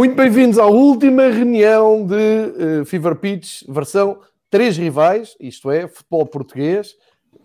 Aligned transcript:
Muito 0.00 0.16
bem-vindos 0.16 0.58
à 0.58 0.64
última 0.64 1.24
reunião 1.24 2.06
de 2.06 2.14
uh, 2.14 2.84
Fever 2.86 3.14
Pitch, 3.16 3.64
versão 3.68 4.18
três 4.48 4.78
rivais, 4.78 5.36
isto 5.38 5.70
é, 5.70 5.86
futebol 5.86 6.24
português, 6.24 6.96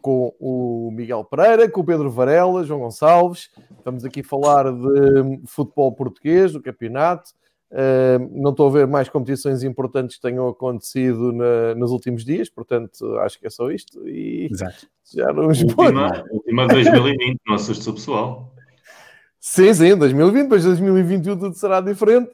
com 0.02 0.34
o 0.40 0.90
Miguel 0.90 1.26
Pereira, 1.26 1.70
com 1.70 1.82
o 1.82 1.84
Pedro 1.84 2.10
Varela, 2.10 2.64
João 2.64 2.80
Gonçalves. 2.80 3.50
Vamos 3.84 4.06
aqui 4.06 4.24
falar 4.24 4.72
de 4.72 5.42
futebol 5.48 5.92
português, 5.92 6.54
do 6.54 6.62
campeonato. 6.62 7.32
Uh, 7.70 8.32
não 8.32 8.52
estou 8.52 8.70
a 8.70 8.72
ver 8.72 8.88
mais 8.88 9.10
competições 9.10 9.62
importantes 9.62 10.16
que 10.16 10.22
tenham 10.22 10.48
acontecido 10.48 11.34
na, 11.34 11.76
nos 11.76 11.92
últimos 11.92 12.24
dias, 12.24 12.50
portanto 12.50 13.18
acho 13.18 13.38
que 13.38 13.48
é 13.48 13.50
só 13.50 13.70
isto. 13.70 14.08
E 14.08 14.48
Exato. 14.50 14.88
já 15.14 15.28
nos 15.34 15.62
última, 15.62 16.24
última 16.32 16.68
2020, 16.68 17.38
não 17.46 17.56
assuste 17.56 17.90
o 17.90 17.94
pessoal. 17.94 18.55
Sim, 19.48 19.72
sim, 19.76 19.96
2020, 19.96 20.44
depois 20.46 20.64
de 20.64 20.70
2021 20.70 21.38
tudo 21.38 21.56
será 21.56 21.80
diferente. 21.80 22.32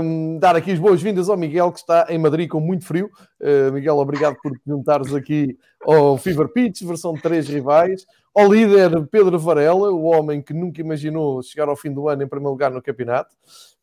Um, 0.00 0.38
dar 0.38 0.54
aqui 0.54 0.70
as 0.70 0.78
boas-vindas 0.78 1.28
ao 1.28 1.36
Miguel, 1.36 1.72
que 1.72 1.80
está 1.80 2.06
em 2.08 2.16
Madrid 2.16 2.48
com 2.48 2.60
muito 2.60 2.84
frio. 2.84 3.10
Uh, 3.40 3.72
Miguel, 3.72 3.96
obrigado 3.96 4.36
por 4.40 4.52
juntares 4.64 5.12
aqui 5.12 5.58
ao 5.82 6.16
Fever 6.16 6.46
Pitch, 6.46 6.82
versão 6.82 7.12
de 7.12 7.20
três 7.20 7.48
rivais. 7.48 8.06
Ao 8.32 8.50
líder 8.52 9.04
Pedro 9.10 9.36
Varela, 9.36 9.90
o 9.90 10.04
homem 10.04 10.40
que 10.40 10.54
nunca 10.54 10.80
imaginou 10.80 11.42
chegar 11.42 11.68
ao 11.68 11.74
fim 11.74 11.92
do 11.92 12.08
ano 12.08 12.22
em 12.22 12.28
primeiro 12.28 12.52
lugar 12.52 12.70
no 12.70 12.80
campeonato. 12.80 13.34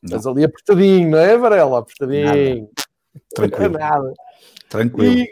Não. 0.01 0.15
Mas 0.15 0.25
ali 0.25 0.45
apertadinho, 0.45 1.09
não 1.09 1.19
é, 1.19 1.37
Varela? 1.37 1.79
Apertadinho. 1.79 2.23
Nada. 2.23 2.69
Tranquilo. 3.35 3.73
Nada. 3.77 4.13
Tranquilo. 4.69 5.13
E 5.13 5.29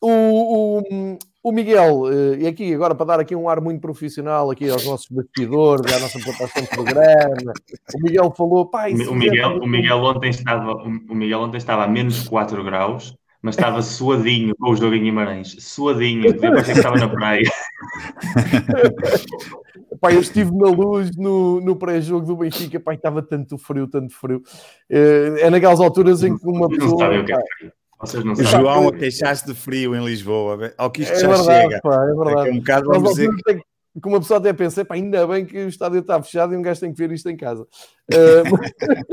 o, 0.00 0.78
o, 0.78 1.18
o 1.42 1.50
Miguel, 1.50 2.08
eh, 2.10 2.36
e 2.40 2.46
aqui 2.46 2.72
agora 2.72 2.94
para 2.94 3.06
dar 3.06 3.20
aqui 3.20 3.34
um 3.34 3.48
ar 3.48 3.60
muito 3.60 3.80
profissional 3.80 4.50
aqui 4.50 4.70
aos 4.70 4.86
nossos 4.86 5.08
bastidores, 5.10 5.92
à 5.92 5.98
nossa 5.98 6.18
plataforma 6.20 6.62
de 6.62 6.68
programa, 6.68 7.52
o 7.94 8.02
Miguel 8.02 8.32
falou, 8.36 8.66
pai, 8.66 8.92
o 8.92 9.14
Miguel, 9.14 9.58
o 9.58 9.66
Miguel 9.66 9.98
ontem 9.98 10.30
estava, 10.30 10.74
o 10.74 11.14
Miguel 11.14 11.40
ontem 11.40 11.56
estava 11.56 11.84
a 11.84 11.88
menos 11.88 12.28
4 12.28 12.62
graus, 12.62 13.16
mas 13.42 13.56
estava 13.56 13.82
suadinho 13.82 14.54
com 14.56 14.70
os 14.70 14.78
jogo 14.78 14.94
em 14.94 15.02
Guimarães, 15.02 15.56
suadinho, 15.58 16.22
parecia 16.38 16.74
que 16.74 16.78
estava 16.78 16.96
na 16.96 17.08
praia. 17.08 17.42
pai, 20.02 20.16
eu 20.16 20.20
estive 20.20 20.50
na 20.50 20.68
luz 20.68 21.16
no, 21.16 21.60
no 21.60 21.76
pré-jogo 21.76 22.26
do 22.26 22.36
Benfica, 22.36 22.80
pai, 22.80 22.96
estava 22.96 23.22
tanto 23.22 23.56
frio, 23.56 23.86
tanto 23.86 24.12
frio. 24.12 24.42
Eh, 24.90 25.42
é 25.42 25.50
naquelas 25.50 25.80
alturas 25.80 26.24
em 26.24 26.36
que 26.36 26.44
uma 26.44 26.68
pessoa. 26.68 26.90
Não 26.90 26.98
sabe 26.98 27.18
o 27.18 27.24
que 27.24 27.32
é 27.32 27.40
frio. 27.58 27.72
Vocês 28.02 28.24
não 28.24 28.34
sabem. 28.34 28.50
João 28.50 28.88
a 28.88 28.92
queixar-se 28.92 29.46
de 29.46 29.54
frio 29.54 29.94
em 29.94 30.04
Lisboa. 30.04 30.72
Ao 30.76 30.90
que 30.90 31.02
isto 31.02 31.14
é 31.14 31.20
já 31.20 31.28
verdade, 31.28 31.62
chega. 31.62 31.80
Pá, 31.80 32.04
é 32.04 32.14
verdade. 32.14 32.48
É 32.48 32.52
um 32.52 32.58
bocado, 32.58 32.86
vamos 32.88 33.10
dizer 33.10 33.30
que... 33.30 33.54
que 33.54 34.08
uma 34.08 34.18
pessoa 34.18 34.40
até 34.40 34.52
pensa, 34.52 34.84
pá, 34.84 34.96
ainda 34.96 35.24
bem 35.24 35.46
que 35.46 35.56
o 35.64 35.68
estádio 35.68 36.00
está 36.00 36.20
fechado 36.20 36.52
e 36.52 36.56
um 36.56 36.62
gajo 36.62 36.80
tem 36.80 36.92
que 36.92 36.98
ver 36.98 37.12
isto 37.12 37.30
em 37.30 37.36
casa. 37.36 37.62
Uh, 37.62 38.58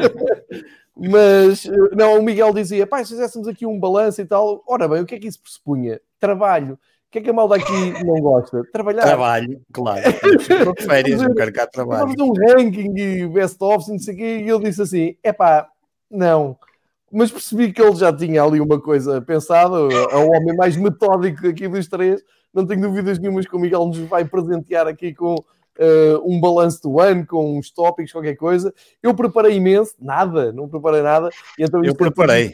mas, 0.97 1.65
não, 1.95 2.19
o 2.19 2.23
Miguel 2.23 2.51
dizia, 2.51 2.87
pá, 2.87 3.03
se 3.03 3.11
fizéssemos 3.11 3.47
aqui 3.47 3.63
um 3.63 3.79
balanço 3.79 4.21
e 4.21 4.25
tal, 4.25 4.63
ora 4.67 4.87
bem, 4.87 5.01
o 5.01 5.05
que 5.05 5.13
é 5.13 5.19
que 5.19 5.27
isso 5.27 5.39
pressupunha? 5.39 6.01
Trabalho. 6.19 6.73
O 6.73 7.11
que 7.11 7.19
é 7.19 7.21
que 7.21 7.29
a 7.29 7.33
malda 7.33 7.57
aqui 7.57 7.71
não 8.03 8.19
gosta? 8.21 8.63
Trabalhar. 8.71 9.03
Trabalho, 9.03 9.61
claro. 9.71 10.01
De 10.75 10.83
férias, 10.83 11.21
não 11.21 11.35
quero 11.35 11.53
cá 11.53 11.67
trabalho. 11.67 12.07
Vamos 12.07 12.19
um 12.21 12.33
ranking 12.33 12.91
e 12.97 13.27
best-of, 13.27 13.87
não 13.87 13.99
sei 13.99 14.15
o 14.15 14.17
quê, 14.17 14.37
e 14.37 14.49
ele 14.49 14.63
disse 14.63 14.81
assim, 14.81 15.15
é 15.21 15.31
pá, 15.31 15.67
não 16.09 16.57
mas 17.11 17.31
percebi 17.31 17.71
que 17.71 17.81
ele 17.81 17.95
já 17.95 18.11
tinha 18.11 18.43
ali 18.43 18.59
uma 18.59 18.79
coisa 18.79 19.21
pensada, 19.21 19.75
é 20.11 20.15
o 20.15 20.27
homem 20.27 20.55
mais 20.55 20.75
metódico 20.75 21.47
aqui 21.47 21.67
dos 21.67 21.87
três. 21.87 22.23
Não 22.53 22.65
tenho 22.65 22.81
dúvidas 22.81 23.19
nenhumas 23.19 23.45
que 23.45 23.55
o 23.55 23.59
Miguel 23.59 23.85
nos 23.85 23.97
vai 23.99 24.25
presentear 24.25 24.87
aqui 24.87 25.13
com 25.13 25.35
uh, 25.35 26.21
um 26.25 26.39
balanço 26.39 26.81
do 26.83 26.99
ano, 26.99 27.25
com 27.25 27.57
uns 27.57 27.71
tópicos, 27.71 28.11
qualquer 28.11 28.35
coisa. 28.35 28.73
Eu 29.01 29.13
preparei 29.13 29.55
imenso, 29.55 29.93
nada, 29.99 30.51
não 30.51 30.67
preparei 30.67 31.01
nada. 31.01 31.29
Então 31.57 31.83
Eu 31.83 31.95
preparei. 31.95 32.51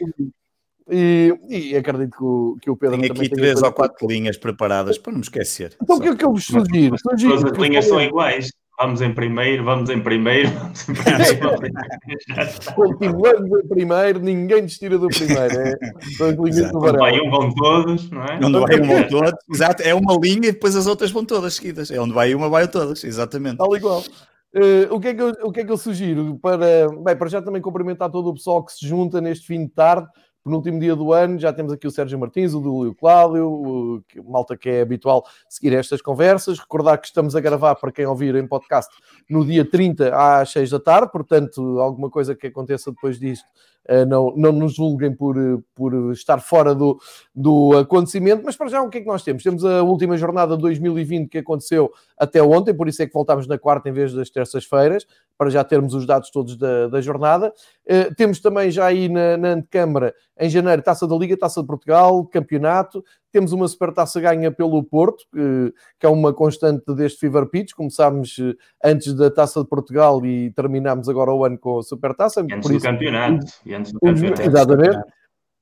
E, 0.88 1.36
e, 1.48 1.76
acredito 1.76 2.16
que 2.16 2.22
o, 2.22 2.58
que 2.62 2.70
o 2.70 2.76
Pedro 2.76 3.00
Tem 3.00 3.10
aqui 3.10 3.28
três 3.28 3.60
ou 3.60 3.72
quatro 3.72 4.06
linhas 4.06 4.36
preparadas 4.36 4.96
para 4.96 5.10
não 5.10 5.18
me 5.18 5.24
esquecer. 5.24 5.76
Então 5.82 5.96
o 5.96 6.00
que 6.00 6.08
é 6.08 6.14
que 6.14 6.24
eu 6.24 6.30
vos 6.30 6.44
sugiro? 6.44 6.96
sugiro 6.96 7.40
Todas 7.40 7.52
as 7.52 7.58
linhas 7.58 7.84
são 7.86 8.00
iguais. 8.00 8.52
Vamos 8.78 9.00
em 9.00 9.12
primeiro, 9.14 9.64
vamos 9.64 9.88
em 9.88 9.98
primeiro, 9.98 10.50
vamos 11.08 11.30
em 11.30 11.38
primeiro. 11.38 12.74
Continuamos 12.74 13.64
em 13.64 13.68
primeiro, 13.68 14.20
ninguém 14.20 14.62
nos 14.62 14.76
tira 14.76 14.98
do 14.98 15.08
primeiro. 15.08 15.60
É, 15.60 15.74
Onde 16.22 16.98
vai 16.98 17.18
um, 17.18 17.30
vão 17.30 17.54
todos, 17.54 18.10
não 18.10 18.22
é? 18.22 18.38
Onde 18.42 18.60
vai 18.60 18.80
um, 18.80 18.86
vão 18.86 19.02
todos. 19.08 19.32
Exato, 19.50 19.82
é 19.82 19.94
uma 19.94 20.18
linha 20.22 20.48
e 20.48 20.52
depois 20.52 20.76
as 20.76 20.86
outras 20.86 21.10
vão 21.10 21.24
todas 21.24 21.54
seguidas. 21.54 21.90
É 21.90 21.98
onde 21.98 22.12
vai 22.12 22.34
uma, 22.34 22.50
vai 22.50 22.68
todas, 22.68 23.02
exatamente. 23.02 23.56
Tal 23.56 23.74
igual. 23.74 24.04
Uh, 24.54 24.94
o, 24.94 25.00
que 25.00 25.08
é 25.08 25.14
que 25.14 25.22
eu, 25.22 25.32
o 25.42 25.52
que 25.52 25.60
é 25.60 25.64
que 25.64 25.72
eu 25.72 25.78
sugiro? 25.78 26.38
Para, 26.38 26.88
bem, 27.02 27.16
para 27.16 27.28
já 27.28 27.40
também 27.40 27.62
cumprimentar 27.62 28.10
todo 28.10 28.28
o 28.28 28.34
pessoal 28.34 28.62
que 28.62 28.72
se 28.72 28.86
junta 28.86 29.22
neste 29.22 29.46
fim 29.46 29.64
de 29.64 29.72
tarde 29.72 30.06
penúltimo 30.46 30.78
dia 30.78 30.94
do 30.94 31.12
ano, 31.12 31.40
já 31.40 31.52
temos 31.52 31.72
aqui 31.72 31.88
o 31.88 31.90
Sérgio 31.90 32.16
Martins, 32.16 32.54
o 32.54 32.60
Dúlio 32.60 32.94
Cláudio, 32.94 33.48
o, 33.48 34.02
malta 34.24 34.56
que 34.56 34.68
é 34.68 34.80
habitual 34.80 35.26
seguir 35.48 35.74
estas 35.74 36.00
conversas. 36.00 36.60
Recordar 36.60 36.98
que 36.98 37.08
estamos 37.08 37.34
a 37.34 37.40
gravar, 37.40 37.74
para 37.74 37.90
quem 37.90 38.06
ouvir 38.06 38.36
em 38.36 38.46
podcast, 38.46 38.94
no 39.28 39.44
dia 39.44 39.68
30 39.68 40.14
às 40.14 40.52
6 40.52 40.70
da 40.70 40.78
tarde, 40.78 41.10
portanto, 41.10 41.80
alguma 41.80 42.08
coisa 42.08 42.32
que 42.36 42.46
aconteça 42.46 42.92
depois 42.92 43.18
disto, 43.18 43.44
não, 44.06 44.32
não 44.36 44.52
nos 44.52 44.74
julguem 44.74 45.14
por, 45.14 45.36
por 45.74 46.12
estar 46.12 46.40
fora 46.40 46.74
do, 46.74 46.98
do 47.34 47.76
acontecimento, 47.78 48.42
mas 48.44 48.56
para 48.56 48.68
já 48.68 48.82
o 48.82 48.88
que 48.88 48.98
é 48.98 49.00
que 49.00 49.06
nós 49.06 49.22
temos? 49.22 49.42
Temos 49.42 49.64
a 49.64 49.82
última 49.82 50.16
jornada 50.16 50.56
de 50.56 50.62
2020 50.62 51.28
que 51.28 51.38
aconteceu 51.38 51.90
até 52.18 52.42
ontem, 52.42 52.74
por 52.74 52.88
isso 52.88 53.02
é 53.02 53.06
que 53.06 53.12
voltámos 53.12 53.46
na 53.46 53.58
quarta 53.58 53.88
em 53.88 53.92
vez 53.92 54.12
das 54.12 54.30
terças-feiras, 54.30 55.06
para 55.36 55.50
já 55.50 55.62
termos 55.62 55.94
os 55.94 56.06
dados 56.06 56.30
todos 56.30 56.56
da, 56.56 56.88
da 56.88 57.00
jornada. 57.00 57.52
Uh, 57.86 58.14
temos 58.14 58.40
também 58.40 58.70
já 58.70 58.86
aí 58.86 59.08
na, 59.08 59.36
na 59.36 59.48
antecâmara, 59.50 60.14
em 60.38 60.48
janeiro, 60.48 60.82
Taça 60.82 61.06
da 61.06 61.16
Liga, 61.16 61.36
Taça 61.36 61.60
de 61.60 61.66
Portugal, 61.66 62.24
Campeonato. 62.26 63.04
Temos 63.36 63.52
uma 63.52 63.68
supertaça 63.68 64.18
ganha 64.18 64.50
pelo 64.50 64.82
Porto, 64.82 65.26
que, 65.30 66.06
é 66.06 66.08
uma 66.08 66.32
constante 66.32 66.94
deste 66.94 67.18
Fever 67.18 67.44
Pitch. 67.44 67.74
Começámos 67.74 68.38
eh, 68.38 68.54
antes 68.82 69.12
da 69.12 69.30
Taça 69.30 69.60
de 69.60 69.68
Portugal 69.68 70.24
e 70.24 70.50
terminámos 70.52 71.06
agora 71.06 71.34
o 71.34 71.44
ano 71.44 71.58
com 71.58 71.78
a 71.78 71.82
supertaça. 71.82 72.40
E 72.40 72.54
antes 72.54 72.70
do 72.70 72.76
isso, 72.76 72.86
campeonato. 72.86 73.44
E 73.66 73.74
antes 73.74 73.92
do 73.92 74.00
campeonato. 74.00 74.40
Exatamente. 74.40 74.98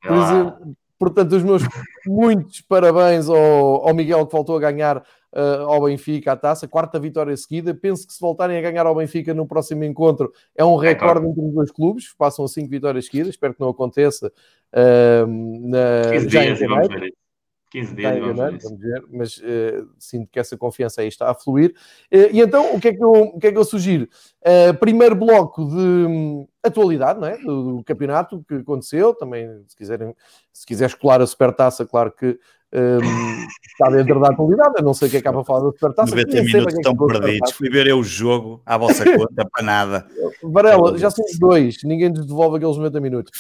Exemplo, 0.05 0.77
portanto, 0.97 1.33
os 1.33 1.43
meus 1.43 1.63
muitos 2.07 2.61
parabéns 2.61 3.29
ao, 3.29 3.89
ao 3.89 3.93
Miguel 3.93 4.25
que 4.25 4.33
voltou 4.33 4.57
a 4.57 4.61
ganhar 4.61 4.99
uh, 4.99 5.67
ao 5.67 5.83
Benfica 5.83 6.31
a 6.31 6.37
taça, 6.37 6.69
quarta 6.69 7.01
vitória 7.01 7.37
seguida. 7.37 7.75
Penso 7.75 8.07
que 8.07 8.13
se 8.13 8.21
voltarem 8.21 8.57
a 8.57 8.61
ganhar 8.61 8.87
ao 8.87 8.95
Benfica 8.95 9.35
no 9.35 9.49
próximo 9.49 9.83
encontro 9.83 10.33
é 10.55 10.65
um 10.65 10.77
recorde 10.77 11.27
entre 11.27 11.45
os 11.45 11.53
dois 11.53 11.73
clubes, 11.73 12.15
passam 12.17 12.45
a 12.45 12.49
cinco 12.49 12.71
vitórias 12.71 13.07
seguidas. 13.07 13.31
Espero 13.31 13.53
que 13.53 13.61
não 13.61 13.71
aconteça 13.71 14.33
uh, 14.73 15.27
na, 15.69 16.29
já 16.29 16.45
em 16.45 16.55
janeiro. 16.55 17.24
15 17.75 17.95
dias, 17.97 18.21
vamos, 18.21 18.37
ver, 18.37 18.59
vamos 18.63 18.81
ver, 18.81 19.05
mas 19.11 19.37
uh, 19.39 19.89
sinto 19.99 20.31
que 20.31 20.39
essa 20.39 20.57
confiança 20.57 21.01
aí 21.01 21.09
está 21.09 21.29
a 21.29 21.35
fluir. 21.35 21.75
Uh, 22.13 22.31
e 22.31 22.41
então, 22.41 22.73
o 22.73 22.81
que 22.81 22.87
é 22.87 22.95
que 22.95 23.03
eu, 23.03 23.11
o 23.11 23.41
que 23.41 23.49
é 23.49 23.53
que 23.53 23.59
eu 23.59 23.65
sugiro? 23.65 24.09
Uh, 24.43 24.73
primeiro 24.79 25.17
bloco 25.17 25.65
de 25.67 25.75
um, 25.75 26.47
atualidade, 26.63 27.19
não 27.19 27.27
é? 27.27 27.37
Do, 27.39 27.79
do, 27.79 27.85
campeonato 27.85 28.45
que 28.47 28.55
aconteceu, 28.55 29.13
também, 29.13 29.49
se 29.67 29.75
quiserem, 29.75 30.15
se 30.53 30.65
quiseres 30.65 30.95
colar 30.95 31.21
a 31.21 31.27
supertaça, 31.27 31.85
claro 31.85 32.13
que 32.13 32.39
um, 32.73 33.47
está 33.67 33.91
dentro 33.91 34.21
da 34.21 34.29
atualidade. 34.29 34.75
Eu 34.79 34.85
não 34.85 34.95
sei 34.95 35.09
o 35.09 35.11
que 35.11 35.17
é 35.17 35.21
que 35.21 35.27
há 35.27 35.33
para 35.33 35.43
falar 35.43 35.65
da 35.65 35.73
supertaça. 35.73 36.15
90 36.15 36.43
minutos 36.45 36.75
estão 36.75 36.97
perdidos. 36.97 37.51
Fui 37.51 37.69
ver 37.71 37.89
eu 37.89 37.99
o 37.99 38.05
jogo 38.05 38.63
à 38.65 38.79
vossa 38.79 39.03
conta 39.19 39.49
para 39.53 39.65
nada. 39.65 40.07
Varela, 40.45 40.97
já 40.97 41.11
são 41.11 41.25
os 41.25 41.37
dois, 41.41 41.79
ninguém 41.83 42.11
nos 42.11 42.25
devolve 42.25 42.59
aqueles 42.59 42.77
90 42.77 43.01
minutos. 43.01 43.33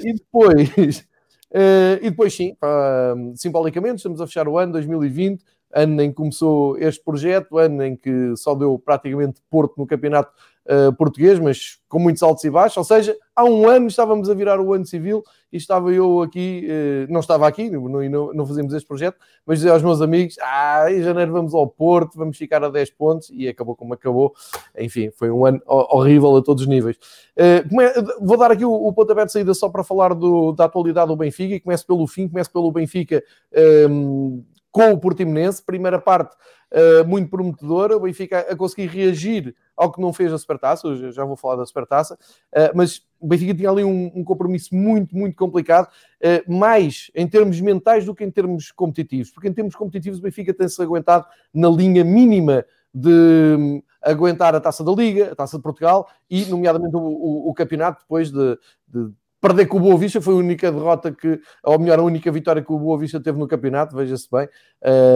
e 0.00 0.14
depois. 0.14 1.04
Uh, 1.50 1.98
e 2.02 2.10
depois, 2.10 2.34
sim, 2.34 2.56
uh, 2.62 3.36
simbolicamente, 3.36 3.96
estamos 3.96 4.20
a 4.20 4.26
fechar 4.26 4.48
o 4.48 4.58
ano 4.58 4.72
2020, 4.72 5.44
ano 5.72 6.02
em 6.02 6.10
que 6.10 6.16
começou 6.16 6.78
este 6.78 7.02
projeto, 7.02 7.58
ano 7.58 7.82
em 7.82 7.96
que 7.96 8.36
só 8.36 8.54
deu 8.54 8.78
praticamente 8.78 9.40
Porto 9.50 9.74
no 9.76 9.86
campeonato 9.86 10.32
uh, 10.66 10.92
português, 10.94 11.38
mas 11.38 11.78
com 11.88 11.98
muitos 11.98 12.22
altos 12.22 12.44
e 12.44 12.50
baixos. 12.50 12.76
Ou 12.76 12.84
seja, 12.84 13.16
há 13.34 13.44
um 13.44 13.68
ano 13.68 13.86
estávamos 13.86 14.28
a 14.28 14.34
virar 14.34 14.60
o 14.60 14.72
ano 14.72 14.84
civil 14.84 15.22
e 15.52 15.56
estava 15.56 15.92
eu 15.92 16.22
aqui, 16.22 16.66
uh, 16.68 17.12
não 17.12 17.20
estava 17.20 17.46
aqui, 17.46 17.70
não, 17.70 17.88
não, 17.88 18.32
não 18.32 18.46
fazíamos 18.46 18.74
este 18.74 18.86
projeto, 18.86 19.16
mas 19.46 19.58
dizia 19.58 19.72
aos 19.72 19.82
meus 19.82 20.00
amigos: 20.00 20.36
ah, 20.42 20.86
em 20.90 21.02
janeiro 21.02 21.32
vamos 21.32 21.54
ao 21.54 21.66
Porto, 21.66 22.18
vamos 22.18 22.36
ficar 22.36 22.62
a 22.64 22.68
10 22.68 22.90
pontos, 22.90 23.30
e 23.32 23.48
acabou 23.48 23.76
como 23.76 23.94
acabou. 23.94 24.34
Enfim, 24.78 25.10
foi 25.10 25.30
um 25.30 25.46
ano 25.46 25.60
horrível 25.66 26.36
a 26.36 26.42
todos 26.42 26.62
os 26.62 26.68
níveis. 26.68 26.96
Uh, 27.36 27.80
é, 27.80 28.02
vou 28.20 28.36
dar 28.36 28.50
aqui 28.50 28.64
o, 28.64 28.72
o 28.72 28.92
pontapé 28.92 29.24
de 29.24 29.32
saída 29.32 29.54
só 29.54 29.68
para 29.68 29.84
falar 29.84 30.14
do, 30.14 30.52
da 30.52 30.64
atualidade 30.64 31.08
do 31.08 31.16
Benfica 31.16 31.54
e 31.54 31.60
começo 31.60 31.86
pelo 31.86 32.06
fim, 32.06 32.28
começo 32.28 32.50
pelo 32.50 32.70
Benfica. 32.72 33.22
Um, 33.52 34.42
ehm, 34.42 34.53
com 34.74 34.90
o 34.90 34.98
Portimonense, 34.98 35.62
primeira 35.62 36.00
parte 36.00 36.34
uh, 36.72 37.06
muito 37.06 37.30
prometedora, 37.30 37.96
o 37.96 38.00
Benfica 38.00 38.40
a 38.40 38.56
conseguir 38.56 38.88
reagir 38.88 39.54
ao 39.76 39.92
que 39.92 40.00
não 40.00 40.12
fez 40.12 40.32
a 40.32 40.38
Supertaça, 40.38 41.12
já 41.12 41.24
vou 41.24 41.36
falar 41.36 41.54
da 41.54 41.64
Supertaça, 41.64 42.14
uh, 42.16 42.72
mas 42.74 43.00
o 43.20 43.28
Benfica 43.28 43.54
tinha 43.54 43.70
ali 43.70 43.84
um, 43.84 44.10
um 44.12 44.24
compromisso 44.24 44.74
muito, 44.74 45.16
muito 45.16 45.36
complicado, 45.36 45.86
uh, 45.86 46.52
mais 46.52 47.08
em 47.14 47.24
termos 47.24 47.60
mentais 47.60 48.04
do 48.04 48.16
que 48.16 48.24
em 48.24 48.30
termos 48.32 48.72
competitivos, 48.72 49.30
porque 49.30 49.46
em 49.46 49.52
termos 49.52 49.76
competitivos 49.76 50.18
o 50.18 50.22
Benfica 50.22 50.52
tem-se 50.52 50.82
aguentado 50.82 51.24
na 51.54 51.68
linha 51.68 52.02
mínima 52.02 52.66
de 52.92 53.80
aguentar 54.02 54.56
a 54.56 54.60
Taça 54.60 54.82
da 54.82 54.90
Liga, 54.90 55.30
a 55.30 55.36
Taça 55.36 55.56
de 55.56 55.62
Portugal 55.62 56.08
e, 56.28 56.46
nomeadamente, 56.46 56.96
o, 56.96 57.00
o, 57.00 57.50
o 57.50 57.54
campeonato 57.54 58.00
depois 58.00 58.32
de, 58.32 58.58
de 58.88 59.08
perder 59.44 59.66
com 59.66 59.76
o 59.76 59.80
Boa 59.80 59.98
Vista 59.98 60.22
foi 60.22 60.32
a 60.32 60.38
única 60.38 60.72
derrota 60.72 61.12
que, 61.12 61.38
ou 61.62 61.78
melhor, 61.78 61.98
a 61.98 62.02
única 62.02 62.32
vitória 62.32 62.62
que 62.62 62.72
o 62.72 62.78
Boa 62.78 62.98
Vista 62.98 63.20
teve 63.20 63.38
no 63.38 63.46
campeonato, 63.46 63.94
veja-se 63.94 64.26
bem, 64.32 64.48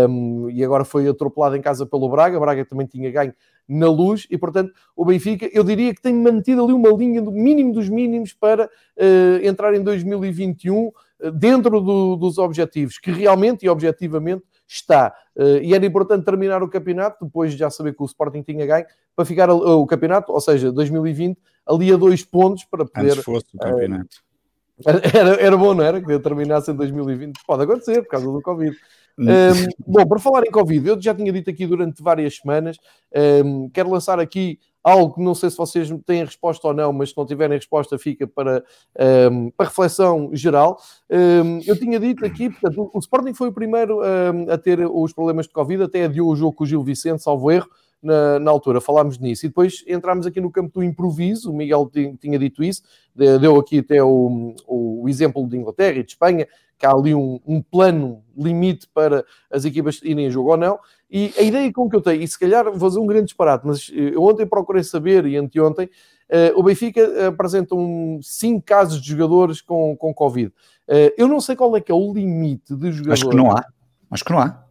um, 0.07 0.51
e 0.51 0.63
agora 0.63 0.85
foi 0.85 1.09
atropelado 1.09 1.57
em 1.57 1.63
casa 1.63 1.87
pelo 1.87 2.11
Braga, 2.11 2.39
Braga 2.39 2.63
também 2.67 2.87
tinha 2.87 3.11
ganho 3.11 3.33
na 3.67 3.89
luz, 3.89 4.27
e 4.31 4.37
portanto 4.37 4.71
o 4.95 5.07
Benfica, 5.07 5.49
eu 5.51 5.65
diria 5.65 5.95
que 5.95 6.03
tem 6.03 6.13
mantido 6.13 6.63
ali 6.63 6.75
uma 6.75 6.91
linha 6.91 7.23
do 7.23 7.33
mínimo 7.33 7.73
dos 7.73 7.89
mínimos 7.89 8.35
para 8.35 8.67
uh, 8.67 9.47
entrar 9.47 9.75
em 9.75 9.83
2021 9.83 10.89
uh, 10.89 10.93
dentro 11.33 11.81
do, 11.81 12.15
dos 12.17 12.37
objetivos, 12.37 12.99
que 12.99 13.11
realmente 13.11 13.65
e 13.65 13.69
objetivamente 13.71 14.45
está. 14.69 15.15
Uh, 15.35 15.59
e 15.63 15.75
era 15.75 15.85
importante 15.85 16.25
terminar 16.25 16.63
o 16.63 16.69
campeonato, 16.69 17.25
depois 17.25 17.53
de 17.53 17.59
já 17.59 17.71
saber 17.71 17.95
que 17.95 18.03
o 18.03 18.07
Sporting 18.07 18.43
tinha 18.43 18.67
ganho, 18.67 18.87
para 19.17 19.25
ficar 19.25 19.51
o 19.51 19.87
campeonato, 19.87 20.33
ou 20.33 20.41
seja, 20.41 20.71
2020, 20.71 21.39
ali 21.67 21.93
a 21.93 21.97
dois 21.97 22.25
pontos 22.25 22.65
para 22.65 22.85
poder. 22.85 23.13
Antes 23.13 23.25
fosse 23.25 23.47
o 23.55 23.59
campeonato. 23.59 24.17
Uh, 24.81 24.91
era, 25.13 25.43
era 25.43 25.57
bom, 25.57 25.75
não 25.75 25.85
era? 25.85 26.01
Que 26.01 26.19
terminasse 26.19 26.71
em 26.71 26.75
2020. 26.75 27.41
Pode 27.47 27.63
acontecer 27.65 28.03
por 28.03 28.11
causa 28.11 28.27
do 28.27 28.41
Covid. 28.43 28.77
Um, 29.19 29.93
bom, 29.93 30.07
para 30.07 30.19
falar 30.21 30.47
em 30.47 30.51
Covid, 30.51 30.89
eu 30.89 31.03
já 31.03 31.13
tinha 31.13 31.33
dito 31.33 31.51
aqui 31.51 31.67
durante 31.67 32.01
várias 32.01 32.37
semanas, 32.37 32.77
um, 33.45 33.69
quero 33.69 33.91
lançar 33.91 34.21
aqui 34.21 34.61
algo 34.83 35.15
que 35.15 35.23
não 35.23 35.35
sei 35.35 35.51
se 35.51 35.57
vocês 35.57 35.89
têm 36.07 36.25
resposta 36.25 36.69
ou 36.69 36.75
não, 36.75 36.93
mas 36.93 37.11
se 37.11 37.17
não 37.17 37.27
tiverem 37.27 37.57
resposta, 37.57 37.99
fica 37.99 38.27
para, 38.27 38.65
um, 39.31 39.51
para 39.51 39.67
reflexão 39.67 40.31
geral. 40.33 40.81
eu 41.67 41.79
tinha 41.79 41.99
dito 41.99 42.25
aqui, 42.25 42.51
portanto, 42.51 42.91
o 42.93 42.99
Sporting 42.99 43.35
foi 43.35 43.49
o 43.49 43.53
primeiro 43.53 44.01
a 44.51 44.57
ter 44.57 44.81
os 44.87 45.13
problemas 45.13 45.47
de 45.47 45.53
Covid, 45.53 45.83
até 45.83 46.05
adiou 46.05 46.31
o 46.31 46.37
jogo 46.37 46.55
com 46.55 46.65
o 46.65 46.67
Gil 46.67 46.83
Vicente, 46.83 47.23
salvo 47.23 47.51
erro 47.51 47.69
na, 48.03 48.39
na, 48.39 48.51
altura, 48.51 48.81
falámos 48.81 49.19
nisso. 49.19 49.45
E 49.45 49.49
depois 49.49 49.85
entramos 49.87 50.27
aqui 50.27 50.41
no 50.41 50.51
campo 50.51 50.73
do 50.75 50.85
improviso, 50.85 51.51
o 51.51 51.57
Miguel 51.57 51.91
tinha 52.21 52.39
dito 52.39 52.63
isso, 52.63 52.83
deu 53.15 53.57
aqui 53.57 53.81
até 53.81 54.03
o, 54.03 54.55
o 54.67 55.09
exemplo 55.09 55.47
de 55.49 55.57
Inglaterra 55.57 55.99
e 55.99 56.05
de 56.05 56.13
Espanha, 56.13 56.47
que 56.79 56.87
há 56.87 56.93
ali 56.93 57.15
um, 57.15 57.41
um, 57.45 57.61
plano 57.61 58.23
limite 58.37 58.89
para 58.95 59.25
as 59.51 59.65
equipas 59.65 60.01
irem 60.03 60.29
a 60.29 60.31
jogo 60.31 60.51
ou 60.51 60.57
não. 60.57 60.79
E 61.11 61.33
a 61.39 61.43
ideia 61.43 61.73
com 61.73 61.89
que 61.89 61.97
eu 61.97 62.03
tenho, 62.03 62.23
e 62.23 62.29
se 62.29 62.39
calhar 62.39 62.65
vou 62.65 62.79
fazer 62.79 62.99
um 62.99 63.07
grande 63.07 63.27
disparate, 63.27 63.67
mas 63.67 63.91
eh, 63.95 64.11
eu 64.15 64.23
ontem 64.23 64.47
procurei 64.47 64.85
saber, 64.85 65.25
e 65.25 65.37
anteontem, 65.37 65.87
uh, 65.87 66.59
o 66.59 66.63
Benfica 66.63 67.29
apresenta 67.29 67.75
um, 67.75 68.21
cinco 68.23 68.63
casos 68.63 69.01
de 69.01 69.09
jogadores 69.09 69.63
com, 69.63 69.97
com 69.97 70.13
Covid. 70.13 70.53
Eu 71.19 71.29
não 71.29 71.39
sei 71.39 71.55
qual 71.55 71.77
é 71.77 71.83
que 71.83 71.93
é 71.93 71.95
o 71.95 72.13
limite 72.15 72.75
de 72.75 72.91
jogadores. 72.93 73.21
Acho 73.21 73.29
que 73.29 73.37
não 73.37 73.51
há. 73.51 73.63
Acho 74.11 74.25
que 74.25 74.33
não 74.33 74.39
há. 74.39 74.65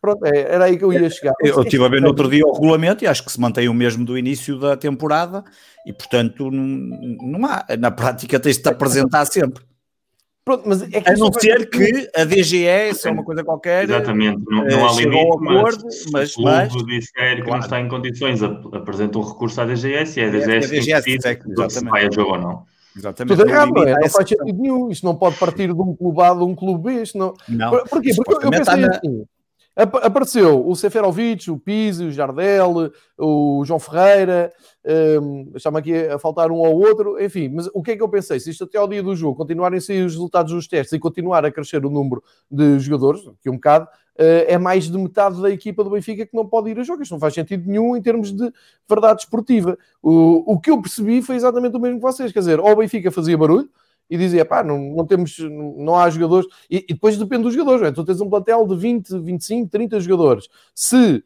Pronto, 0.00 0.26
era 0.26 0.64
aí 0.64 0.76
que 0.76 0.84
eu 0.84 0.92
ia 0.92 1.08
chegar. 1.08 1.32
Eu 1.40 1.62
estive 1.62 1.84
a 1.84 1.88
ver 1.88 2.00
no 2.00 2.08
outro 2.08 2.28
dia 2.28 2.44
o 2.44 2.52
regulamento 2.52 3.04
e 3.04 3.06
acho 3.06 3.24
que 3.24 3.32
se 3.32 3.40
mantém 3.40 3.68
o 3.68 3.74
mesmo 3.74 4.04
do 4.04 4.18
início 4.18 4.58
da 4.58 4.76
temporada 4.76 5.42
e, 5.86 5.92
portanto, 5.92 6.50
não, 6.50 6.66
não 7.22 7.46
há. 7.46 7.64
Na 7.78 7.90
prática, 7.90 8.38
tens 8.38 8.56
de 8.56 8.64
te 8.64 8.68
apresentar 8.68 9.24
sempre. 9.24 9.64
Pronto, 10.44 10.64
mas 10.66 10.82
é 10.82 11.02
a 11.06 11.16
não 11.16 11.32
ser 11.32 11.70
que 11.70 12.10
a 12.16 12.24
DGE, 12.24 12.94
se 12.94 13.08
é 13.08 13.10
uma 13.12 13.22
coisa 13.22 13.44
qualquer, 13.44 13.84
exatamente, 13.84 14.42
não, 14.48 14.64
não 14.64 14.88
há 14.88 14.92
limite, 14.92 15.28
acordo, 15.36 15.84
mas, 15.84 16.06
mas, 16.10 16.36
o 16.36 16.42
mas, 16.42 16.72
disser 16.84 17.36
que 17.36 17.42
claro. 17.42 17.50
não 17.50 17.58
está 17.60 17.80
em 17.80 17.88
condições, 17.88 18.42
apresenta 18.42 19.18
um 19.18 19.22
recurso 19.22 19.60
à 19.60 19.64
DGS 19.64 20.18
e 20.18 20.24
a 20.24 20.30
DGS, 20.30 20.50
é, 20.50 20.56
a 20.56 21.00
DGS 21.00 21.36
que 21.36 21.48
decide 21.48 21.70
se 21.70 21.84
vai 21.84 22.06
a 22.06 22.10
jogo 22.10 22.32
ou 22.32 22.40
não. 22.40 22.72
Exatamente. 22.96 23.36
Tudo 23.36 23.48
errado, 23.48 23.70
não 23.70 23.82
é? 23.84 23.92
Não 23.92 24.00
faz 24.00 24.28
sentido 24.28 24.44
nenhum. 24.44 24.90
Isto 24.90 25.06
não 25.06 25.16
pode 25.16 25.36
partir 25.36 25.72
de 25.72 25.80
um 25.80 25.94
clube 25.96 26.22
A 26.22 26.34
de 26.34 26.42
um 26.42 26.54
clube 26.54 26.92
B. 26.92 27.02
Isto 27.02 27.16
não... 27.16 27.34
não. 27.48 27.70
Porquê? 27.86 28.12
Porque 28.14 28.46
eu 28.46 28.50
pensei 28.50 28.84
assim. 28.84 29.24
Apareceu 29.74 30.68
o 30.68 30.76
Seferovic, 30.76 31.50
o 31.50 31.58
Pizzi, 31.58 32.04
o 32.04 32.12
Jardel, 32.12 32.92
o 33.16 33.64
João 33.64 33.80
Ferreira, 33.80 34.52
um, 35.22 35.50
aqui 35.76 35.94
a 35.94 36.18
faltar 36.18 36.50
um 36.50 36.56
ou 36.56 36.78
outro, 36.78 37.22
enfim, 37.22 37.48
mas 37.48 37.68
o 37.72 37.82
que 37.82 37.92
é 37.92 37.96
que 37.96 38.02
eu 38.02 38.08
pensei? 38.08 38.38
Se 38.38 38.50
isto 38.50 38.64
até 38.64 38.76
ao 38.76 38.86
dia 38.86 39.02
do 39.02 39.16
jogo 39.16 39.34
continuarem 39.34 39.78
a 39.78 39.80
sair 39.80 40.04
os 40.04 40.12
resultados 40.12 40.52
dos 40.52 40.68
testes 40.68 40.92
e 40.92 40.98
continuar 40.98 41.46
a 41.46 41.50
crescer 41.50 41.86
o 41.86 41.90
número 41.90 42.22
de 42.50 42.78
jogadores, 42.80 43.22
que 43.40 43.48
um 43.48 43.54
bocado, 43.54 43.86
uh, 43.86 44.44
é 44.46 44.58
mais 44.58 44.90
de 44.90 44.98
metade 44.98 45.40
da 45.40 45.48
equipa 45.48 45.82
do 45.82 45.88
Benfica 45.88 46.26
que 46.26 46.36
não 46.36 46.46
pode 46.46 46.68
ir 46.68 46.78
a 46.78 46.82
jogo. 46.82 47.02
Isto 47.02 47.12
não 47.12 47.20
faz 47.20 47.32
sentido 47.32 47.66
nenhum 47.66 47.96
em 47.96 48.02
termos 48.02 48.30
de 48.30 48.52
verdade 48.86 49.22
esportiva. 49.22 49.78
O, 50.02 50.52
o 50.52 50.60
que 50.60 50.70
eu 50.70 50.82
percebi 50.82 51.22
foi 51.22 51.36
exatamente 51.36 51.76
o 51.76 51.80
mesmo 51.80 51.96
que 51.96 52.02
vocês, 52.02 52.30
quer 52.30 52.40
dizer, 52.40 52.60
ou 52.60 52.70
o 52.70 52.76
Benfica 52.76 53.10
fazia 53.10 53.38
barulho, 53.38 53.70
e 54.08 54.16
dizia, 54.16 54.44
pá, 54.44 54.62
não, 54.62 54.78
não 54.78 55.06
temos, 55.06 55.38
não 55.38 55.96
há 55.96 56.08
jogadores, 56.10 56.46
e, 56.70 56.84
e 56.88 56.94
depois 56.94 57.16
depende 57.16 57.44
dos 57.44 57.54
jogadores, 57.54 57.88
é? 57.88 57.92
tu 57.92 58.04
tens 58.04 58.20
um 58.20 58.28
plantel 58.28 58.66
de 58.66 58.76
20, 58.76 59.18
25, 59.20 59.70
30 59.70 60.00
jogadores, 60.00 60.48
se 60.74 61.24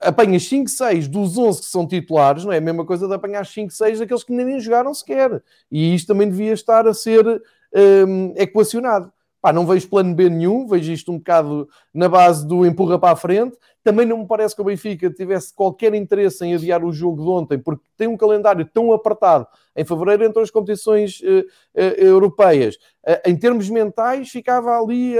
apanhas 0.00 0.44
5, 0.44 0.68
6 0.68 1.08
dos 1.08 1.38
11 1.38 1.60
que 1.60 1.66
são 1.66 1.86
titulares, 1.86 2.44
não 2.44 2.52
é 2.52 2.58
a 2.58 2.60
mesma 2.60 2.84
coisa 2.84 3.06
de 3.06 3.14
apanhar 3.14 3.46
5, 3.46 3.72
6 3.72 4.00
daqueles 4.00 4.24
que 4.24 4.32
nem 4.32 4.60
jogaram 4.60 4.92
sequer, 4.92 5.42
e 5.70 5.94
isto 5.94 6.08
também 6.08 6.28
devia 6.28 6.52
estar 6.52 6.86
a 6.86 6.94
ser 6.94 7.40
um, 8.06 8.34
equacionado. 8.36 9.12
Pá, 9.44 9.52
não 9.52 9.66
vejo 9.66 9.86
plano 9.90 10.14
B 10.14 10.30
nenhum, 10.30 10.66
vejo 10.66 10.90
isto 10.90 11.12
um 11.12 11.18
bocado 11.18 11.68
na 11.92 12.08
base 12.08 12.48
do 12.48 12.64
empurra 12.64 12.98
para 12.98 13.12
a 13.12 13.16
frente. 13.16 13.54
Também 13.82 14.06
não 14.06 14.20
me 14.20 14.26
parece 14.26 14.54
que 14.56 14.62
o 14.62 14.64
Benfica 14.64 15.10
tivesse 15.10 15.54
qualquer 15.54 15.92
interesse 15.92 16.42
em 16.46 16.54
adiar 16.54 16.82
o 16.82 16.90
jogo 16.90 17.22
de 17.22 17.28
ontem, 17.28 17.58
porque 17.58 17.84
tem 17.94 18.08
um 18.08 18.16
calendário 18.16 18.64
tão 18.64 18.90
apertado. 18.90 19.46
Em 19.76 19.84
fevereiro 19.84 20.24
entram 20.24 20.42
as 20.42 20.50
competições 20.50 21.20
uh, 21.20 21.40
uh, 21.78 21.80
europeias. 21.98 22.76
Uh, 23.06 23.20
em 23.26 23.36
termos 23.36 23.68
mentais, 23.68 24.30
ficava 24.30 24.80
ali, 24.80 25.14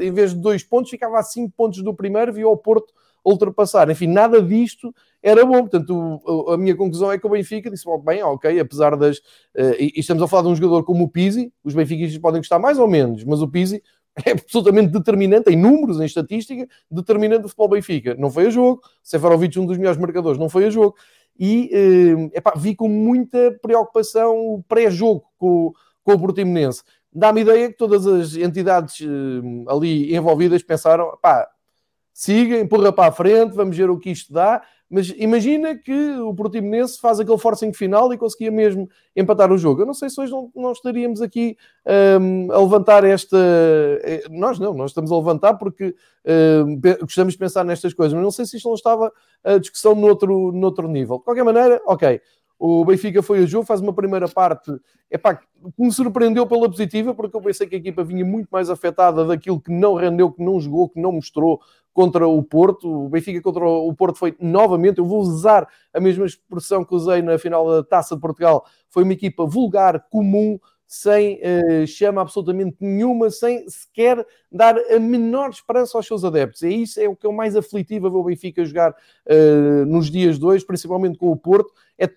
em 0.00 0.12
vez 0.12 0.34
de 0.34 0.38
dois 0.38 0.62
pontos, 0.62 0.90
ficava 0.90 1.18
a 1.18 1.22
cinco 1.22 1.50
pontos 1.56 1.82
do 1.82 1.94
primeiro, 1.94 2.34
viu 2.34 2.50
o 2.50 2.58
Porto 2.58 2.92
ultrapassar. 3.24 3.88
Enfim, 3.88 4.06
nada 4.06 4.42
disto 4.42 4.94
era 5.26 5.44
bom. 5.44 5.60
Portanto, 5.60 6.22
o, 6.24 6.52
a 6.52 6.56
minha 6.56 6.76
conclusão 6.76 7.10
é 7.10 7.18
que 7.18 7.26
o 7.26 7.30
Benfica 7.30 7.68
disse: 7.68 7.84
bem, 8.04 8.22
ok, 8.22 8.60
apesar 8.60 8.96
das. 8.96 9.18
Uh, 9.18 9.74
e, 9.78 9.92
estamos 9.96 10.22
a 10.22 10.28
falar 10.28 10.44
de 10.44 10.48
um 10.48 10.54
jogador 10.54 10.84
como 10.84 11.04
o 11.04 11.08
Pizzi, 11.08 11.52
os 11.64 11.74
benfiquistas 11.74 12.16
podem 12.20 12.40
gostar 12.40 12.60
mais 12.60 12.78
ou 12.78 12.86
menos, 12.86 13.24
mas 13.24 13.42
o 13.42 13.48
Pizzi 13.48 13.82
é 14.24 14.30
absolutamente 14.30 14.92
determinante 14.92 15.50
em 15.50 15.56
números, 15.56 16.00
em 16.00 16.04
estatística, 16.04 16.68
determinante 16.88 17.42
do 17.42 17.48
futebol 17.48 17.70
Benfica. 17.70 18.14
Não 18.14 18.30
foi 18.30 18.46
a 18.46 18.50
jogo. 18.50 18.80
Seferovic, 19.02 19.58
um 19.58 19.66
dos 19.66 19.76
melhores 19.76 19.98
marcadores, 19.98 20.38
não 20.38 20.48
foi 20.48 20.66
a 20.66 20.70
jogo. 20.70 20.94
E 21.36 21.70
uh, 21.74 22.30
epá, 22.32 22.54
vi 22.56 22.76
com 22.76 22.88
muita 22.88 23.58
preocupação 23.60 24.38
o 24.38 24.62
pré-jogo 24.62 25.24
com, 25.36 25.72
com 26.04 26.12
o 26.12 26.18
Portimonense. 26.20 26.82
Dá-me 27.12 27.40
ideia 27.40 27.68
que 27.68 27.76
todas 27.76 28.06
as 28.06 28.36
entidades 28.36 29.00
uh, 29.00 29.70
ali 29.70 30.14
envolvidas 30.14 30.62
pensaram: 30.62 31.18
pá, 31.20 31.48
siga, 32.14 32.60
empurra 32.60 32.92
para 32.92 33.08
a 33.08 33.12
frente, 33.12 33.56
vamos 33.56 33.76
ver 33.76 33.90
o 33.90 33.98
que 33.98 34.10
isto 34.10 34.32
dá. 34.32 34.62
Mas 34.88 35.12
imagina 35.16 35.76
que 35.76 35.92
o 36.20 36.32
Portimonense 36.32 37.00
faz 37.00 37.18
aquele 37.18 37.38
forcing 37.38 37.72
final 37.72 38.12
e 38.12 38.18
conseguia 38.18 38.52
mesmo 38.52 38.88
empatar 39.16 39.50
o 39.50 39.58
jogo. 39.58 39.82
Eu 39.82 39.86
não 39.86 39.94
sei 39.94 40.08
se 40.08 40.20
hoje 40.20 40.30
não, 40.30 40.50
não 40.54 40.72
estaríamos 40.72 41.20
aqui 41.20 41.56
um, 42.20 42.52
a 42.52 42.58
levantar 42.58 43.02
esta. 43.02 43.36
Eh, 44.04 44.22
nós 44.30 44.60
não, 44.60 44.72
nós 44.74 44.92
estamos 44.92 45.10
a 45.10 45.16
levantar 45.16 45.54
porque 45.54 45.94
um, 46.64 46.80
gostamos 47.00 47.34
de 47.34 47.38
pensar 47.38 47.64
nestas 47.64 47.92
coisas, 47.92 48.14
mas 48.14 48.22
não 48.22 48.30
sei 48.30 48.46
se 48.46 48.56
isto 48.58 48.68
não 48.68 48.76
estava 48.76 49.12
a 49.42 49.58
discussão 49.58 49.94
noutro, 49.96 50.52
noutro 50.52 50.86
nível. 50.86 51.18
De 51.18 51.24
qualquer 51.24 51.44
maneira, 51.44 51.82
ok. 51.84 52.20
O 52.58 52.84
Benfica 52.84 53.22
foi 53.22 53.40
a 53.40 53.46
jogo, 53.46 53.66
faz 53.66 53.80
uma 53.80 53.92
primeira 53.92 54.28
parte 54.28 54.72
epá, 55.10 55.34
que 55.36 55.44
me 55.78 55.92
surpreendeu 55.92 56.46
pela 56.46 56.68
positiva, 56.68 57.14
porque 57.14 57.36
eu 57.36 57.40
pensei 57.40 57.66
que 57.66 57.76
a 57.76 57.78
equipa 57.78 58.02
vinha 58.02 58.24
muito 58.24 58.48
mais 58.50 58.70
afetada 58.70 59.24
daquilo 59.24 59.60
que 59.60 59.70
não 59.70 59.94
rendeu, 59.94 60.32
que 60.32 60.42
não 60.42 60.58
jogou, 60.58 60.88
que 60.88 61.00
não 61.00 61.12
mostrou 61.12 61.60
contra 61.92 62.26
o 62.26 62.42
Porto. 62.42 63.06
O 63.06 63.08
Benfica 63.08 63.40
contra 63.40 63.64
o 63.64 63.94
Porto 63.94 64.18
foi 64.18 64.34
novamente, 64.40 64.98
eu 64.98 65.04
vou 65.04 65.20
usar 65.20 65.68
a 65.92 66.00
mesma 66.00 66.26
expressão 66.26 66.84
que 66.84 66.94
usei 66.94 67.22
na 67.22 67.38
final 67.38 67.68
da 67.68 67.82
Taça 67.82 68.14
de 68.14 68.20
Portugal, 68.20 68.64
foi 68.88 69.02
uma 69.02 69.12
equipa 69.12 69.44
vulgar, 69.46 70.06
comum, 70.10 70.58
sem 70.86 71.40
uh, 71.40 71.86
chama 71.86 72.20
absolutamente 72.20 72.76
nenhuma, 72.80 73.28
sem 73.28 73.68
sequer 73.68 74.24
dar 74.52 74.78
a 74.78 75.00
menor 75.00 75.50
esperança 75.50 75.98
aos 75.98 76.06
seus 76.06 76.24
adeptos. 76.24 76.62
É 76.62 76.68
isso 76.68 77.00
é 77.00 77.08
o 77.08 77.16
que 77.16 77.26
é 77.26 77.28
o 77.28 77.32
mais 77.32 77.56
aflitivo 77.56 78.06
a 78.06 78.10
ver 78.10 78.16
o 78.16 78.24
Benfica 78.24 78.64
jogar 78.64 78.92
uh, 78.92 79.84
nos 79.86 80.08
dias 80.08 80.40
hoje, 80.40 80.64
principalmente 80.64 81.18
com 81.18 81.30
o 81.30 81.36
Porto. 81.36 81.72
É 81.98 82.08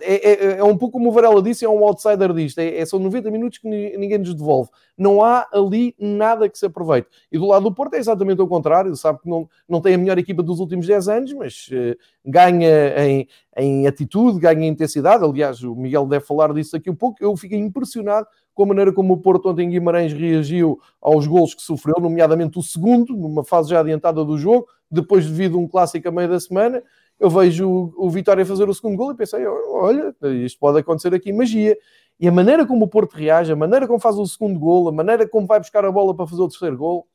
é, 0.00 0.30
é, 0.30 0.58
é, 0.58 0.64
um 0.64 0.76
pouco 0.76 0.98
como 0.98 1.08
o 1.08 1.12
Varela 1.12 1.40
disse, 1.40 1.64
é 1.64 1.68
um 1.68 1.84
outsider 1.84 2.32
disto. 2.32 2.58
É, 2.58 2.78
é, 2.78 2.84
são 2.84 2.98
90 2.98 3.30
minutos 3.30 3.58
que 3.58 3.68
ninguém 3.68 4.18
nos 4.18 4.34
devolve. 4.34 4.68
Não 4.98 5.22
há 5.22 5.46
ali 5.52 5.94
nada 5.98 6.48
que 6.48 6.58
se 6.58 6.66
aproveite. 6.66 7.08
E 7.30 7.38
do 7.38 7.46
lado 7.46 7.62
do 7.62 7.74
Porto 7.74 7.94
é 7.94 7.98
exatamente 7.98 8.42
o 8.42 8.48
contrário. 8.48 8.94
Sabe 8.96 9.20
que 9.20 9.28
não, 9.28 9.48
não 9.68 9.80
tem 9.80 9.94
a 9.94 9.98
melhor 9.98 10.18
equipa 10.18 10.42
dos 10.42 10.58
últimos 10.58 10.86
10 10.86 11.08
anos, 11.08 11.32
mas 11.34 11.68
uh, 11.68 11.96
ganha 12.26 12.68
em, 12.98 13.28
em 13.56 13.86
atitude, 13.86 14.40
ganha 14.40 14.66
em 14.66 14.68
intensidade. 14.68 15.24
Aliás, 15.24 15.62
o 15.62 15.76
Miguel 15.76 16.06
deve 16.06 16.24
falar 16.24 16.52
disso 16.52 16.76
aqui 16.76 16.90
um 16.90 16.96
pouco. 16.96 17.22
Eu 17.22 17.36
fiquei 17.36 17.58
impressionado 17.58 18.26
com 18.52 18.64
a 18.64 18.66
maneira 18.66 18.92
como 18.92 19.14
o 19.14 19.18
Porto 19.18 19.48
ontem 19.48 19.66
em 19.66 19.70
Guimarães 19.70 20.12
reagiu 20.12 20.80
aos 21.00 21.26
golos 21.28 21.54
que 21.54 21.62
sofreu, 21.62 21.94
nomeadamente 22.00 22.58
o 22.58 22.62
segundo, 22.62 23.16
numa 23.16 23.44
fase 23.44 23.70
já 23.70 23.80
adiantada 23.80 24.24
do 24.24 24.36
jogo, 24.36 24.66
depois 24.90 25.24
devido 25.24 25.56
a 25.56 25.60
um 25.60 25.68
clássico 25.68 26.08
a 26.08 26.10
meio 26.10 26.28
da 26.28 26.40
semana 26.40 26.82
eu 27.20 27.28
vejo 27.28 27.68
o, 27.68 28.06
o 28.06 28.10
Vitória 28.10 28.46
fazer 28.46 28.68
o 28.68 28.74
segundo 28.74 28.96
gol 28.96 29.12
e 29.12 29.14
pensei, 29.14 29.46
olha, 29.46 30.14
isto 30.42 30.58
pode 30.58 30.78
acontecer 30.78 31.14
aqui 31.14 31.32
magia. 31.32 31.76
E 32.18 32.26
a 32.26 32.32
maneira 32.32 32.66
como 32.66 32.86
o 32.86 32.88
Porto 32.88 33.12
reage, 33.14 33.52
a 33.52 33.56
maneira 33.56 33.86
como 33.86 34.00
faz 34.00 34.16
o 34.16 34.26
segundo 34.26 34.58
gol, 34.58 34.88
a 34.88 34.92
maneira 34.92 35.28
como 35.28 35.46
vai 35.46 35.60
buscar 35.60 35.84
a 35.84 35.92
bola 35.92 36.14
para 36.14 36.26
fazer 36.26 36.42
o 36.42 36.48
terceiro 36.48 36.78
gol, 36.78 37.06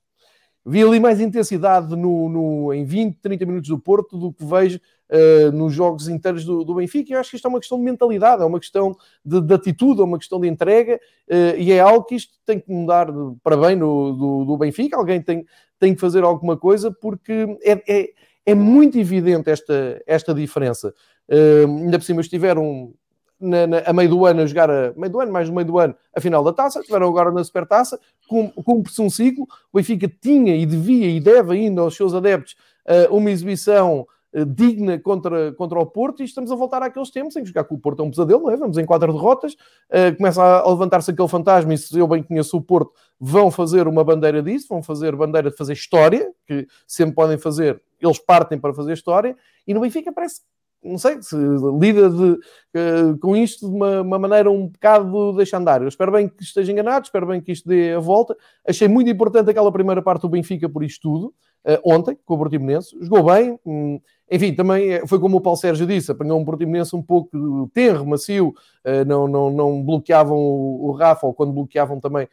vi 0.66 0.84
ali 0.84 1.00
mais 1.00 1.20
intensidade 1.20 1.96
no, 1.96 2.30
no, 2.30 2.74
em 2.74 2.84
20, 2.86 3.18
30 3.20 3.46
minutos 3.46 3.70
do 3.70 3.80
Porto 3.80 4.18
do 4.18 4.34
que 4.34 4.44
vejo 4.44 4.80
uh, 5.10 5.52
nos 5.52 5.74
jogos 5.74 6.08
inteiros 6.08 6.44
do, 6.44 6.64
do, 6.64 6.76
Benfica. 6.76 7.14
Eu 7.14 7.20
acho 7.20 7.30
que 7.30 7.36
isto 7.36 7.46
é 7.46 7.50
uma 7.50 7.60
questão 7.60 7.78
de 7.78 7.84
mentalidade, 7.84 8.42
é 8.42 8.46
uma 8.46 8.60
questão 8.60 8.96
de, 9.24 9.42
de 9.42 9.54
atitude, 9.54 10.02
é 10.02 10.04
uma 10.04 10.18
questão 10.18 10.40
de 10.40 10.48
entrega 10.48 11.00
uh, 11.30 11.58
e 11.58 11.72
é 11.72 11.80
algo 11.80 12.06
que 12.06 12.16
isto 12.16 12.34
tem 12.46 12.60
que 12.60 12.72
mudar 12.72 13.08
para 13.44 13.58
bem 13.58 13.76
no, 13.76 14.14
do, 14.14 14.46
do 14.46 14.58
Benfica. 14.58 14.98
Alguém 14.98 15.22
tem, 15.22 15.46
tem 15.80 15.94
que 15.94 16.02
fazer 16.02 16.24
alguma 16.24 16.58
coisa 16.58 16.92
porque 16.92 17.58
é, 17.64 17.84
é, 17.88 18.10
é 18.46 18.54
muito 18.54 18.98
evidente 18.98 19.50
esta, 19.50 20.02
esta 20.06 20.34
diferença. 20.34 20.94
Uh, 21.28 21.84
ainda 21.84 21.98
por 21.98 22.06
cima 22.06 22.22
estiveram 22.22 22.94
na, 23.40 23.68
na, 23.68 23.78
a 23.80 23.94
meio 23.94 24.10
do 24.10 24.26
ano 24.26 24.42
a 24.42 24.46
jogar, 24.46 24.70
a 24.70 24.94
meio 24.96 25.12
do 25.12 25.20
ano, 25.20 25.32
mais 25.32 25.50
no 25.50 25.56
meio 25.56 25.68
do 25.68 25.80
ano, 25.80 25.96
a 26.14 26.22
final 26.22 26.44
da 26.44 26.54
taça, 26.54 26.80
estiveram 26.80 27.08
agora 27.08 27.32
na 27.32 27.44
supertaça, 27.44 28.00
cumpre-se 28.28 29.02
um 29.02 29.10
ciclo. 29.10 29.46
O 29.72 29.78
Benfica 29.78 30.12
tinha 30.22 30.56
e 30.56 30.66
devia 30.66 31.10
e 31.10 31.20
deve 31.20 31.54
ainda 31.54 31.82
aos 31.82 31.96
seus 31.96 32.14
adeptos 32.14 32.56
uh, 32.86 33.16
uma 33.16 33.32
exibição 33.32 34.08
digna 34.44 35.00
contra, 35.00 35.54
contra 35.54 35.80
o 35.80 35.86
Porto 35.86 36.22
e 36.22 36.26
estamos 36.26 36.52
a 36.52 36.56
voltar 36.56 36.82
àqueles 36.84 37.10
tempos 37.10 37.36
em 37.36 37.42
que 37.42 37.48
jogar 37.48 37.64
com 37.64 37.76
o 37.76 37.80
Porto 37.80 38.02
é 38.02 38.06
um 38.06 38.10
pesadelo, 38.10 38.50
é? 38.50 38.58
Vamos 38.58 38.78
em 38.78 38.86
quatro 38.86 39.14
derrotas, 39.14 39.54
uh, 39.54 40.16
começa 40.18 40.44
a, 40.44 40.70
levantar-se 40.70 41.12
aquele 41.12 41.28
fantasma 41.28 41.74
e 41.74 41.78
se 41.78 41.98
eu 41.98 42.08
bem 42.08 42.24
conheço 42.24 42.58
o 42.58 42.62
Porto, 42.62 42.92
vão 43.20 43.50
fazer 43.50 43.88
uma 43.88 44.04
bandeira 44.04 44.42
disso, 44.42 44.68
vão 44.70 44.84
fazer 44.84 45.16
bandeira 45.16 45.50
de 45.50 45.56
fazer 45.56 45.74
história, 45.74 46.30
que 46.46 46.68
sempre 46.86 47.16
podem 47.16 47.38
fazer, 47.38 47.82
eles 48.02 48.20
partem 48.20 48.60
para 48.60 48.74
fazer 48.74 48.94
história, 48.94 49.38
e 49.66 49.74
no 49.74 49.80
Benfica 49.80 50.12
parece 50.12 50.42
não 50.86 50.98
sei, 51.00 51.22
se 51.22 51.36
lida 51.80 52.10
de, 52.10 52.32
uh, 52.34 53.18
com 53.20 53.36
isto 53.36 53.68
de 53.68 53.76
uma, 53.76 54.02
uma, 54.02 54.20
maneira 54.20 54.52
um 54.52 54.68
bocado 54.68 55.34
deixa 55.34 55.58
andar. 55.58 55.82
Eu 55.82 55.88
espero 55.88 56.12
bem 56.12 56.30
que 56.30 56.44
esteja 56.44 56.72
enganado, 56.72 57.06
espero 57.06 57.26
bem 57.26 57.42
que 57.42 57.52
isto 57.52 57.68
dê 57.68 57.94
a 57.94 58.00
volta. 58.00 58.38
Achei 58.66 58.88
muito 58.88 59.10
importante 59.10 59.50
aquela 59.50 59.72
primeira 59.72 60.02
parte 60.02 60.22
do 60.22 60.30
Benfica 60.30 60.70
por 60.70 60.84
isto 60.84 61.02
tudo, 61.02 61.34
uh, 61.66 61.80
ontem, 61.84 62.18
com 62.24 62.36
o 62.36 62.38
Portimonense. 62.38 62.96
Jogou 63.02 63.24
bem, 63.24 63.60
hum, 63.66 64.00
enfim, 64.30 64.54
também 64.56 64.94
é, 64.94 65.06
foi 65.06 65.20
como 65.20 65.38
o 65.38 65.42
Paulo 65.42 65.58
Sérgio 65.58 65.86
disse, 65.86 66.12
apanhou 66.12 66.40
um 66.40 66.46
Portimonense 66.46 66.96
um 66.96 67.02
pouco 67.02 67.70
tenro, 67.74 68.06
macio, 68.06 68.54
uh, 68.84 69.06
não, 69.06 69.28
não, 69.28 69.52
não 69.52 69.84
bloqueavam 69.84 70.38
o, 70.38 70.92
Rafa, 70.92 71.28
ou 71.28 71.34
quando 71.34 71.54
bloqueavam 71.54 72.00
também 72.00 72.28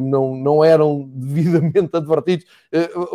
não, 0.00 0.34
não 0.34 0.64
eram 0.64 1.08
devidamente 1.12 1.94
advertidos. 1.94 2.46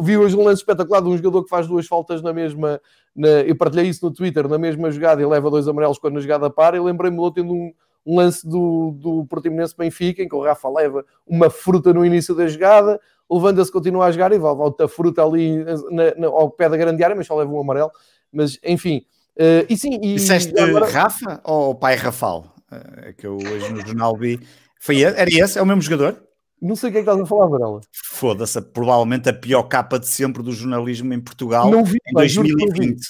vi 0.02 0.18
hoje 0.18 0.36
um 0.36 0.44
lance 0.44 0.62
espetacular 0.62 1.02
de 1.02 1.10
um 1.10 1.18
jogador 1.18 1.44
que 1.44 1.50
faz 1.50 1.68
duas 1.68 1.88
faltas 1.88 2.22
na 2.22 2.32
mesma, 2.32 2.80
na, 3.16 3.28
eu 3.28 3.56
partilhei 3.56 3.88
isso 3.88 4.06
no 4.06 4.12
Twitter, 4.12 4.48
na 4.48 4.58
mesma 4.58 4.92
jogada 4.92 5.22
e 5.22 5.26
leva 5.26 5.50
dois 5.50 5.68
amarelos 5.68 5.98
quando 5.98 6.18
a 6.18 6.22
jogada 6.22 6.50
para, 6.50 6.78
e 6.78 6.80
lembrei-me 6.80 7.18
de 7.32 7.42
um, 7.42 7.74
um, 8.06 8.16
lance 8.16 8.48
do, 8.48 8.92
do 9.00 9.26
Portimonense 9.26 9.76
Benfica, 9.76 10.22
em 10.22 10.28
que 10.28 10.36
o 10.36 10.44
Rafa 10.44 10.70
leva 10.70 11.04
uma 11.26 11.50
fruta 11.50 11.94
no 11.94 12.06
início 12.06 12.36
da 12.36 12.46
jogada, 12.48 13.00
levanta-se, 13.30 13.72
continua 13.72 14.06
a 14.06 14.12
jogar 14.12 14.32
e 14.32 14.38
volta 14.38 14.86
a 14.86 14.88
fruta 14.88 15.24
ali 15.24 15.64
na, 15.92 16.16
na, 16.16 16.28
ao 16.28 16.50
pé 16.50 16.70
da 16.70 16.78
grande 16.78 17.04
área, 17.04 17.16
mas 17.16 17.28
só 17.28 17.36
leva 17.36 17.52
um 17.52 17.60
amarelo. 17.60 17.92
Mas, 18.32 18.60
enfim, 18.64 19.06
uh, 19.38 19.66
e 19.70 19.78
sim... 19.78 19.96
E, 20.02 20.16
Disseste 20.16 20.58
agora... 20.60 20.88
Rafa 20.88 21.42
ou 21.44 21.72
o 21.72 21.76
pai 21.76 21.96
Rafal? 21.96 22.54
É 22.98 23.14
que 23.14 23.26
eu 23.26 23.38
hoje 23.38 23.72
no 23.72 23.82
jornal 23.86 24.18
vi... 24.18 24.40
Foi, 24.80 25.02
era 25.02 25.30
esse? 25.30 25.58
É 25.58 25.62
o 25.62 25.66
mesmo 25.66 25.82
jogador? 25.82 26.22
Não 26.62 26.76
sei 26.76 26.90
o 26.90 26.92
que 26.92 27.00
é 27.00 27.04
que 27.04 27.10
estás 27.10 27.22
a 27.22 27.26
falar, 27.26 27.48
Varela. 27.48 27.82
Foda-se, 27.92 28.62
provavelmente 28.62 29.30
a 29.30 29.34
pior 29.34 29.64
capa 29.64 30.00
de 30.00 30.08
sempre 30.08 30.42
do 30.42 30.52
jornalismo 30.52 31.14
em 31.14 31.20
Portugal 31.20 31.70
vi, 31.84 31.98
em 32.08 32.14
2020. 32.14 33.02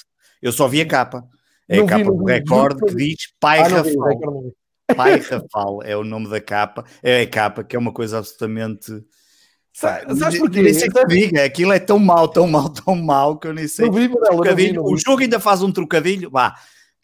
Eu 0.42 0.52
só 0.52 0.68
vi 0.68 0.80
a 0.80 0.86
capa. 0.86 1.24
É 1.68 1.78
não 1.78 1.84
a 1.84 1.88
capa 1.88 2.10
vi, 2.10 2.16
do 2.16 2.24
recorde 2.24 2.80
que 2.84 2.94
diz 2.94 3.16
Pai 3.40 3.60
ah, 3.60 3.68
Rafal. 3.68 4.52
Pai 4.94 5.18
Rafal 5.18 5.82
é 5.82 5.96
o 5.96 6.04
nome 6.04 6.28
da 6.28 6.40
capa. 6.40 6.84
É 7.02 7.22
a 7.22 7.26
capa 7.26 7.64
que 7.64 7.76
é 7.76 7.78
uma 7.78 7.92
coisa 7.92 8.18
absolutamente. 8.18 8.92
Sabes 9.76 10.38
porquê? 10.38 10.62
Nem 10.62 10.72
sei 10.72 10.88
que 10.88 11.06
diga, 11.06 11.44
aquilo 11.44 11.72
é 11.72 11.78
tão 11.78 11.98
mau, 11.98 12.26
tão 12.26 12.46
mau, 12.46 12.68
tão 12.70 12.96
mau 12.96 13.36
que 13.36 13.46
eu 13.46 13.52
nem 13.52 13.68
sei. 13.68 13.90
Vi, 13.90 14.08
não 14.08 14.54
vi, 14.54 14.72
não 14.72 14.84
vi. 14.84 14.94
O 14.94 14.96
jogo 14.96 15.20
ainda 15.20 15.38
faz 15.38 15.62
um 15.62 15.70
trocadilho, 15.70 16.30
vá 16.30 16.54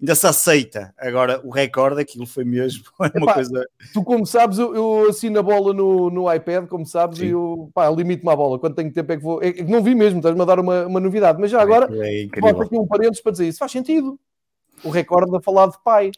ainda 0.02 0.14
se 0.17 0.26
aceita. 0.26 0.93
Agora, 0.99 1.41
o 1.45 1.50
recorde, 1.50 2.00
aquilo 2.00 2.26
foi 2.26 2.45
mesmo 2.45 2.85
é 3.00 3.19
uma 3.19 3.33
coisa. 3.33 3.64
Tu, 3.93 4.02
como 4.02 4.26
sabes, 4.26 4.59
eu, 4.59 4.75
eu 4.75 5.09
assino 5.09 5.38
a 5.38 5.43
bola 5.43 5.73
no, 5.73 6.11
no 6.11 6.33
iPad, 6.33 6.67
como 6.67 6.85
sabes, 6.85 7.19
Sim. 7.19 7.26
e 7.26 7.31
eu 7.31 7.71
limito-me 7.97 8.33
a 8.33 8.37
bola. 8.37 8.59
Quanto 8.59 8.75
tenho 8.75 8.93
tempo 8.93 9.12
é 9.12 9.17
que 9.17 9.23
vou. 9.23 9.41
É, 9.43 9.62
não 9.62 9.83
vi 9.83 9.95
mesmo, 9.95 10.19
estás-me 10.19 10.43
a 10.43 10.45
dar 10.45 10.59
uma, 10.59 10.87
uma 10.87 11.00
novidade, 11.00 11.41
mas 11.41 11.50
já 11.50 11.62
agora, 11.62 11.88
é 11.93 12.41
bota 12.41 12.64
aqui 12.64 12.76
um 12.76 12.87
parênteses 12.87 13.23
para 13.23 13.33
dizer 13.33 13.49
isso. 13.49 13.59
Faz 13.59 13.71
sentido. 13.71 14.19
O 14.83 14.91
recorde 14.91 15.37
a 15.37 15.41
falar 15.41 15.69
de 15.69 15.81
pai. 15.85 16.11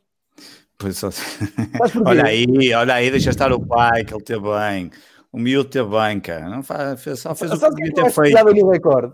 Pois 0.78 0.96
só... 0.96 1.10
olha 2.04 2.24
aí, 2.24 2.74
olha 2.74 2.94
aí, 2.94 3.10
deixa 3.10 3.30
estar 3.30 3.52
o 3.52 3.60
pai, 3.60 4.04
que 4.04 4.14
ele 4.14 4.24
teve 4.24 4.40
bem. 4.40 4.90
O 5.34 5.38
miúdo 5.38 5.68
teve 5.68 5.90
bem, 5.90 6.20
cara. 6.20 6.48
Não 6.48 6.62
faz, 6.62 7.00
só 7.18 7.34
fez 7.34 7.50
o 7.52 7.58
que 7.58 7.70
devia 7.74 7.92
ter 7.92 8.10
feito. 8.10 8.70
Recorde? 8.70 9.12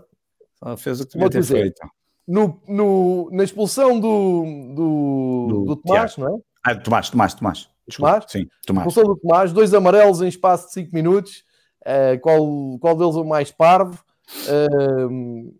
Só 0.63 0.77
fez 0.77 1.01
o 1.01 1.07
que 1.07 1.13
devia 1.13 1.29
ter 1.29 1.43
feito 1.43 1.81
no, 2.27 2.61
no, 2.67 3.29
na 3.31 3.43
expulsão 3.43 3.99
do, 3.99 4.43
do, 4.73 5.47
do, 5.49 5.65
do 5.65 5.75
Tomás, 5.75 6.17
não 6.17 6.27
é? 6.27 6.39
Ah, 6.63 6.75
Tomás, 6.75 7.09
Tomás, 7.09 7.33
Tomás. 7.33 7.69
Desculpa. 7.87 8.13
Tomás? 8.13 8.31
Sim, 8.31 8.47
Tomás. 8.65 8.87
Expulsão 8.87 9.13
do 9.13 9.19
Tomás, 9.19 9.51
dois 9.51 9.73
amarelos 9.73 10.21
em 10.21 10.27
espaço 10.27 10.67
de 10.67 10.73
5 10.73 10.89
minutos. 10.93 11.43
Uh, 11.81 12.19
qual, 12.21 12.79
qual 12.79 12.95
deles 12.95 13.15
o 13.15 13.25
mais 13.25 13.51
parvo? 13.51 13.99
Uh, 14.47 15.53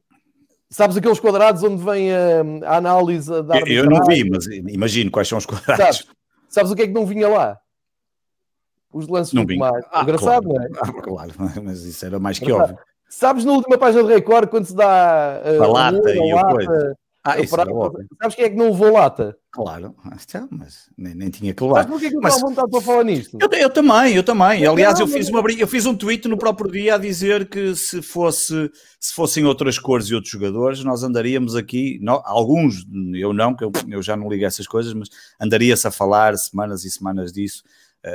sabes 0.70 0.96
aqueles 0.96 1.20
quadrados 1.20 1.64
onde 1.64 1.84
vem 1.84 2.12
a, 2.14 2.70
a 2.70 2.78
análise 2.78 3.30
da 3.44 3.60
eu, 3.60 3.68
eu 3.68 3.90
não 3.90 4.06
vi, 4.06 4.30
mas 4.30 4.46
imagino 4.46 5.10
quais 5.10 5.28
são 5.28 5.40
os 5.40 5.46
quadrados. 5.46 5.84
Sabes, 5.84 6.08
sabes 6.48 6.72
o 6.72 6.76
que 6.76 6.84
é 6.84 6.88
que 6.88 6.94
não 6.94 7.06
vinha 7.06 7.28
lá? 7.28 7.60
Os 8.94 9.08
lances 9.08 9.34
não 9.34 9.46
do 9.46 9.54
Tomás. 9.54 9.86
Ah, 9.92 10.04
Engraçado, 10.04 10.44
claro. 10.44 10.60
não 10.60 10.62
é? 10.62 10.70
Ah, 10.82 11.02
claro, 11.02 11.34
mas 11.64 11.84
isso 11.84 12.06
era 12.06 12.20
mais 12.20 12.40
que 12.40 12.52
óbvio. 12.52 12.78
Sabes 13.10 13.44
na 13.44 13.52
última 13.52 13.78
página 13.78 14.04
do 14.04 14.10
Record 14.10 14.50
quando 14.50 14.66
se 14.66 14.76
dá 14.76 15.42
uh, 15.46 15.64
a 15.64 15.68
lata 15.68 16.10
a 16.10 16.16
e 16.16 16.34
lata, 16.34 16.56
coisa. 16.56 16.98
Ah, 17.24 17.40
isso 17.40 17.54
prato, 17.54 17.94
sabes 18.20 18.36
quem 18.36 18.46
é 18.46 18.50
que 18.50 18.56
não 18.56 18.72
levou 18.72 18.94
lata? 18.94 19.38
Claro, 19.52 19.94
então, 20.28 20.48
mas 20.50 20.90
nem, 20.98 21.14
nem 21.14 21.30
tinha 21.30 21.54
que 21.54 21.62
levar. 21.62 21.82
Mas 21.82 21.88
porquê 21.88 22.10
que 22.10 22.16
eu 22.16 22.22
mas... 22.22 22.34
estou 22.34 22.48
à 22.48 22.50
vontade 22.50 22.72
para 22.72 22.82
falar 22.82 23.04
nisto? 23.04 23.38
Eu, 23.40 23.50
eu 23.60 23.70
também, 23.70 24.16
eu 24.16 24.24
também. 24.24 24.66
Aliás, 24.66 25.00
eu 25.00 25.08
fiz, 25.08 25.30
uma, 25.30 25.44
eu 25.52 25.68
fiz 25.68 25.86
um 25.86 25.96
tweet 25.96 26.28
no 26.28 26.38
próprio 26.38 26.72
dia 26.72 26.96
a 26.96 26.98
dizer 26.98 27.48
que 27.48 27.76
se, 27.76 28.02
fosse, 28.02 28.72
se 29.00 29.14
fossem 29.14 29.46
outras 29.46 29.78
cores 29.78 30.08
e 30.08 30.16
outros 30.16 30.32
jogadores, 30.32 30.84
nós 30.84 31.04
andaríamos 31.04 31.56
aqui, 31.56 32.00
não, 32.02 32.24
alguns, 32.26 32.88
eu 33.14 33.34
não, 33.34 33.56
que 33.56 33.66
eu, 33.66 33.72
eu 33.90 34.02
já 34.02 34.16
não 34.16 34.28
ligo 34.30 34.46
a 34.46 34.48
essas 34.48 34.66
coisas, 34.66 34.94
mas 34.94 35.10
andaria-se 35.40 35.86
a 35.86 35.92
falar 35.92 36.36
semanas 36.38 36.86
e 36.86 36.90
semanas 36.90 37.32
disso 37.32 37.62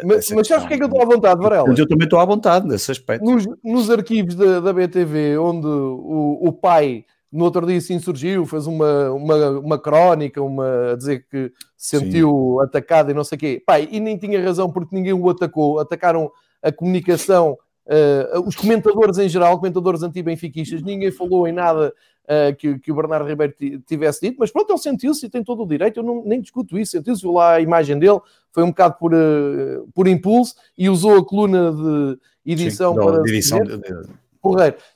mas, 0.05 0.31
mas 0.31 0.49
sabes 0.49 0.65
porque 0.65 0.75
é 0.75 0.77
que 0.79 0.83
eu 0.83 0.89
estou 0.89 1.03
à 1.03 1.05
vontade, 1.05 1.41
Varela? 1.41 1.69
Eu 1.69 1.89
também 1.89 2.05
estou 2.05 2.19
à 2.19 2.25
vontade 2.25 2.67
nesse 2.67 2.91
aspecto. 2.91 3.25
Nos, 3.25 3.47
nos 3.63 3.91
arquivos 3.91 4.35
da, 4.35 4.61
da 4.61 4.73
BTV, 4.73 5.39
onde 5.39 5.67
o, 5.67 6.39
o 6.43 6.53
pai 6.53 7.05
no 7.31 7.45
outro 7.45 7.67
dia 7.67 7.81
se 7.81 7.93
insurgiu, 7.93 8.47
fez 8.47 8.67
uma, 8.67 9.11
uma, 9.11 9.51
uma 9.59 9.79
crónica, 9.79 10.43
uma, 10.43 10.93
a 10.93 10.97
dizer 10.97 11.27
que 11.29 11.53
se 11.77 11.99
sentiu 11.99 12.57
Sim. 12.59 12.65
atacado 12.65 13.11
e 13.11 13.15
não 13.15 13.25
sei 13.25 13.37
o 13.37 13.39
quê. 13.39 13.63
Pai, 13.65 13.89
e 13.91 14.01
nem 14.01 14.17
tinha 14.17 14.43
razão 14.43 14.71
porque 14.71 14.95
ninguém 14.95 15.13
o 15.13 15.29
atacou, 15.29 15.79
atacaram 15.79 16.31
a 16.63 16.73
comunicação, 16.73 17.59
uh, 17.87 18.41
os 18.47 18.57
comentadores 18.57 19.19
em 19.19 19.29
geral, 19.29 19.59
comentadores 19.59 20.03
anti-benfiquistas, 20.03 20.83
ninguém 20.83 21.11
falou 21.11 21.47
em 21.47 21.53
nada 21.53 21.93
uh, 22.25 22.57
que, 22.57 22.79
que 22.79 22.91
o 22.91 22.95
Bernardo 22.95 23.29
Ribeiro 23.29 23.55
tivesse 23.87 24.21
dito, 24.21 24.37
mas 24.39 24.51
pronto, 24.51 24.73
ele 24.73 24.79
sentiu-se 24.79 25.27
e 25.27 25.29
tem 25.29 25.45
todo 25.45 25.63
o 25.63 25.67
direito, 25.67 26.01
eu 26.01 26.05
não, 26.05 26.25
nem 26.25 26.41
discuto 26.41 26.79
isso, 26.79 26.93
sentiu-se, 26.93 27.23
viu 27.23 27.33
lá 27.33 27.55
a 27.55 27.61
imagem 27.61 27.99
dele, 27.99 28.21
foi 28.57 28.63
um 28.63 28.69
bocado 28.69 28.97
por, 28.99 29.13
uh, 29.13 29.87
por 29.95 30.09
impulso 30.09 30.55
e 30.79 30.89
usou 30.89 31.19
a 31.19 31.25
coluna 31.25 31.71
de 31.71 32.19
edição 32.47 32.95
Sim, 32.95 33.05
para. 33.05 33.23
De 33.23 33.31
edição 33.31 33.59
de... 33.59 33.77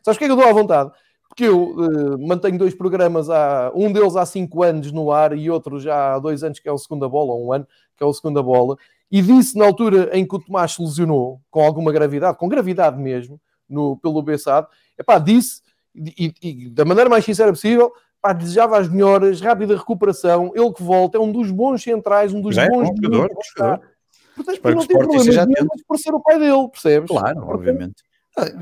Sabes 0.03 0.17
o 0.17 0.19
que 0.19 0.25
é 0.25 0.29
que 0.29 0.33
eu 0.33 0.37
dou 0.37 0.49
à 0.49 0.53
vontade? 0.55 0.91
Porque 1.29 1.45
eu 1.45 1.73
uh, 1.73 2.27
mantenho 2.27 2.57
dois 2.57 2.75
programas, 2.75 3.29
há, 3.29 3.71
um 3.75 3.93
deles 3.93 4.17
há 4.17 4.25
cinco 4.25 4.63
anos 4.63 4.91
no 4.93 5.13
ar 5.13 5.37
e 5.37 5.51
outro 5.51 5.79
já 5.79 6.15
há 6.15 6.19
dois 6.19 6.43
anos, 6.43 6.59
que 6.59 6.71
é 6.71 6.73
o 6.73 6.79
Segunda 6.79 7.07
Bola, 7.07 7.35
ou 7.35 7.49
um 7.49 7.53
ano, 7.53 7.67
que 7.99 8.03
é 8.03 8.07
o 8.07 8.15
Segunda 8.15 8.43
Bola, 8.43 8.79
e 9.13 9.21
disse 9.21 9.59
na 9.59 9.67
altura 9.67 10.09
em 10.17 10.27
que 10.27 10.35
o 10.35 10.39
Tomás 10.39 10.73
se 10.73 10.83
lesionou, 10.83 11.39
com 11.51 11.61
alguma 11.63 11.93
gravidade, 11.93 12.39
com 12.39 12.49
gravidade 12.49 12.99
mesmo, 12.99 13.39
no, 13.69 13.99
pelo 13.99 14.23
Bessado, 14.23 14.69
epá, 14.99 15.19
disse 15.19 15.61
e, 15.95 16.33
e, 16.43 16.71
da 16.71 16.87
maneira 16.87 17.11
mais 17.11 17.27
sincera 17.27 17.53
possível, 17.53 17.93
pá, 18.21 18.33
desejava 18.33 18.79
as 18.79 18.89
melhores, 18.89 19.41
rápida 19.41 19.77
recuperação, 19.77 20.53
ele 20.55 20.73
que 20.73 20.83
volta, 20.83 21.19
é 21.19 21.21
um 21.21 21.33
dos 21.33 21.51
bons 21.51 21.83
centrais, 21.83 22.33
um 22.33 22.41
dos 22.41 22.55
Já 22.55 22.69
bons 22.69 22.91
é, 22.91 22.95
jogador, 22.97 23.31
jogador. 23.57 23.81
Portanto, 24.37 24.55
Espero 24.55 24.75
não 24.75 24.83
que 24.83 24.89
tem 24.89 24.99
problema 24.99 25.25
seja 25.25 25.47
por 25.87 25.99
ser 25.99 26.15
o 26.15 26.21
pai 26.21 26.39
dele, 26.39 26.69
percebes? 26.69 27.09
Claro, 27.11 27.35
Portanto, 27.35 27.55
obviamente. 27.55 28.03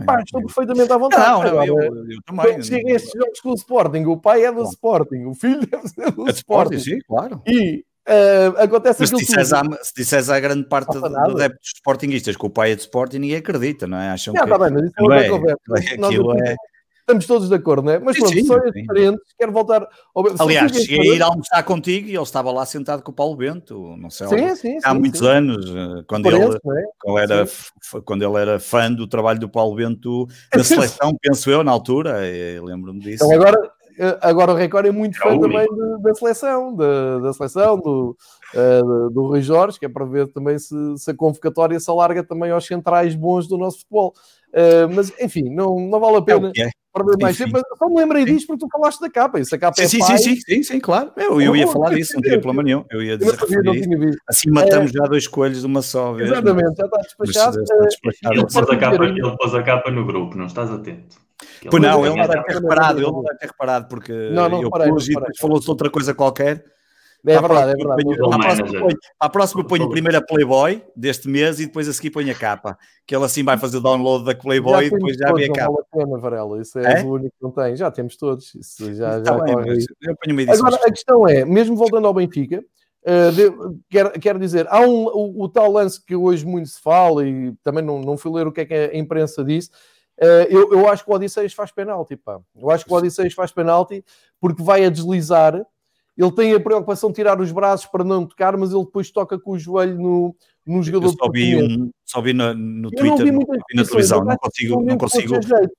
Pá, 0.05 0.23
estou 0.23 0.41
perfeitamente 0.41 0.93
à 0.93 0.97
vontade. 0.97 1.23
Não, 1.23 1.55
não, 1.55 1.65
eu, 1.65 1.79
eu, 1.79 2.11
eu 2.11 2.23
também. 2.25 2.63
Chega 2.63 2.91
estes 2.91 3.13
jogos 3.13 3.41
com 3.41 3.51
o 3.51 3.55
Sporting, 3.55 4.05
o 4.07 4.17
pai 4.17 4.45
é 4.45 4.49
do 4.49 4.55
claro. 4.55 4.71
Sporting, 4.71 5.25
o 5.27 5.35
filho 5.35 5.67
deve 5.67 5.89
ser 5.89 6.11
do 6.11 6.27
é 6.27 6.31
Sporting. 6.31 6.77
Sporting. 6.77 6.79
Sim, 6.79 6.99
claro. 7.07 7.43
E 7.47 7.85
Uh, 8.09 8.63
acontece 8.63 9.03
Mas 9.03 9.11
se 9.11 9.17
disseres, 9.17 9.53
à, 9.53 9.63
se 9.83 9.93
disseres 9.95 10.31
à 10.31 10.41
grande 10.41 10.67
parte 10.67 10.99
dos 10.99 11.05
adeptos 11.15 11.73
sportinguistas 11.75 12.37
que 12.37 12.47
o 12.47 12.49
pai 12.49 12.73
é 12.73 12.75
de 12.75 12.81
Sporting, 12.81 13.19
ninguém 13.19 13.37
acredita, 13.37 13.87
não 13.87 13.99
é? 13.99 14.09
Acham 14.09 14.33
não, 14.33 14.45
que. 14.45 14.49
Tá 14.49 14.59
bem, 14.59 14.71
mas 14.71 14.85
isso 14.85 14.95
é 14.99 15.03
outra 15.03 15.29
conversa. 15.29 16.07
Aquilo 16.07 16.39
é, 16.39 16.57
estamos 17.09 17.27
todos 17.27 17.49
de 17.49 17.55
acordo, 17.55 17.87
não 17.87 17.93
é? 17.93 17.99
Mas 17.99 18.19
pronto, 18.19 18.45
são 18.45 18.61
diferentes, 18.71 19.35
quero 19.39 19.51
voltar 19.51 19.89
ao... 20.15 20.25
Aliás, 20.39 20.73
cheguei 20.73 21.13
a 21.13 21.15
ir 21.15 21.23
almoçar 21.23 21.63
contigo 21.63 22.07
e 22.07 22.15
ele 22.15 22.23
estava 22.23 22.53
lá 22.53 22.67
sentado 22.67 23.03
com 23.03 23.11
o 23.11 23.15
Paulo 23.15 23.35
Bento, 23.35 23.97
não 23.97 24.11
sei, 24.11 24.29
sim, 24.29 24.57
sim, 24.57 24.79
há 24.85 24.93
sim, 24.93 24.99
muitos 24.99 25.23
anos, 25.23 25.67
eh, 25.75 26.05
quando, 26.07 26.27
ele, 26.27 26.45
é? 26.45 26.59
quando, 27.01 27.19
era, 27.19 27.49
quando 28.05 28.23
ele 28.23 28.37
era 28.37 28.61
fã 28.61 28.93
do 28.93 29.07
trabalho 29.07 29.41
do 29.41 29.49
Paulo 29.49 29.75
Bento 29.75 30.27
na 30.55 30.63
seleção, 30.63 31.17
penso 31.23 31.51
eu, 31.51 31.65
na 31.65 31.73
altura, 31.73 32.19
lembro-me 32.63 33.01
disso. 33.01 33.25
Então 33.25 33.35
agora, 33.35 33.73
eh, 33.99 34.19
agora 34.23 34.53
o 34.53 34.55
Record 34.55 34.87
é 34.87 34.93
muito 34.93 35.19
fã 35.19 35.39
também 35.39 35.67
de, 35.67 36.03
da 36.03 36.15
seleção, 36.15 36.75
da, 36.75 37.19
da 37.19 37.33
seleção, 37.33 37.77
do, 37.79 38.17
uh, 38.55 39.11
do 39.11 39.27
Rui 39.27 39.43
Jorge, 39.43 39.79
que 39.79 39.87
é 39.87 39.89
para 39.89 40.05
ver 40.05 40.29
também 40.29 40.57
se, 40.59 40.75
se 40.97 41.11
a 41.11 41.15
convocatória 41.15 41.81
se 41.81 41.91
alarga 41.91 42.23
também 42.23 42.51
aos 42.51 42.65
centrais 42.65 43.15
bons 43.17 43.49
do 43.49 43.59
nosso 43.59 43.81
futebol. 43.81 44.15
Uh, 44.59 44.93
mas 44.93 45.13
enfim, 45.21 45.55
não, 45.55 45.79
não 45.79 46.01
vale 46.01 46.17
a 46.17 46.23
pena 46.23 46.51
é 46.57 46.71
perder 46.93 47.23
mais 47.23 47.39
tempo. 47.39 47.61
Só 47.79 47.89
me 47.89 47.97
lembrei 47.97 48.25
disto 48.25 48.47
porque 48.49 48.67
tu 48.67 48.69
falaste 48.73 49.01
da 49.01 49.09
capa. 49.09 49.39
Isso 49.39 49.55
a 49.55 49.59
capa 49.59 49.75
sim, 49.77 49.83
é 49.83 49.89
sim, 49.89 49.99
pai. 49.99 50.19
sim, 50.19 50.37
sim, 50.41 50.63
sim, 50.63 50.81
claro. 50.81 51.13
Eu, 51.17 51.41
eu 51.41 51.55
ia 51.55 51.67
falar 51.67 51.95
disso, 51.95 52.15
não 52.15 52.23
tinha 52.23 52.41
problema 52.41 52.63
nenhum. 52.63 52.85
Eu 52.91 53.03
ia 53.03 53.17
dizer 53.17 53.31
eu 53.31 54.13
Assim 54.29 54.51
matamos 54.51 54.91
é... 54.91 54.95
já 54.95 55.05
dois 55.05 55.29
coelhos 55.29 55.61
de 55.61 55.67
uma 55.67 55.83
só 55.83 56.13
vez. 56.13 56.31
Exatamente, 56.31 56.77
já 56.77 56.85
está 56.85 56.99
despachado. 56.99 57.63
Está 57.63 57.77
despachado. 57.77 58.35
Ele, 58.35 58.47
pôs 58.47 58.71
a 58.71 58.77
capa, 58.77 59.05
ele 59.05 59.37
pôs 59.37 59.55
a 59.55 59.63
capa 59.63 59.91
no 59.91 60.05
grupo, 60.05 60.37
não 60.37 60.47
estás 60.47 60.71
atento. 60.71 61.17
Pois 61.71 61.83
não, 61.83 62.05
ele 62.05 62.17
não 62.17 62.27
deve 62.27 62.45
ter 62.45 62.55
reparado, 62.55 62.99
ele 62.99 63.13
não 63.13 63.23
deve 63.23 63.39
ter 63.39 63.47
reparado, 63.47 63.89
porque 63.89 64.13
não, 64.31 64.49
não, 64.49 64.63
eu 64.63 64.71
pus 64.71 65.09
e 65.09 65.15
falou-se 65.39 65.71
outra 65.71 65.89
coisa 65.89 66.13
qualquer 66.13 66.65
é 67.27 67.41
verdade, 67.41 67.73
é 67.73 67.75
verdade. 67.75 68.05
Ponho, 68.05 68.33
à, 68.33 68.39
próxima, 68.39 68.69
ponho, 68.69 68.97
próxima 69.33 69.65
ponho 69.65 69.85
a 69.85 69.91
primeira 69.91 70.25
Playboy 70.25 70.83
deste 70.95 71.29
mês 71.29 71.59
e 71.59 71.67
depois 71.67 71.89
a 71.89 71.93
seguir 71.93 72.11
ponho 72.11 72.31
a 72.31 72.35
capa. 72.35 72.79
Que 73.07 73.15
ele 73.15 73.25
assim 73.25 73.43
vai 73.43 73.59
fazer 73.59 73.79
o 73.79 73.81
download 73.81 74.25
da 74.25 74.35
Playboy 74.35 74.87
e 74.87 74.91
depois 74.91 75.17
já 75.17 75.33
vê 75.33 75.45
a 75.47 75.53
capa. 75.53 75.67
Não 75.67 75.73
vale 75.73 75.87
a 75.91 75.97
pena, 75.97 76.19
Varela. 76.19 76.61
Isso 76.61 76.79
é, 76.79 77.01
é? 77.01 77.05
o 77.05 77.13
único 77.13 77.35
que 77.37 77.43
não 77.43 77.51
tem. 77.51 77.77
Já 77.77 77.91
temos 77.91 78.17
todos. 78.17 78.55
Isso 78.55 78.95
já, 78.95 79.23
já 79.23 79.39
bem, 79.39 79.55
ponho 79.55 80.47
uma 80.47 80.53
Agora, 80.53 80.77
a 80.77 80.91
questão 80.91 81.27
é, 81.27 81.45
mesmo 81.45 81.77
voltando 81.77 82.07
ao 82.07 82.15
Benfica, 82.15 82.63
Uh, 83.01 83.33
de, 83.33 83.81
quero, 83.89 84.11
quero 84.21 84.39
dizer, 84.39 84.67
há 84.69 84.81
um, 84.81 85.07
o, 85.07 85.45
o, 85.45 85.49
tal 85.49 85.71
lance 85.71 86.05
que 86.05 86.17
hoje 86.17 86.45
muito 86.45 86.69
se 86.69 86.81
fala 86.81 87.27
e 87.27 87.55
também 87.63 87.83
não, 87.83 88.01
não 88.01 88.19
fui 88.19 88.31
ler 88.31 88.47
o 88.47 88.53
que 88.53 88.61
é 88.61 88.67
que 88.67 88.75
a 88.75 88.99
imprensa 88.99 89.43
disse. 89.43 89.71
Uh, 90.21 90.45
eu, 90.51 90.73
eu 90.73 90.89
acho 90.89 91.05
que 91.05 91.11
o 91.11 91.15
Odisseias 91.15 91.55
faz 91.55 91.71
penalti, 91.71 92.17
pá. 92.17 92.41
Eu 92.55 92.71
acho 92.71 92.85
que 92.85 92.93
o 92.93 92.97
Odisseias 92.97 93.33
faz 93.33 93.53
penalti 93.53 94.05
porque 94.41 94.63
vai 94.63 94.85
a 94.85 94.91
deslizar 94.91 95.65
ele 96.19 96.33
tem 96.33 96.53
a 96.53 96.59
preocupação 96.59 97.11
de 97.11 97.15
tirar 97.15 97.41
os 97.41 97.53
braços 97.53 97.87
para 97.87 98.03
não 98.03 98.27
tocar, 98.27 98.57
mas 98.57 98.73
ele 98.73 98.85
depois 98.85 99.09
toca 99.09 99.39
com 99.39 99.53
o 99.53 99.59
joelho 99.59 99.97
no, 99.97 100.37
no 100.67 100.83
jogador. 100.83 101.07
Eu 101.07 101.13
só 101.13 101.31
vi, 101.31 101.57
um, 101.57 101.91
só 102.05 102.21
vi 102.21 102.33
no, 102.33 102.53
no 102.55 102.91
Twitter, 102.91 103.25
vi, 103.25 103.31
vi 103.31 103.77
na 103.77 103.85
televisão, 103.85 104.25
não 104.25 104.37
consigo. 104.37 104.83
Não 104.83 104.99
consigo. 104.99 105.35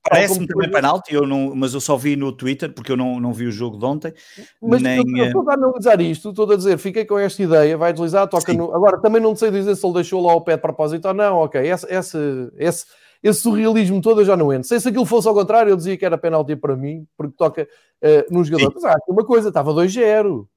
Parece-me 0.09 0.47
também 0.47 0.71
penalti, 0.71 1.13
eu 1.13 1.27
não, 1.27 1.53
mas 1.53 1.73
eu 1.73 1.81
só 1.81 1.97
vi 1.97 2.15
no 2.15 2.31
Twitter 2.31 2.73
porque 2.73 2.93
eu 2.93 2.95
não, 2.95 3.19
não 3.19 3.33
vi 3.33 3.47
o 3.47 3.51
jogo 3.51 3.77
de 3.77 3.83
ontem. 3.83 4.13
Mas 4.61 4.81
nem, 4.81 4.99
eu, 4.99 5.17
eu 5.17 5.25
estou 5.25 5.49
a 5.49 5.55
analisar 5.55 5.99
isto, 5.99 6.29
estou 6.29 6.49
a 6.49 6.55
dizer, 6.55 6.77
fiquei 6.77 7.03
com 7.03 7.19
esta 7.19 7.43
ideia, 7.43 7.77
vai 7.77 7.91
deslizar, 7.91 8.25
toca 8.29 8.53
Sim. 8.53 8.59
no. 8.59 8.73
Agora 8.73 8.97
também 9.01 9.21
não 9.21 9.35
sei 9.35 9.51
dizer 9.51 9.75
se 9.75 9.85
ele 9.85 9.95
deixou 9.95 10.25
lá 10.25 10.33
o 10.33 10.41
pé 10.41 10.55
de 10.55 10.61
propósito 10.61 11.05
ou 11.05 11.13
não, 11.13 11.35
ok. 11.39 11.59
Esse, 11.61 11.85
esse, 11.93 12.17
esse, 12.57 12.85
esse 13.21 13.41
surrealismo 13.41 14.01
todo 14.01 14.21
eu 14.21 14.25
já 14.25 14.37
não 14.37 14.51
entro. 14.51 14.67
Sei 14.67 14.79
se 14.79 14.87
aquilo 14.87 15.05
fosse 15.05 15.27
ao 15.27 15.33
contrário, 15.33 15.69
eu 15.69 15.77
dizia 15.77 15.97
que 15.97 16.05
era 16.05 16.17
penalti 16.17 16.55
para 16.55 16.75
mim, 16.75 17.05
porque 17.17 17.35
toca 17.37 17.63
uh, 17.63 18.33
no 18.33 18.43
jogador. 18.43 18.71
Mas 18.73 18.83
há 18.83 18.91
aqui 18.93 19.11
uma 19.11 19.25
coisa, 19.25 19.49
estava 19.49 19.73
2-0. 19.73 20.47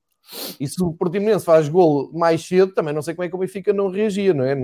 E 0.58 0.68
se 0.68 0.82
o 0.82 0.92
Portimonense 0.92 1.44
faz 1.44 1.68
gol 1.68 2.10
mais 2.12 2.46
cedo, 2.46 2.72
também 2.72 2.94
não 2.94 3.02
sei 3.02 3.14
como 3.14 3.24
é 3.24 3.28
que 3.28 3.34
o 3.34 3.38
Benfica 3.38 3.72
não 3.72 3.90
reagia, 3.90 4.32
não 4.32 4.44
é? 4.44 4.56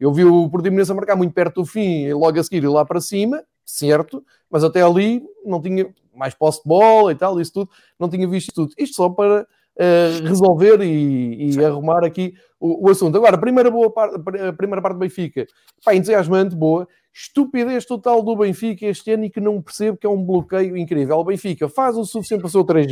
Eu 0.00 0.12
vi 0.12 0.24
o 0.24 0.48
Portimonense 0.48 0.90
a 0.90 0.94
marcar 0.94 1.16
muito 1.16 1.34
perto 1.34 1.62
do 1.62 1.66
fim 1.66 2.04
e 2.04 2.14
logo 2.14 2.38
a 2.38 2.42
seguir 2.42 2.64
ir 2.64 2.68
lá 2.68 2.84
para 2.84 3.00
cima, 3.00 3.44
certo, 3.64 4.24
mas 4.50 4.64
até 4.64 4.82
ali 4.82 5.22
não 5.44 5.60
tinha 5.60 5.92
mais 6.14 6.34
posse 6.34 6.62
de 6.62 6.68
bola 6.68 7.12
e 7.12 7.14
tal, 7.14 7.40
isso 7.40 7.52
tudo, 7.52 7.70
não 7.98 8.08
tinha 8.08 8.26
visto 8.26 8.52
tudo. 8.54 8.72
Isto 8.78 8.96
só 8.96 9.10
para 9.10 9.42
uh, 9.42 10.26
resolver 10.26 10.80
e, 10.82 11.50
e 11.50 11.64
arrumar 11.64 12.04
aqui 12.04 12.34
o, 12.58 12.86
o, 12.86 12.90
assunto. 12.90 13.16
Agora, 13.16 13.36
a 13.36 13.40
primeira, 13.40 13.70
boa 13.70 13.90
parte, 13.90 14.16
a 14.16 14.52
primeira 14.52 14.82
parte 14.82 14.94
do 14.94 15.00
Benfica, 15.00 15.46
pá, 15.84 15.94
entusiasmante, 15.94 16.54
boa. 16.54 16.88
Estupidez 17.12 17.84
total 17.84 18.22
do 18.22 18.34
Benfica 18.36 18.86
este 18.86 19.12
ano 19.12 19.24
e 19.24 19.30
que 19.30 19.40
não 19.40 19.60
percebo 19.60 19.98
que 19.98 20.06
é 20.06 20.10
um 20.10 20.24
bloqueio 20.24 20.76
incrível. 20.76 21.18
O 21.18 21.24
Benfica 21.24 21.68
faz 21.68 21.96
o 21.96 22.04
suficiente 22.04 22.40
para 22.40 22.50
ser 22.50 22.58
o 22.58 22.64
3 22.64 22.86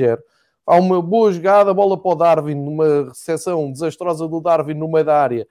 há 0.66 0.76
uma 0.76 1.02
boa 1.02 1.32
jogada, 1.32 1.74
bola 1.74 2.00
para 2.00 2.12
o 2.12 2.14
Darwin, 2.14 2.54
numa 2.54 3.08
recepção 3.08 3.72
desastrosa 3.72 4.28
do 4.28 4.40
Darwin 4.40 4.74
no 4.74 4.88
meio 4.88 5.04
da 5.04 5.20
área. 5.20 5.46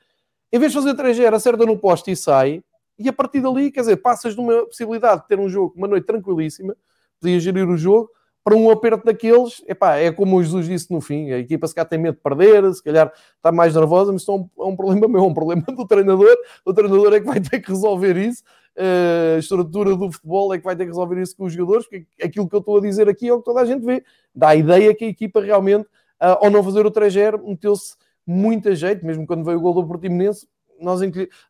Em 0.51 0.57
vez 0.57 0.71
de 0.71 0.77
fazer 0.77 0.93
3-0, 0.95 1.33
acerta 1.33 1.65
no 1.65 1.77
poste 1.77 2.11
e 2.11 2.15
sai. 2.15 2.63
E 2.97 3.07
a 3.07 3.13
partir 3.13 3.41
dali, 3.41 3.71
quer 3.71 3.81
dizer, 3.81 3.97
passas 3.97 4.33
de 4.33 4.41
uma 4.41 4.65
possibilidade 4.65 5.21
de 5.21 5.27
ter 5.27 5.39
um 5.39 5.49
jogo, 5.49 5.73
uma 5.75 5.87
noite 5.87 6.05
tranquilíssima, 6.05 6.75
podia 7.19 7.39
gerir 7.39 7.67
o 7.67 7.77
jogo, 7.77 8.09
para 8.43 8.55
um 8.55 8.71
aperto 8.71 9.05
daqueles, 9.05 9.61
epá, 9.67 9.97
é 9.97 10.11
como 10.11 10.37
o 10.37 10.43
Jesus 10.43 10.67
disse 10.67 10.91
no 10.91 11.01
fim, 11.01 11.31
a 11.31 11.37
equipa 11.37 11.67
se 11.67 11.75
calhar 11.75 11.87
tem 11.87 11.99
medo 11.99 12.15
de 12.15 12.21
perder, 12.21 12.73
se 12.73 12.81
calhar 12.81 13.11
está 13.35 13.51
mais 13.51 13.75
nervosa, 13.75 14.11
mas 14.11 14.21
isso 14.21 14.31
é 14.31 14.35
um, 14.35 14.49
é 14.65 14.67
um 14.69 14.75
problema 14.75 15.07
meu, 15.07 15.21
é 15.21 15.27
um 15.27 15.33
problema 15.33 15.61
do 15.61 15.85
treinador, 15.85 16.35
o 16.65 16.73
treinador 16.73 17.13
é 17.13 17.19
que 17.19 17.27
vai 17.27 17.39
ter 17.39 17.59
que 17.59 17.69
resolver 17.69 18.17
isso, 18.17 18.43
a 18.79 19.37
estrutura 19.37 19.95
do 19.95 20.11
futebol 20.11 20.53
é 20.53 20.57
que 20.57 20.63
vai 20.63 20.75
ter 20.75 20.83
que 20.83 20.89
resolver 20.89 21.21
isso 21.21 21.35
com 21.35 21.45
os 21.45 21.53
jogadores, 21.53 21.85
porque 21.87 22.05
aquilo 22.23 22.47
que 22.47 22.55
eu 22.55 22.59
estou 22.59 22.77
a 22.77 22.81
dizer 22.81 23.09
aqui 23.09 23.27
é 23.27 23.33
o 23.33 23.39
que 23.39 23.45
toda 23.45 23.61
a 23.61 23.65
gente 23.65 23.85
vê, 23.85 24.03
dá 24.33 24.49
a 24.49 24.55
ideia 24.55 24.95
que 24.95 25.05
a 25.05 25.07
equipa 25.07 25.41
realmente, 25.41 25.85
uh, 25.85 26.39
ao 26.41 26.49
não 26.49 26.63
fazer 26.63 26.85
o 26.85 26.91
3-0, 26.91 27.43
meteu-se 27.45 27.95
muito 28.25 28.69
a 28.69 28.75
jeito, 28.75 29.05
mesmo 29.05 29.27
quando 29.27 29.43
veio 29.43 29.57
o 29.57 29.61
gol 29.61 29.73
do 29.73 29.85
Portimonense, 29.85 30.47
nós 30.79 31.01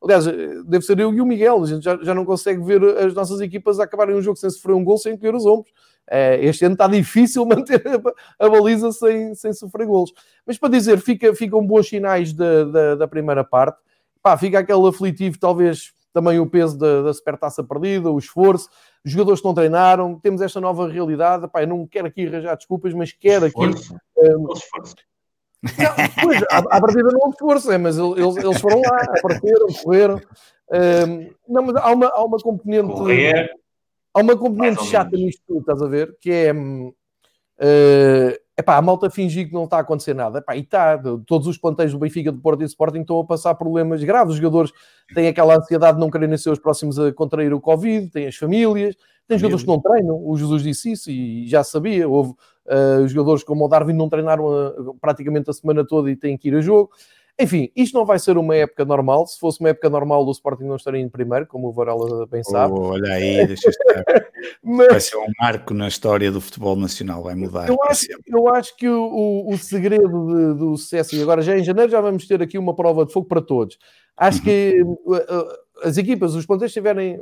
aliás, 0.02 0.26
deve 0.66 0.84
ser 0.84 1.00
eu 1.00 1.14
e 1.14 1.22
o 1.22 1.26
Miguel, 1.26 1.62
a 1.62 1.68
gente 1.68 1.84
já, 1.84 1.96
já 2.02 2.16
não 2.16 2.26
consegue 2.26 2.64
ver 2.64 2.84
as 2.98 3.14
nossas 3.14 3.40
equipas 3.42 3.80
acabarem 3.80 4.16
um 4.16 4.22
jogo 4.22 4.38
sem 4.38 4.50
sofrer 4.50 4.74
um 4.74 4.84
gol 4.84 4.98
sem 4.98 5.14
encolher 5.14 5.36
os 5.36 5.46
ombros. 5.46 5.72
Este 6.42 6.66
ano 6.66 6.74
está 6.74 6.88
difícil 6.88 7.46
manter 7.46 7.84
a, 8.40 8.50
baliza 8.50 8.92
sem, 8.92 9.36
sem 9.36 9.54
sofrer 9.54 9.86
golos. 9.86 10.12
Mas 10.48 10.58
para 10.58 10.70
dizer, 10.70 10.98
fica, 11.00 11.36
ficam 11.36 11.64
bons 11.64 11.88
sinais 11.88 12.34
da, 12.34 12.64
da, 12.64 12.96
da 12.96 13.08
primeira 13.08 13.44
parte. 13.44 13.78
Pá, 14.20 14.36
fica 14.36 14.58
aquele 14.58 14.88
aflitivo, 14.88 15.38
talvez 15.40 15.94
também 16.14 16.40
o 16.40 16.50
peso 16.50 16.78
da, 16.78 17.04
da 17.04 17.14
supertaça 17.14 17.64
perdida, 17.64 18.12
o 18.12 18.18
esforço, 18.18 18.70
os 19.06 19.12
jogadores 19.12 19.42
que 19.42 19.48
não 19.48 19.54
treinaram, 19.54 20.20
temos 20.20 20.42
esta 20.42 20.60
nova 20.60 20.88
realidade. 20.88 21.48
Eu 21.54 21.68
não 21.68 21.88
quero 21.88 22.08
aqui 22.08 22.28
arranjar 22.28 22.56
desculpas, 22.56 22.94
mas 22.94 23.12
quero 23.12 23.46
aqui. 23.46 23.60
Um, 23.60 24.54
esforço. 24.54 24.96
Não, 25.62 26.24
pois, 26.24 26.42
à, 26.44 26.58
à 26.58 26.82
partida 26.82 27.10
não 27.12 27.20
houve 27.20 27.34
esforço, 27.34 27.72
é, 27.72 27.78
mas 27.78 27.98
eles, 27.98 28.38
eles 28.38 28.62
foram 28.62 28.82
lá, 28.82 29.04
apareceram, 29.18 29.68
correram. 29.84 30.22
Um, 30.72 31.32
não, 31.48 31.64
mas 31.64 31.76
há 31.76 31.92
uma, 31.92 32.08
há 32.08 32.24
uma 32.24 32.38
componente. 32.38 32.94
Correr. 32.94 33.52
Há 34.14 34.22
uma 34.22 34.38
componente 34.38 34.84
chata 34.86 35.16
nisto 35.16 35.42
tudo, 35.48 35.60
estás 35.60 35.82
a 35.82 35.88
ver? 35.88 36.18
Que 36.20 36.32
é. 36.32 36.54
Uh, 37.60 38.40
epá, 38.58 38.78
a 38.78 38.82
malta 38.82 39.10
fingir 39.10 39.48
que 39.48 39.54
não 39.54 39.66
está 39.66 39.78
a 39.78 39.82
acontecer 39.82 40.14
nada. 40.14 40.40
Epá, 40.40 40.56
e 40.56 40.62
está. 40.62 40.98
Todos 41.26 41.48
os 41.48 41.58
plantéis 41.58 41.92
do 41.92 42.00
Benfica, 42.00 42.32
do 42.32 42.40
Porto 42.40 42.62
e 42.62 42.66
do 42.66 42.70
Sporting 42.70 43.02
estão 43.02 43.20
a 43.20 43.26
passar 43.26 43.54
problemas 43.56 44.02
graves. 44.04 44.34
Os 44.34 44.40
jogadores 44.40 44.72
têm 45.14 45.28
aquela 45.28 45.58
ansiedade 45.58 45.98
de 45.98 46.00
não 46.00 46.10
quererem 46.10 46.38
ser 46.38 46.52
os 46.52 46.60
próximos 46.60 46.98
a 46.98 47.12
contrair 47.12 47.54
o 47.54 47.60
Covid, 47.60 48.10
têm 48.10 48.28
as 48.28 48.36
famílias, 48.36 48.96
tem 49.28 49.38
jogadores 49.38 49.64
que 49.64 49.70
não 49.70 49.82
treinam. 49.82 50.16
O 50.26 50.38
Jesus 50.38 50.64
disse 50.64 50.92
isso 50.92 51.12
e 51.12 51.48
já 51.48 51.64
sabia. 51.64 52.08
Houve 52.08 52.32
uh, 52.32 53.08
jogadores 53.08 53.44
como 53.44 53.66
o 53.66 53.68
Darwin 53.68 53.94
não 53.94 54.08
treinaram 54.08 54.48
a, 54.50 54.74
praticamente 55.02 55.50
a 55.50 55.54
semana 55.54 55.86
toda 55.86 56.10
e 56.10 56.16
têm 56.16 56.38
que 56.38 56.48
ir 56.48 56.56
a 56.56 56.62
jogo. 56.62 56.92
Enfim, 57.40 57.72
isto 57.74 57.98
não 57.98 58.06
vai 58.06 58.20
ser 58.20 58.38
uma 58.38 58.54
época 58.54 58.84
normal. 58.84 59.26
Se 59.26 59.40
fosse 59.40 59.62
uma 59.62 59.70
época 59.70 59.90
normal, 59.90 60.26
o 60.26 60.32
Sporting 60.32 60.66
não 60.66 60.76
estaria 60.76 61.00
em 61.00 61.08
primeiro, 61.08 61.48
como 61.48 61.70
o 61.70 61.72
Varela 61.72 62.28
bem 62.28 62.44
sabe. 62.44 62.74
Oh, 62.74 62.90
olha 62.90 63.14
aí, 63.14 63.48
deixa 63.48 63.70
estar. 63.70 64.04
Mas... 64.62 64.88
Vai 64.88 65.00
ser 65.00 65.18
um 65.18 65.32
marco 65.40 65.74
na 65.74 65.88
história 65.88 66.30
do 66.32 66.42
futebol 66.42 66.76
nacional, 66.76 67.24
vai 67.24 67.36
mudar. 67.36 67.70
Eu 67.70 67.78
acho, 67.84 68.08
eu 68.28 68.48
acho 68.50 68.76
que 68.76 68.90
o, 68.90 69.04
o, 69.04 69.54
o 69.54 69.58
segredo 69.58 70.08
de, 70.28 70.60
do 70.60 70.76
sucesso, 70.76 71.16
e 71.16 71.22
agora 71.22 71.42
já 71.42 71.58
em 71.58 71.64
janeiro 71.64 71.90
já 71.90 72.02
vamos 72.02 72.28
ter 72.28 72.42
aqui 72.42 72.58
uma 72.58 72.76
prova 72.76 73.06
de 73.06 73.14
fogo 73.14 73.28
para 73.28 73.42
todos. 73.42 73.78
Acho 74.18 74.40
uhum. 74.40 74.44
que 74.44 74.84
uh, 74.84 75.88
as 75.88 75.98
equipas, 75.98 76.36
os 76.36 76.46
plantéis 76.46 76.74
tiverem. 76.74 77.22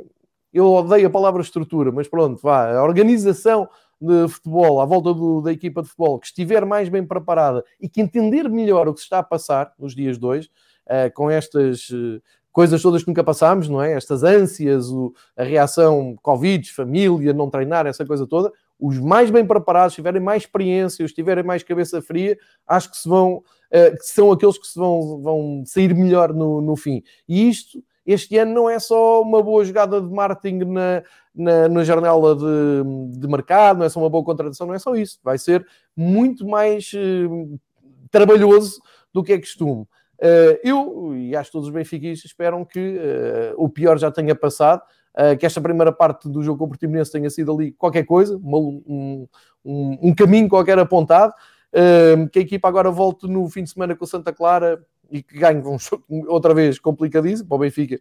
Eu 0.52 0.72
odeio 0.72 1.06
a 1.06 1.10
palavra 1.10 1.42
estrutura, 1.42 1.92
mas 1.92 2.08
pronto, 2.08 2.40
vá. 2.42 2.76
A 2.76 2.82
organização 2.82 3.68
de 4.00 4.28
futebol, 4.28 4.80
à 4.80 4.84
volta 4.84 5.12
do, 5.12 5.40
da 5.40 5.52
equipa 5.52 5.82
de 5.82 5.88
futebol, 5.88 6.18
que 6.18 6.26
estiver 6.26 6.64
mais 6.64 6.88
bem 6.88 7.04
preparada 7.04 7.64
e 7.80 7.88
que 7.88 8.00
entender 8.00 8.48
melhor 8.48 8.88
o 8.88 8.94
que 8.94 9.00
se 9.00 9.06
está 9.06 9.18
a 9.18 9.22
passar 9.22 9.72
nos 9.78 9.94
dias 9.94 10.18
de 10.18 10.24
hoje, 10.24 10.50
uh, 10.86 11.12
com 11.14 11.30
estas 11.30 11.88
uh, 11.90 12.22
coisas 12.52 12.80
todas 12.80 13.02
que 13.02 13.08
nunca 13.08 13.24
passámos, 13.24 13.68
não 13.68 13.82
é? 13.82 13.92
Estas 13.92 14.22
ânsias, 14.22 14.90
o, 14.90 15.12
a 15.36 15.42
reação 15.42 16.16
Covid, 16.22 16.72
família, 16.72 17.32
não 17.32 17.50
treinar, 17.50 17.86
essa 17.86 18.06
coisa 18.06 18.26
toda, 18.26 18.52
os 18.78 18.98
mais 18.98 19.30
bem 19.30 19.44
preparados, 19.44 19.94
tiverem 19.94 20.22
mais 20.22 20.44
experiência, 20.44 21.04
os 21.04 21.12
tiverem 21.12 21.42
mais 21.42 21.62
cabeça 21.64 22.00
fria, 22.00 22.38
acho 22.66 22.90
que 22.90 22.96
se 22.96 23.08
vão, 23.08 23.38
uh, 23.38 23.96
que 23.96 24.04
são 24.04 24.30
aqueles 24.30 24.58
que 24.58 24.66
se 24.66 24.78
vão, 24.78 25.20
vão 25.20 25.62
sair 25.66 25.92
melhor 25.94 26.32
no, 26.32 26.60
no 26.60 26.76
fim. 26.76 27.02
E 27.28 27.48
isto 27.48 27.82
este 28.08 28.38
ano 28.38 28.54
não 28.54 28.70
é 28.70 28.78
só 28.78 29.20
uma 29.20 29.42
boa 29.42 29.62
jogada 29.62 30.00
de 30.00 30.08
marketing 30.08 30.64
na, 30.64 31.02
na, 31.38 31.68
na 31.68 31.84
janela 31.84 32.34
de, 32.34 33.20
de, 33.20 33.28
mercado, 33.28 33.78
não 33.78 33.86
é 33.86 33.88
só 33.88 34.00
uma 34.00 34.10
boa 34.10 34.24
contratação, 34.24 34.66
não 34.66 34.74
é 34.74 34.78
só 34.78 34.96
isso. 34.96 35.20
Vai 35.22 35.38
ser 35.38 35.64
muito 35.96 36.44
mais 36.44 36.90
uh, 36.92 37.60
trabalhoso 38.10 38.82
do 39.14 39.22
que 39.22 39.32
é 39.32 39.38
costume. 39.38 39.82
Uh, 40.20 40.58
eu, 40.64 41.16
e 41.16 41.36
acho 41.36 41.50
que 41.50 41.52
todos 41.52 41.68
os 41.68 41.74
benfiquistas, 41.74 42.28
esperam 42.28 42.64
que 42.64 42.98
uh, 42.98 43.54
o 43.56 43.68
pior 43.68 43.96
já 43.98 44.10
tenha 44.10 44.34
passado. 44.34 44.82
que 45.38 45.46
esta 45.46 45.60
primeira 45.60 45.92
parte 45.92 46.28
do 46.28 46.42
jogo 46.42 46.58
com 46.58 46.64
o 46.64 46.68
Portimonense 46.68 47.12
tenha 47.12 47.30
sido 47.30 47.52
ali 47.52 47.72
qualquer 47.72 48.04
coisa, 48.04 48.36
um, 48.36 49.28
um, 49.64 49.98
um 50.02 50.14
caminho 50.14 50.48
qualquer 50.48 50.78
apontado, 50.78 51.32
que 52.30 52.38
a 52.38 52.42
equipa 52.42 52.68
agora 52.68 52.88
volte 52.90 53.26
no 53.26 53.48
fim 53.48 53.64
de 53.64 53.70
semana 53.70 53.96
com 53.96 54.04
o 54.04 54.08
Santa 54.08 54.32
Clara 54.32 54.80
e 55.10 55.20
que 55.20 55.36
ganhe 55.36 55.60
um 55.60 55.76
outra 56.28 56.54
vez 56.54 56.78
complicadíssimo 56.78 57.48
para 57.48 57.56
o 57.56 57.58
Benfica, 57.58 58.00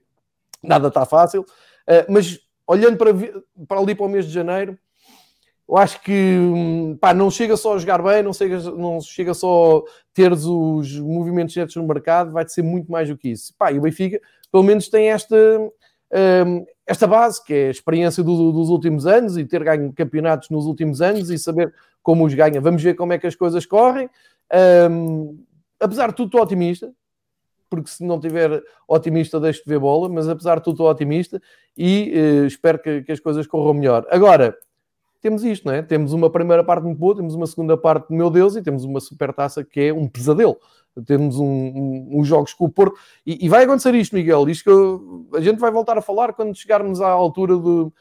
nada 0.62 0.90
está 0.90 1.08
fácil, 1.08 1.44
mas 2.08 2.40
olhando 2.68 2.98
para, 2.98 3.14
para 3.68 3.80
ali 3.80 3.96
para 3.96 4.06
o 4.06 4.10
mês 4.10 4.26
de 4.26 4.34
janeiro, 4.34 4.78
eu 5.68 5.76
acho 5.76 6.02
que 6.02 6.38
hum, 6.40 6.98
pá, 7.00 7.14
não 7.14 7.30
chega 7.30 7.58
só 7.58 7.76
a 7.76 7.78
jogar 7.78 8.02
bem, 8.02 8.24
não 8.24 8.32
chega, 8.32 8.60
não 8.72 9.02
chega 9.02 9.34
só 9.34 9.84
teres 10.14 10.46
os 10.46 10.98
movimentos 11.00 11.54
certos 11.54 11.76
no 11.76 11.88
mercado, 11.88 12.32
vai 12.32 12.48
ser 12.48 12.62
muito 12.62 12.90
mais 12.92 13.10
do 13.10 13.18
que 13.18 13.30
isso. 13.30 13.54
Pá, 13.58 13.72
e 13.72 13.78
o 13.78 13.82
Benfica, 13.82 14.22
pelo 14.52 14.64
menos, 14.64 14.88
tem 14.88 15.10
esta, 15.10 15.36
um, 15.36 16.66
esta 16.86 17.06
base, 17.06 17.44
que 17.44 17.54
é 17.54 17.68
a 17.68 17.72
experiência 17.72 18.24
do, 18.24 18.52
dos 18.52 18.70
últimos 18.70 19.06
anos 19.06 19.38
e 19.38 19.46
ter 19.46 19.62
ganho 19.64 19.92
campeonatos 19.92 20.50
nos 20.50 20.66
últimos 20.66 21.02
anos 21.02 21.30
e 21.30 21.38
saber 21.38 21.74
como 22.02 22.26
os 22.26 22.34
ganha. 22.34 22.62
Vamos 22.62 22.82
ver 22.82 22.94
como 22.94 23.12
é 23.12 23.18
que 23.18 23.28
as 23.28 23.36
coisas 23.36 23.66
correm. 23.66 24.10
Um, 24.90 25.38
apesar 25.78 26.08
de 26.08 26.16
tudo, 26.16 26.28
estou 26.28 26.42
otimista, 26.42 26.94
porque 27.70 27.90
se 27.90 28.04
não 28.04 28.20
tiver 28.20 28.62
otimista, 28.88 29.40
deixo 29.40 29.64
de 29.64 29.70
ver 29.70 29.80
bola, 29.80 30.10
mas 30.10 30.28
apesar 30.28 30.56
de 30.58 30.64
tudo, 30.64 30.74
estou 30.74 30.90
otimista 30.90 31.42
e 31.78 32.14
uh, 32.16 32.46
espero 32.46 32.80
que, 32.80 33.04
que 33.04 33.12
as 33.12 33.20
coisas 33.20 33.46
corram 33.48 33.74
melhor. 33.74 34.06
Agora 34.10 34.56
temos 35.22 35.44
isto, 35.44 35.66
não 35.66 35.74
é? 35.74 35.82
Temos 35.82 36.14
uma 36.14 36.30
primeira 36.30 36.64
parte 36.64 36.84
muito 36.84 36.98
boa, 36.98 37.16
temos 37.16 37.36
uma 37.36 37.48
segunda 37.48 37.76
parte, 37.76 38.14
meu 38.14 38.30
Deus, 38.30 38.56
e 38.56 38.62
temos 38.62 38.84
uma 38.84 39.00
super 39.00 39.34
taça 39.34 39.64
que 39.64 39.82
é 39.82 39.94
um 39.94 40.08
pesadelo. 40.08 40.58
Temos 41.06 41.38
um, 41.38 41.46
um, 41.46 42.10
uns 42.20 42.28
jogos 42.28 42.54
com 42.54 42.66
o 42.66 42.70
Porto, 42.70 42.98
e, 43.26 43.46
e 43.46 43.50
vai 43.50 43.64
acontecer 43.64 43.94
isto, 43.96 44.16
Miguel. 44.16 44.48
Isto 44.50 44.64
que 44.64 44.70
eu, 44.70 45.28
a 45.34 45.42
gente 45.42 45.60
vai 45.60 45.72
voltar 45.72 45.98
a 45.98 46.02
falar 46.02 46.34
quando 46.34 46.56
chegarmos 46.56 47.02
à 47.02 47.10
altura 47.10 47.56
do. 47.58 47.94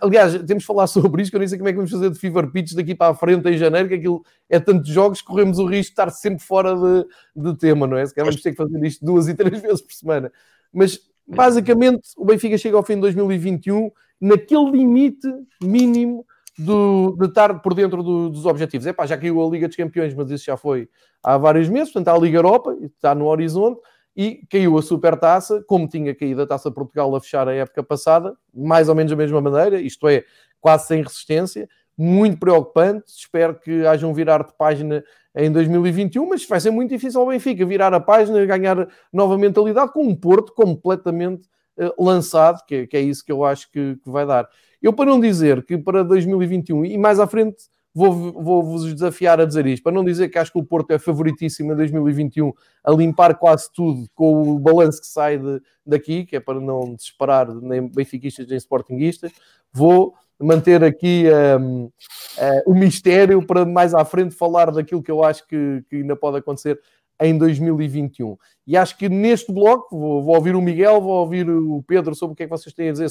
Aliás, 0.00 0.32
temos 0.44 0.62
de 0.62 0.66
falar 0.66 0.86
sobre 0.88 1.22
isto, 1.22 1.30
que 1.30 1.36
eu 1.36 1.40
nem 1.40 1.48
sei 1.48 1.58
como 1.58 1.68
é 1.68 1.72
que 1.72 1.76
vamos 1.76 1.90
fazer 1.90 2.10
de 2.10 2.18
Fever 2.18 2.50
Pitch 2.50 2.72
daqui 2.72 2.94
para 2.94 3.12
a 3.12 3.14
frente 3.14 3.48
em 3.48 3.56
janeiro, 3.56 3.88
que 3.88 3.94
aquilo 3.94 4.24
é 4.48 4.58
tantos 4.58 4.88
jogos 4.88 5.20
que 5.20 5.26
corremos 5.26 5.58
o 5.58 5.66
risco 5.66 5.88
de 5.88 5.92
estar 5.92 6.10
sempre 6.10 6.44
fora 6.44 6.74
de, 6.74 7.06
de 7.36 7.58
tema, 7.58 7.86
não 7.86 7.96
é? 7.96 8.06
Se 8.06 8.14
calhar 8.14 8.26
vamos 8.26 8.42
ter 8.42 8.50
que 8.52 8.56
fazer 8.56 8.84
isto 8.84 9.04
duas 9.04 9.28
e 9.28 9.34
três 9.34 9.60
vezes 9.60 9.82
por 9.82 9.92
semana. 9.92 10.32
Mas 10.72 10.98
basicamente 11.26 12.10
o 12.16 12.24
Benfica 12.24 12.56
chega 12.58 12.76
ao 12.76 12.82
fim 12.82 12.94
de 12.94 13.02
2021 13.02 13.90
naquele 14.20 14.70
limite 14.70 15.28
mínimo 15.62 16.26
do, 16.58 17.16
de 17.18 17.26
estar 17.26 17.60
por 17.60 17.74
dentro 17.74 18.02
do, 18.02 18.28
dos 18.28 18.44
objetivos. 18.44 18.86
É 18.86 18.92
pá, 18.92 19.06
já 19.06 19.16
caiu 19.16 19.42
a 19.42 19.48
Liga 19.48 19.66
dos 19.66 19.76
Campeões, 19.76 20.14
mas 20.14 20.30
isso 20.30 20.44
já 20.44 20.56
foi 20.56 20.88
há 21.22 21.38
vários 21.38 21.68
meses, 21.68 21.92
portanto 21.92 22.08
há 22.08 22.18
a 22.18 22.20
Liga 22.20 22.38
Europa, 22.38 22.76
está 22.82 23.14
no 23.14 23.26
horizonte, 23.26 23.80
e 24.16 24.42
caiu 24.50 24.76
a 24.76 24.82
Supertaça, 24.82 25.62
como 25.66 25.88
tinha 25.88 26.14
caído 26.14 26.42
a 26.42 26.46
Taça 26.46 26.70
Portugal 26.70 27.14
a 27.14 27.20
fechar 27.20 27.48
a 27.48 27.54
época 27.54 27.82
passada, 27.82 28.34
mais 28.52 28.88
ou 28.88 28.94
menos 28.94 29.10
da 29.10 29.16
mesma 29.16 29.40
maneira, 29.40 29.80
isto 29.80 30.08
é, 30.08 30.24
quase 30.60 30.86
sem 30.86 31.02
resistência, 31.02 31.68
muito 31.96 32.38
preocupante. 32.38 33.04
Espero 33.08 33.58
que 33.58 33.86
haja 33.86 34.06
um 34.06 34.14
virar 34.14 34.42
de 34.42 34.54
página 34.56 35.04
em 35.34 35.50
2021, 35.50 36.28
mas 36.28 36.46
vai 36.46 36.58
ser 36.58 36.70
muito 36.70 36.90
difícil 36.90 37.20
ao 37.20 37.28
Benfica 37.28 37.64
virar 37.64 37.94
a 37.94 38.00
página, 38.00 38.44
ganhar 38.46 38.88
nova 39.12 39.38
mentalidade 39.38 39.92
com 39.92 40.04
um 40.04 40.14
Porto 40.14 40.52
completamente 40.54 41.48
uh, 41.78 42.02
lançado, 42.02 42.64
que, 42.66 42.86
que, 42.86 42.96
é 42.96 43.00
isso 43.00 43.24
que 43.24 43.30
eu 43.30 43.44
acho 43.44 43.70
que, 43.70 43.96
que 44.02 44.10
vai 44.10 44.26
dar. 44.26 44.48
Eu, 44.82 44.92
para 44.92 45.10
não 45.10 45.20
dizer 45.20 45.64
que 45.64 45.76
para 45.78 46.02
2021 46.02 46.84
e 46.86 46.98
mais 46.98 47.20
à 47.20 47.26
frente, 47.26 47.64
vou, 47.94 48.32
vou 48.32 48.62
vos 48.62 48.92
desafiar 48.94 49.40
a 49.40 49.44
dizer 49.44 49.66
isto, 49.66 49.82
para 49.82 49.92
não 49.92 50.04
dizer 50.04 50.28
que 50.28 50.38
acho 50.38 50.52
que 50.52 50.58
o 50.58 50.64
Porto 50.64 50.92
é 50.92 50.98
favoritíssimo 50.98 51.72
em 51.72 51.76
2021 51.76 52.52
a 52.84 52.92
limpar 52.92 53.36
quase 53.36 53.70
tudo 53.72 54.06
com 54.14 54.42
o 54.42 54.58
balanço 54.58 55.00
que 55.00 55.06
sai 55.06 55.38
de, 55.38 55.60
daqui, 55.84 56.24
que 56.24 56.36
é 56.36 56.40
para 56.40 56.60
não 56.60 56.94
desesperar 56.94 57.52
nem 57.54 57.88
benfiquistas 57.88 58.46
nem 58.46 58.56
sportinguistas, 58.56 59.32
vou 59.72 60.14
manter 60.38 60.82
aqui 60.82 61.24
um, 61.60 61.90
eh, 62.38 62.62
o 62.66 62.74
mistério 62.74 63.44
para 63.46 63.66
mais 63.66 63.92
à 63.92 64.04
frente 64.04 64.34
falar 64.34 64.70
daquilo 64.70 65.02
que 65.02 65.10
eu 65.10 65.22
acho 65.22 65.46
que, 65.46 65.84
que 65.88 65.96
ainda 65.96 66.16
pode 66.16 66.38
acontecer 66.38 66.80
em 67.20 67.36
2021. 67.36 68.36
E 68.66 68.76
acho 68.76 68.96
que 68.96 69.08
neste 69.08 69.52
bloco 69.52 69.96
vou, 69.96 70.22
vou, 70.22 70.34
ouvir 70.34 70.56
o 70.56 70.62
Miguel, 70.62 71.00
vou 71.00 71.20
ouvir 71.20 71.48
o 71.50 71.82
Pedro 71.86 72.14
sobre 72.14 72.32
o 72.32 72.36
que 72.36 72.44
é 72.44 72.46
que 72.46 72.50
vocês 72.50 72.74
têm 72.74 72.88
a 72.88 72.92
dizer 72.92 73.10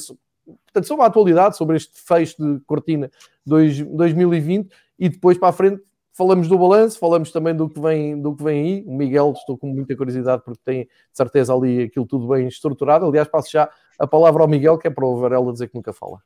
portanto, 0.66 0.86
sobre 0.86 1.04
a 1.04 1.06
atualidade, 1.06 1.56
sobre 1.56 1.76
este 1.76 2.00
fecho 2.00 2.36
de 2.38 2.60
cortina 2.66 3.10
2020 3.46 4.70
e 4.98 5.08
depois 5.08 5.38
para 5.38 5.48
a 5.48 5.52
frente 5.52 5.82
falamos 6.12 6.48
do 6.48 6.58
balanço, 6.58 6.98
falamos 6.98 7.32
também 7.32 7.54
do 7.54 7.68
que 7.68 7.80
vem, 7.80 8.20
do 8.20 8.36
que 8.36 8.44
vem 8.44 8.62
aí. 8.62 8.84
O 8.86 8.94
Miguel, 8.94 9.32
estou 9.34 9.56
com 9.56 9.68
muita 9.68 9.96
curiosidade 9.96 10.42
porque 10.44 10.60
tem 10.64 10.82
de 10.82 10.88
certeza 11.14 11.54
ali 11.54 11.84
aquilo 11.84 12.06
tudo 12.06 12.28
bem 12.28 12.46
estruturado. 12.46 13.06
Aliás, 13.06 13.26
passo 13.28 13.50
já 13.50 13.70
a 13.98 14.06
palavra 14.06 14.42
ao 14.42 14.48
Miguel, 14.48 14.76
que 14.76 14.86
é 14.86 14.90
para 14.90 15.06
o 15.06 15.16
Varela 15.16 15.52
dizer 15.52 15.68
que 15.68 15.74
nunca 15.74 15.92
fala. 15.92 16.18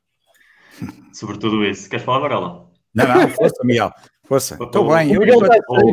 Sobretudo 1.14 1.64
isso. 1.64 1.88
Queres 1.88 2.04
falar, 2.04 2.18
Varela? 2.20 2.66
Não, 2.94 3.06
não, 3.06 3.28
força, 3.28 3.64
Miguel. 3.64 3.90
Força, 4.24 4.56
estou 4.60 4.88
bem. 4.88 5.12
Eu, 5.12 5.22
eu, 5.22 5.40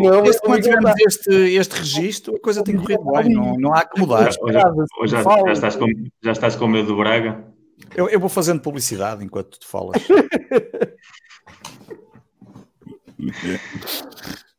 eu, 0.04 0.22
desde 0.24 0.42
que 0.42 0.50
mantivemos 0.50 0.94
este, 1.06 1.30
este 1.56 1.76
registro, 1.78 2.36
a 2.36 2.40
coisa 2.40 2.64
tem 2.64 2.78
corrido 2.78 3.04
bem, 3.04 3.30
não, 3.30 3.58
não 3.58 3.74
há 3.74 3.84
que 3.84 4.00
mudar. 4.00 4.30
Hoje 4.42 4.62
já, 5.06 5.22
já, 5.22 5.52
estás 5.52 5.76
com, 5.76 5.88
já 6.24 6.32
estás 6.32 6.56
com 6.56 6.68
medo 6.68 6.88
do 6.88 6.98
Braga? 6.98 7.51
Eu, 7.96 8.10
eu 8.10 8.20
vou 8.20 8.30
fazendo 8.30 8.62
publicidade 8.62 9.24
enquanto 9.24 9.60
tu 9.60 9.68
falas. 9.68 10.02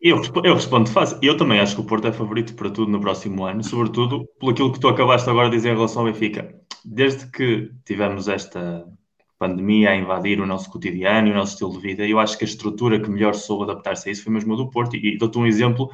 Eu, 0.00 0.20
eu 0.42 0.54
respondo 0.54 0.90
fácil. 0.90 1.18
Eu 1.22 1.36
também 1.36 1.60
acho 1.60 1.76
que 1.76 1.80
o 1.80 1.84
Porto 1.84 2.08
é 2.08 2.12
favorito 2.12 2.54
para 2.54 2.70
tudo 2.70 2.90
no 2.90 3.00
próximo 3.00 3.44
ano, 3.44 3.62
sobretudo 3.62 4.26
pelo 4.38 4.50
aquilo 4.50 4.72
que 4.72 4.80
tu 4.80 4.88
acabaste 4.88 5.30
agora 5.30 5.48
de 5.48 5.56
dizer 5.56 5.70
em 5.70 5.74
relação 5.74 6.02
ao 6.04 6.12
Benfica. 6.12 6.54
Desde 6.84 7.30
que 7.30 7.70
tivemos 7.84 8.26
esta 8.26 8.84
pandemia 9.38 9.90
a 9.90 9.96
invadir 9.96 10.40
o 10.40 10.46
nosso 10.46 10.70
cotidiano 10.70 11.28
e 11.28 11.30
o 11.30 11.34
nosso 11.34 11.52
estilo 11.52 11.72
de 11.72 11.78
vida, 11.78 12.06
eu 12.06 12.18
acho 12.18 12.36
que 12.36 12.44
a 12.44 12.48
estrutura 12.48 13.00
que 13.00 13.10
melhor 13.10 13.34
soube 13.34 13.64
adaptar-se 13.64 14.08
a 14.08 14.12
isso 14.12 14.24
foi 14.24 14.32
mesmo 14.32 14.54
a 14.54 14.56
do 14.56 14.70
Porto. 14.70 14.96
E, 14.96 15.16
dou-te 15.16 15.38
um 15.38 15.46
exemplo 15.46 15.90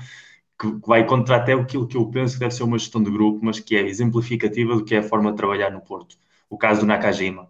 que 0.59 0.69
vai 0.87 1.05
contra 1.07 1.37
até 1.37 1.53
aquilo 1.53 1.87
que 1.87 1.97
eu 1.97 2.07
penso 2.07 2.35
que 2.35 2.41
deve 2.41 2.55
ser 2.55 2.65
uma 2.65 2.79
gestão 2.79 3.03
de 3.03 3.11
grupo, 3.11 3.41
mas 3.43 3.61
que 3.61 3.77
é 3.77 3.83
exemplificativa 3.83 4.75
do 4.75 4.85
que 4.85 4.95
é 4.95 4.99
a 4.99 5.03
forma 5.03 5.31
de 5.31 5.37
trabalhar 5.37 5.71
no 5.71 5.81
Porto 5.81 6.17
o 6.49 6.57
caso 6.57 6.81
do 6.81 6.87
Nakajima. 6.87 7.49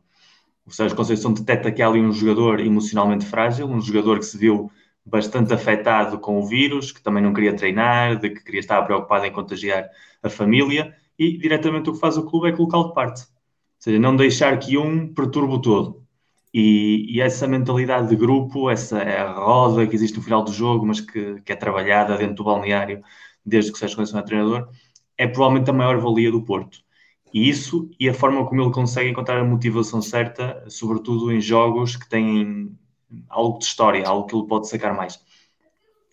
O 0.67 0.71
Sérgio 0.71 0.97
Conceição 0.97 1.33
detecta 1.33 1.73
que 1.73 1.83
há 1.83 1.89
ali 1.89 2.01
um 2.01 2.13
jogador 2.13 2.61
emocionalmente 2.61 3.25
frágil, 3.25 3.67
um 3.67 3.81
jogador 3.81 4.19
que 4.19 4.27
se 4.27 4.37
viu 4.37 4.71
bastante 5.05 5.53
afetado 5.55 6.19
com 6.19 6.39
o 6.39 6.47
vírus, 6.47 6.93
que 6.93 7.03
também 7.03 7.23
não 7.23 7.33
queria 7.33 7.57
treinar, 7.57 8.19
de 8.19 8.31
que 8.31 8.45
queria 8.45 8.61
estar 8.61 8.83
preocupado 8.83 9.25
em 9.25 9.33
contagiar 9.33 9.89
a 10.23 10.29
família, 10.29 10.95
e 11.19 11.39
diretamente 11.39 11.89
o 11.89 11.95
que 11.95 12.01
faz 12.01 12.17
o 12.19 12.27
clube 12.27 12.49
é 12.49 12.53
colocá-lo 12.53 12.89
de 12.89 12.95
parte. 12.95 13.23
Ou 13.23 13.27
seja, 13.79 13.99
não 13.99 14.15
deixar 14.15 14.59
que 14.59 14.77
um 14.77 15.13
perturbe 15.15 15.55
o 15.55 15.61
todo. 15.61 16.07
E, 16.53 17.17
e, 17.17 17.21
essa 17.21 17.47
mentalidade 17.47 18.09
de 18.09 18.17
grupo, 18.17 18.71
essa 18.71 18.99
é 18.99 19.21
a 19.21 19.33
roda 19.33 19.87
que 19.87 19.95
existe 19.95 20.17
no 20.17 20.23
final 20.23 20.43
do 20.43 20.53
jogo, 20.53 20.87
mas 20.87 21.01
que, 21.01 21.41
que 21.43 21.53
é 21.53 21.57
trabalhada 21.57 22.17
dentro 22.17 22.37
do 22.37 22.45
balneário 22.45 23.03
desde 23.45 23.71
que 23.71 23.77
o 23.77 23.79
Sérgio 23.79 23.97
Conceição 23.97 24.21
é 24.21 24.23
treinador, 24.23 24.69
é 25.17 25.27
provavelmente 25.27 25.71
a 25.71 25.73
maior 25.73 25.99
valia 25.99 26.31
do 26.31 26.43
Porto. 26.43 26.79
Isso 27.33 27.91
e 27.99 28.09
a 28.09 28.15
forma 28.15 28.45
como 28.47 28.63
ele 28.63 28.73
consegue 28.73 29.11
encontrar 29.11 29.39
a 29.39 29.45
motivação 29.45 30.01
certa, 30.01 30.65
sobretudo 30.69 31.31
em 31.33 31.41
jogos 31.41 31.97
que 31.97 32.09
têm 32.09 32.77
algo 33.29 33.59
de 33.59 33.65
história, 33.65 34.07
algo 34.07 34.27
que 34.27 34.35
ele 34.35 34.47
pode 34.47 34.69
sacar 34.69 34.95
mais. 34.97 35.21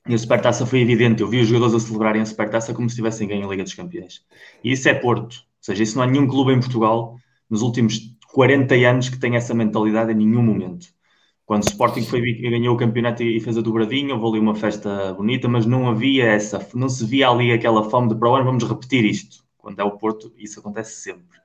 E 0.08 0.14
a 0.14 0.18
Supertaça 0.18 0.66
foi 0.66 0.82
evidente, 0.82 1.22
eu 1.22 1.28
vi 1.28 1.40
os 1.40 1.48
jogadores 1.48 1.74
a 1.74 1.80
celebrarem 1.80 2.22
a 2.22 2.26
Supertaça 2.26 2.74
como 2.74 2.90
se 2.90 2.96
tivessem 2.96 3.28
ganho 3.28 3.46
a 3.46 3.50
Liga 3.50 3.64
dos 3.64 3.74
Campeões. 3.74 4.24
E 4.64 4.72
isso 4.72 4.88
é 4.88 4.94
Porto, 4.94 5.36
ou 5.36 5.42
seja, 5.62 5.84
isso 5.84 5.98
não 5.98 6.04
há 6.04 6.08
nenhum 6.08 6.28
clube 6.28 6.54
em 6.54 6.60
Portugal 6.60 7.18
nos 7.50 7.62
últimos 7.62 8.00
40 8.32 8.76
anos 8.76 9.10
que 9.10 9.18
tenha 9.18 9.38
essa 9.38 9.54
mentalidade 9.54 10.12
em 10.12 10.16
nenhum 10.16 10.44
momento. 10.44 10.88
Quando 11.46 11.64
o 11.64 11.68
Sporting 11.68 12.04
foi, 12.04 12.22
ganhou 12.34 12.76
o 12.76 12.78
campeonato 12.78 13.24
e 13.24 13.40
fez 13.40 13.58
a 13.58 13.62
dobradinha, 13.62 14.16
houve 14.16 14.38
ali 14.38 14.40
uma 14.40 14.56
festa 14.56 15.14
bonita, 15.14 15.48
mas 15.48 15.66
não 15.66 15.88
havia 15.88 16.26
essa, 16.26 16.68
não 16.74 16.90
se 16.90 17.06
via 17.06 17.30
ali 17.30 17.52
aquela 17.52 17.88
fome 17.90 18.10
de 18.10 18.16
para 18.16 18.30
o 18.30 18.36
ano, 18.36 18.46
vamos 18.46 18.64
repetir 18.64 19.06
isto 19.06 19.45
quando 19.66 19.80
é 19.80 19.84
o 19.84 19.98
Porto, 19.98 20.32
isso 20.38 20.60
acontece 20.60 21.02
sempre. 21.02 21.40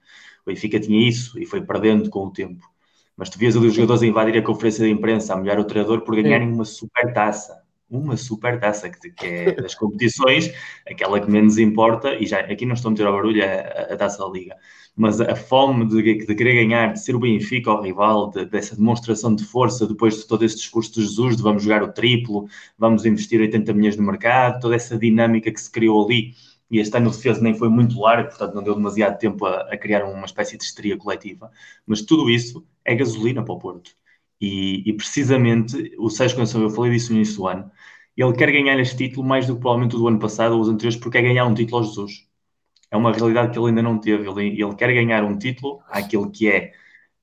O 0.45 0.51
Benfica 0.51 0.79
tinha 0.79 1.09
isso 1.09 1.39
e 1.39 1.47
foi 1.47 1.63
perdendo 1.63 2.11
com 2.11 2.27
o 2.27 2.31
tempo. 2.31 2.71
Mas 3.17 3.31
tu 3.31 3.39
vias 3.39 3.57
ali 3.57 3.69
os 3.69 3.73
jogadores 3.73 4.03
a 4.03 4.07
invadir 4.07 4.37
a 4.37 4.43
conferência 4.43 4.85
de 4.85 4.91
imprensa, 4.91 5.33
a 5.33 5.37
melhor 5.39 5.59
o 5.59 5.65
treinador 5.65 6.03
por 6.03 6.15
ganharem 6.15 6.53
uma 6.53 6.67
super 6.67 7.15
taça. 7.15 7.63
Uma 7.89 8.19
super 8.19 8.61
taça, 8.61 8.91
que, 8.91 9.11
que 9.11 9.27
é 9.27 9.53
das 9.55 9.75
competições, 9.75 10.53
aquela 10.87 11.19
que 11.19 11.31
menos 11.31 11.57
importa, 11.57 12.15
e 12.15 12.27
já 12.27 12.41
aqui 12.41 12.67
não 12.67 12.75
estou 12.75 12.91
a 12.91 12.93
meter 12.93 13.07
ao 13.07 13.15
barulho 13.15 13.43
a, 13.43 13.95
a, 13.95 13.97
taça 13.97 14.19
da 14.19 14.29
Liga, 14.31 14.55
mas 14.95 15.19
a 15.19 15.35
fome 15.35 15.87
de, 15.87 16.27
de, 16.27 16.35
querer 16.35 16.55
ganhar, 16.57 16.93
de 16.93 17.01
ser 17.01 17.17
o 17.17 17.21
Benfica 17.21 17.71
ao 17.71 17.83
rival, 17.83 18.31
de, 18.31 18.45
dessa 18.45 18.77
demonstração 18.77 19.35
de 19.35 19.45
força 19.45 19.87
depois 19.87 20.19
de 20.19 20.27
todo 20.27 20.45
esse 20.45 20.57
discurso 20.57 20.93
de 20.93 21.01
Jesus, 21.01 21.39
de 21.39 21.43
vamos 21.43 21.63
jogar 21.63 21.83
o 21.83 21.91
triplo, 21.91 22.47
vamos 22.79 23.07
investir 23.07 23.41
80 23.41 23.73
milhões 23.73 23.97
no 23.97 24.05
mercado, 24.05 24.61
toda 24.61 24.77
essa 24.77 24.99
dinâmica 24.99 25.51
que 25.51 25.61
se 25.61 25.71
criou 25.71 26.05
ali 26.05 26.35
e 26.71 26.79
este 26.79 26.97
ano 26.97 27.11
o 27.11 27.13
defesa 27.13 27.41
nem 27.41 27.55
foi 27.55 27.69
muito 27.69 27.99
largo, 28.01 28.29
portanto 28.29 28.55
não 28.55 28.63
deu 28.63 28.75
demasiado 28.75 29.19
tempo 29.19 29.45
a, 29.47 29.63
a, 29.63 29.77
criar 29.77 30.05
uma 30.05 30.27
espécie 30.27 30.57
de 30.57 30.65
histeria 30.65 30.97
coletiva, 30.97 31.51
mas 31.87 32.03
tudo 32.03 32.31
isso 32.31 32.67
é 32.85 32.95
gasolina 32.95 33.45
para 33.45 33.55
o 33.55 33.59
Porto. 33.59 33.93
E, 34.41 34.89
e 34.89 34.93
precisamente 34.95 35.95
o 35.99 36.09
Sérgio 36.11 36.37
Conceição, 36.39 36.63
eu 36.63 36.71
falei 36.71 36.93
disso 36.93 37.13
no 37.13 37.17
início 37.19 37.37
do 37.37 37.47
ano, 37.49 37.71
ele 38.17 38.33
quer 38.37 38.51
ganhar 38.53 38.79
este 38.79 38.97
título 38.97 39.27
mais 39.27 39.47
do 39.47 39.55
que 39.55 39.61
provavelmente 39.61 39.97
do 39.97 40.07
ano 40.09 40.19
passado 40.19 40.55
ou 40.55 40.61
os 40.61 40.69
anteriores, 40.69 40.97
porque 40.99 41.19
quer 41.19 41.27
ganhar 41.27 41.47
um 41.47 41.55
título 41.55 41.79
ao 41.79 41.85
Jesus. 41.85 42.27
É 42.91 42.97
uma 42.97 43.13
realidade 43.13 43.53
que 43.53 43.59
ele 43.59 43.69
ainda 43.69 43.83
não 43.83 43.99
teve. 43.99 44.29
Ele, 44.29 44.63
ele 44.63 44.75
quer 44.77 44.93
ganhar 44.93 45.25
um 45.25 45.39
título 45.39 45.81
àquele 45.89 46.31
que 46.31 46.49
é 46.51 46.73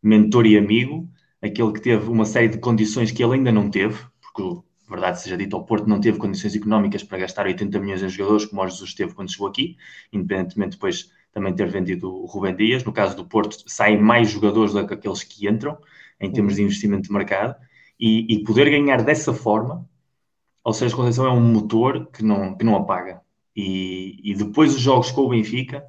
mentor 0.01 0.45
e 0.45 0.57
amigo, 0.57 1.09
aquele 1.41 1.71
que 1.73 1.81
teve 1.81 2.09
uma 2.09 2.25
série 2.25 2.49
de 2.49 2.59
condições 2.59 3.11
que 3.11 3.23
ele 3.23 3.35
ainda 3.35 3.51
não 3.51 3.69
teve, 3.69 3.97
porque, 4.21 4.61
verdade 4.89 5.21
seja 5.21 5.37
dito, 5.37 5.57
o 5.57 5.63
Porto 5.63 5.87
não 5.87 5.99
teve 5.99 6.17
condições 6.17 6.55
económicas 6.55 7.03
para 7.03 7.17
gastar 7.17 7.45
80 7.45 7.79
milhões 7.79 8.01
em 8.01 8.09
jogadores, 8.09 8.45
como 8.45 8.61
o 8.61 8.67
Jesus 8.67 8.93
teve 8.93 9.13
quando 9.13 9.31
chegou 9.31 9.47
aqui, 9.47 9.77
independentemente 10.13 10.71
depois 10.71 11.11
também 11.31 11.53
ter 11.53 11.67
vendido 11.67 12.09
o 12.11 12.25
Rubem 12.25 12.55
Dias. 12.55 12.83
No 12.83 12.93
caso 12.93 13.15
do 13.15 13.25
Porto, 13.25 13.63
saem 13.67 14.01
mais 14.01 14.29
jogadores 14.29 14.73
do 14.73 14.87
que 14.87 14.93
aqueles 14.93 15.23
que 15.23 15.47
entram, 15.47 15.77
em 16.19 16.31
termos 16.31 16.55
de 16.55 16.63
investimento 16.63 17.07
de 17.07 17.13
mercado, 17.13 17.55
e, 17.99 18.33
e 18.33 18.43
poder 18.43 18.69
ganhar 18.69 19.03
dessa 19.03 19.33
forma, 19.33 19.87
ou 20.63 20.73
seja, 20.73 20.93
a 20.93 20.97
Conceição 20.97 21.25
é 21.25 21.31
um 21.31 21.41
motor 21.41 22.07
que 22.11 22.23
não, 22.23 22.55
que 22.57 22.65
não 22.65 22.75
apaga. 22.75 23.21
E, 23.55 24.19
e 24.23 24.35
depois 24.35 24.75
os 24.75 24.81
jogos 24.81 25.11
com 25.11 25.21
o 25.21 25.29
Benfica, 25.29 25.85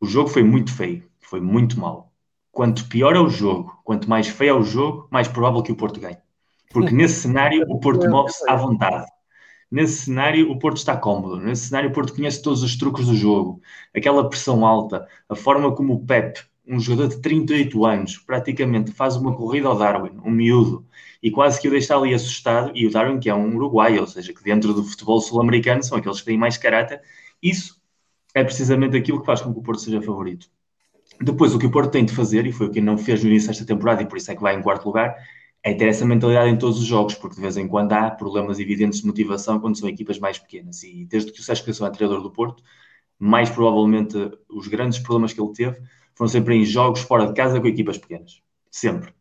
o 0.00 0.06
jogo 0.06 0.28
foi 0.28 0.42
muito 0.42 0.74
feio, 0.74 1.08
foi 1.20 1.40
muito 1.40 1.78
mal. 1.78 2.12
Quanto 2.50 2.88
pior 2.88 3.14
é 3.16 3.20
o 3.20 3.28
jogo, 3.28 3.80
quanto 3.84 4.08
mais 4.08 4.28
feio 4.28 4.50
é 4.50 4.54
o 4.54 4.62
jogo, 4.62 5.08
mais 5.10 5.28
provável 5.28 5.62
que 5.62 5.72
o 5.72 5.76
Porto 5.76 6.00
ganhe. 6.00 6.18
Porque 6.72 6.94
nesse 6.94 7.22
cenário 7.22 7.64
o 7.68 7.78
Porto 7.78 8.08
move-se 8.08 8.48
à 8.50 8.56
vontade. 8.56 9.06
Nesse 9.72 10.04
cenário, 10.04 10.50
o 10.50 10.58
Porto 10.58 10.76
está 10.76 10.94
cómodo. 10.94 11.40
Nesse 11.40 11.68
cenário, 11.68 11.88
o 11.88 11.92
Porto 11.94 12.14
conhece 12.14 12.42
todos 12.42 12.62
os 12.62 12.76
truques 12.76 13.06
do 13.06 13.14
jogo. 13.14 13.58
Aquela 13.96 14.28
pressão 14.28 14.66
alta, 14.66 15.08
a 15.26 15.34
forma 15.34 15.74
como 15.74 15.94
o 15.94 16.04
Pep, 16.04 16.38
um 16.68 16.78
jogador 16.78 17.08
de 17.08 17.22
38 17.22 17.86
anos, 17.86 18.18
praticamente 18.18 18.92
faz 18.92 19.16
uma 19.16 19.34
corrida 19.34 19.68
ao 19.68 19.76
Darwin, 19.78 20.20
um 20.22 20.30
miúdo, 20.30 20.86
e 21.22 21.30
quase 21.30 21.58
que 21.58 21.68
o 21.68 21.70
deixa 21.70 21.96
ali 21.96 22.12
assustado. 22.12 22.70
E 22.74 22.86
o 22.86 22.90
Darwin, 22.90 23.18
que 23.18 23.30
é 23.30 23.34
um 23.34 23.56
uruguaio, 23.56 24.02
ou 24.02 24.06
seja, 24.06 24.34
que 24.34 24.44
dentro 24.44 24.74
do 24.74 24.84
futebol 24.84 25.18
sul-americano 25.22 25.82
são 25.82 25.96
aqueles 25.96 26.20
que 26.20 26.26
têm 26.26 26.36
mais 26.36 26.58
caráter. 26.58 27.00
Isso 27.42 27.80
é 28.34 28.44
precisamente 28.44 28.94
aquilo 28.94 29.20
que 29.20 29.26
faz 29.26 29.40
com 29.40 29.54
que 29.54 29.58
o 29.58 29.62
Porto 29.62 29.80
seja 29.80 30.02
favorito. 30.02 30.48
Depois, 31.18 31.54
o 31.54 31.58
que 31.58 31.66
o 31.66 31.70
Porto 31.70 31.92
tem 31.92 32.04
de 32.04 32.14
fazer, 32.14 32.44
e 32.46 32.52
foi 32.52 32.66
o 32.66 32.70
que 32.70 32.80
não 32.82 32.98
fez 32.98 33.24
no 33.24 33.30
início 33.30 33.48
desta 33.48 33.64
temporada, 33.64 34.02
e 34.02 34.06
por 34.06 34.18
isso 34.18 34.30
é 34.30 34.34
que 34.34 34.42
vai 34.42 34.54
em 34.54 34.60
quarto 34.60 34.84
lugar, 34.84 35.16
é 35.62 35.72
ter 35.74 35.88
essa 35.88 36.04
mentalidade 36.04 36.50
em 36.50 36.58
todos 36.58 36.78
os 36.78 36.84
jogos, 36.84 37.14
porque 37.14 37.36
de 37.36 37.40
vez 37.40 37.56
em 37.56 37.68
quando 37.68 37.92
há 37.92 38.10
problemas 38.10 38.58
evidentes 38.58 39.00
de 39.00 39.06
motivação 39.06 39.60
quando 39.60 39.78
são 39.78 39.88
equipas 39.88 40.18
mais 40.18 40.38
pequenas. 40.38 40.82
E 40.82 41.04
desde 41.04 41.30
que 41.30 41.40
o 41.40 41.42
Sérgio 41.42 41.64
Conceição 41.64 41.86
é 41.86 41.90
treinador 41.90 42.22
do 42.22 42.30
Porto, 42.30 42.62
mais 43.18 43.48
provavelmente 43.48 44.16
os 44.48 44.66
grandes 44.66 44.98
problemas 44.98 45.32
que 45.32 45.40
ele 45.40 45.52
teve 45.52 45.80
foram 46.14 46.28
sempre 46.28 46.56
em 46.56 46.64
jogos 46.64 47.00
fora 47.02 47.26
de 47.26 47.34
casa 47.34 47.60
com 47.60 47.66
equipas 47.68 47.96
pequenas. 47.96 48.42
Sempre. 48.70 49.14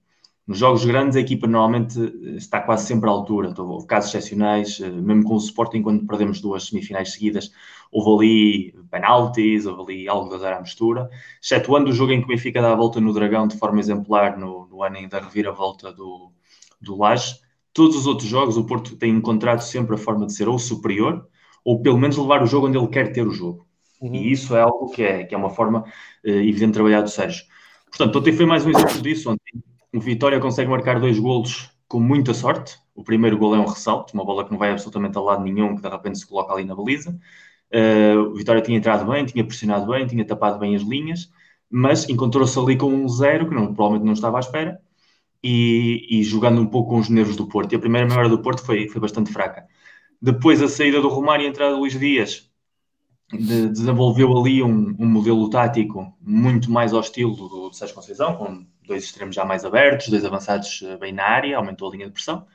Nos 0.47 0.57
jogos 0.57 0.83
grandes, 0.83 1.15
a 1.15 1.19
equipa 1.19 1.45
normalmente 1.47 1.99
está 2.35 2.59
quase 2.59 2.87
sempre 2.87 3.07
à 3.07 3.11
altura. 3.11 3.53
Houve 3.57 3.85
casos 3.85 4.09
excepcionais, 4.09 4.79
eh, 4.81 4.89
mesmo 4.89 5.23
com 5.23 5.35
o 5.35 5.37
Sporting, 5.37 5.81
quando 5.83 6.05
perdemos 6.07 6.41
duas 6.41 6.65
semifinais 6.65 7.13
seguidas, 7.13 7.51
houve 7.91 8.71
ali 8.71 8.85
penaltis, 8.89 9.65
houve 9.65 9.93
ali 9.93 10.07
algo 10.07 10.37
dar 10.37 10.53
à 10.53 10.61
mistura. 10.61 11.09
Excetuando 11.41 11.89
o 11.89 11.93
jogo 11.93 12.11
em 12.11 12.19
que 12.19 12.25
o 12.25 12.27
Benfica 12.27 12.61
dá 12.61 12.71
a 12.71 12.75
volta 12.75 12.99
no 13.01 13.13
Dragão 13.13 13.47
de 13.47 13.57
forma 13.57 13.79
exemplar 13.79 14.37
no, 14.37 14.67
no 14.67 14.83
ano 14.83 15.07
da 15.09 15.19
reviravolta 15.19 15.91
do, 15.91 16.31
do 16.79 16.97
Laje, 16.97 17.39
todos 17.73 17.95
os 17.95 18.07
outros 18.07 18.27
jogos 18.27 18.57
o 18.57 18.65
Porto 18.65 18.95
tem 18.95 19.11
encontrado 19.11 19.61
sempre 19.61 19.95
a 19.95 19.97
forma 19.97 20.25
de 20.25 20.33
ser 20.33 20.47
ou 20.47 20.59
superior, 20.59 21.27
ou 21.63 21.81
pelo 21.81 21.97
menos 21.97 22.17
levar 22.17 22.41
o 22.41 22.47
jogo 22.47 22.67
onde 22.67 22.77
ele 22.77 22.87
quer 22.87 23.11
ter 23.11 23.27
o 23.27 23.31
jogo. 23.31 23.65
Uhum. 24.01 24.15
E 24.15 24.31
isso 24.31 24.55
é 24.55 24.61
algo 24.61 24.89
que 24.89 25.03
é, 25.03 25.23
que 25.23 25.35
é 25.35 25.37
uma 25.37 25.49
forma 25.49 25.81
uh, 25.81 26.29
evidente 26.29 26.67
de 26.67 26.73
trabalhar 26.73 27.01
do 27.01 27.09
Sérgio. 27.09 27.45
Portanto, 27.85 28.17
ontem 28.17 28.33
foi 28.33 28.45
mais 28.45 28.65
um 28.65 28.71
exemplo 28.71 29.01
disso. 29.01 29.29
Ontem 29.29 29.63
o 29.93 29.99
Vitória 29.99 30.39
consegue 30.39 30.69
marcar 30.69 30.99
dois 30.99 31.19
golos 31.19 31.69
com 31.87 31.99
muita 31.99 32.33
sorte. 32.33 32.79
O 32.95 33.03
primeiro 33.03 33.37
gol 33.37 33.55
é 33.55 33.59
um 33.59 33.65
ressalto, 33.65 34.13
uma 34.13 34.25
bola 34.25 34.43
que 34.43 34.51
não 34.51 34.57
vai 34.57 34.71
absolutamente 34.71 35.17
a 35.17 35.21
lado 35.21 35.43
nenhum, 35.43 35.75
que 35.75 35.81
de 35.81 35.89
repente 35.89 36.19
se 36.19 36.25
coloca 36.25 36.53
ali 36.53 36.65
na 36.65 36.75
baliza. 36.75 37.17
Uh, 37.73 38.19
o 38.31 38.35
Vitória 38.35 38.61
tinha 38.61 38.77
entrado 38.77 39.09
bem, 39.09 39.25
tinha 39.25 39.45
pressionado 39.45 39.85
bem, 39.87 40.05
tinha 40.05 40.25
tapado 40.25 40.59
bem 40.59 40.75
as 40.75 40.81
linhas, 40.81 41.31
mas 41.69 42.09
encontrou-se 42.09 42.57
ali 42.59 42.75
com 42.75 42.93
um 42.93 43.07
zero 43.07 43.47
que 43.47 43.55
não, 43.55 43.73
provavelmente 43.73 44.05
não 44.05 44.13
estava 44.13 44.37
à 44.37 44.41
espera 44.41 44.79
e, 45.43 46.05
e, 46.09 46.23
jogando 46.23 46.61
um 46.61 46.67
pouco 46.67 46.91
com 46.91 46.99
os 46.99 47.09
nervos 47.09 47.35
do 47.35 47.47
Porto. 47.47 47.71
E 47.71 47.75
a 47.75 47.79
primeira 47.79 48.05
meia 48.07 48.19
hora 48.19 48.29
do 48.29 48.41
Porto 48.41 48.63
foi, 48.63 48.87
foi 48.89 49.01
bastante 49.01 49.31
fraca. 49.31 49.65
Depois 50.21 50.61
a 50.61 50.67
saída 50.67 51.01
do 51.01 51.07
Romário 51.07 51.43
e 51.43 51.47
a 51.47 51.49
entrada 51.49 51.73
do 51.73 51.79
Luís 51.79 51.97
Dias 51.97 52.51
de, 53.31 53.69
desenvolveu 53.69 54.37
ali 54.37 54.61
um, 54.61 54.95
um, 54.99 55.05
modelo 55.07 55.49
tático 55.49 56.15
muito 56.21 56.69
mais 56.69 56.93
ao 56.93 56.99
estilo 56.99 57.35
do, 57.35 57.69
do 57.69 57.73
Sérgio 57.73 57.95
Conceição, 57.95 58.35
com 58.35 58.65
dois 58.85 59.03
extremos 59.03 59.35
já 59.35 59.45
mais 59.45 59.63
abertos, 59.63 60.09
dois 60.09 60.25
avançados 60.25 60.83
eh, 60.83 60.97
bem 60.97 61.13
na 61.13 61.23
área, 61.23 61.57
aumentou 61.57 61.87
a 61.87 61.91
linha 61.91 62.07
de 62.07 62.11
pressão. 62.11 62.45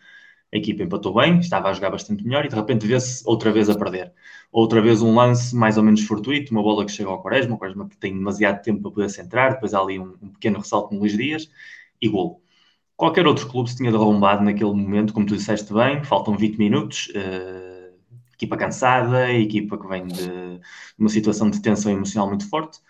A 0.56 0.58
equipa 0.58 0.82
empatou 0.82 1.12
bem, 1.12 1.38
estava 1.38 1.68
a 1.68 1.72
jogar 1.74 1.90
bastante 1.90 2.24
melhor 2.24 2.46
e 2.46 2.48
de 2.48 2.54
repente 2.54 2.86
vê-se 2.86 3.22
outra 3.26 3.52
vez 3.52 3.68
a 3.68 3.76
perder. 3.76 4.10
Outra 4.50 4.80
vez 4.80 5.02
um 5.02 5.14
lance 5.14 5.54
mais 5.54 5.76
ou 5.76 5.84
menos 5.84 6.00
fortuito, 6.00 6.50
uma 6.50 6.62
bola 6.62 6.86
que 6.86 6.92
chega 6.92 7.10
ao 7.10 7.20
Quaresma, 7.22 7.56
o 7.56 7.58
Quaresma 7.58 7.86
que 7.86 7.96
tem 7.98 8.14
demasiado 8.14 8.62
tempo 8.62 8.80
para 8.80 8.90
poder 8.90 9.10
centrar, 9.10 9.52
depois 9.52 9.74
há 9.74 9.80
ali 9.80 9.98
um, 9.98 10.16
um 10.22 10.30
pequeno 10.30 10.58
ressalto 10.58 10.94
no 10.94 11.00
Luís 11.00 11.14
Dias 11.14 11.50
e 12.00 12.08
gol. 12.08 12.42
Qualquer 12.96 13.26
outro 13.26 13.46
clube 13.50 13.68
se 13.68 13.76
tinha 13.76 13.92
derrumbado 13.92 14.42
naquele 14.42 14.72
momento, 14.72 15.12
como 15.12 15.26
tu 15.26 15.36
disseste 15.36 15.70
bem, 15.74 16.02
faltam 16.02 16.38
20 16.38 16.56
minutos, 16.56 17.08
uh, 17.08 17.94
equipa 18.32 18.56
cansada, 18.56 19.30
equipa 19.34 19.76
que 19.76 19.86
vem 19.86 20.06
de 20.06 20.58
uma 20.98 21.10
situação 21.10 21.50
de 21.50 21.60
tensão 21.60 21.92
emocional 21.92 22.28
muito 22.28 22.48
forte, 22.48 22.80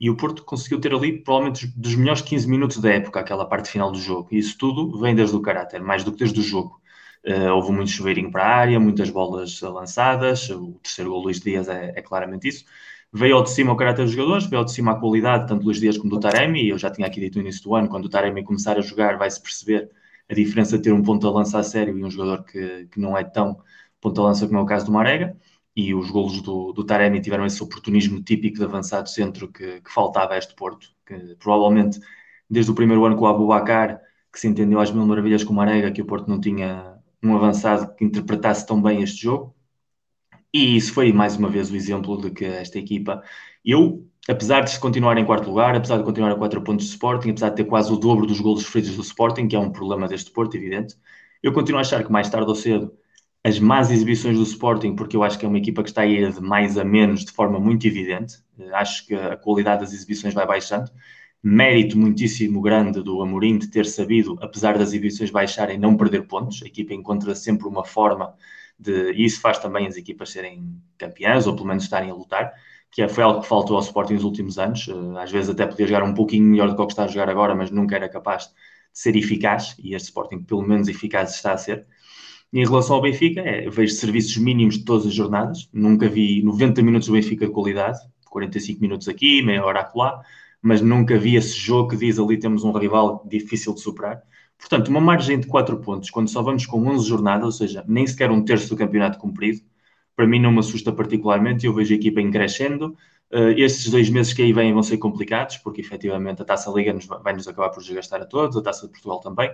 e 0.00 0.08
o 0.10 0.16
Porto 0.16 0.44
conseguiu 0.44 0.80
ter 0.80 0.94
ali 0.94 1.22
provavelmente 1.22 1.66
dos 1.76 1.94
melhores 1.94 2.22
15 2.22 2.48
minutos 2.48 2.78
da 2.78 2.90
época, 2.90 3.20
aquela 3.20 3.44
parte 3.44 3.70
final 3.70 3.92
do 3.92 3.98
jogo. 3.98 4.28
E 4.32 4.38
isso 4.38 4.56
tudo 4.58 4.98
vem 4.98 5.14
desde 5.14 5.36
o 5.36 5.42
caráter, 5.42 5.82
mais 5.82 6.02
do 6.02 6.10
que 6.12 6.18
desde 6.18 6.40
o 6.40 6.42
jogo. 6.42 6.81
Uh, 7.24 7.52
houve 7.54 7.72
muito 7.72 7.90
chuveirinho 7.90 8.30
para 8.30 8.44
a 8.44 8.56
área, 8.56 8.80
muitas 8.80 9.10
bolas 9.10 9.60
lançadas. 9.60 10.50
O 10.50 10.72
terceiro 10.82 11.10
gol 11.10 11.22
Luís 11.22 11.40
Dias 11.40 11.68
é, 11.68 11.92
é, 11.96 12.02
claramente 12.02 12.48
isso. 12.48 12.64
Veio 13.12 13.36
ao 13.36 13.42
de 13.42 13.50
cima 13.50 13.72
o 13.72 13.76
caráter 13.76 14.04
dos 14.04 14.12
jogadores, 14.12 14.46
veio 14.46 14.60
ao 14.60 14.64
de 14.64 14.72
cima 14.72 14.92
a 14.92 14.94
qualidade, 14.98 15.46
tanto 15.46 15.60
do 15.60 15.66
Luís 15.66 15.78
Dias 15.80 15.98
como 15.98 16.10
do 16.10 16.20
Taremi. 16.20 16.68
Eu 16.68 16.78
já 16.78 16.90
tinha 16.90 17.06
aqui 17.06 17.20
dito 17.20 17.36
no 17.36 17.42
início 17.42 17.62
do 17.62 17.74
ano, 17.74 17.88
quando 17.88 18.06
o 18.06 18.08
Taremi 18.08 18.42
começar 18.42 18.78
a 18.78 18.80
jogar, 18.80 19.18
vai-se 19.18 19.40
perceber 19.40 19.90
a 20.28 20.34
diferença 20.34 20.76
de 20.78 20.84
ter 20.84 20.92
um 20.92 21.02
ponto 21.02 21.26
a 21.28 21.30
lança 21.30 21.58
a 21.58 21.62
sério 21.62 21.96
e 21.96 22.04
um 22.04 22.10
jogador 22.10 22.44
que, 22.44 22.86
que 22.90 23.00
não 23.00 23.16
é 23.16 23.24
tão 23.24 23.58
ponto 24.00 24.20
a 24.20 24.24
lança 24.24 24.46
como 24.46 24.58
é 24.58 24.62
o 24.62 24.66
caso 24.66 24.86
do 24.86 24.92
Marega 24.92 25.36
e 25.74 25.94
os 25.94 26.10
golos 26.10 26.42
do, 26.42 26.72
do 26.72 26.84
Taremi 26.84 27.20
tiveram 27.20 27.46
esse 27.46 27.62
oportunismo 27.62 28.22
típico 28.22 28.58
de 28.58 28.64
avançado 28.64 29.08
centro 29.08 29.48
que, 29.48 29.80
que, 29.80 29.90
faltava 29.92 30.34
a 30.34 30.38
este 30.38 30.54
Porto, 30.54 30.88
que 31.06 31.36
provavelmente 31.36 32.00
desde 32.48 32.70
o 32.70 32.74
primeiro 32.74 33.04
ano 33.04 33.16
com 33.16 33.24
o 33.24 33.28
Abubacar, 33.28 34.00
que 34.32 34.40
se 34.40 34.48
entendeu 34.48 34.80
às 34.80 34.90
mil 34.90 35.06
maravilhas 35.06 35.44
com 35.44 35.52
o 35.52 35.56
Marega, 35.56 35.90
que 35.90 36.02
o 36.02 36.06
Porto 36.06 36.28
não 36.28 36.40
tinha 36.40 36.91
um 37.22 37.36
avançado 37.36 37.94
que 37.94 38.04
interpretasse 38.04 38.66
tão 38.66 38.80
bem 38.82 39.02
este 39.02 39.22
jogo. 39.22 39.54
E 40.52 40.76
isso 40.76 40.92
foi 40.92 41.12
mais 41.12 41.36
uma 41.36 41.48
vez 41.48 41.70
o 41.70 41.76
exemplo 41.76 42.20
de 42.20 42.30
que 42.30 42.44
esta 42.44 42.78
equipa, 42.78 43.22
eu, 43.64 44.06
apesar 44.28 44.60
de 44.62 44.78
continuar 44.78 45.16
em 45.16 45.24
quarto 45.24 45.48
lugar, 45.48 45.74
apesar 45.74 45.96
de 45.98 46.04
continuar 46.04 46.32
a 46.32 46.36
quatro 46.36 46.62
pontos 46.62 46.86
do 46.86 46.90
Sporting, 46.90 47.30
apesar 47.30 47.50
de 47.50 47.56
ter 47.56 47.64
quase 47.64 47.90
o 47.92 47.96
dobro 47.96 48.26
dos 48.26 48.40
golos 48.40 48.62
sofridos 48.62 48.94
do 48.96 49.02
Sporting, 49.02 49.48
que 49.48 49.56
é 49.56 49.58
um 49.58 49.70
problema 49.72 50.06
deste 50.08 50.30
Porto, 50.30 50.56
evidente, 50.56 50.96
eu 51.42 51.52
continuo 51.52 51.78
a 51.78 51.80
achar 51.82 52.04
que 52.04 52.12
mais 52.12 52.28
tarde 52.28 52.48
ou 52.48 52.54
cedo 52.54 52.92
as 53.44 53.58
más 53.58 53.90
exibições 53.90 54.36
do 54.36 54.42
Sporting, 54.44 54.94
porque 54.94 55.16
eu 55.16 55.22
acho 55.24 55.38
que 55.38 55.44
é 55.44 55.48
uma 55.48 55.58
equipa 55.58 55.82
que 55.82 55.88
está 55.88 56.02
a 56.02 56.06
ir 56.06 56.32
de 56.32 56.40
mais 56.40 56.78
a 56.78 56.84
menos 56.84 57.24
de 57.24 57.32
forma 57.32 57.58
muito 57.58 57.86
evidente. 57.86 58.36
Eh, 58.58 58.70
acho 58.74 59.06
que 59.06 59.14
a 59.14 59.36
qualidade 59.36 59.80
das 59.82 59.92
exibições 59.92 60.32
vai 60.34 60.46
baixando. 60.46 60.90
Mérito 61.42 61.98
muitíssimo 61.98 62.60
grande 62.60 63.02
do 63.02 63.20
Amorim 63.20 63.58
de 63.58 63.68
ter 63.68 63.84
sabido, 63.84 64.38
apesar 64.40 64.78
das 64.78 64.88
exibições 64.90 65.30
baixarem, 65.30 65.76
não 65.76 65.96
perder 65.96 66.28
pontos. 66.28 66.62
A 66.62 66.66
equipa 66.66 66.94
encontra 66.94 67.34
sempre 67.34 67.66
uma 67.66 67.84
forma 67.84 68.34
de. 68.78 69.12
E 69.12 69.24
isso 69.24 69.40
faz 69.40 69.58
também 69.58 69.86
as 69.86 69.96
equipas 69.96 70.30
serem 70.30 70.80
campeãs, 70.96 71.46
ou 71.46 71.54
pelo 71.54 71.66
menos 71.66 71.82
estarem 71.84 72.10
a 72.10 72.14
lutar, 72.14 72.52
que 72.90 73.02
é, 73.02 73.08
foi 73.08 73.24
algo 73.24 73.40
que 73.40 73.48
faltou 73.48 73.76
ao 73.76 73.82
Sporting 73.82 74.14
nos 74.14 74.24
últimos 74.24 74.58
anos. 74.58 74.88
Eh, 74.88 75.20
às 75.20 75.32
vezes 75.32 75.50
até 75.50 75.66
podia 75.66 75.86
jogar 75.86 76.04
um 76.04 76.14
pouquinho 76.14 76.44
melhor 76.44 76.68
do 76.68 76.76
que 76.76 76.82
o 76.82 76.86
que 76.86 76.92
está 76.92 77.04
a 77.04 77.08
jogar 77.08 77.28
agora, 77.28 77.54
mas 77.54 77.70
nunca 77.72 77.96
era 77.96 78.08
capaz 78.08 78.44
de 78.44 78.52
ser 78.92 79.16
eficaz. 79.16 79.74
E 79.78 79.94
este 79.94 80.06
Sporting, 80.08 80.42
pelo 80.44 80.62
menos 80.62 80.88
eficaz, 80.88 81.34
está 81.34 81.52
a 81.54 81.58
ser. 81.58 81.86
Em 82.52 82.64
relação 82.64 82.96
ao 82.96 83.02
Benfica, 83.02 83.40
é, 83.40 83.68
vejo 83.68 83.94
serviços 83.94 84.36
mínimos 84.36 84.78
de 84.78 84.84
todas 84.84 85.06
as 85.06 85.14
jornadas. 85.14 85.68
Nunca 85.72 86.08
vi 86.08 86.42
90 86.42 86.82
minutos 86.82 87.08
do 87.08 87.14
Benfica 87.14 87.46
de 87.46 87.52
qualidade, 87.52 87.98
45 88.30 88.80
minutos 88.80 89.08
aqui, 89.08 89.42
meia 89.42 89.64
hora 89.64 89.80
acolá, 89.80 90.22
mas 90.62 90.80
nunca 90.80 91.18
vi 91.18 91.36
esse 91.36 91.54
jogo 91.56 91.90
que 91.90 91.96
diz 91.96 92.18
ali 92.18 92.38
temos 92.38 92.64
um 92.64 92.72
rival 92.72 93.26
difícil 93.28 93.74
de 93.74 93.80
superar. 93.80 94.22
Portanto, 94.58 94.88
uma 94.88 95.00
margem 95.00 95.40
de 95.40 95.46
4 95.46 95.78
pontos, 95.80 96.10
quando 96.10 96.28
só 96.30 96.42
vamos 96.42 96.64
com 96.66 96.86
11 96.86 97.08
jornadas, 97.08 97.44
ou 97.44 97.52
seja, 97.52 97.84
nem 97.88 98.06
sequer 98.06 98.30
um 98.30 98.44
terço 98.44 98.68
do 98.68 98.76
campeonato 98.76 99.18
cumprido, 99.18 99.60
para 100.14 100.26
mim 100.26 100.40
não 100.40 100.52
me 100.52 100.60
assusta 100.60 100.92
particularmente. 100.92 101.66
Eu 101.66 101.74
vejo 101.74 101.92
a 101.92 101.96
equipa 101.96 102.20
em 102.20 102.30
crescendo. 102.30 102.96
Uh, 103.32 103.50
estes 103.56 103.90
dois 103.90 104.08
meses 104.10 104.32
que 104.32 104.42
aí 104.42 104.52
vêm 104.52 104.72
vão 104.72 104.82
ser 104.82 104.98
complicados, 104.98 105.56
porque 105.58 105.80
efetivamente 105.80 106.42
a 106.42 106.44
Taça 106.44 106.70
Liga 106.70 106.92
nos, 106.92 107.06
vai 107.06 107.32
nos 107.32 107.48
acabar 107.48 107.70
por 107.70 107.82
desgastar 107.82 108.20
a 108.20 108.26
todos, 108.26 108.56
a 108.56 108.62
Taça 108.62 108.86
de 108.86 108.92
Portugal 108.92 109.20
também 109.20 109.50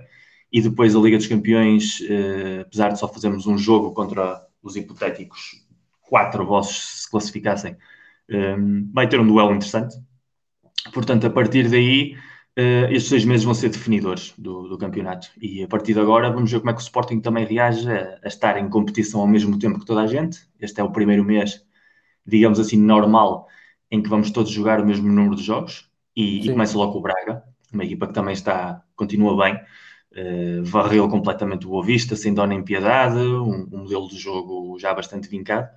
e 0.52 0.60
depois 0.60 0.94
a 0.96 0.98
Liga 0.98 1.16
dos 1.16 1.26
Campeões, 1.26 2.00
eh, 2.08 2.60
apesar 2.62 2.90
de 2.90 2.98
só 2.98 3.08
fazermos 3.08 3.46
um 3.46 3.58
jogo 3.58 3.92
contra 3.92 4.42
os 4.62 4.76
hipotéticos 4.76 5.66
quatro 6.02 6.44
vossos 6.46 7.02
se 7.02 7.10
classificassem, 7.10 7.76
eh, 8.30 8.56
vai 8.92 9.08
ter 9.08 9.20
um 9.20 9.26
duelo 9.26 9.50
interessante. 9.54 9.96
Portanto, 10.92 11.26
a 11.26 11.30
partir 11.30 11.68
daí, 11.68 12.16
eh, 12.56 12.88
estes 12.90 13.10
dois 13.10 13.24
meses 13.24 13.44
vão 13.44 13.54
ser 13.54 13.70
definidores 13.70 14.34
do, 14.38 14.68
do, 14.68 14.78
campeonato. 14.78 15.28
E 15.40 15.62
a 15.62 15.68
partir 15.68 15.94
de 15.94 16.00
agora, 16.00 16.30
vamos 16.30 16.50
ver 16.50 16.58
como 16.60 16.70
é 16.70 16.74
que 16.74 16.80
o 16.80 16.82
Sporting 16.82 17.20
também 17.20 17.44
reage 17.44 17.90
a, 17.90 18.18
a, 18.22 18.28
estar 18.28 18.58
em 18.58 18.68
competição 18.68 19.20
ao 19.20 19.26
mesmo 19.26 19.58
tempo 19.58 19.78
que 19.78 19.86
toda 19.86 20.02
a 20.02 20.06
gente. 20.06 20.40
Este 20.60 20.80
é 20.80 20.84
o 20.84 20.90
primeiro 20.92 21.24
mês, 21.24 21.64
digamos 22.26 22.58
assim, 22.60 22.78
normal, 22.78 23.46
em 23.90 24.02
que 24.02 24.08
vamos 24.08 24.30
todos 24.30 24.50
jogar 24.50 24.80
o 24.80 24.86
mesmo 24.86 25.08
número 25.08 25.36
de 25.36 25.42
jogos. 25.42 25.90
E, 26.16 26.46
e 26.46 26.50
começa 26.52 26.76
logo 26.76 26.98
o 26.98 27.00
Braga 27.00 27.44
uma 27.72 27.84
equipa 27.84 28.06
que 28.06 28.14
também 28.14 28.32
está, 28.32 28.82
continua 28.96 29.36
bem, 29.44 29.54
uh, 29.54 30.64
varreu 30.64 31.08
completamente 31.08 31.66
o 31.66 31.70
Boa 31.70 31.84
Vista, 31.84 32.16
sem 32.16 32.32
dó 32.34 32.46
nem 32.46 32.62
piedade, 32.62 33.18
um, 33.18 33.68
um, 33.72 33.78
modelo 33.82 34.08
de 34.08 34.18
jogo 34.18 34.78
já 34.78 34.94
bastante 34.94 35.28
vincado. 35.28 35.68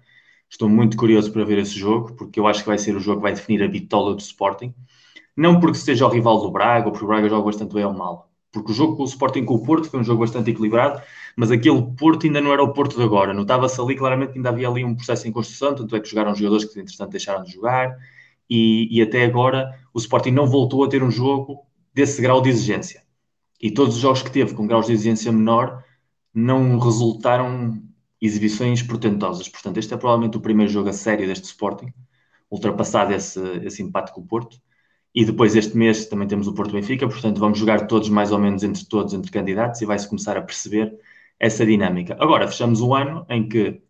Estou 0.50 0.70
muito 0.70 0.98
curioso 0.98 1.32
para 1.32 1.46
ver 1.46 1.60
esse 1.60 1.78
jogo, 1.78 2.14
porque 2.16 2.40
eu 2.40 2.48
acho 2.48 2.62
que 2.62 2.68
vai 2.68 2.78
ser 2.78 2.96
o 2.96 3.00
jogo 3.00 3.18
que 3.18 3.24
vai 3.24 3.34
definir 3.34 3.64
a 3.64 3.68
bitola 3.68 4.14
do 4.14 4.20
Sporting. 4.20 4.74
Não 5.42 5.60
porque 5.60 5.80
seja 5.80 6.06
o 6.06 6.10
rival 6.10 6.40
do 6.40 6.52
Braga, 6.52 6.86
ou 6.86 6.92
porque 6.92 7.04
o 7.04 7.08
Braga 7.08 7.28
joga 7.28 7.46
bastante 7.46 7.74
bem 7.74 7.84
ou 7.84 7.92
mal, 7.92 8.30
porque 8.52 8.72
o 8.72 8.76
jogo 8.76 8.96
com 8.96 9.02
o 9.02 9.08
Sporting 9.08 9.44
com 9.44 9.56
o 9.56 9.64
Porto 9.64 9.90
foi 9.90 10.00
um 10.00 10.04
jogo 10.04 10.20
bastante 10.20 10.52
equilibrado, 10.52 11.02
mas 11.36 11.50
aquele 11.50 11.82
Porto 11.98 12.28
ainda 12.28 12.40
não 12.40 12.54
era 12.54 12.64
o 12.64 12.72
Porto 12.72 12.96
de 12.96 13.02
agora. 13.02 13.34
Notava-se 13.34 13.82
ali 13.82 13.96
claramente 13.96 14.34
que 14.34 14.38
ainda 14.38 14.50
havia 14.50 14.70
ali 14.70 14.86
um 14.86 14.94
processo 14.94 15.28
em 15.28 15.32
construção, 15.32 15.74
tanto 15.74 15.96
é 15.96 16.00
que 16.00 16.08
jogaram 16.08 16.36
jogadores 16.36 16.66
que, 16.66 16.80
entretanto, 16.80 17.10
deixaram 17.10 17.44
de 17.44 17.54
jogar, 17.54 17.98
e, 18.48 18.88
e 18.96 19.02
até 19.02 19.26
agora 19.26 19.76
o 19.92 19.98
Sporting 19.98 20.30
não 20.30 20.46
voltou 20.46 20.84
a 20.84 20.88
ter 20.88 21.02
um 21.02 21.10
jogo 21.10 21.66
desse 21.92 22.22
grau 22.22 22.40
de 22.40 22.50
exigência. 22.50 23.02
E 23.60 23.72
todos 23.72 23.96
os 23.96 24.02
jogos 24.02 24.22
que 24.22 24.30
teve 24.30 24.54
com 24.54 24.68
graus 24.68 24.86
de 24.86 24.94
exigência 24.94 25.32
menor 25.32 25.84
não 26.32 26.78
resultaram 26.78 27.82
exibições 28.22 28.84
portentosas. 28.84 29.50
Portanto, 29.50 29.78
este 29.78 29.92
é 29.92 29.98
provavelmente 29.98 30.38
o 30.38 30.42
primeiro 30.42 30.72
jogo 30.72 30.90
a 30.90 30.94
sério 30.94 31.26
deste 31.26 31.46
Sporting, 31.46 31.92
ultrapassado 32.52 33.12
esse, 33.12 33.40
esse 33.64 33.82
empate 33.82 34.14
com 34.14 34.22
o 34.22 34.28
Porto. 34.28 34.62
E 35.14 35.26
depois 35.26 35.56
este 35.56 35.76
mês 35.76 36.06
também 36.06 36.28
temos 36.28 36.48
o 36.48 36.54
Porto 36.54 36.72
Benfica, 36.72 37.08
portanto 37.08 37.40
vamos 37.40 37.60
jogar 37.60 37.88
todos 37.88 38.10
mais 38.10 38.32
ou 38.32 38.40
menos 38.40 38.64
entre 38.64 38.86
todos, 38.86 39.14
entre 39.14 39.32
candidatos, 39.32 39.82
e 39.82 39.86
vai-se 39.86 40.08
começar 40.08 40.38
a 40.38 40.42
perceber 40.42 40.98
essa 41.40 41.66
dinâmica. 41.66 42.16
Agora, 42.20 42.48
fechamos 42.48 42.82
o 42.82 42.94
ano 42.94 43.26
em 43.30 43.48
que, 43.50 43.82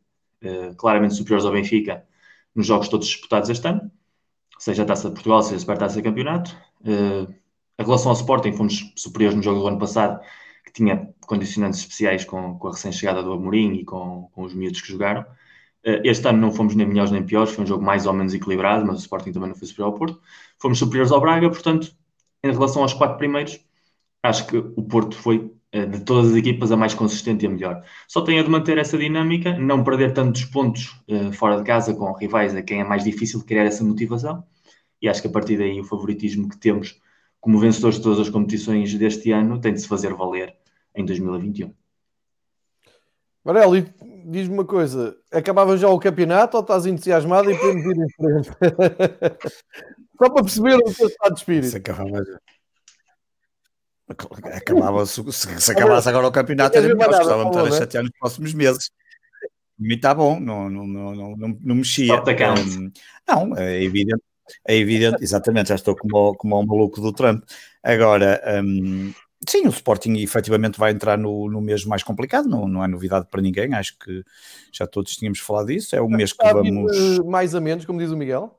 uh, 0.44 0.76
claramente 0.78 1.14
superiores 1.14 1.46
ao 1.46 1.52
Benfica, 1.52 2.04
nos 2.56 2.66
jogos 2.66 2.90
todos 2.90 3.08
disputados 3.08 3.50
este 3.50 3.68
ano, 3.68 3.92
seja 4.58 4.84
a 4.84 4.86
Taça 4.86 5.10
de 5.10 5.14
Portugal, 5.16 5.44
seja 5.44 5.58
a 5.58 5.60
Supertaça 5.60 5.96
de 5.96 6.02
Campeonato. 6.02 6.58
Uh, 6.82 7.34
a 7.78 7.84
relação 7.84 8.12
ao 8.12 8.18
Sporting, 8.18 8.54
fomos 8.54 8.94
superiores 8.96 9.36
no 9.36 9.44
jogo 9.44 9.60
do 9.60 9.68
ano 9.68 9.80
passado, 9.80 10.20
que 10.66 10.72
tinha 10.72 11.14
condicionantes 11.22 11.80
especiais 11.80 12.26
com, 12.26 12.58
com 12.58 12.68
a 12.68 12.72
recém-chegada 12.72 13.24
do 13.24 13.34
Amorim 13.34 13.74
e 13.74 13.86
com, 13.86 14.30
com 14.32 14.44
os 14.44 14.54
miúdos 14.54 14.82
que 14.82 14.88
jogaram. 14.88 15.26
Uh, 15.86 16.02
este 16.04 16.28
ano 16.28 16.40
não 16.40 16.52
fomos 16.52 16.76
nem 16.76 16.88
melhores 16.88 17.12
nem 17.12 17.24
piores, 17.24 17.54
foi 17.54 17.64
um 17.64 17.68
jogo 17.68 17.84
mais 17.84 18.06
ou 18.06 18.14
menos 18.14 18.34
equilibrado, 18.34 18.86
mas 18.86 18.98
o 18.98 19.00
Sporting 19.00 19.32
também 19.32 19.50
não 19.50 19.56
foi 19.56 19.68
superior 19.68 19.92
ao 19.92 19.98
Porto 19.98 20.22
fomos 20.62 20.78
superiores 20.78 21.12
ao 21.12 21.20
Braga, 21.20 21.50
portanto, 21.50 21.94
em 22.44 22.52
relação 22.52 22.84
aos 22.84 22.94
quatro 22.94 23.18
primeiros, 23.18 23.60
acho 24.24 24.46
que 24.48 24.58
o 24.58 24.84
Porto 24.84 25.16
foi 25.16 25.52
eh, 25.72 25.86
de 25.86 26.02
todas 26.02 26.32
as 26.32 26.38
equipas 26.38 26.72
a 26.72 26.78
mais 26.78 26.94
consistente 26.94 27.44
e 27.44 27.48
a 27.48 27.50
melhor. 27.50 27.84
Só 28.08 28.22
tem 28.22 28.40
a 28.40 28.44
de 28.44 28.50
manter 28.50 28.78
essa 28.78 28.98
dinâmica, 28.98 29.58
não 29.58 29.84
perder 29.84 30.14
tantos 30.14 30.46
pontos 30.46 30.96
uh, 31.10 31.34
fora 31.34 31.58
de 31.58 31.64
casa 31.64 31.94
com 31.96 32.12
rivais 32.14 32.56
a 32.56 32.62
quem 32.62 32.82
é 32.82 32.84
mais 32.84 33.04
difícil 33.04 33.44
criar 33.44 33.66
essa 33.66 33.84
motivação. 33.84 34.44
E 35.02 35.10
acho 35.10 35.22
que 35.22 35.28
a 35.28 35.32
partir 35.32 35.58
daí 35.58 35.80
o 35.82 35.84
favoritismo 35.84 36.48
que 36.48 36.58
temos 36.58 37.02
como 37.40 37.60
vencedores 37.60 37.98
de 37.98 38.04
todas 38.04 38.20
as 38.20 38.30
competições 38.30 38.94
deste 38.94 39.32
ano 39.32 39.60
tem 39.60 39.74
de 39.74 39.82
se 39.82 39.88
fazer 39.88 40.14
valer 40.14 40.56
em 40.96 41.04
2021. 41.06 41.74
Varela, 43.44 43.78
diz-me 44.26 44.54
uma 44.54 44.66
coisa: 44.66 45.16
acabava 45.32 45.78
já 45.78 45.90
o 45.90 46.00
campeonato 46.00 46.58
ou 46.58 46.62
estás 46.62 46.86
entusiasmado 46.86 47.52
e 47.52 47.58
podemos 47.58 47.86
ir 47.86 47.98
em 47.98 48.10
frente? 48.10 48.50
Só 50.18 50.30
para 50.30 50.44
perceber 50.44 50.76
o 50.76 50.94
teu 50.94 51.08
estado 51.08 51.34
de 51.34 51.40
espírito. 51.40 51.72
Se 51.72 51.78
acabava 51.78 52.24
já. 52.24 52.40
Acabava, 54.56 55.06
se, 55.06 55.24
se 55.32 55.72
acabasse 55.72 56.10
agora 56.10 56.28
o 56.28 56.32
campeonato, 56.32 56.78
era 56.78 56.88
melhor, 56.88 57.08
precisava 57.08 57.44
me 57.44 57.50
estar 57.50 57.64
a 57.64 57.72
chatear 57.72 58.04
nos 58.04 58.12
próximos 58.20 58.54
meses. 58.54 58.92
Para 59.78 59.88
mim 59.88 59.96
está 59.96 60.14
bom, 60.14 60.40
não, 60.40 60.70
não, 60.70 60.86
não, 60.86 61.16
não, 61.16 61.38
não, 61.38 61.58
não 61.60 61.76
mexia. 61.76 62.14
Um, 62.16 62.92
não, 63.28 63.58
é 63.58 63.82
evidente, 63.82 64.22
é 64.68 64.76
evidente, 64.76 65.24
exatamente, 65.24 65.70
já 65.70 65.76
estou 65.76 65.96
como, 65.96 66.36
como 66.36 66.60
o 66.60 66.66
maluco 66.66 67.02
do 67.02 67.14
Trump. 67.14 67.44
Agora, 67.82 68.42
um, 68.64 69.14
sim, 69.48 69.66
o 69.66 69.70
Sporting 69.70 70.14
efetivamente 70.18 70.80
vai 70.80 70.92
entrar 70.92 71.18
no, 71.18 71.50
no 71.50 71.62
mês 71.62 71.86
mais 71.86 72.04
complicado, 72.04 72.48
não, 72.48 72.68
não 72.68 72.84
é 72.84 72.88
novidade 72.88 73.28
para 73.30 73.42
ninguém, 73.42 73.74
acho 73.74 73.98
que 73.98 74.24
já 74.72 74.86
todos 74.86 75.16
tínhamos 75.16 75.40
falado 75.40 75.68
disso. 75.68 75.96
É 75.96 76.02
o 76.02 76.10
mês 76.10 76.34
que 76.34 76.44
vamos. 76.44 77.20
Mais 77.26 77.56
a 77.56 77.62
menos, 77.62 77.86
como 77.86 78.00
diz 78.00 78.12
o 78.12 78.18
Miguel? 78.18 78.58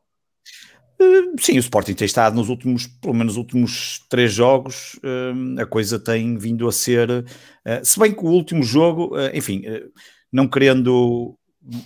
Sim, 1.40 1.56
o 1.56 1.60
Sporting 1.60 1.94
tem 1.94 2.06
estado 2.06 2.36
nos 2.36 2.48
últimos, 2.48 2.86
pelo 2.86 3.14
menos 3.14 3.36
últimos 3.36 4.04
três 4.08 4.32
jogos, 4.32 4.98
hum, 5.02 5.56
a 5.58 5.66
coisa 5.66 5.98
tem 5.98 6.36
vindo 6.36 6.68
a 6.68 6.72
ser, 6.72 7.24
eh, 7.64 7.82
se 7.82 7.98
bem 7.98 8.12
que 8.12 8.24
o 8.24 8.28
último 8.28 8.62
jogo, 8.62 9.18
eh, 9.18 9.36
enfim, 9.36 9.62
eh, 9.64 9.84
não 10.32 10.46
querendo, 10.46 11.36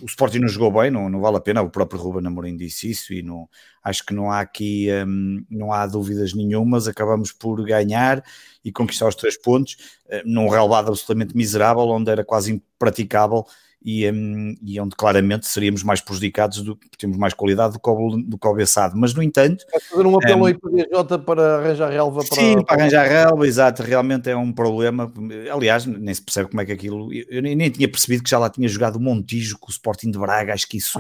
o 0.00 0.06
Sporting 0.06 0.38
não 0.38 0.48
jogou 0.48 0.72
bem, 0.72 0.90
não, 0.90 1.08
não 1.08 1.20
vale 1.20 1.36
a 1.36 1.40
pena, 1.40 1.60
o 1.60 1.68
próprio 1.68 2.00
Ruben 2.00 2.26
Amorim 2.26 2.56
disse 2.56 2.90
isso 2.90 3.12
e 3.12 3.22
não, 3.22 3.48
acho 3.82 4.04
que 4.04 4.14
não 4.14 4.30
há 4.30 4.40
aqui, 4.40 4.88
hum, 5.06 5.44
não 5.50 5.72
há 5.72 5.86
dúvidas 5.86 6.32
nenhumas, 6.32 6.88
acabamos 6.88 7.30
por 7.32 7.62
ganhar 7.64 8.24
e 8.64 8.72
conquistar 8.72 9.06
os 9.06 9.14
três 9.14 9.36
pontos, 9.36 9.76
num 10.24 10.48
relevado 10.48 10.88
absolutamente 10.88 11.36
miserável, 11.36 11.82
onde 11.84 12.10
era 12.10 12.24
quase 12.24 12.52
impraticável 12.52 13.44
e, 13.86 14.10
um, 14.10 14.56
e 14.60 14.80
onde 14.80 14.96
claramente 14.96 15.46
seríamos 15.46 15.84
mais 15.84 16.00
prejudicados, 16.00 16.60
do, 16.60 16.76
temos 16.98 17.16
mais 17.16 17.32
qualidade 17.32 17.74
do 17.74 17.78
que 17.78 17.88
o, 17.88 18.16
do 18.16 18.36
que 18.36 18.48
o 18.48 18.54
Bessado. 18.54 18.96
Mas, 18.96 19.14
no 19.14 19.22
entanto... 19.22 19.64
Vai 19.70 19.80
fazer 19.80 20.04
um 20.04 20.16
apelo 20.16 20.42
um, 20.42 20.46
aí 20.46 20.54
para 20.58 20.70
a 20.70 20.72
DJ 20.72 21.18
para 21.24 21.56
arranjar 21.58 21.90
relva 21.90 22.24
para... 22.24 22.36
Sim, 22.36 22.64
para 22.64 22.82
arranjar 22.82 23.06
relva, 23.06 23.46
exato, 23.46 23.84
realmente 23.84 24.28
é 24.28 24.36
um 24.36 24.52
problema. 24.52 25.12
Aliás, 25.52 25.86
nem 25.86 26.12
se 26.12 26.20
percebe 26.20 26.50
como 26.50 26.60
é 26.60 26.66
que 26.66 26.72
aquilo... 26.72 27.12
Eu 27.12 27.40
nem, 27.40 27.70
tinha 27.70 27.88
percebido 27.88 28.24
que 28.24 28.30
já 28.30 28.40
lá 28.40 28.50
tinha 28.50 28.68
jogado 28.68 28.96
o 28.96 29.00
Montijo 29.00 29.56
com 29.56 29.68
o 29.68 29.70
Sporting 29.70 30.10
de 30.10 30.18
Braga, 30.18 30.52
acho 30.52 30.68
que 30.68 30.78
isso 30.78 30.98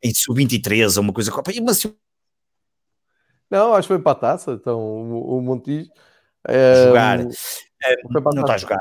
em 0.00 0.14
sub-23 0.14 0.94
ou 0.96 1.02
uma 1.02 1.12
coisa... 1.12 1.32
Mas, 1.64 1.92
não, 3.50 3.74
acho 3.74 3.88
que 3.88 3.94
foi 3.94 4.02
para 4.02 4.12
a 4.12 4.14
taça, 4.14 4.52
então 4.52 4.78
o, 4.78 5.38
o 5.38 5.42
Montijo... 5.42 5.90
É, 6.46 6.84
jogar. 6.86 7.18
É, 7.20 7.26
não 8.08 8.42
está 8.42 8.54
a 8.54 8.58
jogar 8.58 8.78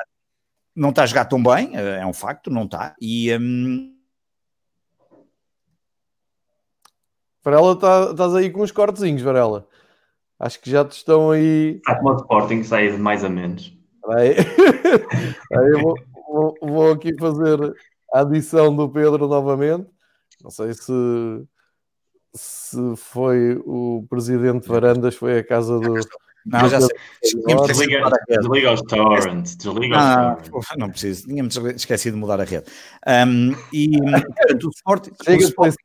não 0.78 0.90
está 0.90 1.04
a 1.04 1.06
jogar 1.08 1.26
tão 1.26 1.42
bem, 1.42 1.72
é 1.76 2.06
um 2.06 2.13
facto, 2.13 2.52
não 2.52 2.66
está. 2.66 2.96
E. 3.02 3.36
Um... 3.36 3.98
Varela, 7.44 7.76
tá, 7.76 8.12
estás 8.12 8.36
aí 8.36 8.52
com 8.52 8.62
uns 8.62 8.72
cortezinhos, 8.72 9.24
Varela. 9.24 9.68
Acho 10.40 10.62
que 10.62 10.70
já 10.70 10.86
te 10.86 10.92
estão 10.92 11.32
aí. 11.32 11.78
Está 11.78 12.00
com 12.00 12.10
o 12.10 12.16
Sporting 12.16 12.63
sair 12.63 12.92
de 12.92 13.00
mais 13.00 13.24
a 13.24 13.30
menos. 13.30 13.76
Aí, 14.10 14.36
aí 15.52 15.72
eu 15.72 15.82
vou, 15.82 15.96
vou, 16.30 16.58
vou, 16.62 16.92
aqui 16.92 17.18
fazer 17.18 17.60
a 18.13 18.20
adição 18.20 18.76
do 18.76 18.88
Pedro 18.88 19.28
novamente. 19.28 19.90
Não 20.44 20.52
sei 20.52 20.74
se, 20.74 20.94
se 22.36 22.96
foi 22.98 23.60
o 23.66 24.06
presidente 24.08 24.68
Varandas, 24.68 25.16
foi 25.16 25.40
a 25.40 25.44
casa 25.44 25.80
do, 25.80 25.96
não, 26.48 26.70
já 26.70 26.82
sei. 26.82 26.96
Desliga, 27.68 28.10
desliga 28.30 28.74
os 28.74 28.82
torrents. 28.84 29.56
Desliga 29.56 29.98
ah, 29.98 30.38
os 30.42 30.50
torrents. 30.50 30.78
Não 30.78 30.90
preciso. 30.90 31.28
Tínhamos 31.28 31.56
esquecido 31.76 32.14
de 32.14 32.20
mudar 32.20 32.40
a 32.40 32.44
rede. 32.44 32.66
Um, 33.28 33.56
e 33.74 34.00
portanto, 34.00 34.70
o. 34.86 35.24
Chega 35.24 35.44
o 35.44 35.48
Sport, 35.48 35.76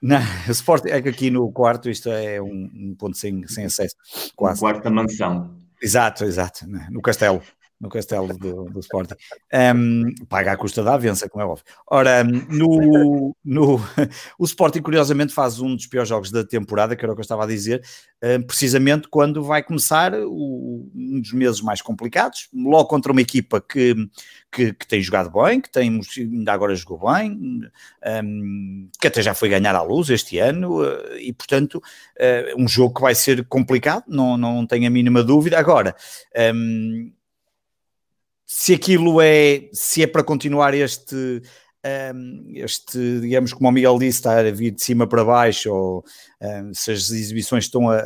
não, 0.00 0.18
o 0.18 0.88
é 0.88 1.02
que 1.02 1.08
aqui 1.08 1.30
no 1.30 1.50
quarto 1.50 1.90
isto 1.90 2.08
é 2.08 2.40
um, 2.40 2.70
um 2.72 2.94
ponto 2.96 3.16
sem, 3.16 3.46
sem 3.48 3.64
acesso. 3.64 3.96
Quase. 4.36 4.58
Um 4.58 4.60
quarto 4.60 4.84
da 4.84 4.90
mansão. 4.90 5.56
Exato, 5.82 6.24
exato. 6.24 6.66
No 6.90 7.00
castelo 7.00 7.42
no 7.80 7.88
castelo 7.88 8.36
do, 8.36 8.64
do 8.64 8.80
Sporting. 8.80 9.14
Um, 9.52 10.14
paga 10.28 10.52
a 10.52 10.56
custa 10.56 10.82
da 10.82 10.94
avença, 10.94 11.28
como 11.28 11.42
é 11.42 11.46
óbvio. 11.46 11.64
Ora, 11.86 12.24
no, 12.24 13.36
no, 13.44 13.76
o 14.38 14.44
Sporting, 14.44 14.82
curiosamente, 14.82 15.32
faz 15.32 15.60
um 15.60 15.74
dos 15.74 15.86
piores 15.86 16.08
jogos 16.08 16.30
da 16.30 16.44
temporada, 16.44 16.96
que 16.96 17.04
era 17.04 17.12
o 17.12 17.14
que 17.14 17.20
eu 17.20 17.22
estava 17.22 17.44
a 17.44 17.46
dizer, 17.46 17.82
precisamente 18.46 19.08
quando 19.08 19.44
vai 19.44 19.62
começar 19.62 20.12
o, 20.14 20.90
um 20.94 21.20
dos 21.20 21.32
meses 21.32 21.60
mais 21.60 21.80
complicados, 21.80 22.48
logo 22.52 22.86
contra 22.86 23.12
uma 23.12 23.20
equipa 23.20 23.60
que, 23.60 23.94
que, 24.50 24.72
que 24.72 24.86
tem 24.86 25.00
jogado 25.00 25.30
bem, 25.30 25.60
que 25.60 25.70
tem, 25.70 26.00
ainda 26.16 26.52
agora 26.52 26.74
jogou 26.74 27.12
bem, 27.12 27.38
um, 28.24 28.88
que 29.00 29.06
até 29.06 29.22
já 29.22 29.34
foi 29.34 29.48
ganhar 29.48 29.74
à 29.74 29.82
luz 29.82 30.10
este 30.10 30.38
ano, 30.38 30.82
uh, 30.82 31.16
e 31.18 31.32
portanto, 31.32 31.76
uh, 31.76 32.60
um 32.60 32.66
jogo 32.66 32.94
que 32.94 33.00
vai 33.00 33.14
ser 33.14 33.44
complicado, 33.46 34.04
não, 34.08 34.36
não 34.36 34.66
tenho 34.66 34.86
a 34.86 34.90
mínima 34.90 35.22
dúvida. 35.22 35.58
Agora, 35.58 35.94
um, 36.54 37.12
se 38.50 38.72
aquilo 38.72 39.20
é, 39.20 39.68
se 39.74 40.02
é 40.02 40.06
para 40.06 40.24
continuar 40.24 40.72
este, 40.72 41.42
um, 42.14 42.52
este, 42.54 43.20
digamos, 43.20 43.52
como 43.52 43.68
o 43.68 43.72
Miguel 43.72 43.98
disse, 43.98 44.20
estar 44.20 44.38
a 44.46 44.50
vir 44.50 44.70
de 44.70 44.82
cima 44.82 45.06
para 45.06 45.22
baixo, 45.22 45.70
ou 45.70 46.04
um, 46.40 46.72
se 46.72 46.90
as 46.90 47.10
exibições 47.10 47.64
estão 47.64 47.90
a, 47.90 48.02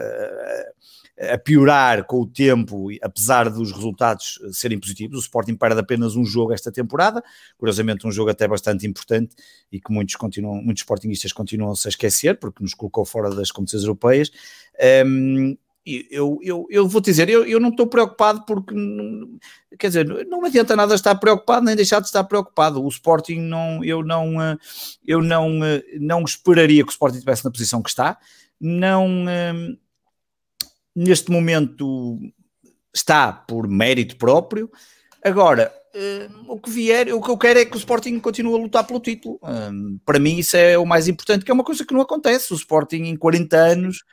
a, 1.31 1.39
piorar 1.39 2.05
com 2.07 2.23
o 2.23 2.27
tempo, 2.27 2.89
apesar 3.01 3.49
dos 3.49 3.71
resultados 3.71 4.41
serem 4.51 4.81
positivos, 4.81 5.17
o 5.17 5.21
Sporting 5.21 5.55
para 5.55 5.77
de 5.77 5.81
apenas 5.81 6.17
um 6.17 6.25
jogo 6.25 6.53
esta 6.53 6.73
temporada, 6.73 7.23
curiosamente 7.57 8.05
um 8.05 8.11
jogo 8.11 8.31
até 8.31 8.49
bastante 8.49 8.85
importante 8.85 9.37
e 9.71 9.81
que 9.81 9.93
muitos, 9.93 10.17
continuam, 10.17 10.61
muitos 10.61 10.81
sportingistas 10.81 11.33
continuam-se 11.33 11.87
a 11.87 11.91
esquecer, 11.91 12.37
porque 12.41 12.65
nos 12.65 12.75
colocou 12.75 13.05
fora 13.05 13.33
das 13.33 13.53
competições 13.53 13.85
europeias. 13.85 14.33
Um, 15.07 15.57
eu, 15.85 16.39
eu, 16.43 16.67
eu 16.71 16.89
vou 16.89 17.01
dizer, 17.01 17.29
eu, 17.29 17.45
eu 17.45 17.59
não 17.59 17.71
estou 17.71 17.89
preocupado 17.89 18.45
porque, 18.47 18.75
quer 19.77 19.89
dizer, 19.89 20.07
não 20.29 20.45
adianta 20.45 20.77
nada 20.77 20.95
estar 20.95 21.15
preocupado 21.17 21.67
nem 21.67 21.75
deixar 21.75 22.01
de 22.01 22.07
estar 22.07 22.23
preocupado. 22.25 22.83
O 22.83 22.89
Sporting 22.89 23.41
não, 23.41 23.85
eu 23.85 24.05
não, 24.05 24.41
eh, 24.41 24.57
eu 25.07 25.21
não, 25.21 25.65
eh, 25.65 25.83
não 26.01 26.23
esperaria 26.23 26.85
que 26.85 26.91
o 26.91 26.93
Sporting 26.93 27.17
estivesse 27.17 27.45
na 27.45 27.51
posição 27.51 27.83
que 27.83 27.91
está. 27.91 28.17
Não, 28.61 29.29
eh, 29.29 29.77
neste 30.95 31.33
momento, 31.33 32.17
está 32.95 33.33
por 33.33 33.67
mérito 33.67 34.17
próprio. 34.17 34.71
Agora, 35.25 35.73
o 36.49 36.59
que 36.61 36.71
vier, 36.71 37.13
o 37.13 37.21
que 37.21 37.31
eu 37.31 37.37
quero 37.37 37.59
é 37.59 37.65
que 37.65 37.77
o 37.77 37.79
Sporting 37.79 38.19
continue 38.21 38.55
a 38.55 38.63
lutar 38.63 38.85
pelo 38.87 39.01
título. 39.01 39.39
Para 40.05 40.19
mim, 40.19 40.39
isso 40.39 40.57
é 40.57 40.77
o 40.79 40.87
mais 40.87 41.07
importante, 41.07 41.45
que 41.45 41.51
é 41.51 41.55
uma 41.55 41.65
coisa 41.65 41.85
que 41.85 41.95
não 41.95 42.01
acontece. 42.01 42.53
O 42.53 42.57
Sporting, 42.57 43.05
em 43.05 43.17
40 43.17 43.57
anos, 43.57 44.05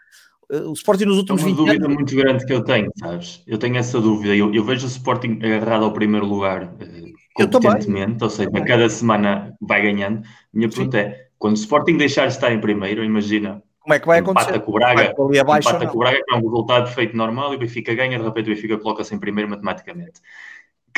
o 0.49 0.73
Sporting 0.73 1.05
nos 1.05 1.17
últimos 1.17 1.41
é 1.41 1.45
uma 1.45 1.51
20 1.51 1.57
dúvida 1.57 1.85
anos... 1.85 1.97
muito 1.97 2.15
grande 2.15 2.45
que 2.45 2.53
eu 2.53 2.63
tenho, 2.63 2.91
sabes? 2.95 3.43
Eu 3.45 3.57
tenho 3.57 3.77
essa 3.77 4.01
dúvida. 4.01 4.35
Eu, 4.35 4.53
eu 4.53 4.63
vejo 4.63 4.85
o 4.85 4.89
Sporting 4.89 5.39
agarrado 5.43 5.85
ao 5.85 5.93
primeiro 5.93 6.25
lugar 6.25 6.63
uh, 6.63 7.13
competentemente, 7.33 8.23
ou 8.23 8.29
seja, 8.29 8.49
a 8.53 8.65
cada 8.65 8.89
semana 8.89 9.55
vai 9.61 9.81
ganhando. 9.81 10.21
Minha 10.53 10.69
pergunta 10.69 10.97
Sim. 10.97 11.03
é: 11.03 11.27
quando 11.37 11.55
o 11.55 11.59
Sporting 11.59 11.97
deixar 11.97 12.27
de 12.27 12.33
estar 12.33 12.51
em 12.51 12.59
primeiro, 12.59 13.03
imagina 13.03 13.61
como 13.89 13.95
é 13.95 13.99
que 13.99 14.07
vai 14.07 14.19
acontecer? 14.19 14.59
Com 14.59 14.71
o 14.71 14.73
Braga, 14.75 15.15
abaixo, 15.41 15.69
empata 15.69 15.87
com 15.87 15.95
o 15.95 15.99
Braga, 15.99 16.21
que 16.23 16.31
é 16.31 16.37
um 16.37 16.41
resultado 16.41 16.87
feito 16.91 17.17
normal, 17.17 17.53
e 17.53 17.55
o 17.55 17.59
Benfica 17.59 17.93
ganha, 17.95 18.19
de 18.19 18.23
repente 18.23 18.51
o 18.51 18.53
Benfica 18.53 18.77
coloca-se 18.77 19.15
em 19.15 19.19
primeiro 19.19 19.49
matematicamente. 19.49 20.21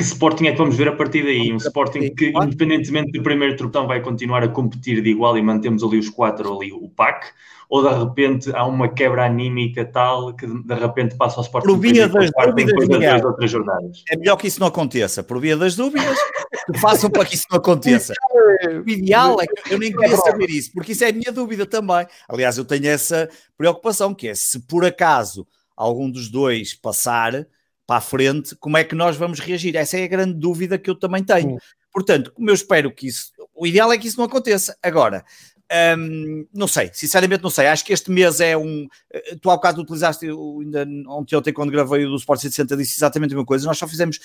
Que 0.02 0.08
Sporting 0.08 0.48
é 0.48 0.52
que 0.54 0.58
vamos 0.58 0.76
ver 0.76 0.88
a 0.88 0.96
partir 0.96 1.24
daí? 1.24 1.54
Um 1.54 1.58
Sporting 1.58 2.10
que, 2.16 2.34
independentemente 2.36 3.12
do 3.12 3.22
primeiro 3.22 3.56
trupão, 3.56 3.86
vai 3.86 4.02
continuar 4.02 4.44
a 4.44 4.48
competir 4.48 5.00
de 5.00 5.12
igual 5.12 5.38
e 5.38 5.44
mantemos 5.44 5.84
ali 5.84 6.00
os 6.00 6.10
quatro, 6.10 6.58
ali 6.58 6.74
o 6.74 6.90
PAC, 6.90 7.28
ou 7.70 7.88
de 7.88 8.04
repente 8.04 8.52
há 8.56 8.66
uma 8.66 8.90
quebra 8.90 9.28
anímica 9.28 9.86
tal 9.86 10.34
que 10.36 10.48
de 10.48 10.74
repente 10.74 11.16
passa 11.16 11.38
ao 11.38 11.44
Sporting 11.44 11.68
por 11.68 11.78
via 11.78 12.08
das 12.08 12.32
dúvidas, 12.32 13.00
das 13.00 13.24
outras 13.24 13.52
jornadas. 13.52 14.04
É 14.10 14.18
melhor 14.18 14.38
que 14.38 14.48
isso 14.48 14.60
não 14.60 14.66
aconteça, 14.66 15.22
por 15.22 15.40
via 15.40 15.56
das 15.56 15.76
dúvidas, 15.76 16.18
que 16.66 16.80
façam 16.82 17.08
para 17.08 17.24
que 17.24 17.36
isso 17.36 17.46
não 17.52 17.60
aconteça. 17.60 18.16
O 18.84 18.90
ideal 18.90 19.40
é 19.40 19.46
que 19.46 19.72
eu 19.72 19.78
nem 19.78 19.92
queria 19.92 20.18
saber 20.18 20.50
isso, 20.50 20.72
porque 20.74 20.94
isso 20.94 21.04
é 21.04 21.10
a 21.10 21.14
minha 21.14 21.32
dúvida 21.32 21.64
também. 21.64 22.08
Aliás, 22.28 22.58
eu 22.58 22.66
tenho 22.66 22.88
essa 22.88 23.30
preocupação, 23.56 24.16
que 24.16 24.30
é 24.30 24.34
se 24.34 24.62
por 24.62 24.84
acaso 24.84 25.46
algum 25.78 26.10
dos 26.10 26.28
dois 26.28 26.74
passar 26.74 27.46
para 27.92 27.98
a 27.98 28.02
frente, 28.02 28.56
como 28.56 28.78
é 28.78 28.86
que 28.86 28.96
nós 28.96 29.18
vamos 29.18 29.42
reagir? 29.42 29.76
Essa 29.76 29.98
é 29.98 30.06
a 30.06 30.08
grande 30.08 30.36
dúvida 30.36 30.78
que 30.78 30.90
eu 30.90 30.96
também 30.96 31.22
tenho. 31.22 31.58
Portanto, 31.92 32.32
como 32.32 32.50
eu 32.50 32.54
espero 32.54 32.90
que 32.90 33.06
isso. 33.06 33.34
O 33.54 33.68
ideal 33.68 33.92
é 33.92 33.98
que 33.98 34.08
isso 34.08 34.18
não 34.18 34.24
aconteça. 34.24 34.78
Agora, 34.82 35.26
um, 35.98 36.48
não 36.54 36.70
sei, 36.70 36.90
sinceramente 36.94 37.44
não 37.44 37.50
sei. 37.50 37.68
Acho 37.68 37.84
que 37.84 37.92
este 37.92 38.10
mês 38.10 38.40
é 38.40 38.56
um. 38.56 38.88
Eh, 39.12 39.36
tu 39.42 39.50
há 39.52 39.58
bocado 39.58 39.82
utilizaste, 39.82 40.26
ainda 40.26 40.88
ontem, 41.10 41.36
ontem 41.36 41.52
quando 41.52 41.70
gravei 41.70 42.06
o 42.06 42.12
do 42.12 42.16
Sport 42.16 42.40
160, 42.40 42.78
disse 42.78 42.98
exatamente 42.98 43.34
a 43.34 43.36
mesma 43.36 43.46
coisa. 43.46 43.68
Nós 43.68 43.78
só 43.78 43.86
fizemos. 43.86 44.18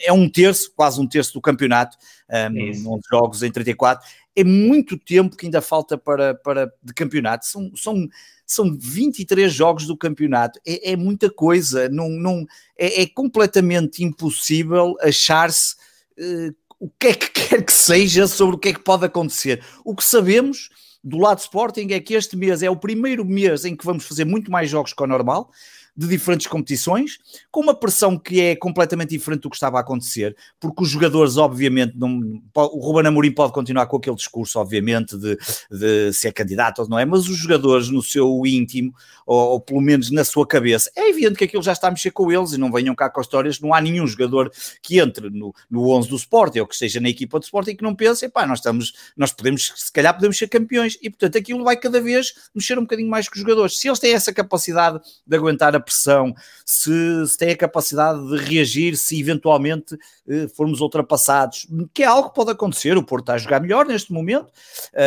É 0.00 0.12
um 0.12 0.28
terço, 0.30 0.72
quase 0.76 1.00
um 1.00 1.06
terço 1.08 1.34
do 1.34 1.40
campeonato, 1.40 1.96
um, 2.30 2.92
11 2.94 3.02
jogos 3.10 3.42
em 3.42 3.50
34. 3.50 4.08
É 4.36 4.44
muito 4.44 4.96
tempo 4.96 5.36
que 5.36 5.46
ainda 5.46 5.60
falta 5.60 5.98
para, 5.98 6.36
para 6.36 6.72
de 6.84 6.94
campeonato. 6.94 7.46
São, 7.46 7.72
são, 7.74 8.08
são 8.48 8.74
23 8.76 9.52
jogos 9.52 9.86
do 9.86 9.96
campeonato. 9.96 10.58
É, 10.66 10.92
é 10.92 10.96
muita 10.96 11.30
coisa. 11.30 11.88
Não, 11.90 12.08
não, 12.08 12.46
é, 12.76 13.02
é 13.02 13.06
completamente 13.06 14.02
impossível 14.02 14.96
achar-se. 15.02 15.76
Uh, 16.18 16.54
o 16.80 16.88
que 16.88 17.08
é 17.08 17.14
que 17.14 17.30
quer 17.30 17.62
que 17.62 17.72
seja 17.72 18.26
sobre 18.26 18.56
o 18.56 18.58
que 18.58 18.70
é 18.70 18.72
que 18.72 18.80
pode 18.80 19.04
acontecer. 19.04 19.62
O 19.84 19.94
que 19.94 20.02
sabemos 20.02 20.70
do 21.04 21.18
lado 21.18 21.38
Sporting 21.40 21.88
é 21.90 22.00
que 22.00 22.14
este 22.14 22.36
mês 22.36 22.62
é 22.62 22.70
o 22.70 22.76
primeiro 22.76 23.24
mês 23.24 23.64
em 23.64 23.76
que 23.76 23.84
vamos 23.84 24.04
fazer 24.04 24.24
muito 24.24 24.50
mais 24.50 24.70
jogos 24.70 24.92
que 24.92 25.02
o 25.02 25.06
normal 25.06 25.50
de 25.98 26.06
diferentes 26.06 26.46
competições, 26.46 27.18
com 27.50 27.58
uma 27.60 27.74
pressão 27.74 28.16
que 28.16 28.40
é 28.40 28.54
completamente 28.54 29.10
diferente 29.10 29.40
do 29.40 29.50
que 29.50 29.56
estava 29.56 29.78
a 29.78 29.80
acontecer, 29.80 30.36
porque 30.60 30.84
os 30.84 30.88
jogadores, 30.88 31.36
obviamente, 31.36 31.94
não, 31.96 32.40
o 32.54 32.78
Ruben 32.78 33.08
Amorim 33.08 33.32
pode 33.32 33.52
continuar 33.52 33.86
com 33.86 33.96
aquele 33.96 34.14
discurso, 34.14 34.60
obviamente, 34.60 35.18
de, 35.18 35.36
de 35.68 36.12
ser 36.12 36.32
candidato 36.32 36.82
ou 36.82 36.88
não 36.88 37.00
é, 37.00 37.04
mas 37.04 37.28
os 37.28 37.36
jogadores 37.36 37.88
no 37.88 38.00
seu 38.00 38.46
íntimo, 38.46 38.94
ou, 39.26 39.54
ou, 39.54 39.60
pelo 39.60 39.80
menos 39.80 40.08
na 40.12 40.22
sua 40.22 40.46
cabeça, 40.46 40.88
é 40.94 41.08
evidente 41.08 41.34
que 41.34 41.44
aquilo 41.44 41.64
já 41.64 41.72
está 41.72 41.88
a 41.88 41.90
mexer 41.90 42.12
com 42.12 42.30
eles 42.30 42.52
e 42.52 42.58
não 42.58 42.70
venham 42.70 42.94
cá 42.94 43.10
com 43.10 43.20
histórias, 43.20 43.58
não 43.58 43.74
há 43.74 43.80
nenhum 43.80 44.06
jogador 44.06 44.52
que 44.80 45.00
entre 45.00 45.28
no, 45.30 45.52
no 45.68 45.90
11 45.90 46.08
do 46.08 46.14
Sporting 46.14 46.60
ou 46.60 46.66
que 46.68 46.74
esteja 46.74 47.00
na 47.00 47.08
equipa 47.08 47.40
do 47.40 47.42
Sporting 47.42 47.74
que 47.74 47.82
não 47.82 47.96
pense, 47.96 48.28
pá, 48.28 48.46
nós 48.46 48.60
estamos, 48.60 48.92
nós 49.16 49.32
podemos, 49.32 49.72
se 49.74 49.92
calhar 49.92 50.14
podemos 50.14 50.38
ser 50.38 50.46
campeões, 50.46 50.96
e 51.02 51.10
portanto 51.10 51.36
aquilo 51.36 51.64
vai 51.64 51.76
cada 51.76 52.00
vez 52.00 52.34
mexer 52.54 52.78
um 52.78 52.82
bocadinho 52.82 53.10
mais 53.10 53.28
com 53.28 53.34
os 53.34 53.40
jogadores. 53.40 53.80
Se 53.80 53.88
eles 53.88 53.98
têm 53.98 54.14
essa 54.14 54.32
capacidade 54.32 55.00
de 55.26 55.36
aguentar 55.36 55.74
a 55.74 55.80
pressão, 55.88 56.34
se, 56.64 57.26
se 57.26 57.36
tem 57.36 57.50
a 57.50 57.56
capacidade 57.56 58.26
de 58.28 58.36
reagir 58.36 58.96
se 58.96 59.18
eventualmente 59.18 59.96
eh, 60.28 60.48
formos 60.48 60.80
ultrapassados, 60.80 61.66
que 61.92 62.02
é 62.02 62.06
algo 62.06 62.28
que 62.28 62.34
pode 62.34 62.50
acontecer. 62.50 62.96
O 62.96 63.02
Porto 63.02 63.24
está 63.24 63.34
a 63.34 63.38
jogar 63.38 63.60
melhor 63.60 63.86
neste 63.86 64.12
momento. 64.12 64.52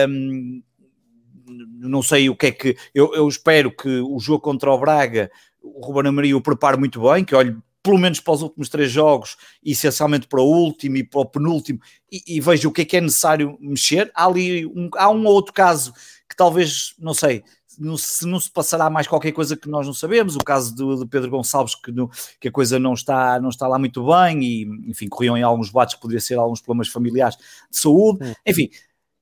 Um, 0.09 0.61
não 1.79 2.01
sei 2.01 2.29
o 2.29 2.35
que 2.35 2.47
é 2.47 2.51
que. 2.51 2.77
Eu, 2.93 3.13
eu, 3.13 3.27
espero 3.27 3.75
que 3.75 3.99
o 3.99 4.19
jogo 4.19 4.41
contra 4.41 4.71
o 4.71 4.77
Braga, 4.77 5.31
o 5.61 5.85
Ruben 5.85 6.09
Amorim 6.09 6.33
o 6.33 6.41
prepare 6.41 6.77
muito 6.77 7.01
bem, 7.01 7.23
que 7.23 7.35
olhe 7.35 7.55
pelo 7.83 7.97
menos 7.97 8.19
para 8.19 8.33
os 8.33 8.41
últimos 8.41 8.69
três 8.69 8.91
jogos, 8.91 9.35
essencialmente 9.63 10.27
para 10.27 10.41
o 10.41 10.45
último 10.45 10.97
e 10.97 11.03
para 11.03 11.21
o 11.21 11.25
penúltimo, 11.25 11.79
e, 12.11 12.35
e 12.35 12.39
veja 12.39 12.67
o 12.67 12.71
que 12.71 12.81
é 12.81 12.85
que 12.85 12.97
é 12.97 13.01
necessário 13.01 13.57
mexer. 13.59 14.11
Há 14.13 14.25
ali 14.25 14.65
um, 14.65 14.89
há 14.95 15.09
um 15.09 15.25
ou 15.25 15.33
outro 15.33 15.53
caso 15.53 15.93
que 16.29 16.35
talvez, 16.35 16.93
não 16.99 17.13
sei, 17.13 17.43
não, 17.79 17.97
se 17.97 18.25
não 18.25 18.39
se 18.39 18.49
passará 18.49 18.89
mais 18.89 19.07
qualquer 19.07 19.31
coisa 19.31 19.55
que 19.55 19.69
nós 19.69 19.85
não 19.85 19.93
sabemos, 19.93 20.35
o 20.35 20.39
caso 20.39 20.75
do, 20.75 20.97
do 20.97 21.07
Pedro 21.07 21.29
Gonçalves, 21.29 21.75
que, 21.75 21.91
no, 21.91 22.09
que, 22.39 22.47
a 22.47 22.51
coisa 22.51 22.79
não 22.79 22.93
está, 22.93 23.39
não 23.39 23.49
está 23.49 23.67
lá 23.67 23.77
muito 23.77 24.05
bem, 24.05 24.43
e 24.43 24.63
enfim, 24.87 25.07
corriam 25.07 25.37
em 25.37 25.43
alguns 25.43 25.69
bates 25.69 25.95
que 25.95 26.01
poderia 26.01 26.21
ser 26.21 26.35
alguns 26.35 26.61
problemas 26.61 26.89
familiares 26.89 27.37
de 27.37 27.77
saúde, 27.77 28.35
enfim, 28.45 28.69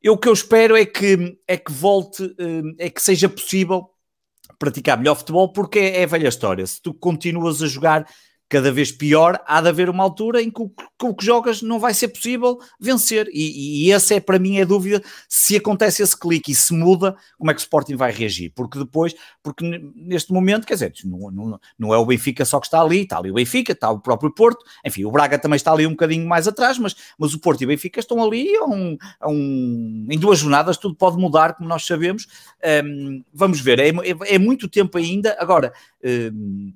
eu, 0.01 0.13
o 0.13 0.17
que 0.17 0.29
eu 0.29 0.33
espero 0.33 0.77
é 0.77 0.85
que, 0.85 1.37
é 1.47 1.57
que 1.57 1.71
volte, 1.71 2.23
eh, 2.37 2.85
é 2.85 2.89
que 2.89 3.01
seja 3.01 3.27
possível 3.27 3.89
praticar 4.57 4.97
melhor 4.97 5.15
futebol, 5.15 5.51
porque 5.51 5.79
é, 5.79 6.01
é 6.01 6.05
velha 6.05 6.27
história. 6.27 6.65
Se 6.65 6.81
tu 6.81 6.93
continuas 6.93 7.61
a 7.61 7.67
jogar 7.67 8.07
cada 8.47 8.71
vez 8.71 8.91
pior, 8.91 9.41
há 9.45 9.61
de 9.61 9.69
haver 9.69 9.89
uma 9.89 10.03
altura 10.03 10.41
em 10.41 10.49
que 10.49 10.61
o, 10.61 10.71
que, 10.99 11.05
o 11.05 11.13
que 11.15 11.25
jogas 11.25 11.61
não 11.61 11.79
vai 11.79 11.93
ser 11.93 12.09
possível 12.09 12.59
vencer. 12.79 13.29
E, 13.31 13.87
e 13.87 13.91
essa 13.91 14.15
é 14.15 14.19
para 14.19 14.37
mim 14.37 14.59
a 14.59 14.65
dúvida 14.65 15.01
se 15.27 15.55
acontece 15.55 16.03
esse 16.03 16.17
clique 16.17 16.51
e 16.51 16.55
se 16.55 16.73
muda, 16.73 17.15
como 17.37 17.49
é 17.49 17.53
que 17.53 17.59
o 17.59 17.63
Sporting 17.63 17.95
vai 17.95 18.11
reagir? 18.11 18.51
Porque 18.53 18.77
depois, 18.77 19.15
porque 19.41 19.65
neste 19.95 20.33
momento, 20.33 20.67
quer 20.67 20.73
dizer, 20.73 20.93
não, 21.05 21.31
não, 21.31 21.59
não 21.77 21.93
é 21.93 21.97
o 21.97 22.05
Benfica 22.05 22.43
só 22.43 22.59
que 22.59 22.67
está 22.67 22.81
ali, 22.81 23.03
está 23.03 23.17
ali 23.17 23.31
o 23.31 23.35
Benfica, 23.35 23.71
está 23.71 23.89
o 23.89 23.99
próprio 23.99 24.33
Porto, 24.33 24.63
enfim, 24.85 25.05
o 25.05 25.11
Braga 25.11 25.39
também 25.39 25.55
está 25.55 25.71
ali 25.71 25.87
um 25.87 25.91
bocadinho 25.91 26.27
mais 26.27 26.47
atrás, 26.47 26.77
mas, 26.77 26.95
mas 27.17 27.33
o 27.33 27.39
Porto 27.39 27.61
e 27.61 27.65
o 27.65 27.67
Benfica 27.67 27.99
estão 27.99 28.21
ali 28.21 28.55
a 28.57 28.65
um, 28.65 28.97
a 29.21 29.29
um, 29.29 30.05
em 30.09 30.19
duas 30.19 30.39
jornadas, 30.39 30.77
tudo 30.77 30.95
pode 30.95 31.17
mudar, 31.17 31.55
como 31.55 31.69
nós 31.69 31.85
sabemos. 31.85 32.27
Um, 32.83 33.23
vamos 33.33 33.61
ver, 33.61 33.79
é, 33.79 33.89
é, 33.89 34.35
é 34.35 34.39
muito 34.39 34.67
tempo 34.67 34.97
ainda. 34.97 35.35
Agora, 35.39 35.71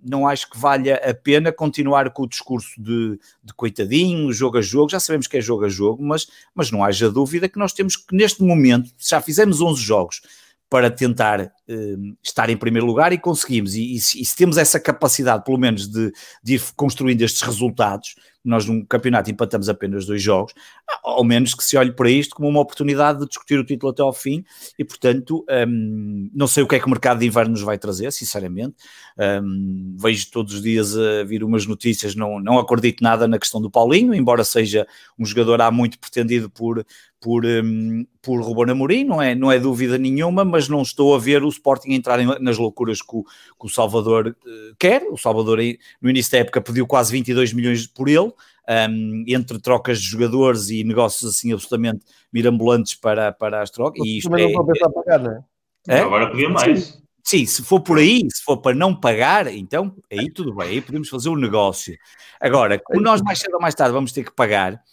não 0.04 0.28
acho 0.28 0.50
que 0.50 0.58
valha 0.58 0.96
a 0.96 1.14
pena 1.14 1.52
continuar 1.52 2.10
com 2.12 2.24
o 2.24 2.28
discurso 2.28 2.82
de, 2.82 3.18
de 3.44 3.54
coitadinho, 3.54 4.13
jogo 4.32 4.58
a 4.58 4.62
jogo, 4.62 4.90
já 4.90 5.00
sabemos 5.00 5.28
que 5.28 5.38
é 5.38 5.42
jogo 5.42 5.66
a 5.66 5.70
jogo, 5.70 6.04
mas, 6.04 6.28
mas 6.54 6.72
não 6.72 6.84
haja 6.84 7.10
dúvida 7.10 7.50
que 7.50 7.60
nós 7.60 7.74
temos 7.74 7.96
que, 7.96 8.16
neste 8.16 8.42
momento, 8.44 8.92
já 8.98 9.22
fizemos 9.22 9.62
11 9.62 9.82
jogos 9.82 10.22
para 10.74 10.90
tentar 10.90 11.40
uh, 11.40 12.18
estar 12.24 12.50
em 12.50 12.58
primeiro 12.58 12.88
lugar 12.88 13.14
e 13.14 13.20
conseguimos, 13.20 13.76
e, 13.76 13.94
e, 13.94 14.00
se, 14.00 14.20
e, 14.20 14.26
se, 14.26 14.36
temos 14.36 14.58
essa 14.58 14.80
capacidade, 14.80 15.44
pelo 15.44 15.60
menos, 15.60 15.88
de, 15.88 16.12
de 16.44 16.56
ir 16.56 16.62
construindo 16.76 17.22
estes 17.22 17.44
resultados, 17.44 18.16
nós 18.44 18.66
num 18.66 18.84
campeonato 18.84 19.30
empatamos 19.30 19.70
apenas 19.70 20.04
dois 20.08 20.20
jogos, 20.20 20.52
ao 21.04 21.24
menos 21.24 21.54
que 21.54 21.64
se 21.64 21.78
olhe 21.78 21.92
para 21.92 22.10
isto 22.10 22.36
como 22.36 22.50
uma 22.50 22.60
oportunidade 22.60 23.20
de 23.20 23.28
discutir 23.28 23.60
o 23.60 23.64
título 23.64 23.92
até 23.92 24.02
ao 24.02 24.12
fim, 24.12 24.44
e 24.78 24.84
portanto, 24.84 25.46
um, 25.68 26.30
não 26.34 26.48
sei 26.48 26.64
o 26.64 26.68
que 26.68 26.76
é 26.76 26.80
que 26.80 26.88
o 26.88 26.90
mercado 26.90 27.20
de 27.20 27.28
inverno 27.28 27.52
nos 27.52 27.62
vai 27.62 27.78
trazer, 27.78 28.12
sinceramente, 28.12 28.76
um, 29.44 29.96
vejo 30.00 30.32
todos 30.32 30.56
os 30.56 30.62
dias 30.64 30.98
a 30.98 31.24
vir 31.24 31.44
umas 31.44 31.68
notícias, 31.68 32.16
não, 32.16 32.40
não 32.40 32.58
acredito 32.58 33.04
nada 33.04 33.28
na 33.28 33.38
questão 33.38 33.62
do 33.62 33.70
Paulinho, 33.70 34.12
embora 34.12 34.44
seja 34.44 34.88
um 35.20 35.24
jogador 35.24 35.62
há 35.62 35.70
muito 35.70 36.00
pretendido 36.00 36.50
por, 36.50 36.84
por, 37.24 37.46
um, 37.46 38.06
por 38.22 38.42
Ruben 38.42 38.74
Amorim, 38.74 39.06
não 39.06 39.22
é, 39.22 39.34
não 39.34 39.50
é 39.50 39.58
dúvida 39.58 39.98
nenhuma, 39.98 40.44
mas 40.44 40.68
não 40.68 40.82
estou 40.82 41.16
a 41.16 41.18
ver 41.18 41.42
o 41.42 41.48
Sporting 41.48 41.94
entrar 41.94 42.20
nas 42.42 42.58
loucuras 42.58 43.02
que 43.02 43.16
o, 43.16 43.24
que 43.24 43.66
o 43.66 43.70
Salvador 43.70 44.36
uh, 44.46 44.76
quer, 44.78 45.04
o 45.10 45.18
Salvador 45.18 45.60
no 46.02 46.10
início 46.10 46.34
da 46.34 46.40
época 46.40 46.60
pediu 46.60 46.86
quase 46.86 47.14
22 47.14 47.54
milhões 47.54 47.88
por 47.88 48.10
ele, 48.10 48.30
um, 48.90 49.24
entre 49.26 49.58
trocas 49.58 50.02
de 50.02 50.06
jogadores 50.06 50.70
e 50.70 50.84
negócios 50.84 51.32
assim 51.32 51.54
absolutamente 51.54 52.04
mirambulantes 52.32 52.94
para, 52.94 53.32
para 53.32 53.62
as 53.62 53.70
trocas. 53.70 54.06
E 54.06 54.18
isto 54.18 54.30
também 54.30 54.52
é, 54.52 54.54
não 54.54 54.66
pensar 54.66 54.90
pagar, 54.90 55.20
não 55.20 55.32
é? 55.32 55.44
é? 55.88 56.00
Agora 56.02 56.30
podia 56.30 56.50
mais. 56.50 56.84
Sim. 56.84 57.04
Sim, 57.26 57.46
se 57.46 57.64
for 57.64 57.80
por 57.80 58.00
aí, 58.00 58.20
se 58.30 58.44
for 58.44 58.58
para 58.58 58.76
não 58.76 58.94
pagar, 58.94 59.48
então 59.48 59.96
aí 60.12 60.30
tudo 60.30 60.54
bem, 60.54 60.68
aí 60.68 60.82
podemos 60.82 61.08
fazer 61.08 61.30
um 61.30 61.38
negócio. 61.38 61.98
Agora, 62.38 62.78
como 62.78 63.00
nós 63.00 63.22
mais 63.22 63.40
cedo 63.40 63.54
ou 63.54 63.62
mais 63.62 63.74
tarde 63.74 63.94
vamos 63.94 64.12
ter 64.12 64.26
que 64.26 64.36
pagar, 64.36 64.84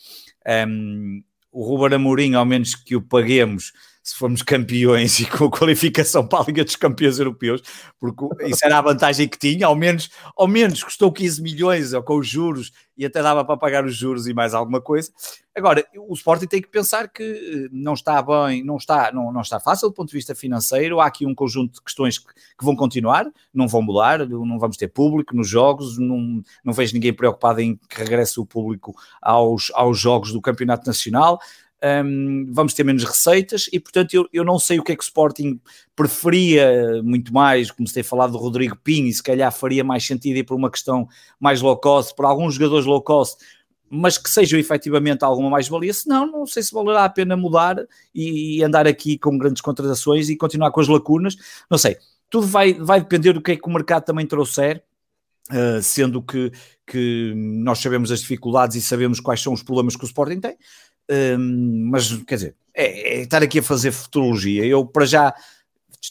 um, 0.68 1.24
o 1.52 1.64
Ruben 1.64 1.94
Amorim, 1.96 2.34
ao 2.34 2.44
menos 2.44 2.74
que 2.74 2.96
o 2.96 3.02
paguemos, 3.02 3.72
se 4.10 4.16
formos 4.16 4.42
campeões 4.42 5.20
e 5.20 5.26
com 5.26 5.44
a 5.44 5.50
qualificação 5.50 6.26
para 6.26 6.40
a 6.40 6.44
Liga 6.46 6.64
dos 6.64 6.74
Campeões 6.74 7.18
Europeus, 7.18 7.62
porque 7.98 8.24
isso 8.46 8.64
era 8.64 8.78
a 8.78 8.82
vantagem 8.82 9.28
que 9.28 9.38
tinha, 9.38 9.66
ao 9.66 9.76
menos, 9.76 10.10
ao 10.36 10.48
menos 10.48 10.82
custou 10.82 11.12
15 11.12 11.40
milhões 11.40 11.92
ou 11.92 12.02
com 12.02 12.16
os 12.18 12.26
juros 12.26 12.72
e 12.98 13.06
até 13.06 13.22
dava 13.22 13.44
para 13.44 13.56
pagar 13.56 13.84
os 13.84 13.94
juros 13.94 14.26
e 14.26 14.34
mais 14.34 14.52
alguma 14.52 14.80
coisa. 14.80 15.12
Agora, 15.54 15.86
o 15.96 16.12
Sporting 16.14 16.46
tem 16.46 16.60
que 16.60 16.68
pensar 16.68 17.08
que 17.08 17.22
eh, 17.22 17.68
não 17.72 17.94
está 17.94 18.20
bem, 18.20 18.64
não 18.64 18.76
está, 18.76 19.12
não, 19.12 19.32
não 19.32 19.40
está 19.40 19.60
fácil 19.60 19.88
do 19.88 19.94
ponto 19.94 20.08
de 20.08 20.16
vista 20.16 20.34
financeiro, 20.34 21.00
há 21.00 21.06
aqui 21.06 21.24
um 21.24 21.34
conjunto 21.34 21.74
de 21.74 21.82
questões 21.82 22.18
que, 22.18 22.26
que 22.34 22.64
vão 22.64 22.74
continuar, 22.74 23.26
não 23.54 23.68
vão 23.68 23.80
mudar, 23.80 24.28
não 24.28 24.58
vamos 24.58 24.76
ter 24.76 24.88
público 24.88 25.36
nos 25.36 25.48
jogos, 25.48 25.98
não, 25.98 26.42
não 26.64 26.72
vejo 26.72 26.94
ninguém 26.94 27.12
preocupado 27.12 27.60
em 27.60 27.76
que 27.76 27.96
regresse 27.96 28.40
o 28.40 28.44
público 28.44 28.92
aos, 29.22 29.70
aos 29.74 29.98
jogos 29.98 30.32
do 30.32 30.40
Campeonato 30.40 30.86
Nacional, 30.86 31.38
um, 31.82 32.46
vamos 32.50 32.74
ter 32.74 32.84
menos 32.84 33.04
receitas 33.04 33.68
e, 33.72 33.80
portanto, 33.80 34.12
eu, 34.14 34.28
eu 34.32 34.44
não 34.44 34.58
sei 34.58 34.78
o 34.78 34.82
que 34.82 34.92
é 34.92 34.96
que 34.96 35.02
o 35.02 35.04
Sporting 35.04 35.60
preferia 35.96 37.02
muito 37.02 37.32
mais, 37.32 37.70
como 37.70 37.88
se 37.88 37.94
tem 37.94 38.02
falado 38.02 38.32
do 38.32 38.38
Rodrigo 38.38 38.76
Pinho, 38.76 39.06
e 39.06 39.12
se 39.12 39.22
calhar 39.22 39.50
faria 39.52 39.82
mais 39.82 40.04
sentido 40.06 40.36
ir 40.36 40.44
por 40.44 40.56
uma 40.56 40.70
questão 40.70 41.08
mais 41.38 41.60
low 41.60 41.76
cost, 41.76 42.14
por 42.14 42.24
alguns 42.24 42.54
jogadores 42.54 42.86
low 42.86 43.02
cost, 43.02 43.42
mas 43.88 44.16
que 44.16 44.30
sejam 44.30 44.58
efetivamente 44.58 45.24
alguma 45.24 45.50
mais-valia, 45.50 45.92
senão 45.92 46.30
não 46.30 46.46
sei 46.46 46.62
se 46.62 46.72
valerá 46.72 47.04
a 47.04 47.10
pena 47.10 47.36
mudar 47.36 47.76
e, 48.14 48.58
e 48.58 48.62
andar 48.62 48.86
aqui 48.86 49.18
com 49.18 49.36
grandes 49.36 49.60
contratações 49.60 50.28
e 50.28 50.36
continuar 50.36 50.70
com 50.70 50.80
as 50.80 50.86
lacunas, 50.86 51.36
não 51.68 51.76
sei. 51.76 51.96
Tudo 52.28 52.46
vai, 52.46 52.74
vai 52.74 53.00
depender 53.00 53.32
do 53.32 53.42
que 53.42 53.52
é 53.52 53.56
que 53.56 53.68
o 53.68 53.72
mercado 53.72 54.04
também 54.04 54.26
trouxer, 54.26 54.82
Uh, 55.52 55.82
sendo 55.82 56.22
que, 56.22 56.52
que 56.86 57.32
nós 57.34 57.80
sabemos 57.80 58.12
as 58.12 58.20
dificuldades 58.20 58.76
e 58.76 58.80
sabemos 58.80 59.18
quais 59.18 59.40
são 59.40 59.52
os 59.52 59.64
problemas 59.64 59.96
que 59.96 60.04
o 60.04 60.06
Sporting 60.06 60.38
tem, 60.38 60.56
mas 61.38 62.12
quer 62.24 62.34
dizer, 62.36 62.56
é, 62.74 63.18
é, 63.18 63.20
estar 63.22 63.42
aqui 63.42 63.58
a 63.58 63.62
fazer 63.62 63.92
futurologia. 63.92 64.64
Eu, 64.64 64.86
para 64.86 65.04
já, 65.04 65.34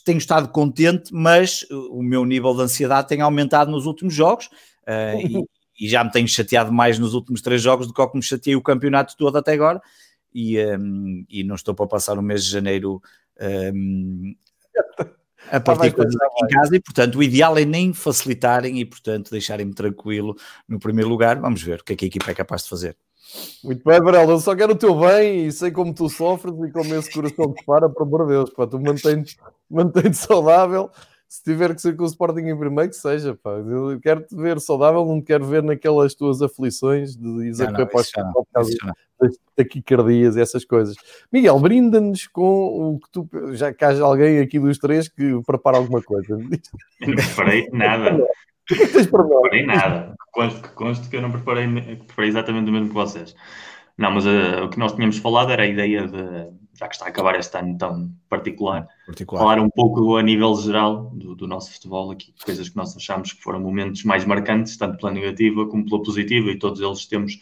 tenho 0.06 0.18
estado 0.18 0.50
contente, 0.50 1.14
mas 1.14 1.66
o 1.72 2.04
meu 2.04 2.26
nível 2.26 2.54
de 2.54 2.62
ansiedade 2.62 3.08
tem 3.08 3.22
aumentado 3.22 3.72
nos 3.72 3.86
últimos 3.86 4.14
jogos 4.14 4.48
uh, 4.88 5.20
e, 5.20 5.86
e, 5.86 5.90
já 5.90 6.04
me 6.04 6.12
tenho 6.12 6.28
chateado 6.28 6.72
mais 6.72 7.00
nos 7.00 7.14
últimos 7.14 7.42
três 7.42 7.62
jogos 7.62 7.88
do 7.88 7.94
que 7.94 8.02
ao 8.02 8.10
que 8.10 8.18
me 8.18 8.24
chateei 8.24 8.56
o 8.56 8.62
campeonato 8.62 9.16
todo 9.18 9.38
até 9.38 9.54
agora. 9.54 9.82
E, 10.34 10.60
um, 10.64 11.26
e 11.28 11.44
não 11.44 11.56
estou 11.56 11.74
para 11.74 11.88
passar 11.88 12.20
o 12.20 12.22
mês 12.22 12.46
de 12.46 12.52
janeiro 12.52 13.02
um, 13.74 14.36
a 15.50 15.60
partir 15.60 15.92
de 15.92 16.02
aqui 16.02 16.46
em 16.46 16.48
casa 16.50 16.76
e 16.76 16.80
portanto 16.80 17.16
o 17.18 17.24
ideal 17.24 17.58
é 17.58 17.66
nem 17.66 17.94
facilitarem 17.94 18.80
e 18.80 18.86
portanto 18.86 19.32
deixarem-me 19.32 19.74
tranquilo 19.74 20.36
no 20.68 20.78
primeiro 20.78 21.10
lugar. 21.10 21.40
Vamos 21.40 21.64
ver 21.64 21.80
o 21.80 21.84
que 21.84 21.94
é 21.94 21.96
que 21.96 22.06
a 22.06 22.08
equipa 22.08 22.30
é 22.30 22.36
capaz 22.36 22.64
de 22.64 22.70
fazer. 22.70 22.96
Muito 23.64 23.84
bem, 23.84 24.00
Varela, 24.02 24.32
eu 24.32 24.40
só 24.40 24.56
quero 24.56 24.74
o 24.74 24.78
teu 24.78 24.98
bem 25.00 25.46
e 25.46 25.52
sei 25.52 25.72
como 25.72 25.94
tu 25.94 26.10
sofres 26.10 26.54
e 26.54 26.72
como 26.72 26.96
esse 26.96 27.12
coração 27.12 27.54
te 27.54 27.64
para, 27.64 27.90
por 27.90 28.04
amor 28.04 28.26
de 28.26 28.34
Deus, 28.34 28.50
pá, 28.52 28.66
tu 28.66 28.80
mantém-te 28.80 29.38
mantém 29.70 30.12
saudável. 30.14 30.90
Se 31.28 31.44
tiver 31.44 31.76
que 31.76 31.82
ser 31.82 31.96
com 31.96 32.04
o 32.04 32.08
Sporting 32.08 32.48
em 32.48 32.58
primeiro, 32.58 32.90
que 32.90 32.96
seja, 32.96 33.36
pá. 33.36 33.52
Eu 33.52 34.00
quero 34.02 34.24
te 34.24 34.36
ver 34.36 34.60
saudável, 34.60 35.06
não 35.06 35.22
quero 35.22 35.46
ver 35.46 35.62
naquelas 35.62 36.16
tuas 36.16 36.42
aflições 36.42 37.16
de 37.16 37.48
Isaac 37.48 37.72
para 37.72 37.86
por 38.34 38.48
causa 38.52 38.76
das 39.22 39.38
taquicardias 39.56 40.36
e 40.36 40.42
essas 40.42 40.66
coisas. 40.66 40.96
Miguel, 41.32 41.60
brinda-nos 41.60 42.26
com 42.26 42.96
o 42.96 43.00
que 43.00 43.12
tu. 43.12 43.30
Já 43.54 43.72
que 43.72 43.86
haja 43.86 44.04
alguém 44.04 44.40
aqui 44.40 44.60
dos 44.60 44.80
três 44.80 45.08
que 45.08 45.40
prepara 45.46 45.78
alguma 45.78 46.02
coisa. 46.02 46.36
Não 46.36 47.16
preparei 47.16 47.70
nada. 47.72 48.26
O 48.72 48.76
que 48.76 48.84
é 48.84 48.88
que 48.88 48.94
tens 48.94 49.08
para 49.08 49.24
nós? 49.24 49.30
Não 49.32 49.42
preparei 49.42 49.66
nada. 49.66 50.16
Conste, 50.32 50.70
conste 50.70 51.10
que 51.10 51.16
eu 51.16 51.22
não 51.22 51.32
preparei, 51.32 51.68
preparei 51.98 52.30
exatamente 52.30 52.70
o 52.70 52.74
mesmo 52.74 52.90
que 52.90 52.94
vocês. 52.94 53.36
Não, 53.98 54.12
mas 54.12 54.26
uh, 54.26 54.64
o 54.64 54.70
que 54.70 54.80
nós 54.80 54.94
tínhamos 54.94 55.18
falado 55.18 55.52
era 55.52 55.64
a 55.64 55.68
ideia 55.68 56.08
de, 56.08 56.54
já 56.74 56.88
que 56.88 56.96
está 56.96 57.06
a 57.06 57.10
acabar 57.10 57.38
este 57.38 57.58
ano 57.58 57.78
tão 57.78 58.16
particular, 58.30 58.88
particular. 59.06 59.42
falar 59.42 59.60
um 59.60 59.70
pouco 59.70 60.16
a 60.16 60.24
nível 60.24 60.56
geral 60.56 61.12
do, 61.14 61.36
do, 61.36 61.46
nosso 61.46 61.74
futebol 61.74 62.10
aqui, 62.10 62.34
coisas 62.46 62.70
que 62.70 62.78
nós 62.78 62.96
achamos 62.96 63.34
que 63.34 63.42
foram 63.42 63.60
momentos 63.60 64.06
mais 64.06 64.24
marcantes, 64.24 64.78
tanto 64.78 64.98
pela 64.98 65.12
negativa 65.12 65.68
como 65.68 65.84
pela 65.86 66.02
positiva, 66.02 66.50
e 66.50 66.58
todos 66.58 66.80
eles 66.80 67.06
temos. 67.06 67.40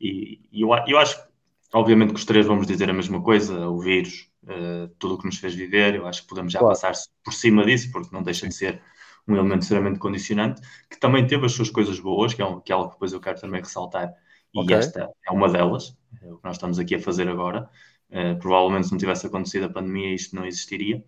E, 0.00 0.40
e 0.50 0.62
eu, 0.62 0.70
eu 0.88 0.98
acho, 0.98 1.16
obviamente, 1.72 2.12
que 2.12 2.18
os 2.18 2.24
três 2.24 2.44
vamos 2.44 2.66
dizer 2.66 2.90
a 2.90 2.94
mesma 2.94 3.22
coisa: 3.22 3.68
o 3.68 3.78
vírus, 3.78 4.28
uh, 4.42 4.88
tudo 4.98 5.14
o 5.14 5.18
que 5.18 5.26
nos 5.26 5.38
fez 5.38 5.54
viver. 5.54 5.94
Eu 5.94 6.08
acho 6.08 6.22
que 6.22 6.28
podemos 6.28 6.52
já 6.52 6.58
claro. 6.58 6.74
passar 6.74 6.92
por 7.24 7.32
cima 7.32 7.64
disso, 7.64 7.92
porque 7.92 8.12
não 8.12 8.24
deixa 8.24 8.48
de 8.48 8.54
ser 8.54 8.82
um 9.30 9.36
elemento 9.36 9.62
extremamente 9.62 9.98
condicionante, 9.98 10.60
que 10.90 10.98
também 10.98 11.26
teve 11.26 11.46
as 11.46 11.52
suas 11.52 11.70
coisas 11.70 11.98
boas, 12.00 12.34
que 12.34 12.42
é, 12.42 12.46
um, 12.46 12.60
que 12.60 12.72
é 12.72 12.74
algo 12.74 12.88
que 12.88 12.94
depois 12.94 13.12
eu 13.12 13.20
quero 13.20 13.40
também 13.40 13.60
ressaltar, 13.60 14.12
e 14.54 14.60
okay. 14.60 14.76
esta 14.76 15.08
é 15.26 15.32
uma 15.32 15.48
delas, 15.48 15.96
é 16.22 16.32
o 16.32 16.36
que 16.36 16.44
nós 16.44 16.56
estamos 16.56 16.78
aqui 16.78 16.94
a 16.96 17.00
fazer 17.00 17.28
agora. 17.28 17.68
Uh, 18.10 18.36
provavelmente 18.40 18.86
se 18.86 18.92
não 18.92 18.98
tivesse 18.98 19.24
acontecido 19.26 19.66
a 19.66 19.68
pandemia 19.68 20.12
isto 20.12 20.34
não 20.34 20.44
existiria. 20.44 21.04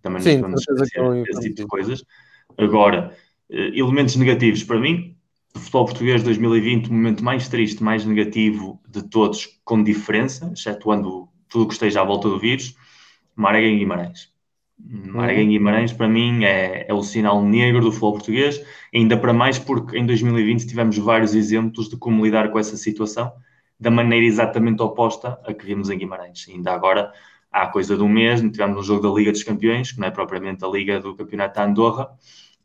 Também 0.00 0.22
Sim, 0.22 0.36
não 0.36 0.52
podemos 0.52 1.28
esse 1.28 1.40
tipo 1.40 1.56
de 1.56 1.66
coisas. 1.66 2.04
Agora, 2.56 3.12
uh, 3.50 3.54
elementos 3.54 4.14
negativos 4.14 4.62
para 4.62 4.78
mim, 4.78 5.16
o 5.54 5.58
futebol 5.58 5.86
português 5.86 6.22
2020, 6.22 6.88
o 6.88 6.92
momento 6.92 7.24
mais 7.24 7.48
triste, 7.48 7.82
mais 7.82 8.04
negativo 8.04 8.80
de 8.88 9.02
todos, 9.02 9.60
com 9.64 9.82
diferença, 9.82 10.52
excetuando 10.52 11.28
tudo 11.48 11.64
o 11.64 11.68
que 11.68 11.74
esteja 11.74 12.00
à 12.00 12.04
volta 12.04 12.28
do 12.28 12.38
vírus, 12.38 12.76
Marega 13.34 13.66
e 13.66 13.78
Guimarães. 13.78 14.33
Marega 14.78 15.42
Guimarães, 15.42 15.92
para 15.92 16.08
mim, 16.08 16.44
é, 16.44 16.86
é, 16.88 16.92
o 16.92 17.02
sinal 17.02 17.42
negro 17.42 17.80
do 17.80 17.90
futebol 17.90 18.12
português, 18.12 18.60
ainda 18.92 19.16
para 19.16 19.32
mais 19.32 19.58
porque 19.58 19.96
em 19.96 20.04
2020 20.04 20.66
tivemos 20.66 20.98
vários 20.98 21.34
exemplos 21.34 21.88
de 21.88 21.96
como 21.96 22.24
lidar 22.24 22.50
com 22.50 22.58
essa 22.58 22.76
situação, 22.76 23.32
da 23.78 23.90
maneira 23.90 24.26
exatamente 24.26 24.82
oposta 24.82 25.38
a 25.44 25.54
que 25.54 25.64
vimos 25.64 25.90
em 25.90 25.98
Guimarães. 25.98 26.46
Ainda 26.48 26.72
agora, 26.72 27.12
há 27.50 27.66
coisa 27.68 27.96
de 27.96 28.02
um 28.02 28.08
mês, 28.08 28.40
tivemos 28.40 28.78
um 28.78 28.82
jogo 28.82 29.08
da 29.08 29.14
Liga 29.14 29.32
dos 29.32 29.42
Campeões, 29.42 29.92
que 29.92 30.00
não 30.00 30.08
é 30.08 30.10
propriamente 30.10 30.64
a 30.64 30.68
Liga 30.68 31.00
do 31.00 31.14
Campeonato 31.14 31.54
da 31.54 31.64
Andorra, 31.64 32.10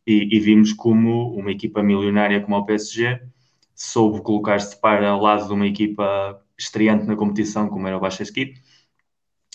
e, 0.05 0.36
e 0.36 0.39
vimos 0.39 0.74
como 0.74 1.34
uma 1.36 1.51
equipa 1.51 1.84
milionária 1.84 2.41
como 2.41 2.57
o 2.57 2.66
PSG 2.66 3.22
soube 3.76 4.22
colocar-se 4.22 4.80
para 4.82 5.10
ao 5.10 5.22
lado 5.22 5.47
de 5.47 5.53
uma 5.53 5.68
equipa 5.68 6.41
estreante 6.57 7.05
na 7.05 7.16
competição, 7.16 7.70
como 7.70 7.88
era 7.88 7.95
o 7.97 7.99
Baixa 7.99 8.24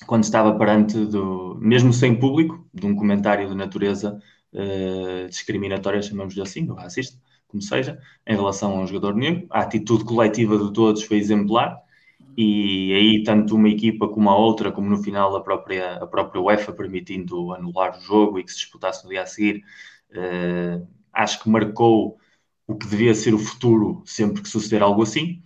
quando 0.06 0.24
estava 0.24 0.56
perante, 0.58 1.04
do, 1.06 1.56
mesmo 1.60 1.92
sem 1.92 2.18
público, 2.18 2.66
de 2.72 2.86
um 2.86 2.94
comentário 2.94 3.48
de 3.48 3.54
natureza 3.54 4.20
uh, 4.52 5.28
discriminatória, 5.28 6.02
chamamos-lhe 6.02 6.42
assim, 6.42 6.68
ou 6.68 6.76
racista, 6.76 7.18
como 7.48 7.62
seja, 7.62 7.98
em 8.26 8.34
relação 8.34 8.72
a 8.72 8.80
um 8.80 8.86
jogador 8.86 9.14
negro. 9.14 9.46
A 9.50 9.60
atitude 9.60 10.04
coletiva 10.04 10.58
de 10.58 10.72
todos 10.72 11.02
foi 11.02 11.18
exemplar 11.18 11.84
e 12.36 12.92
aí 12.94 13.22
tanto 13.22 13.54
uma 13.54 13.68
equipa 13.68 14.08
como 14.08 14.28
a 14.28 14.36
outra, 14.36 14.72
como 14.72 14.90
no 14.90 15.02
final 15.02 15.36
a 15.36 15.42
própria, 15.42 15.94
a 15.96 16.06
própria 16.06 16.40
UEFA 16.40 16.72
permitindo 16.72 17.52
anular 17.52 17.96
o 17.96 18.00
jogo 18.00 18.38
e 18.38 18.44
que 18.44 18.50
se 18.50 18.58
disputasse 18.58 19.04
no 19.04 19.10
dia 19.10 19.22
a 19.22 19.26
seguir, 19.26 19.62
uh, 20.10 20.86
acho 21.12 21.42
que 21.42 21.48
marcou 21.48 22.18
o 22.66 22.74
que 22.74 22.86
devia 22.88 23.14
ser 23.14 23.34
o 23.34 23.38
futuro 23.38 24.02
sempre 24.04 24.42
que 24.42 24.48
suceder 24.48 24.82
algo 24.82 25.02
assim. 25.02 25.42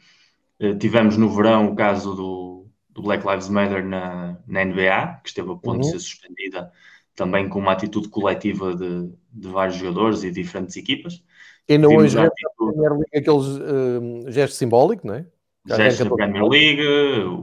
Uh, 0.61 0.77
tivemos 0.79 1.17
no 1.17 1.29
verão 1.29 1.73
o 1.73 1.77
caso 1.77 2.15
do, 2.15 2.58
do 2.99 3.03
Black 3.03 3.25
Lives 3.25 3.49
Matter 3.49 3.87
na, 3.87 4.37
na 4.47 4.65
NBA, 4.65 5.21
que 5.23 5.29
esteve 5.29 5.53
a 5.53 5.55
ponto 5.55 5.77
uhum. 5.77 5.81
de 5.81 5.91
ser 5.91 6.01
suspendida 6.01 6.71
também 7.15 7.49
com 7.49 7.61
uma 7.61 7.73
atitude 7.73 8.09
coletiva 8.09 8.75
de, 8.75 9.11
de 9.33 9.49
vários 9.49 9.77
jogadores 9.77 10.25
e 10.25 10.31
diferentes 10.31 10.77
equipas. 10.77 11.23
E 11.69 11.75
ainda 11.75 11.89
hoje 11.89 12.19
é 12.19 12.29
Premier 12.57 12.93
League 12.93 13.17
aqueles 13.17 13.47
uh, 13.47 14.31
gesto 14.31 14.55
simbólico, 14.57 15.07
não 15.07 15.15
é? 15.15 15.27
Gesto 15.67 16.05
da 16.05 16.11
Premier 16.11 16.45
League, 16.45 16.83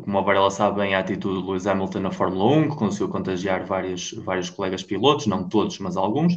como 0.03 0.18
a 0.18 0.22
Varela 0.22 0.49
sabe 0.49 0.82
bem, 0.82 0.95
a 0.95 0.99
atitude 0.99 1.41
de 1.41 1.47
Lewis 1.47 1.68
Hamilton 1.68 1.99
na 1.99 2.12
Fórmula 2.12 2.58
1, 2.58 2.70
que 2.70 2.76
conseguiu 2.76 3.10
contagiar 3.10 3.66
vários, 3.66 4.14
vários 4.14 4.49
colegas 4.49 4.82
pilotos, 4.82 5.28
não 5.28 5.47
todos, 5.47 5.78
mas 5.78 5.95
alguns, 5.95 6.34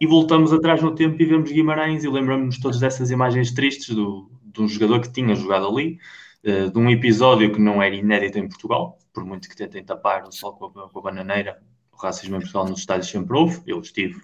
e 0.00 0.06
voltamos 0.06 0.52
atrás 0.52 0.82
no 0.82 0.94
tempo 0.94 1.20
e 1.20 1.24
vemos 1.24 1.50
Guimarães 1.50 2.04
e 2.04 2.08
lembramos-nos 2.08 2.58
todas 2.58 2.78
dessas 2.78 3.10
imagens 3.10 3.52
tristes 3.52 3.94
do, 3.94 4.28
de 4.44 4.60
um 4.60 4.68
jogador 4.68 5.00
que 5.00 5.10
tinha 5.10 5.34
jogado 5.34 5.66
ali, 5.66 5.98
de 6.42 6.78
um 6.78 6.88
episódio 6.90 7.52
que 7.52 7.60
não 7.60 7.82
era 7.82 7.94
inédito 7.94 8.38
em 8.38 8.48
Portugal, 8.48 8.98
por 9.12 9.24
muito 9.24 9.48
que 9.48 9.56
tentem 9.56 9.84
tapar 9.84 10.26
o 10.26 10.32
sol 10.32 10.54
com 10.54 10.66
a, 10.66 10.88
com 10.88 10.98
a 10.98 11.02
bananeira, 11.02 11.62
o 11.92 11.96
racismo 11.96 12.36
em 12.36 12.40
Portugal 12.40 12.66
nos 12.68 12.80
estádios 12.80 13.08
sempre 13.08 13.36
houve. 13.36 13.62
Eu 13.66 13.80
estive 13.80 14.20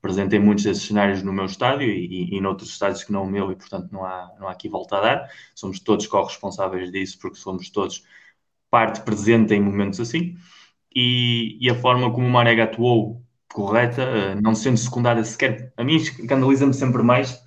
presente 0.00 0.36
em 0.36 0.38
muitos 0.38 0.64
desses 0.64 0.84
cenários 0.84 1.22
no 1.22 1.32
meu 1.32 1.44
estádio 1.44 1.88
e, 1.88 2.30
e, 2.32 2.36
e 2.36 2.40
noutros 2.40 2.70
estádios 2.70 3.04
que 3.04 3.12
não 3.12 3.24
o 3.24 3.30
meu, 3.30 3.50
e 3.52 3.56
portanto 3.56 3.90
não 3.92 4.04
há, 4.04 4.32
não 4.38 4.48
há 4.48 4.52
aqui 4.52 4.68
volta 4.68 4.96
a 4.96 5.00
dar. 5.00 5.30
Somos 5.54 5.80
todos 5.80 6.06
corresponsáveis 6.06 6.90
disso, 6.92 7.18
porque 7.20 7.36
somos 7.36 7.70
todos 7.70 8.04
parte 8.70 9.00
presente 9.02 9.54
em 9.54 9.60
momentos 9.60 10.00
assim. 10.00 10.36
E, 10.94 11.58
e 11.60 11.70
a 11.70 11.74
forma 11.74 12.12
como 12.12 12.26
o 12.26 12.30
Marega 12.30 12.64
atuou 12.64 13.22
correta, 13.52 14.02
eh, 14.02 14.34
não 14.36 14.54
sendo 14.54 14.76
secundada 14.76 15.24
sequer, 15.24 15.72
a 15.76 15.84
mim 15.84 15.96
escandaliza-me 15.96 16.74
sempre 16.74 17.02
mais 17.02 17.42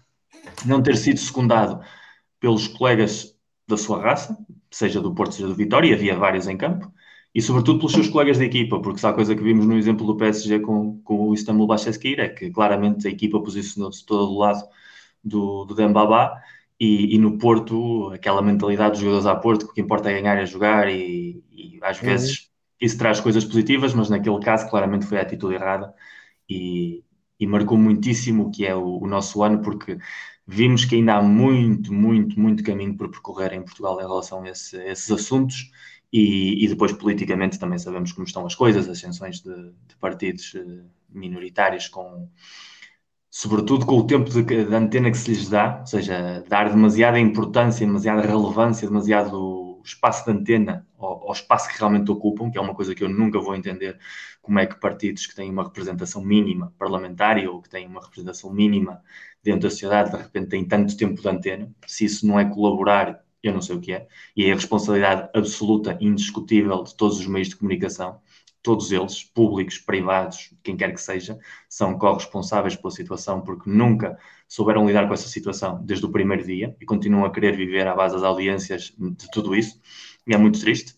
não 0.66 0.82
ter 0.82 0.98
sido 0.98 1.20
secundado 1.20 1.84
pelos 2.40 2.68
colegas 2.68 3.31
da 3.72 3.78
sua 3.78 4.02
raça, 4.02 4.38
seja 4.70 5.02
do 5.02 5.14
Porto, 5.14 5.34
seja 5.34 5.48
do 5.48 5.56
Vitória, 5.56 5.90
e 5.90 5.94
havia 5.94 6.16
vários 6.16 6.48
em 6.48 6.58
campo, 6.58 6.92
e 7.34 7.42
sobretudo 7.42 7.80
pelos 7.80 7.94
seus 7.94 8.10
colegas 8.10 8.38
de 8.38 8.46
equipa, 8.46 8.80
porque 8.82 9.00
se 9.00 9.08
há 9.08 9.14
coisa 9.14 9.36
que 9.36 9.44
vimos 9.44 9.66
no 9.66 9.78
exemplo 9.78 10.06
do 10.06 10.18
PSG 10.18 10.60
com, 10.60 11.02
com 11.04 11.30
o 11.30 11.34
Istanbul 11.34 11.68
Başakşehir 11.68 12.20
é 12.20 12.30
que 12.30 12.52
claramente 12.52 13.08
a 13.08 13.12
equipa 13.12 13.42
posicionou-se 13.42 14.06
todo 14.06 14.28
do 14.28 14.38
lado 14.38 14.64
do, 15.24 15.66
do 15.66 15.76
Dembaba, 15.76 16.34
e, 16.80 17.16
e, 17.16 17.20
no 17.20 17.38
Porto, 17.38 18.12
aquela 18.12 18.42
mentalidade 18.42 18.94
dos 18.94 19.02
jogadores 19.02 19.28
a 19.28 19.36
Porto, 19.36 19.66
que 19.66 19.72
o 19.72 19.74
que 19.76 19.82
importa 19.82 20.10
é 20.10 20.20
ganhar 20.20 20.42
e 20.42 20.46
jogar, 20.48 20.90
e, 20.90 21.44
e 21.52 21.80
às 21.82 22.00
uhum. 22.00 22.06
vezes 22.08 22.52
isso 22.82 22.98
traz 22.98 23.20
coisas 23.20 23.46
positivas, 23.46 23.94
mas 23.94 24.10
naquele 24.10 24.40
caso 24.40 24.68
claramente 24.68 25.06
foi 25.06 25.20
a 25.20 25.22
atitude 25.22 25.54
errada 25.54 25.94
e, 26.50 27.04
e 27.40 27.46
marcou 27.46 27.78
muitíssimo 27.78 28.48
o 28.48 28.52
que 28.52 28.66
é 28.66 28.76
o, 28.76 28.98
o, 29.04 29.08
nosso 29.08 29.44
ano, 29.44 29.62
porque 29.62 30.00
vimos 30.48 30.86
que 30.86 30.96
ainda 30.96 31.16
há 31.16 31.22
muito, 31.22 31.94
muito, 31.94 32.40
muito 32.40 32.64
caminho 32.64 32.96
por 32.96 33.10
percorrer 33.10 33.54
em 33.54 33.64
Portugal 33.64 34.00
em 34.00 34.04
relação 34.04 34.44
a, 34.44 34.50
esse, 34.50 34.78
a 34.78 34.92
esses 34.92 35.10
assuntos 35.12 35.72
e, 36.12 36.66
e, 36.66 36.68
depois 36.68 36.92
politicamente 36.92 37.58
também 37.58 37.80
sabemos 37.80 38.12
como 38.12 38.28
estão 38.28 38.46
as 38.46 38.56
coisas, 38.56 38.90
ascensões 38.90 39.40
de, 39.42 39.54
de 39.88 39.96
partidos 40.00 40.54
eh, 40.56 40.84
minoritários 41.10 41.88
com 41.88 42.28
sobretudo 43.30 43.86
com 43.86 43.98
o 43.98 44.06
tempo 44.06 44.30
de, 44.30 44.44
de, 44.44 44.76
antena 44.76 45.10
que 45.10 45.18
se 45.18 45.32
lhes 45.32 45.50
dá, 45.50 45.80
ou 45.80 45.88
seja, 45.88 46.44
dar 46.50 46.70
demasiada 46.70 47.18
importância, 47.18 47.86
demasiada 47.86 48.22
relevância, 48.22 48.86
demasiado 48.88 49.71
espaço 49.84 50.26
de 50.26 50.32
antena 50.32 50.88
ao, 50.98 51.28
ao, 51.28 51.34
espaço 51.34 51.70
que 51.70 51.78
realmente 51.78 52.10
ocupam, 52.12 52.50
que 52.50 52.58
é 52.58 52.62
uma 52.62 52.76
coisa 52.76 52.94
que 52.96 53.04
eu 53.04 53.10
nunca 53.10 53.40
vou 53.40 53.56
entender 53.56 54.00
como 54.42 54.60
é 54.60 54.66
que 54.66 54.80
partidos 54.80 55.26
que 55.28 55.36
têm 55.36 55.50
uma 55.50 55.64
representação 55.64 56.24
mínima 56.24 56.74
parlamentar 56.78 57.38
ou 57.48 57.62
que 57.62 57.70
têm 57.70 57.88
uma 57.88 58.02
representação 58.02 58.52
mínima 58.54 59.02
dentro 59.44 59.62
da 59.62 59.70
sociedade, 59.70 60.12
de 60.12 60.18
repente 60.18 60.50
têm 60.50 60.66
tanto 60.66 60.96
tempo 60.96 61.22
de 61.22 61.28
antena. 61.28 61.72
Se 61.88 62.06
isso 62.06 62.26
não 62.28 62.40
é 62.40 62.46
colaborar, 62.46 63.24
eu 63.42 63.54
não 63.54 63.62
sei 63.62 63.76
o 63.76 63.82
que 63.82 63.94
é. 63.94 64.08
E 64.36 64.46
é 64.46 64.52
a 64.52 64.56
responsabilidade 64.56 65.30
absoluta, 65.36 65.98
indiscutível 66.00 66.84
de 66.84 66.96
todos 66.96 67.20
os 67.20 67.28
meios 67.28 67.50
de 67.50 67.56
comunicação 67.56 68.22
todos 68.62 68.92
eles, 68.92 69.24
públicos, 69.24 69.78
privados, 69.78 70.54
quem 70.64 70.78
quer 70.78 70.94
que 70.94 71.02
seja, 71.02 71.38
são 71.68 71.98
corresponsáveis 71.98 72.76
pela 72.76 72.92
situação 72.92 73.42
porque 73.42 73.70
nunca 73.70 74.18
souberam 74.48 74.86
lidar 74.86 75.08
com 75.08 75.14
essa 75.14 75.28
situação 75.28 75.82
desde 75.84 76.06
o 76.06 76.12
primeiro 76.12 76.44
dia 76.44 76.76
e 76.80 76.86
continuam 76.86 77.26
a 77.26 77.32
querer 77.32 77.56
viver 77.56 77.88
à 77.88 77.96
base 77.96 78.16
das 78.16 78.24
audiências 78.24 78.94
de 78.98 79.32
tudo 79.32 79.56
isso. 79.56 79.80
E 80.28 80.34
é 80.34 80.38
muito 80.38 80.60
triste. 80.60 80.96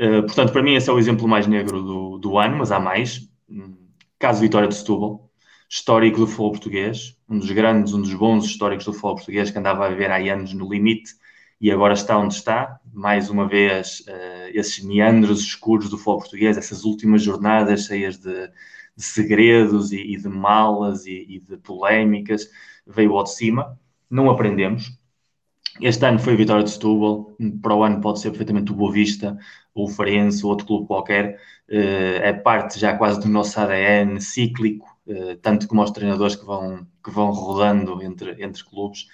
Uh, 0.00 0.22
portanto, 0.22 0.52
para 0.52 0.62
mim, 0.62 0.74
esse 0.74 0.88
é 0.88 0.92
o 0.92 0.98
exemplo 0.98 1.28
mais 1.28 1.46
negro 1.46 1.82
do, 1.82 2.18
do 2.18 2.38
ano, 2.38 2.58
mas 2.58 2.72
há 2.72 2.80
mais. 2.80 3.28
Caso 4.18 4.40
Vitória 4.40 4.68
de 4.68 4.74
Setúbal, 4.74 5.30
histórico 5.68 6.18
do 6.18 6.26
futebol 6.26 6.52
português, 6.52 7.16
um 7.28 7.38
dos 7.38 7.50
grandes, 7.50 7.92
um 7.92 8.00
dos 8.00 8.14
bons 8.14 8.44
históricos 8.46 8.86
do 8.86 8.92
futebol 8.92 9.16
português 9.16 9.50
que 9.50 9.58
andava 9.58 9.84
a 9.84 9.88
viver 9.88 10.10
há 10.10 10.16
anos 10.32 10.54
no 10.54 10.72
limite 10.72 11.12
e 11.64 11.70
agora 11.70 11.94
está 11.94 12.18
onde 12.18 12.34
está. 12.34 12.78
Mais 12.92 13.30
uma 13.30 13.48
vez, 13.48 14.00
uh, 14.00 14.50
esses 14.52 14.84
meandros 14.84 15.40
escuros 15.40 15.88
do 15.88 15.96
futebol 15.96 16.18
português, 16.18 16.58
essas 16.58 16.84
últimas 16.84 17.22
jornadas 17.22 17.86
cheias 17.86 18.18
de, 18.18 18.48
de 18.94 19.02
segredos 19.02 19.90
e, 19.90 19.96
e, 19.96 20.18
de 20.18 20.28
malas 20.28 21.06
e, 21.06 21.24
e, 21.26 21.40
de 21.40 21.56
polémicas, 21.56 22.50
veio 22.86 23.16
ao 23.16 23.24
de 23.24 23.32
cima. 23.32 23.80
Não 24.10 24.28
aprendemos. 24.28 24.92
Este 25.80 26.04
ano 26.04 26.18
foi 26.18 26.34
a 26.34 26.36
vitória 26.36 26.64
de 26.64 26.70
Setúbal, 26.70 27.34
para 27.62 27.74
o 27.74 27.82
ano 27.82 27.98
pode 28.02 28.20
ser 28.20 28.28
perfeitamente 28.28 28.70
o 28.70 28.74
Boa 28.74 28.92
Vista, 28.92 29.38
ou 29.74 29.86
o 29.86 29.88
Farense, 29.88 30.44
ou 30.44 30.50
outro 30.50 30.66
clube 30.66 30.86
qualquer. 30.86 31.40
É 31.66 32.34
parte 32.34 32.78
já 32.78 32.94
quase 32.94 33.20
do 33.20 33.28
nosso 33.28 33.58
ADN 33.58 34.20
cíclico, 34.20 34.86
uh, 35.06 35.34
tanto 35.40 35.66
como 35.66 35.82
os 35.82 35.90
treinadores 35.90 36.36
que 36.36 36.44
vão, 36.44 36.86
que 37.02 37.10
vão 37.10 37.30
rodando 37.30 38.02
entre, 38.02 38.44
entre 38.44 38.62
clubes 38.62 39.06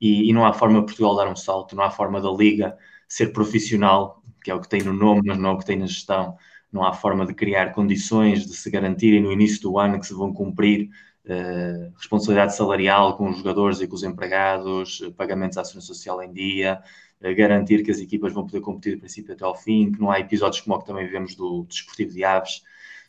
e, 0.00 0.28
e, 0.28 0.32
não 0.32 0.44
há 0.44 0.52
forma 0.52 0.80
de 0.80 0.86
Portugal 0.86 1.16
dar 1.16 1.28
um 1.28 1.36
salto, 1.36 1.74
não 1.74 1.82
há 1.84 1.90
forma 1.90 2.20
da 2.20 2.30
Liga 2.30 2.76
ser 3.08 3.32
profissional, 3.32 4.22
que 4.42 4.50
é 4.50 4.54
o 4.54 4.60
que 4.60 4.68
tem 4.68 4.82
no 4.82 4.92
nome, 4.92 5.22
mas 5.24 5.38
não 5.38 5.50
é 5.50 5.52
o 5.52 5.58
que 5.58 5.64
tem 5.64 5.78
na 5.78 5.86
gestão. 5.86 6.36
Não 6.72 6.84
há 6.84 6.92
forma 6.92 7.24
de 7.26 7.34
criar 7.34 7.72
condições 7.72 8.46
de 8.46 8.54
se 8.54 8.70
garantirem 8.70 9.22
no 9.22 9.32
início 9.32 9.62
do 9.62 9.78
ano 9.78 9.98
que 9.98 10.06
se 10.06 10.14
vão 10.14 10.32
cumprir 10.32 10.90
uh, 11.24 11.92
responsabilidade 11.96 12.54
salarial 12.54 13.16
com 13.16 13.30
os 13.30 13.38
jogadores 13.38 13.80
e 13.80 13.88
com 13.88 13.94
os 13.94 14.02
empregados, 14.02 15.00
uh, 15.00 15.12
pagamentos 15.12 15.56
à 15.58 15.64
segurança 15.64 15.86
social 15.86 16.22
em 16.22 16.32
dia, 16.32 16.82
uh, 17.20 17.34
garantir 17.36 17.82
que 17.82 17.90
as 17.90 17.98
equipas 17.98 18.32
vão 18.32 18.44
poder 18.44 18.60
competir 18.60 18.96
do 18.96 19.00
princípio 19.00 19.32
até 19.32 19.44
ao 19.44 19.56
fim, 19.56 19.92
que 19.92 20.00
não 20.00 20.10
há 20.10 20.20
episódios 20.20 20.60
como 20.60 20.76
o 20.76 20.78
que 20.80 20.86
também 20.86 21.06
vivemos 21.06 21.34
do 21.34 21.64
Desportivo 21.64 22.12
de 22.12 22.24
Aves. 22.24 22.62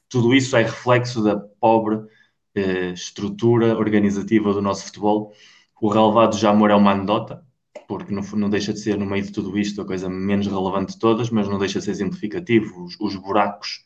Tudo 0.07 0.33
isso 0.33 0.55
é 0.55 0.63
reflexo 0.63 1.21
da 1.23 1.37
pobre 1.37 1.99
estrutura 2.95 3.77
organizativa 3.77 4.51
do 4.51 4.63
nosso 4.63 4.85
futebol 4.85 5.31
o 5.81 5.89
relevado 5.89 6.37
já 6.37 6.49
amor 6.49 6.71
é 6.71 6.75
uma 6.75 6.91
anedota, 6.91 7.43
porque 7.87 8.13
não, 8.13 8.21
não, 8.21 8.49
deixa 8.49 8.73
de 8.73 8.79
ser, 8.79 8.97
no 8.97 9.05
meio 9.05 9.23
de 9.23 9.31
tudo 9.31 9.57
isto, 9.57 9.81
a 9.81 9.85
coisa 9.85 10.09
menos 10.09 10.47
relevante 10.47 10.93
de 10.93 10.99
todas, 10.99 11.29
mas 11.29 11.47
não 11.47 11.57
deixa 11.57 11.79
de 11.79 11.85
ser 11.85 11.91
exemplificativo. 11.91 12.83
Os, 12.83 12.99
os 12.99 13.15
buracos 13.15 13.85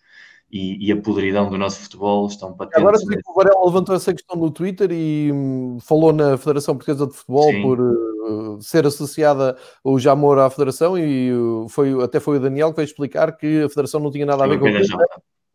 e, 0.52 0.88
e, 0.88 0.92
a 0.92 0.98
podridão 0.98 1.50
do 1.50 1.58
nosso 1.58 1.80
futebol 1.80 2.28
estão 2.28 2.54
patentes. 2.54 2.78
Agora 2.78 2.98
o 3.26 3.34
Varela 3.34 3.66
levantou 3.66 3.96
essa 3.96 4.14
questão 4.14 4.36
no 4.36 4.52
Twitter 4.52 4.90
e 4.92 5.32
hum, 5.32 5.78
falou 5.80 6.12
na 6.12 6.38
Federação 6.38 6.76
Portuguesa 6.76 7.08
de 7.08 7.14
Futebol 7.14 7.52
Sim. 7.52 7.62
por 7.62 7.80
uh, 7.80 8.62
ser 8.62 8.86
associada 8.86 9.58
o 9.84 9.98
Jamor 9.98 10.40
à 10.40 10.50
Federação 10.50 10.98
e 10.98 11.32
uh, 11.32 11.68
foi, 11.70 12.04
até 12.04 12.20
foi 12.20 12.38
o 12.38 12.42
Daniel 12.42 12.72
que 12.72 12.78
veio 12.78 12.86
explicar 12.86 13.38
que 13.38 13.64
a 13.64 13.70
Federação 13.70 14.02
não 14.02 14.12
tinha 14.12 14.26
nada 14.26 14.44
a 14.44 14.48
ver 14.48 14.60
com 14.60 14.68
isso. 14.68 14.98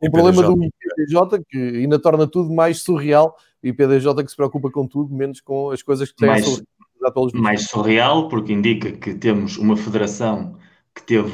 Tem 0.00 0.10
problema 0.10 0.42
do 0.42 0.52
IPDJ 0.52 1.44
que 1.48 1.58
ainda 1.58 1.98
torna 1.98 2.26
tudo 2.26 2.52
mais 2.52 2.82
surreal 2.82 3.36
e 3.66 3.70
IPDJ 3.70 4.24
que 4.24 4.30
se 4.30 4.36
preocupa 4.36 4.70
com 4.70 4.86
tudo, 4.86 5.12
menos 5.12 5.40
com 5.40 5.70
as 5.70 5.82
coisas 5.82 6.10
que 6.10 6.16
têm 6.16 6.28
mais, 6.28 6.62
mais 7.34 7.62
surreal, 7.68 8.28
porque 8.28 8.52
indica 8.52 8.92
que 8.92 9.14
temos 9.14 9.56
uma 9.56 9.76
federação 9.76 10.56
que 10.94 11.02
teve 11.02 11.32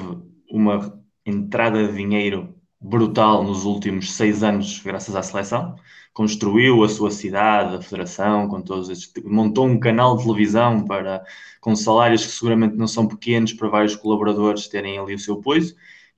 uma 0.51 0.99
entrada 1.27 1.87
de 1.87 1.95
dinheiro 1.95 2.55
brutal 2.81 3.45
nos 3.45 3.65
últimos 3.65 4.13
seis 4.13 4.43
anos, 4.43 4.81
graças 4.83 5.15
à 5.15 5.23
seleção. 5.23 5.77
Construiu 6.15 6.83
a 6.85 6.89
sua 6.89 7.11
cidade, 7.11 7.77
a 7.77 7.83
federação, 7.83 8.49
com 8.49 8.61
todos 8.61 8.89
estes, 8.89 9.13
montou 9.25 9.67
um 9.67 9.79
canal 9.79 10.17
de 10.17 10.25
televisão 10.25 10.85
para 10.85 11.23
com 11.61 11.77
salários 11.77 12.25
que 12.25 12.33
seguramente 12.33 12.77
não 12.77 12.89
são 12.89 13.07
pequenos 13.07 13.53
para 13.53 13.69
vários 13.69 13.95
colaboradores 13.95 14.69
terem 14.69 14.99
ali 14.99 15.15
o 15.15 15.19
seu 15.19 15.35
apoio 15.35 15.63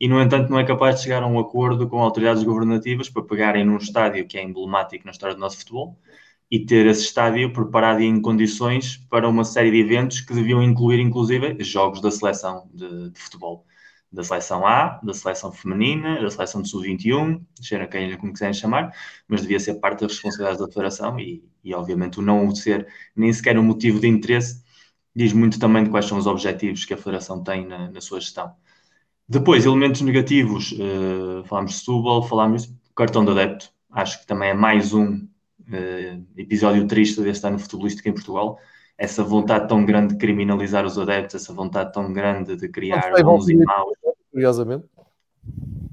e, 0.05 0.09
no 0.09 0.21
entanto, 0.21 0.51
não 0.51 0.59
é 0.59 0.67
capaz 0.67 0.97
de 0.97 1.05
chegar 1.05 1.23
a 1.23 1.27
um 1.27 1.39
acordo 1.41 1.89
com 1.89 1.99
autoridades 1.99 2.43
governativas 2.43 3.09
para 3.09 3.23
pegarem 3.23 3.65
num 3.65 3.79
estádio 3.79 4.27
que 4.27 4.37
é 4.37 4.43
emblemático 4.43 5.07
na 5.07 5.13
história 5.13 5.35
do 5.35 5.41
nosso 5.41 5.57
futebol 5.57 5.99
e 6.51 6.67
ter 6.67 6.85
esse 6.87 7.05
estádio 7.05 7.51
preparado 7.55 8.01
em 8.03 8.21
condições 8.21 8.99
para 9.09 9.27
uma 9.27 9.45
série 9.47 9.71
de 9.71 9.79
eventos 9.79 10.21
que 10.21 10.35
deviam 10.35 10.63
incluir, 10.63 11.01
inclusive, 11.01 11.57
jogos 11.65 12.03
da 12.03 12.11
seleção 12.11 12.69
de, 12.75 13.09
de 13.13 13.19
futebol. 13.19 13.65
Da 14.13 14.23
seleção 14.23 14.67
A, 14.67 15.01
da 15.03 15.15
seleção 15.15 15.51
feminina, 15.51 16.21
da 16.21 16.31
seleção 16.31 16.61
de 16.61 16.69
sub-21, 16.69 17.41
seja 17.63 17.87
quem 17.87 18.15
como 18.19 18.35
quiserem 18.35 18.53
chamar, 18.53 18.95
mas 19.27 19.41
devia 19.41 19.59
ser 19.59 19.77
parte 19.77 20.01
das 20.03 20.13
responsabilidades 20.13 20.61
da 20.61 20.69
federação 20.69 21.19
e, 21.19 21.43
e, 21.65 21.75
obviamente, 21.75 22.19
o 22.19 22.23
não 22.23 22.55
ser 22.55 22.87
nem 23.17 23.33
sequer 23.33 23.59
um 23.59 23.63
motivo 23.63 24.01
de 24.01 24.09
interesse 24.09 24.63
diz 25.17 25.33
muito 25.33 25.59
também 25.59 25.85
de 25.85 25.91
quais 25.91 26.05
são 26.07 26.19
os 26.19 26.27
objetivos 26.27 26.85
que 26.85 26.93
a 26.93 26.97
federação 26.99 27.43
tem 27.43 27.67
na, 27.67 27.91
na 27.91 28.01
sua 28.03 28.21
gestão. 28.21 28.55
Depois, 29.29 29.65
elementos 29.65 30.03
negativos, 30.03 30.73
uh, 30.73 31.45
falámos 31.45 31.73
de 31.73 31.79
Setúbal, 31.79 32.23
falámos 32.23 32.67
do 32.67 32.77
cartão 32.95 33.25
de 33.25 33.31
adepto. 33.31 33.71
Acho 33.91 34.21
que 34.21 34.27
também 34.27 34.51
é 34.51 34.55
mais 34.55 34.93
um 34.93 35.15
uh, 35.15 36.27
episódio 36.37 36.87
triste 36.87 37.23
deste 37.23 37.47
ano 37.47 37.59
futebolístico 37.59 38.09
em 38.09 38.13
Portugal. 38.13 38.59
Essa 38.99 39.25
vontade 39.25 39.67
tão 39.67 39.85
grande 39.85 40.15
de 40.15 40.19
criminalizar 40.19 40.85
os 40.85 40.99
adeptos, 40.99 41.37
essa 41.37 41.53
vontade 41.53 41.93
tão 41.93 42.13
grande 42.13 42.57
de 42.57 42.69
criar 42.69 43.13
bons 43.23 43.49
e 43.49 43.57
maus. 43.57 43.97
Curiosamente. 44.31 44.85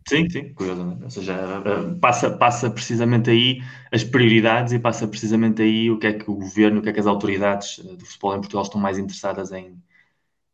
Sim, 0.08 0.30
sim, 0.30 0.54
curiosamente. 0.54 1.04
Ou 1.04 1.10
seja, 1.10 1.34
eh, 1.34 2.00
passa, 2.00 2.30
passa 2.32 2.70
precisamente 2.70 3.30
aí 3.30 3.62
as 3.92 4.04
prioridades 4.04 4.74
e 4.74 4.80
passa 4.80 5.08
precisamente 5.08 5.62
aí 5.62 5.90
o 5.90 5.98
que 5.98 6.08
é 6.08 6.14
que 6.14 6.30
o 6.30 6.36
governo, 6.36 6.80
o 6.80 6.84
que 6.84 6.90
é 6.90 6.94
que 6.94 7.00
as 7.00 7.08
autoridades 7.08 7.80
do 7.80 8.06
futebol 8.06 8.36
em 8.36 8.40
Portugal 8.40 8.64
estão 8.64 8.82
mais 8.82 8.98
interessadas 8.98 9.52
em, 9.52 9.78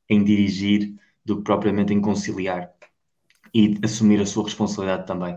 em 0.09 0.23
dirigir 0.23 0.93
do 1.27 1.37
que 1.37 1.43
propriamente 1.43 1.93
em 1.93 1.99
conciliar 1.99 2.71
e 3.53 3.77
assumir 3.83 4.21
a 4.21 4.25
sua 4.25 4.45
responsabilidade 4.45 5.05
também. 5.05 5.35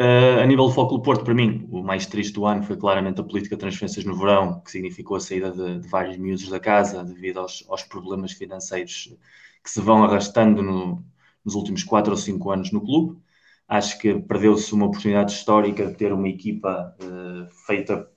Uh, 0.00 0.40
a 0.42 0.46
nível 0.46 0.66
do 0.66 0.72
Foco 0.72 0.96
do 0.96 1.02
Porto, 1.02 1.24
para 1.24 1.34
mim, 1.34 1.68
o 1.70 1.82
mais 1.82 2.06
triste 2.06 2.32
do 2.32 2.46
ano 2.46 2.62
foi 2.62 2.76
claramente 2.76 3.20
a 3.20 3.24
política 3.24 3.56
de 3.56 3.60
transferências 3.60 4.04
no 4.06 4.16
verão, 4.16 4.60
que 4.60 4.70
significou 4.70 5.16
a 5.16 5.20
saída 5.20 5.50
de, 5.50 5.80
de 5.80 5.88
vários 5.88 6.16
miúdos 6.16 6.48
da 6.48 6.58
casa 6.58 7.04
devido 7.04 7.40
aos, 7.40 7.64
aos, 7.68 7.82
problemas 7.82 8.32
financeiros 8.32 9.14
que 9.62 9.70
se 9.70 9.80
vão 9.80 10.02
arrastando 10.02 10.62
no, 10.62 11.04
nos 11.44 11.54
últimos 11.54 11.84
4 11.84 12.12
ou 12.12 12.16
5 12.16 12.50
anos 12.50 12.72
no 12.72 12.80
clube. 12.80 13.20
Acho 13.66 13.98
que 13.98 14.14
perdeu-se 14.20 14.72
uma 14.72 14.86
oportunidade 14.86 15.32
histórica 15.32 15.86
de 15.86 15.94
ter 15.94 16.12
uma 16.12 16.28
equipa 16.28 16.96
uh, 17.02 17.46
feita 17.66 18.08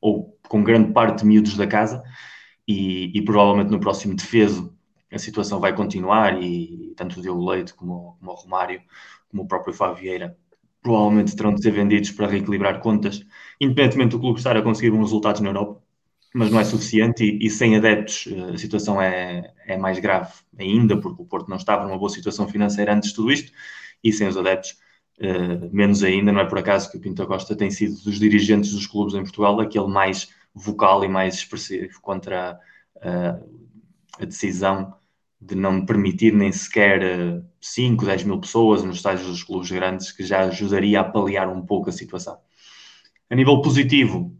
ou 0.00 0.38
com 0.48 0.62
grande 0.62 0.92
parte 0.92 1.20
de 1.20 1.26
miúdos 1.26 1.56
da 1.56 1.66
casa 1.66 2.04
e, 2.68 3.10
e 3.18 3.22
provavelmente 3.24 3.70
no 3.70 3.80
próximo 3.80 4.14
defeso 4.14 4.71
a 5.12 5.18
situação 5.18 5.60
vai 5.60 5.74
continuar 5.74 6.42
e 6.42 6.92
tanto 6.96 7.18
o 7.18 7.22
Diogo 7.22 7.48
Leite 7.50 7.74
como, 7.74 8.16
como 8.18 8.30
o 8.30 8.34
Romário, 8.34 8.80
como 9.30 9.42
o 9.42 9.46
próprio 9.46 9.74
Fábio 9.74 10.34
provavelmente 10.82 11.36
terão 11.36 11.54
de 11.54 11.62
ser 11.62 11.70
vendidos 11.70 12.10
para 12.10 12.26
reequilibrar 12.26 12.80
contas, 12.80 13.24
independentemente 13.60 14.10
do 14.10 14.20
clube 14.20 14.38
estar 14.38 14.56
a 14.56 14.62
conseguir 14.62 14.90
bons 14.90 15.04
resultados 15.04 15.40
na 15.40 15.50
Europa, 15.50 15.80
mas 16.34 16.50
não 16.50 16.58
é 16.58 16.64
suficiente 16.64 17.24
e, 17.24 17.46
e, 17.46 17.50
sem 17.50 17.76
adeptos 17.76 18.26
eh, 18.26 18.54
a 18.54 18.58
situação 18.58 19.00
é, 19.00 19.52
é 19.66 19.76
mais 19.76 19.98
grave 19.98 20.32
ainda, 20.58 20.98
porque 20.98 21.22
o 21.22 21.24
Porto 21.26 21.48
não 21.48 21.56
estava 21.56 21.84
numa 21.84 21.98
boa 21.98 22.10
situação 22.10 22.48
financeira 22.48 22.94
antes 22.94 23.10
de 23.10 23.14
tudo 23.14 23.30
isto, 23.30 23.52
e 24.02 24.12
sem 24.12 24.26
os 24.26 24.36
adeptos, 24.36 24.72
uh, 25.20 25.70
menos 25.72 26.02
ainda, 26.02 26.32
não 26.32 26.40
é 26.40 26.44
por 26.44 26.58
acaso 26.58 26.90
que 26.90 26.96
o 26.96 27.00
Pinto 27.00 27.24
Costa 27.26 27.54
tem 27.54 27.70
sido 27.70 28.02
dos 28.02 28.18
dirigentes 28.18 28.72
dos 28.72 28.86
clubes 28.86 29.14
em 29.14 29.22
Portugal 29.22 29.60
aquele 29.60 29.86
mais 29.86 30.30
vocal 30.54 31.04
e 31.04 31.08
mais 31.08 31.36
expressivo 31.36 32.00
contra 32.00 32.58
uh, 32.96 33.62
a 34.18 34.24
decisão 34.24 34.94
de 35.44 35.56
não 35.56 35.84
permitir 35.84 36.32
nem 36.32 36.52
sequer 36.52 37.42
5, 37.60 38.04
10 38.04 38.24
mil 38.24 38.40
pessoas 38.40 38.84
nos 38.84 38.96
estádios 38.96 39.26
dos 39.26 39.42
clubes 39.42 39.70
grandes, 39.70 40.12
que 40.12 40.24
já 40.24 40.42
ajudaria 40.42 41.00
a 41.00 41.04
paliar 41.04 41.48
um 41.48 41.64
pouco 41.66 41.90
a 41.90 41.92
situação. 41.92 42.38
A 43.28 43.34
nível 43.34 43.60
positivo, 43.60 44.36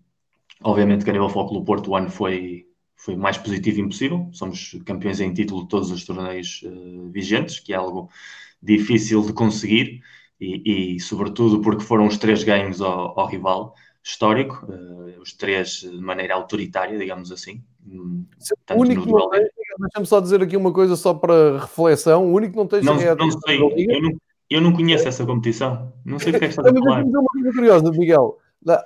obviamente 0.63 1.05
que 1.05 1.11
a 1.11 1.13
nível 1.13 1.29
Foco 1.29 1.65
Porto 1.65 1.91
o 1.91 1.97
ano 1.97 2.09
foi, 2.09 2.67
foi 2.95 3.17
mais 3.17 3.37
positivo 3.37 3.81
impossível. 3.81 4.29
Somos 4.33 4.77
campeões 4.87 5.21
em 5.21 5.35
título 5.35 5.63
de 5.63 5.69
todos 5.69 5.91
os 5.91 6.05
torneios 6.05 6.63
uh, 6.63 7.11
vigentes, 7.11 7.59
que 7.59 7.73
é 7.73 7.77
algo 7.77 8.09
difícil 8.63 9.23
de 9.23 9.33
conseguir 9.33 10.03
e, 10.41 10.95
e, 10.95 11.01
sobretudo 11.01 11.61
porque 11.61 11.85
foram 11.85 12.07
os 12.07 12.17
três 12.17 12.45
ganhos 12.45 12.81
ao, 12.81 13.19
ao 13.19 13.27
rival 13.27 13.75
histórico, 14.05 14.67
uh, 14.67 15.21
os 15.21 15.33
três 15.33 15.81
de 15.81 16.01
maneira 16.01 16.35
autoritária, 16.35 16.99
digamos 16.99 17.33
assim. 17.33 17.63
Hum, 17.85 18.25
o 18.71 18.81
único 18.81 19.07
deixa-me 19.83 20.07
só 20.07 20.21
dizer 20.21 20.43
aqui 20.43 20.57
uma 20.57 20.73
coisa 20.73 20.97
só 20.97 21.13
para 21.13 21.59
reflexão, 21.61 22.27
o 22.27 22.35
único 22.35 22.53
que 22.53 22.59
não 22.59 22.67
tem 22.67 22.83
não, 22.83 23.01
é 23.01 23.15
não 23.15 23.31
sei, 23.31 23.57
eu 23.59 24.03
não, 24.03 24.11
eu 24.49 24.61
não 24.61 24.73
conheço 24.73 25.07
essa 25.07 25.25
competição, 25.27 25.93
não 26.05 26.19
sei 26.19 26.33
o 26.33 26.39
que 26.39 26.45
é 26.45 26.49
que 26.49 26.55
está 26.55 26.63
a 26.63 26.73
falar. 26.73 27.05
Uma 27.05 27.25
coisa 27.25 27.53
curiosa, 27.53 27.91
Miguel, 27.91 28.39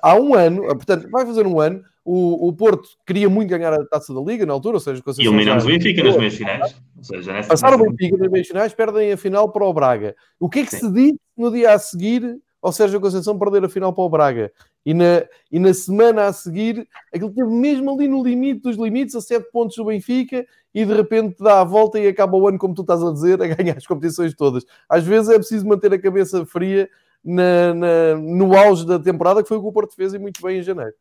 há 0.03 0.15
um 0.15 0.35
ano, 0.35 0.63
portanto, 0.63 1.09
vai 1.11 1.27
fazer 1.27 1.47
um 1.47 1.61
ano, 1.61 1.83
o, 2.05 2.49
o 2.49 2.53
Porto 2.53 2.89
queria 3.05 3.29
muito 3.29 3.51
ganhar 3.51 3.73
a 3.73 3.85
taça 3.85 4.15
da 4.15 4.21
Liga 4.21 4.47
na 4.47 4.53
altura, 4.53 4.77
ou 4.77 4.81
seja, 4.81 5.03
e 5.19 5.23
eliminamos 5.23 5.65
o 5.65 5.67
Benfica 5.67 6.05
nas 6.05 6.17
meias 6.17 6.35
finais. 6.35 6.77
Seja, 7.03 7.43
Passaram 7.49 7.79
o 7.79 7.91
Benfica 7.91 8.17
nas 8.17 8.31
meias 8.31 8.47
finais, 8.47 8.73
perdem 8.73 9.13
a 9.13 9.17
final 9.17 9.51
para 9.51 9.65
o 9.65 9.73
Braga. 9.73 10.15
O 10.39 10.49
que 10.49 10.61
é 10.61 10.65
que 10.65 10.71
Sim. 10.71 10.79
se 10.79 10.93
diz 10.93 11.15
no 11.37 11.51
dia 11.51 11.75
a 11.75 11.79
seguir 11.79 12.41
ao 12.67 12.73
Sérgio 12.73 13.01
Conceição 13.01 13.39
perder 13.39 13.65
a 13.65 13.69
final 13.69 13.93
para 13.93 14.03
o 14.03 14.09
Braga? 14.09 14.53
E 14.85 14.93
na, 14.93 15.25
e 15.53 15.59
na 15.61 15.73
semana 15.73 16.25
a 16.27 16.33
seguir, 16.33 16.89
aquilo 17.15 17.31
teve 17.31 17.49
mesmo 17.49 17.93
ali 17.93 18.09
no 18.09 18.25
limite 18.25 18.63
dos 18.63 18.77
limites, 18.77 19.15
a 19.15 19.21
7 19.21 19.53
pontos 19.53 19.77
do 19.77 19.85
Benfica, 19.85 20.45
e 20.75 20.85
de 20.85 20.93
repente 20.93 21.37
dá 21.39 21.61
a 21.61 21.65
volta 21.65 22.01
e 22.01 22.09
acaba 22.09 22.37
o 22.37 22.49
ano, 22.49 22.59
como 22.59 22.75
tu 22.75 22.83
estás 22.83 23.05
a 23.05 23.13
dizer, 23.13 23.41
a 23.41 23.47
ganhar 23.47 23.77
as 23.77 23.87
competições 23.87 24.35
todas. 24.35 24.65
Às 24.89 25.05
vezes 25.05 25.31
é 25.31 25.35
preciso 25.35 25.65
manter 25.65 25.93
a 25.93 25.99
cabeça 25.99 26.45
fria 26.45 26.89
na, 27.25 27.73
na, 27.73 28.17
no 28.17 28.57
auge 28.57 28.85
da 28.85 28.99
temporada, 28.99 29.43
que 29.43 29.49
foi 29.49 29.59
o 29.59 29.63
que 29.63 29.69
o 29.69 29.73
Porto 29.73 29.95
fez 29.95 30.13
e 30.13 30.19
muito 30.19 30.43
bem 30.43 30.59
em 30.59 30.63
janeiro. 30.63 30.95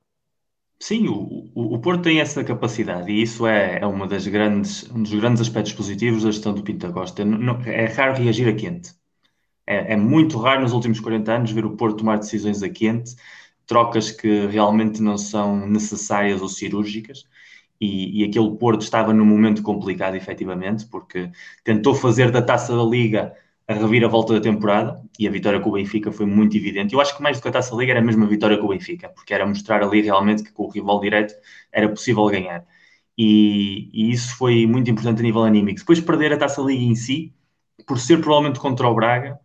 Sim, 0.79 1.07
o, 1.07 1.49
o, 1.55 1.79
Porto 1.79 2.03
tem 2.03 2.19
essa 2.19 2.43
capacidade 2.43 3.09
e 3.09 3.21
isso 3.23 3.47
é, 3.47 3.79
é 3.79 3.85
uma 3.87 4.05
das 4.05 4.27
grandes, 4.27 4.87
um 4.91 5.01
dos 5.01 5.13
grandes 5.13 5.41
aspectos 5.41 5.73
positivos 5.73 6.23
da 6.23 6.31
gestão 6.31 6.53
do 6.53 6.61
Pinto 6.61 6.91
Costa. 6.91 7.23
É 7.65 7.85
raro 7.85 8.21
reagir 8.21 8.47
a 8.47 8.53
quente. 8.53 8.91
É, 9.67 9.93
é, 9.93 9.95
muito 9.95 10.37
raro 10.37 10.61
nos 10.61 10.73
últimos 10.73 10.99
40 10.99 11.31
anos 11.33 11.51
ver 11.51 11.65
o 11.65 11.75
Porto 11.75 11.97
tomar 11.97 12.17
decisões 12.19 12.61
a 12.61 12.69
quente, 12.69 13.15
trocas 13.65 14.11
que 14.11 14.45
realmente 14.47 15.01
não 15.01 15.17
são 15.17 15.67
necessárias 15.67 16.41
ou 16.41 16.49
cirúrgicas. 16.49 17.25
E, 17.79 18.21
e 18.21 18.25
aquele 18.25 18.55
Porto 18.57 18.81
estava 18.81 19.13
num 19.13 19.25
momento 19.25 19.61
complicado, 19.61 20.15
efetivamente, 20.15 20.85
porque 20.87 21.29
tentou 21.63 21.93
fazer 21.95 22.31
da 22.31 22.41
taça 22.41 22.75
da 22.75 22.83
Liga 22.83 23.35
a 23.67 23.73
reviravolta 23.73 24.33
da 24.33 24.41
temporada 24.41 25.01
e 25.19 25.27
a 25.27 25.31
vitória 25.31 25.59
com 25.59 25.69
o 25.69 25.73
Benfica 25.73 26.11
foi 26.11 26.25
muito 26.25 26.55
evidente. 26.55 26.93
Eu 26.93 27.01
acho 27.01 27.15
que 27.17 27.23
mais 27.23 27.37
do 27.37 27.41
que 27.41 27.47
a 27.47 27.51
Taça 27.51 27.75
Liga 27.75 27.93
era 27.93 28.01
mesmo 28.01 28.23
a 28.23 28.27
vitória 28.27 28.57
com 28.57 28.65
o 28.65 28.69
Benfica, 28.69 29.09
porque 29.09 29.33
era 29.33 29.45
mostrar 29.45 29.83
ali 29.83 30.01
realmente 30.01 30.43
que 30.43 30.51
com 30.51 30.63
o 30.65 30.69
rival 30.69 30.99
direto 30.99 31.33
era 31.71 31.89
possível 31.89 32.25
ganhar. 32.27 32.65
E, 33.17 33.89
e, 33.93 34.11
isso 34.11 34.35
foi 34.37 34.65
muito 34.67 34.89
importante 34.91 35.19
a 35.19 35.23
nível 35.23 35.43
anímico. 35.43 35.79
Depois 35.79 35.99
perder 36.01 36.33
a 36.33 36.37
Taça 36.37 36.61
Liga 36.61 36.83
em 36.83 36.95
si, 36.95 37.33
por 37.87 37.99
ser 37.99 38.21
provavelmente 38.21 38.59
contra 38.59 38.87
o 38.87 38.95
Braga, 38.95 39.39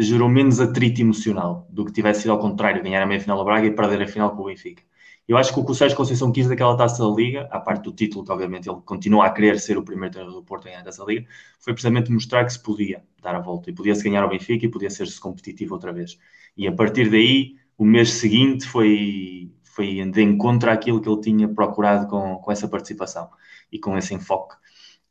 gerou 0.00 0.28
menos 0.28 0.60
atrito 0.60 1.00
emocional 1.00 1.66
do 1.70 1.84
que 1.84 1.92
tivesse 1.92 2.22
sido 2.22 2.32
ao 2.32 2.38
contrário, 2.38 2.82
ganhar 2.82 3.02
a 3.02 3.06
meia-final 3.06 3.38
ao 3.38 3.44
Braga 3.44 3.66
e 3.66 3.70
perder 3.70 4.02
a 4.02 4.06
final 4.06 4.34
com 4.34 4.42
o 4.42 4.46
Benfica. 4.46 4.82
Eu 5.28 5.36
acho 5.36 5.52
que 5.52 5.60
o 5.60 5.64
que 5.64 5.70
o 5.70 5.74
Sérgio 5.74 5.94
Conceição 5.96 6.32
quis 6.32 6.48
daquela 6.48 6.74
taça 6.74 7.06
da 7.06 7.14
Liga, 7.14 7.46
à 7.50 7.60
parte 7.60 7.82
do 7.82 7.92
título, 7.92 8.24
que 8.24 8.32
obviamente 8.32 8.68
ele 8.68 8.80
continua 8.80 9.26
a 9.26 9.30
querer 9.30 9.60
ser 9.60 9.76
o 9.76 9.82
primeiro 9.84 10.10
treinador 10.10 10.40
do 10.40 10.44
Porto 10.44 10.66
em 10.66 10.70
ganhar 10.70 10.80
a 10.80 10.84
taça 10.84 11.04
da 11.04 11.12
Liga, 11.12 11.26
foi 11.60 11.74
precisamente 11.74 12.10
mostrar 12.10 12.46
que 12.46 12.52
se 12.52 12.62
podia 12.62 13.02
dar 13.20 13.34
a 13.34 13.40
volta 13.40 13.68
e 13.68 13.74
podia-se 13.74 14.02
ganhar 14.02 14.22
ao 14.22 14.30
Benfica 14.30 14.64
e 14.64 14.70
podia 14.70 14.88
ser-se 14.88 15.20
competitivo 15.20 15.74
outra 15.74 15.92
vez. 15.92 16.18
E 16.56 16.66
a 16.66 16.72
partir 16.72 17.10
daí, 17.10 17.56
o 17.76 17.84
mês 17.84 18.10
seguinte 18.14 18.66
foi, 18.66 19.52
foi 19.64 20.02
de 20.10 20.22
encontro 20.22 20.70
àquilo 20.70 20.98
que 20.98 21.08
ele 21.08 21.20
tinha 21.20 21.46
procurado 21.46 22.08
com, 22.08 22.36
com 22.36 22.50
essa 22.50 22.66
participação 22.66 23.28
e 23.70 23.78
com 23.78 23.98
esse 23.98 24.14
enfoque. 24.14 24.56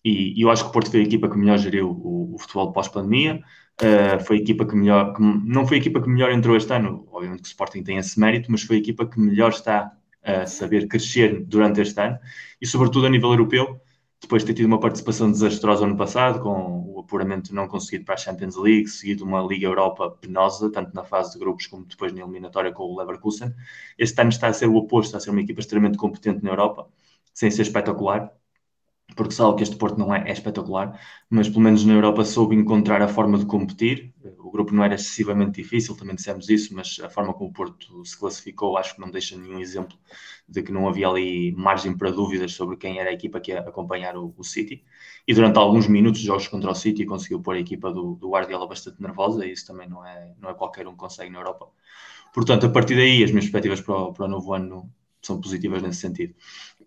E, 0.04 0.40
e 0.40 0.42
eu 0.42 0.50
acho 0.50 0.64
que 0.64 0.70
o 0.70 0.74
Porto 0.74 0.90
foi 0.90 1.02
a 1.02 1.04
equipa 1.04 1.30
que 1.30 1.38
melhor 1.38 1.60
geriu 1.60 1.92
o, 1.92 2.34
o 2.34 2.40
futebol 2.40 2.72
pós-pandemia, 2.72 3.40
Uh, 3.80 4.20
foi 4.24 4.38
a 4.38 4.42
equipa 4.42 4.66
que 4.66 4.76
melhor, 4.76 5.14
que, 5.14 5.22
não 5.22 5.68
foi 5.68 5.78
a 5.78 5.80
equipa 5.80 6.02
que 6.02 6.10
melhor 6.10 6.32
entrou 6.32 6.58
este 6.58 6.74
ano, 6.74 7.08
obviamente 7.12 7.44
que 7.44 7.48
o 7.48 7.52
Sporting 7.52 7.84
tem 7.84 7.98
esse 7.98 8.20
mérito, 8.20 8.52
mas 8.52 8.64
foi 8.64 8.78
a 8.78 8.80
equipa 8.80 9.06
que 9.06 9.20
melhor 9.20 9.52
está 9.52 9.96
a 10.24 10.48
saber 10.48 10.88
crescer 10.88 11.46
durante 11.46 11.80
este 11.82 12.00
ano 12.02 12.18
e, 12.60 12.66
sobretudo, 12.66 13.06
a 13.06 13.10
nível 13.10 13.30
europeu, 13.30 13.80
depois 14.20 14.42
de 14.42 14.48
ter 14.48 14.56
tido 14.56 14.66
uma 14.66 14.80
participação 14.80 15.32
desastrosa 15.32 15.86
ano 15.86 15.96
passado, 15.96 16.42
com 16.42 16.92
o 16.92 17.00
apuramento 17.00 17.54
não 17.54 17.68
conseguido 17.68 18.04
para 18.04 18.16
a 18.16 18.18
Champions 18.18 18.56
League, 18.56 18.88
seguido 18.88 19.24
uma 19.24 19.42
Liga 19.42 19.68
Europa 19.68 20.10
penosa, 20.10 20.72
tanto 20.72 20.94
na 20.94 21.04
fase 21.04 21.34
de 21.34 21.40
grupos 21.40 21.68
como 21.68 21.86
depois 21.86 22.12
na 22.12 22.22
eliminatória 22.22 22.72
com 22.72 22.84
o 22.84 22.98
Leverkusen. 22.98 23.54
Este 23.98 24.20
ano 24.20 24.30
está 24.30 24.48
a 24.48 24.54
ser 24.54 24.68
o 24.68 24.76
oposto, 24.76 25.10
está 25.10 25.18
a 25.20 25.22
ser 25.22 25.30
uma 25.30 25.42
equipa 25.42 25.60
extremamente 25.60 25.98
competente 26.00 26.44
na 26.44 26.50
Europa, 26.50 26.90
sem 27.34 27.52
ser 27.52 27.62
espetacular, 27.62 28.32
porque 29.16 29.34
sabe 29.34 29.56
que 29.56 29.64
este 29.64 29.76
Porto 29.78 29.98
não 29.98 30.14
é, 30.14 30.30
é, 30.30 30.32
espetacular, 30.32 31.00
mas 31.30 31.48
pelo 31.48 31.62
menos 31.62 31.84
na 31.86 31.94
Europa 31.94 32.26
soube 32.26 32.56
encontrar 32.56 33.02
a 33.02 33.08
forma 33.08 33.38
de 33.38 33.46
competir. 33.46 34.14
O 34.40 34.52
grupo 34.52 34.74
não 34.74 34.84
era 34.84 34.96
excessivamente 34.96 35.62
difícil, 35.62 35.96
também 35.96 36.16
dissemos 36.16 36.50
isso, 36.50 36.74
mas 36.76 37.00
a 37.02 37.10
forma 37.10 37.34
como 37.34 37.50
o 37.50 37.54
Porto 37.54 38.04
se 38.06 38.18
classificou 38.18 38.78
acho 38.78 38.96
que 38.96 39.02
não 39.02 39.10
deixa 39.10 39.38
nenhum 39.38 39.60
exemplo 39.60 39.98
de 40.48 40.62
que 40.62 40.72
não 40.72 40.88
havia 40.88 41.08
ali 41.08 41.54
margem 41.56 41.98
para 41.98 42.12
dúvidas 42.12 42.54
sobre 42.54 42.78
quem 42.78 43.00
era 43.00 43.10
a 43.10 43.14
equipa 43.14 43.40
que 43.40 43.52
ia 43.52 43.60
acompanhar 43.62 44.18
o, 44.18 44.34
o 44.38 44.44
City. 44.44 44.84
E 45.28 45.34
durante 45.34 45.58
alguns 45.58 45.88
minutos, 45.88 46.22
jogos 46.22 46.48
contra 46.48 46.72
o 46.72 46.76
City, 46.76 47.06
conseguiu 47.06 47.42
pôr 47.42 47.56
a 47.56 47.60
equipa 47.60 47.92
do, 47.92 48.16
do 48.16 48.30
Guardiola 48.30 48.68
bastante 48.68 49.02
nervosa, 49.02 49.46
e 49.46 49.52
isso 49.52 49.66
também 49.68 49.90
não 49.90 50.06
é, 50.06 50.36
não 50.40 50.50
é 50.50 50.54
qualquer 50.54 50.88
um 50.88 50.92
que 50.92 50.98
consegue 50.98 51.32
na 51.32 51.40
Europa. 51.40 51.70
Portanto, 52.34 52.66
a 52.66 52.70
partir 52.70 52.96
daí, 52.96 53.24
as 53.24 53.32
minhas 53.32 53.46
perspectivas 53.46 53.82
para 53.82 53.96
o, 53.96 54.14
para 54.14 54.26
o 54.26 54.28
novo 54.28 54.54
ano 54.54 54.90
são 55.22 55.42
positivas 55.42 55.82
nesse 55.82 56.00
sentido. 56.00 56.36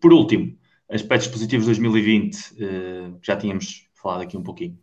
Por 0.00 0.12
último, 0.12 0.56
aspectos 0.90 1.28
positivos 1.28 1.66
de 1.66 1.72
2020, 1.72 2.36
uh, 2.36 3.18
já 3.22 3.36
tínhamos 3.36 3.88
falado 3.94 4.22
aqui 4.22 4.36
um 4.36 4.42
pouquinho. 4.42 4.78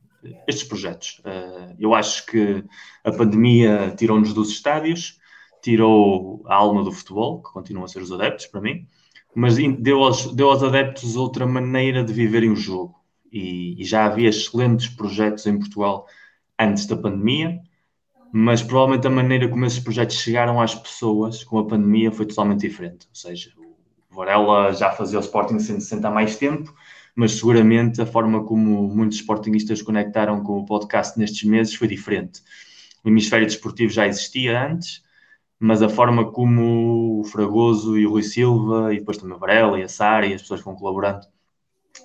Estes 0.47 0.67
projetos. 0.67 1.19
Uh, 1.19 1.75
eu 1.77 1.93
acho 1.93 2.25
que 2.25 2.63
a 3.03 3.11
pandemia 3.11 3.93
tirou-nos 3.97 4.33
dos 4.33 4.49
estádios, 4.49 5.19
tirou 5.61 6.43
a 6.47 6.55
alma 6.55 6.83
do 6.83 6.91
futebol, 6.91 7.41
que 7.41 7.51
continuam 7.51 7.85
a 7.85 7.87
ser 7.87 8.01
os 8.01 8.11
adeptos 8.11 8.47
para 8.47 8.61
mim, 8.61 8.87
mas 9.35 9.57
deu 9.79 10.03
aos, 10.03 10.33
deu 10.33 10.49
aos 10.49 10.63
adeptos 10.63 11.15
outra 11.15 11.45
maneira 11.45 12.03
de 12.03 12.13
viverem 12.13 12.51
o 12.51 12.55
jogo. 12.55 12.95
E, 13.31 13.79
e 13.79 13.83
já 13.83 14.05
havia 14.05 14.29
excelentes 14.29 14.87
projetos 14.87 15.45
em 15.45 15.59
Portugal 15.59 16.07
antes 16.57 16.85
da 16.85 16.95
pandemia, 16.95 17.61
mas 18.31 18.63
provavelmente 18.63 19.05
a 19.05 19.09
maneira 19.09 19.47
como 19.47 19.65
esses 19.65 19.79
projetos 19.79 20.15
chegaram 20.15 20.61
às 20.61 20.73
pessoas 20.73 21.43
com 21.43 21.59
a 21.59 21.67
pandemia 21.67 22.11
foi 22.11 22.25
totalmente 22.25 22.61
diferente. 22.61 23.07
Ou 23.09 23.15
seja, 23.15 23.51
Varela 24.17 24.73
já 24.73 24.91
fazia 24.91 25.19
o 25.19 25.21
Sporting 25.21 25.59
160 25.59 26.07
há 26.07 26.11
mais 26.11 26.35
tempo, 26.37 26.73
mas 27.15 27.33
seguramente 27.33 28.01
a 28.01 28.05
forma 28.05 28.43
como 28.43 28.87
muitos 28.87 29.19
sportingistas 29.19 29.81
conectaram 29.81 30.43
com 30.43 30.57
o 30.59 30.65
podcast 30.65 31.17
nestes 31.19 31.47
meses 31.47 31.75
foi 31.75 31.87
diferente. 31.87 32.41
O 33.03 33.09
hemisfério 33.09 33.45
desportivo 33.45 33.91
já 33.91 34.07
existia 34.07 34.69
antes, 34.69 35.03
mas 35.59 35.83
a 35.83 35.89
forma 35.89 36.31
como 36.31 37.19
o 37.19 37.23
Fragoso 37.25 37.97
e 37.97 38.07
o 38.07 38.09
Rui 38.09 38.23
Silva, 38.23 38.91
e 38.91 38.97
depois 38.97 39.17
também 39.17 39.35
o 39.35 39.39
Varela 39.39 39.79
e 39.79 39.83
a 39.83 39.87
Sara 39.87 40.25
e 40.25 40.33
as 40.33 40.41
pessoas 40.41 40.61
que 40.61 40.65
vão 40.65 40.75
colaborando, 40.75 41.27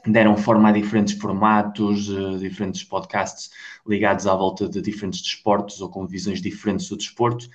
deram 0.06 0.36
forma 0.36 0.68
a 0.68 0.72
diferentes 0.72 1.14
formatos, 1.14 2.10
uh, 2.10 2.38
diferentes 2.38 2.84
podcasts 2.84 3.50
ligados 3.86 4.26
à 4.26 4.34
volta 4.34 4.68
de 4.68 4.82
diferentes 4.82 5.22
desportos 5.22 5.80
ou 5.80 5.88
com 5.88 6.06
visões 6.06 6.42
diferentes 6.42 6.88
do 6.90 6.96
desporto, 6.96 7.48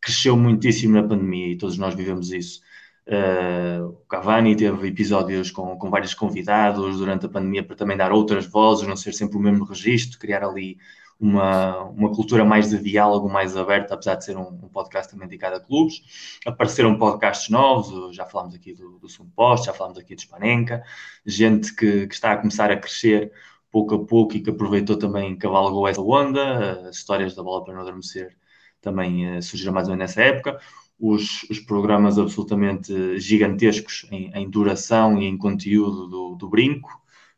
cresceu 0.00 0.36
muitíssimo 0.36 0.94
na 0.94 1.02
pandemia 1.02 1.52
e 1.52 1.56
todos 1.56 1.78
nós 1.78 1.94
vivemos 1.94 2.30
isso. 2.30 2.60
Uh, 3.06 3.88
o 3.88 4.06
Cavani 4.06 4.54
teve 4.54 4.88
episódios 4.88 5.50
com, 5.50 5.76
com 5.76 5.90
vários 5.90 6.14
convidados 6.14 6.98
durante 6.98 7.26
a 7.26 7.28
pandemia 7.28 7.64
para 7.64 7.74
também 7.74 7.96
dar 7.96 8.12
outras 8.12 8.46
vozes, 8.46 8.86
não 8.86 8.94
ser 8.94 9.12
sempre 9.12 9.36
o 9.36 9.40
mesmo 9.40 9.64
registro, 9.64 10.18
criar 10.20 10.44
ali 10.44 10.78
uma, 11.18 11.84
uma 11.84 12.12
cultura 12.12 12.44
mais 12.44 12.70
de 12.70 12.78
diálogo, 12.78 13.28
mais 13.28 13.56
aberta, 13.56 13.94
apesar 13.94 14.16
de 14.16 14.24
ser 14.24 14.36
um, 14.36 14.48
um 14.48 14.68
podcast 14.68 15.10
também 15.10 15.28
dedicado 15.28 15.56
a 15.56 15.60
clubes. 15.60 16.02
Apareceram 16.46 16.98
podcasts 16.98 17.48
novos, 17.48 18.14
já 18.14 18.24
falámos 18.26 18.54
aqui 18.54 18.72
do, 18.72 18.98
do 18.98 19.08
Post, 19.34 19.66
já 19.66 19.72
falámos 19.72 19.98
aqui 19.98 20.14
de 20.14 20.22
Spanenka, 20.22 20.82
gente 21.24 21.74
que, 21.74 22.06
que, 22.06 22.14
está 22.14 22.32
a 22.32 22.36
começar 22.36 22.70
a 22.70 22.76
crescer 22.76 23.32
pouco 23.70 23.94
a 23.94 24.04
pouco 24.04 24.36
e 24.36 24.40
que 24.40 24.50
aproveitou 24.50 24.96
também, 24.96 25.36
cavalgou 25.36 25.88
essa 25.88 26.00
onda, 26.00 26.88
as 26.88 26.96
histórias 26.96 27.34
da 27.34 27.42
bola 27.42 27.64
para 27.64 27.74
não 27.74 27.82
adormecer 27.82 28.36
também 28.80 29.38
uh, 29.38 29.40
surgiram 29.40 29.72
mais 29.72 29.88
ou 29.88 29.94
menos 29.96 30.10
nessa 30.10 30.22
época 30.22 30.58
os, 31.02 31.42
os 31.50 31.58
programas 31.58 32.16
absolutamente 32.16 33.18
gigantescos 33.18 34.06
em, 34.12 34.30
em, 34.32 34.48
duração 34.48 35.20
e 35.20 35.24
em 35.26 35.36
conteúdo 35.36 36.06
do, 36.06 36.36
do 36.36 36.48
Brinco, 36.48 36.88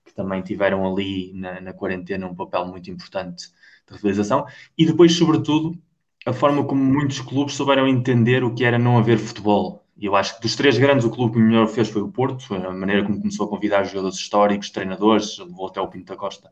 que 0.05 0.13
também 0.13 0.43
tiveram 0.43 0.87
ali 0.87 1.33
na, 1.33 1.63
na, 1.63 1.73
quarentena 1.73 2.27
um 2.27 2.35
papel 2.35 2.67
muito 2.67 2.91
importante 2.91 3.49
de 3.91 3.99
realização, 4.03 4.45
e 4.77 4.85
depois, 4.85 5.17
sobretudo, 5.17 5.75
a 6.27 6.33
forma 6.35 6.63
como 6.65 6.85
muitos 6.85 7.23
clubes 7.23 7.55
souberam 7.55 7.89
entender 7.89 8.45
o 8.45 8.55
que 8.55 8.65
era 8.65 8.79
não 8.79 8.99
haver 8.99 9.19
futebol. 9.19 9.83
eu 9.99 10.15
acho 10.15 10.37
que 10.37 10.43
dos 10.43 10.55
três 10.57 10.77
grandes, 10.77 11.07
o 11.07 11.11
clube 11.11 11.33
que 11.33 11.39
melhor 11.39 11.67
fez 11.67 11.89
foi 11.89 12.03
o 12.03 12.13
Porto, 12.13 12.55
a 12.55 12.71
maneira 12.71 13.03
como 13.03 13.19
começou 13.19 13.47
a 13.47 13.49
convidar 13.49 13.85
jogadores 13.85 14.19
históricos, 14.19 14.69
treinadores, 14.69 15.39
levou 15.39 15.69
até 15.69 15.81
o 15.81 15.89
Pinto 15.89 16.13
da 16.13 16.17
Costa, 16.17 16.51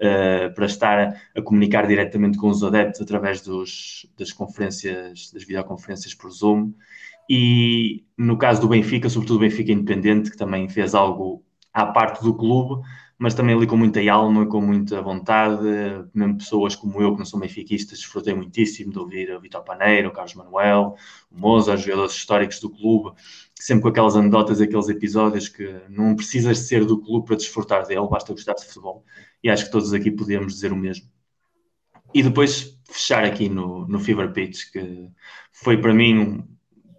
uh, 0.00 0.54
para 0.54 0.66
estar 0.66 1.14
a 1.36 1.42
comunicar 1.42 1.86
diretamente 1.86 2.38
com 2.38 2.48
os 2.48 2.62
adeptos 2.62 3.00
através 3.00 3.40
dos, 3.42 4.06
das 4.18 4.32
conferências, 4.32 5.30
das 5.32 5.44
videoconferências 5.44 6.14
por 6.14 6.30
Zoom. 6.30 6.72
E 7.28 8.04
no 8.18 8.36
caso 8.36 8.60
do 8.60 8.68
Benfica, 8.68 9.08
sobretudo 9.08 9.36
o 9.36 9.40
Benfica 9.40 9.70
Independente, 9.70 10.30
que 10.30 10.36
também 10.36 10.68
fez 10.68 10.94
algo 10.94 11.44
à 11.72 11.86
parte 11.86 12.22
do 12.22 12.34
clube, 12.34 12.82
mas 13.20 13.34
também 13.34 13.54
ali 13.54 13.66
com 13.66 13.76
muita 13.76 14.00
alma, 14.10 14.46
com 14.46 14.62
muita 14.62 15.02
vontade, 15.02 15.62
mesmo 16.14 16.38
pessoas 16.38 16.74
como 16.74 17.02
eu, 17.02 17.12
que 17.12 17.18
não 17.18 17.26
são 17.26 17.38
benfiquistas, 17.38 17.98
desfrutei 17.98 18.32
muitíssimo 18.32 18.90
de 18.90 18.98
ouvir 18.98 19.30
o 19.30 19.38
Vitor 19.38 19.62
Paneiro, 19.62 20.08
o 20.08 20.10
Carlos 20.10 20.34
Manuel, 20.34 20.96
o 21.30 21.38
Moza, 21.38 21.74
os 21.74 21.82
jogadores 21.82 22.14
históricos 22.14 22.58
do 22.60 22.70
clube, 22.70 23.14
sempre 23.54 23.82
com 23.82 23.88
aquelas 23.88 24.16
anedotas, 24.16 24.58
aqueles 24.58 24.88
episódios 24.88 25.50
que 25.50 25.70
não 25.90 26.16
precisas 26.16 26.60
ser 26.60 26.86
do 26.86 26.98
clube 26.98 27.26
para 27.26 27.36
desfrutar 27.36 27.86
dele, 27.86 28.08
basta 28.08 28.32
gostar 28.32 28.54
de 28.54 28.64
futebol. 28.64 29.04
E 29.44 29.50
acho 29.50 29.66
que 29.66 29.70
todos 29.70 29.92
aqui 29.92 30.10
podíamos 30.10 30.54
dizer 30.54 30.72
o 30.72 30.76
mesmo. 30.76 31.06
E 32.14 32.22
depois 32.22 32.80
fechar 32.90 33.22
aqui 33.24 33.50
no, 33.50 33.86
no 33.86 34.00
Fever 34.00 34.32
Pitch, 34.32 34.72
que 34.72 35.10
foi 35.52 35.76
para 35.76 35.92
mim 35.92 36.18
um, 36.18 36.48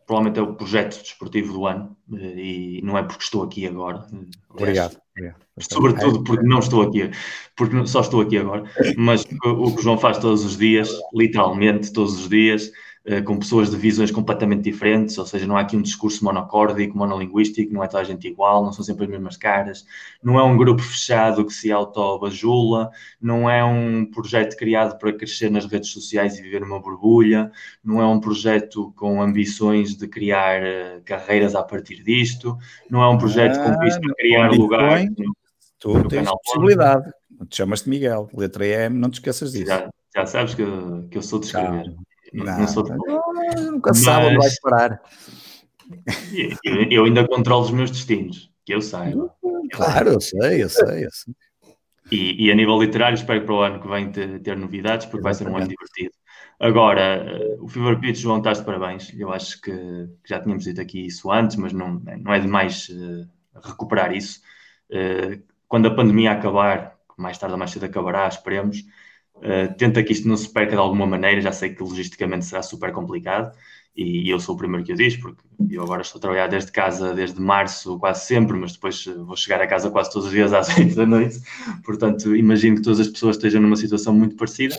provavelmente 0.05 0.39
é 0.39 0.41
o 0.41 0.55
projeto 0.55 1.01
desportivo 1.01 1.53
do 1.53 1.65
ano 1.65 1.95
eh, 2.13 2.33
e 2.37 2.81
não 2.83 2.97
é 2.97 3.03
porque 3.03 3.23
estou 3.23 3.43
aqui 3.43 3.67
agora. 3.67 4.05
Obrigado. 4.49 4.97
Obrigado. 5.11 5.41
Sobretudo 5.59 6.23
porque 6.23 6.45
não 6.45 6.59
estou 6.59 6.83
aqui, 6.83 7.11
porque 7.55 7.85
só 7.85 8.01
estou 8.01 8.21
aqui 8.21 8.37
agora, 8.37 8.63
mas 8.97 9.23
o 9.23 9.73
que 9.73 9.79
o 9.79 9.81
João 9.81 9.97
faz 9.97 10.17
todos 10.17 10.43
os 10.43 10.57
dias, 10.57 10.89
literalmente 11.13 11.91
todos 11.91 12.19
os 12.19 12.29
dias, 12.29 12.71
com 13.25 13.39
pessoas 13.39 13.71
de 13.71 13.77
visões 13.77 14.11
completamente 14.11 14.61
diferentes, 14.61 15.17
ou 15.17 15.25
seja, 15.25 15.47
não 15.47 15.57
há 15.57 15.61
aqui 15.61 15.75
um 15.75 15.81
discurso 15.81 16.23
monocórdico, 16.23 16.95
monolinguístico, 16.95 17.73
não 17.73 17.83
é 17.83 17.87
toda 17.87 18.01
a 18.01 18.05
gente 18.05 18.27
igual, 18.27 18.63
não 18.63 18.71
são 18.71 18.85
sempre 18.85 19.05
as 19.05 19.09
mesmas 19.09 19.35
caras, 19.35 19.85
não 20.21 20.39
é 20.39 20.43
um 20.43 20.55
grupo 20.55 20.83
fechado 20.83 21.43
que 21.43 21.51
se 21.51 21.71
auto-bajula, 21.71 22.91
não 23.19 23.49
é 23.49 23.63
um 23.63 24.05
projeto 24.05 24.55
criado 24.55 24.99
para 24.99 25.11
crescer 25.13 25.49
nas 25.49 25.65
redes 25.65 25.89
sociais 25.89 26.37
e 26.37 26.43
viver 26.43 26.61
numa 26.61 26.79
borbulha, 26.79 27.51
não 27.83 27.99
é 27.99 28.05
um 28.05 28.19
projeto 28.19 28.93
com 28.95 29.19
ambições 29.19 29.95
de 29.95 30.07
criar 30.07 30.61
uh, 30.61 31.01
carreiras 31.03 31.55
a 31.55 31.63
partir 31.63 32.03
disto, 32.03 32.55
não 32.87 33.01
é 33.01 33.09
um 33.09 33.17
projeto 33.17 33.57
ah, 33.57 33.63
com 33.63 33.79
vista 33.79 33.99
a 33.99 34.15
criar 34.15 34.51
lugar. 34.51 35.03
No, 35.17 35.35
tu 35.79 35.93
no 35.97 36.07
tens 36.07 36.29
possibilidade. 36.29 37.11
Te 37.49 37.57
chamas-te 37.57 37.89
Miguel, 37.89 38.29
letra 38.31 38.63
M, 38.63 38.99
não 38.99 39.09
te 39.09 39.15
esqueças 39.15 39.53
disso. 39.53 39.65
Já, 39.65 39.89
já 40.15 40.25
sabes 40.27 40.53
que, 40.53 40.63
que 41.09 41.17
eu 41.17 41.23
sou 41.23 41.39
de 41.39 41.47
escrever. 41.47 41.95
Não, 42.33 42.59
não 42.59 42.67
sou 42.67 42.83
de... 42.83 42.91
nunca 42.91 43.91
Mas... 43.91 43.99
sabe 43.99 44.27
onde 44.27 44.37
vai 44.37 44.49
parar. 44.61 45.01
Eu, 46.63 46.83
eu, 46.89 47.05
ainda 47.05 47.27
controlo 47.27 47.65
os 47.65 47.71
meus 47.71 47.91
destinos, 47.91 48.49
que 48.65 48.73
eu 48.73 48.81
saiba. 48.81 49.33
Claro, 49.71 50.11
eu 50.11 50.21
sei, 50.21 50.63
eu 50.63 50.69
sei, 50.69 51.05
eu 51.05 51.11
sei. 51.11 51.35
E, 52.11 52.45
e 52.45 52.51
a 52.51 52.55
nível 52.55 52.81
literário, 52.81 53.15
espero 53.15 53.41
que 53.41 53.45
para 53.45 53.55
o 53.55 53.61
ano 53.61 53.79
que 53.81 53.87
vem 53.87 54.11
ter, 54.11 54.39
ter 54.41 54.57
novidades, 54.57 55.05
porque 55.05 55.19
Exatamente. 55.19 55.23
vai 55.23 55.33
ser 55.33 55.47
um 55.49 55.57
ano 55.57 55.67
divertido. 55.67 56.11
Agora, 56.59 57.57
o 57.59 57.67
Fever 57.67 57.99
Pitch, 57.99 58.17
João, 58.17 58.37
estás 58.37 58.59
de 58.59 58.65
parabéns. 58.65 59.11
Eu 59.17 59.31
acho 59.31 59.59
que, 59.61 59.71
que, 59.71 60.29
já 60.29 60.39
tínhamos 60.39 60.63
dito 60.63 60.79
aqui 60.79 61.07
isso 61.07 61.31
antes, 61.31 61.55
mas 61.55 61.73
não, 61.73 62.01
não 62.19 62.33
é 62.33 62.39
demais 62.39 62.87
uh, 62.89 63.27
recuperar 63.63 64.13
isso. 64.13 64.41
Uh, 64.89 65.41
quando 65.67 65.87
a 65.87 65.95
pandemia 65.95 66.33
acabar, 66.33 66.97
mais 67.17 67.37
tarde 67.37 67.53
ou 67.53 67.59
mais 67.59 67.71
cedo 67.71 67.85
acabará, 67.85 68.27
esperemos, 68.27 68.83
Uh, 69.41 69.73
tenta 69.75 70.03
que 70.03 70.13
isto 70.13 70.27
não 70.27 70.37
se 70.37 70.47
perca 70.51 70.71
de 70.71 70.77
alguma 70.77 71.05
maneira. 71.07 71.41
Já 71.41 71.51
sei 71.51 71.73
que 71.73 71.83
logisticamente 71.83 72.45
será 72.45 72.61
super 72.61 72.91
complicado 72.91 73.51
e, 73.95 74.27
e 74.27 74.29
eu 74.29 74.39
sou 74.39 74.55
o 74.55 74.57
primeiro 74.57 74.85
que 74.85 74.93
o 74.93 74.95
diz, 74.95 75.17
porque 75.17 75.41
eu 75.69 75.83
agora 75.83 76.01
estou 76.01 76.19
a 76.19 76.21
trabalhar 76.21 76.47
desde 76.47 76.71
casa 76.71 77.13
desde 77.13 77.39
março, 77.41 77.99
quase 77.99 78.25
sempre, 78.25 78.57
mas 78.57 78.73
depois 78.73 79.05
vou 79.05 79.35
chegar 79.35 79.61
a 79.61 79.67
casa 79.67 79.89
quase 79.89 80.11
todos 80.11 80.27
os 80.27 80.33
dias 80.33 80.53
às 80.53 80.69
8 80.77 80.95
da 80.95 81.05
noite. 81.05 81.39
Portanto, 81.83 82.35
imagino 82.35 82.77
que 82.77 82.83
todas 82.83 82.99
as 82.99 83.07
pessoas 83.07 83.35
estejam 83.35 83.61
numa 83.61 83.75
situação 83.75 84.13
muito 84.13 84.35
parecida. 84.35 84.75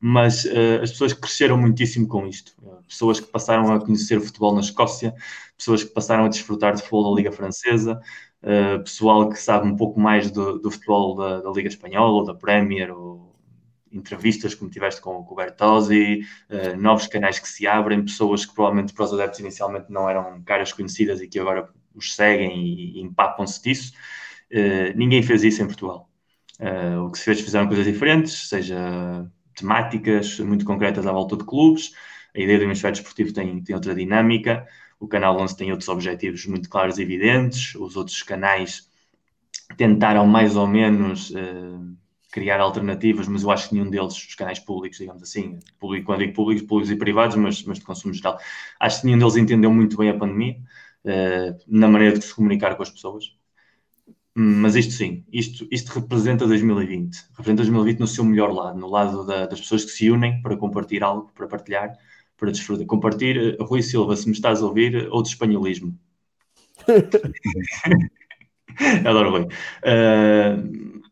Mas 0.00 0.44
uh, 0.44 0.82
as 0.82 0.90
pessoas 0.90 1.14
cresceram 1.14 1.56
muitíssimo 1.56 2.06
com 2.06 2.26
isto. 2.26 2.52
Pessoas 2.86 3.20
que 3.20 3.26
passaram 3.26 3.72
a 3.72 3.80
conhecer 3.80 4.20
futebol 4.20 4.54
na 4.54 4.60
Escócia, 4.60 5.14
pessoas 5.56 5.82
que 5.82 5.90
passaram 5.90 6.26
a 6.26 6.28
desfrutar 6.28 6.74
de 6.74 6.80
futebol 6.80 7.14
da 7.14 7.16
Liga 7.16 7.32
Francesa, 7.32 7.98
uh, 8.42 8.82
pessoal 8.82 9.30
que 9.30 9.38
sabe 9.38 9.66
um 9.66 9.76
pouco 9.76 9.98
mais 9.98 10.30
do, 10.30 10.58
do 10.58 10.70
futebol 10.70 11.14
da, 11.14 11.40
da, 11.40 11.50
Liga 11.50 11.68
Espanhola, 11.68 12.12
ou 12.12 12.24
da 12.24 12.34
Premier, 12.34 12.90
ou 12.90 13.23
entrevistas 13.94 14.54
como 14.54 14.70
tiveste 14.70 15.00
com, 15.00 15.26
o 15.28 15.34
Bertozzi, 15.34 16.20
uh, 16.50 16.76
novos 16.80 17.06
canais 17.06 17.38
que 17.38 17.48
se 17.48 17.66
abrem, 17.66 18.04
pessoas 18.04 18.44
que 18.44 18.54
provavelmente 18.54 18.92
para 18.92 19.04
os 19.04 19.12
adeptos 19.14 19.40
inicialmente 19.40 19.86
não 19.90 20.08
eram 20.08 20.42
caras 20.42 20.72
conhecidas 20.72 21.20
e 21.20 21.28
que 21.28 21.38
agora 21.38 21.68
os 21.94 22.14
seguem 22.14 22.64
e, 22.64 22.98
e 22.98 23.00
empapam-se 23.00 23.62
disso. 23.62 23.92
Uh, 24.50 24.96
ninguém 24.96 25.22
fez 25.22 25.44
isso 25.44 25.62
em 25.62 25.66
Portugal. 25.66 26.10
Uh, 26.60 27.04
o 27.04 27.10
que 27.10 27.18
se 27.18 27.24
fez, 27.24 27.40
fizeram 27.40 27.66
coisas 27.66 27.84
diferentes, 27.84 28.48
seja 28.48 29.28
temáticas 29.54 30.38
muito 30.40 30.64
concretas 30.64 31.06
à 31.06 31.12
volta 31.12 31.36
de 31.36 31.44
clubes. 31.44 31.92
A 32.34 32.40
ideia 32.40 32.58
do 32.58 32.64
hemisfério 32.64 32.96
desportivo 32.96 33.32
tem, 33.32 33.62
tem 33.62 33.74
outra 33.74 33.94
dinâmica. 33.94 34.66
O 34.98 35.06
canal 35.06 35.38
11 35.40 35.56
tem 35.56 35.70
outros 35.70 35.88
objetivos 35.88 36.46
muito 36.46 36.68
claros 36.68 36.98
e 36.98 37.02
evidentes. 37.02 37.74
Os 37.76 37.96
outros 37.96 38.22
canais 38.22 38.88
tentaram 39.76 40.26
mais 40.26 40.56
ou 40.56 40.66
menos 40.66 41.30
uh, 41.30 41.96
criar 42.34 42.58
alternativas, 42.58 43.28
mas 43.28 43.44
eu 43.44 43.50
acho 43.52 43.68
que 43.68 43.76
nenhum 43.76 43.88
deles, 43.88 44.12
os 44.12 44.34
canais 44.34 44.58
públicos, 44.58 44.98
digamos 44.98 45.22
assim, 45.22 45.60
público, 45.78 46.06
quando 46.06 46.18
digo 46.18 46.32
públicos, 46.32 46.66
públicos 46.66 46.90
e 46.90 46.96
privados, 46.96 47.36
mas, 47.36 47.62
mas 47.62 47.78
de 47.78 47.84
consumo 47.84 48.12
geral, 48.12 48.40
acho 48.80 49.00
que 49.00 49.06
nenhum 49.06 49.20
deles 49.20 49.36
entendeu 49.36 49.72
muito 49.72 49.96
bem 49.96 50.10
a 50.10 50.18
pandemia, 50.18 50.56
uh, 51.04 51.56
na 51.68 51.86
maneira 51.86 52.18
de 52.18 52.24
se 52.24 52.34
comunicar 52.34 52.74
com 52.74 52.82
as 52.82 52.90
pessoas. 52.90 53.36
Mas 54.34 54.74
isto 54.74 54.94
sim, 54.94 55.24
isto, 55.32 55.64
isto 55.70 55.92
representa 55.92 56.44
2020. 56.44 57.18
Representa 57.30 57.62
2020 57.62 58.00
no 58.00 58.06
seu 58.08 58.24
melhor 58.24 58.52
lado, 58.52 58.80
no 58.80 58.88
lado 58.88 59.24
da, 59.24 59.46
das 59.46 59.60
pessoas 59.60 59.84
que 59.84 59.92
se 59.92 60.10
unem 60.10 60.42
para 60.42 60.56
compartilhar 60.56 61.06
algo, 61.06 61.30
para 61.36 61.46
partilhar, 61.46 61.96
para 62.36 62.50
desfrutar. 62.50 62.84
Compartilhar, 62.84 63.54
eh, 63.54 63.56
Rui 63.60 63.80
Silva, 63.80 64.16
se 64.16 64.26
me 64.26 64.32
estás 64.32 64.60
a 64.60 64.66
ouvir, 64.66 65.06
outro 65.12 65.30
espanholismo. 65.30 65.96
Adoro 69.06 69.30
Rui. 69.30 69.46
Uh, 69.84 71.03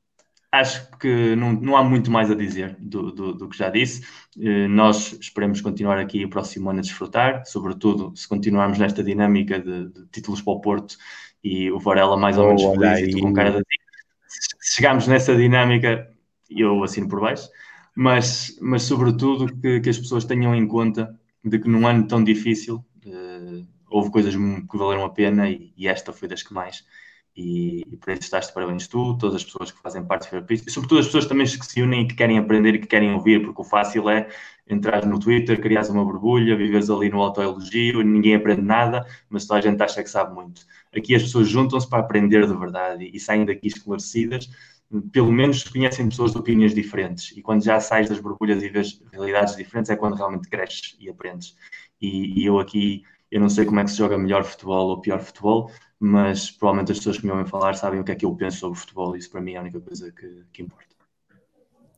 acho 0.52 0.86
que 0.98 1.34
não, 1.34 1.52
não 1.52 1.76
há 1.76 1.82
muito 1.82 2.10
mais 2.10 2.30
a 2.30 2.34
dizer 2.34 2.76
do, 2.78 3.10
do, 3.10 3.32
do 3.32 3.48
que 3.48 3.56
já 3.56 3.70
disse. 3.70 4.02
Uh, 4.36 4.68
nós 4.68 5.18
esperemos 5.18 5.62
continuar 5.62 5.98
aqui 5.98 6.24
o 6.24 6.28
próximo 6.28 6.68
ano 6.68 6.80
a 6.80 6.82
desfrutar, 6.82 7.44
sobretudo 7.46 8.12
se 8.14 8.28
continuarmos 8.28 8.78
nesta 8.78 9.02
dinâmica 9.02 9.58
de, 9.58 9.88
de 9.88 10.06
títulos 10.12 10.42
para 10.42 10.52
o 10.52 10.60
Porto 10.60 10.96
e 11.42 11.72
o 11.72 11.78
Varela 11.78 12.16
mais 12.16 12.36
ou 12.36 12.48
menos 12.48 12.62
oh, 12.62 12.74
feliz 12.74 13.20
com 13.20 13.32
cara 13.32 13.50
de 13.50 13.62
se 14.62 14.76
chegarmos 14.76 15.06
nessa 15.06 15.34
dinâmica, 15.34 16.08
eu 16.48 16.82
assino 16.84 17.08
por 17.08 17.20
baixo, 17.20 17.48
mas, 17.94 18.56
mas 18.60 18.82
sobretudo 18.82 19.54
que, 19.60 19.80
que 19.80 19.90
as 19.90 19.98
pessoas 19.98 20.24
tenham 20.24 20.54
em 20.54 20.66
conta 20.66 21.18
de 21.44 21.58
que 21.58 21.68
num 21.68 21.86
ano 21.86 22.06
tão 22.06 22.22
difícil 22.22 22.84
uh, 23.04 23.66
houve 23.90 24.10
coisas 24.10 24.34
que 24.34 24.78
valeram 24.78 25.04
a 25.04 25.10
pena 25.10 25.50
e, 25.50 25.72
e 25.76 25.88
esta 25.88 26.12
foi 26.12 26.28
das 26.28 26.42
que 26.42 26.54
mais 26.54 26.84
e, 27.36 27.82
e 27.90 27.96
por 27.96 28.12
isso 28.12 28.22
estás 28.22 28.48
de 28.48 28.52
parabéns 28.52 28.86
tu, 28.86 29.16
todas 29.16 29.36
as 29.36 29.44
pessoas 29.44 29.70
que 29.70 29.80
fazem 29.80 30.04
parte 30.04 30.24
do 30.24 30.30
Fairpitch, 30.30 30.66
e 30.66 30.70
sobretudo 30.70 31.00
as 31.00 31.06
pessoas 31.06 31.26
também 31.26 31.46
que 31.46 31.66
se 31.66 31.82
unem 31.82 32.02
e 32.02 32.08
que 32.08 32.14
querem 32.14 32.38
aprender 32.38 32.74
e 32.74 32.78
que 32.78 32.86
querem 32.86 33.14
ouvir, 33.14 33.42
porque 33.42 33.60
o 33.60 33.64
fácil 33.64 34.08
é 34.08 34.28
entrar 34.68 35.06
no 35.06 35.18
Twitter, 35.18 35.60
criares 35.60 35.88
uma 35.88 36.04
borbulha, 36.04 36.56
viveres 36.56 36.90
ali 36.90 37.10
no 37.10 37.20
autoelogio, 37.20 38.02
ninguém 38.02 38.34
aprende 38.34 38.62
nada, 38.62 39.06
mas 39.28 39.46
toda 39.46 39.60
a 39.60 39.62
gente 39.62 39.82
acha 39.82 40.02
que 40.02 40.10
sabe 40.10 40.34
muito. 40.34 40.62
Aqui 40.94 41.14
as 41.14 41.22
pessoas 41.22 41.48
juntam-se 41.48 41.88
para 41.88 42.00
aprender 42.00 42.46
de 42.46 42.54
verdade 42.54 43.04
e, 43.04 43.16
e 43.16 43.20
saem 43.20 43.44
daqui 43.44 43.68
esclarecidas, 43.68 44.50
pelo 45.10 45.32
menos 45.32 45.64
conhecem 45.64 46.08
pessoas 46.08 46.32
de 46.32 46.38
opiniões 46.38 46.74
diferentes, 46.74 47.34
e 47.36 47.40
quando 47.40 47.64
já 47.64 47.80
sais 47.80 48.08
das 48.08 48.20
borbulhas 48.20 48.62
e 48.62 48.68
vês 48.68 49.00
realidades 49.10 49.56
diferentes 49.56 49.90
é 49.90 49.96
quando 49.96 50.16
realmente 50.16 50.48
cresces 50.48 50.96
e 51.00 51.08
aprendes. 51.08 51.56
E, 52.00 52.42
e 52.42 52.46
eu 52.46 52.58
aqui, 52.58 53.02
eu 53.30 53.40
não 53.40 53.48
sei 53.48 53.64
como 53.64 53.80
é 53.80 53.84
que 53.84 53.90
se 53.90 53.96
joga 53.96 54.18
melhor 54.18 54.44
futebol 54.44 54.88
ou 54.88 55.00
pior 55.00 55.20
futebol, 55.20 55.70
mas 56.04 56.50
provavelmente 56.50 56.90
as 56.90 56.98
pessoas 56.98 57.18
que 57.18 57.24
me 57.24 57.30
ouvem 57.30 57.46
falar 57.46 57.74
sabem 57.74 58.00
o 58.00 58.04
que 58.04 58.10
é 58.10 58.16
que 58.16 58.26
eu 58.26 58.34
penso 58.34 58.58
sobre 58.58 58.76
futebol 58.76 59.14
e 59.14 59.20
isso 59.20 59.30
para 59.30 59.40
mim 59.40 59.52
é 59.52 59.58
a 59.58 59.60
única 59.60 59.80
coisa 59.80 60.10
que, 60.10 60.42
que 60.52 60.60
importa. 60.60 60.92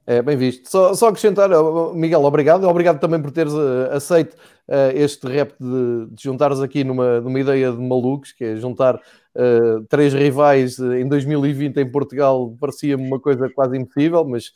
É, 0.06 0.20
bem 0.20 0.36
visto. 0.36 0.68
Só, 0.68 0.92
só 0.92 1.08
acrescentar, 1.08 1.48
Miguel, 1.94 2.22
obrigado. 2.22 2.68
Obrigado 2.68 3.00
também 3.00 3.22
por 3.22 3.30
teres 3.30 3.54
uh, 3.54 3.88
aceito 3.92 4.34
uh, 4.68 4.94
este 4.94 5.26
rap 5.26 5.54
de, 5.58 6.14
de 6.14 6.22
juntares 6.22 6.60
aqui 6.60 6.84
numa, 6.84 7.22
numa 7.22 7.40
ideia 7.40 7.72
de 7.72 7.78
malucos, 7.78 8.30
que 8.32 8.44
é 8.44 8.56
juntar 8.56 8.96
uh, 8.96 9.82
três 9.88 10.12
rivais 10.12 10.78
em 10.78 11.08
2020 11.08 11.78
em 11.78 11.90
Portugal. 11.90 12.54
Parecia-me 12.60 13.06
uma 13.06 13.18
coisa 13.18 13.48
quase 13.48 13.78
impossível, 13.78 14.22
mas 14.26 14.52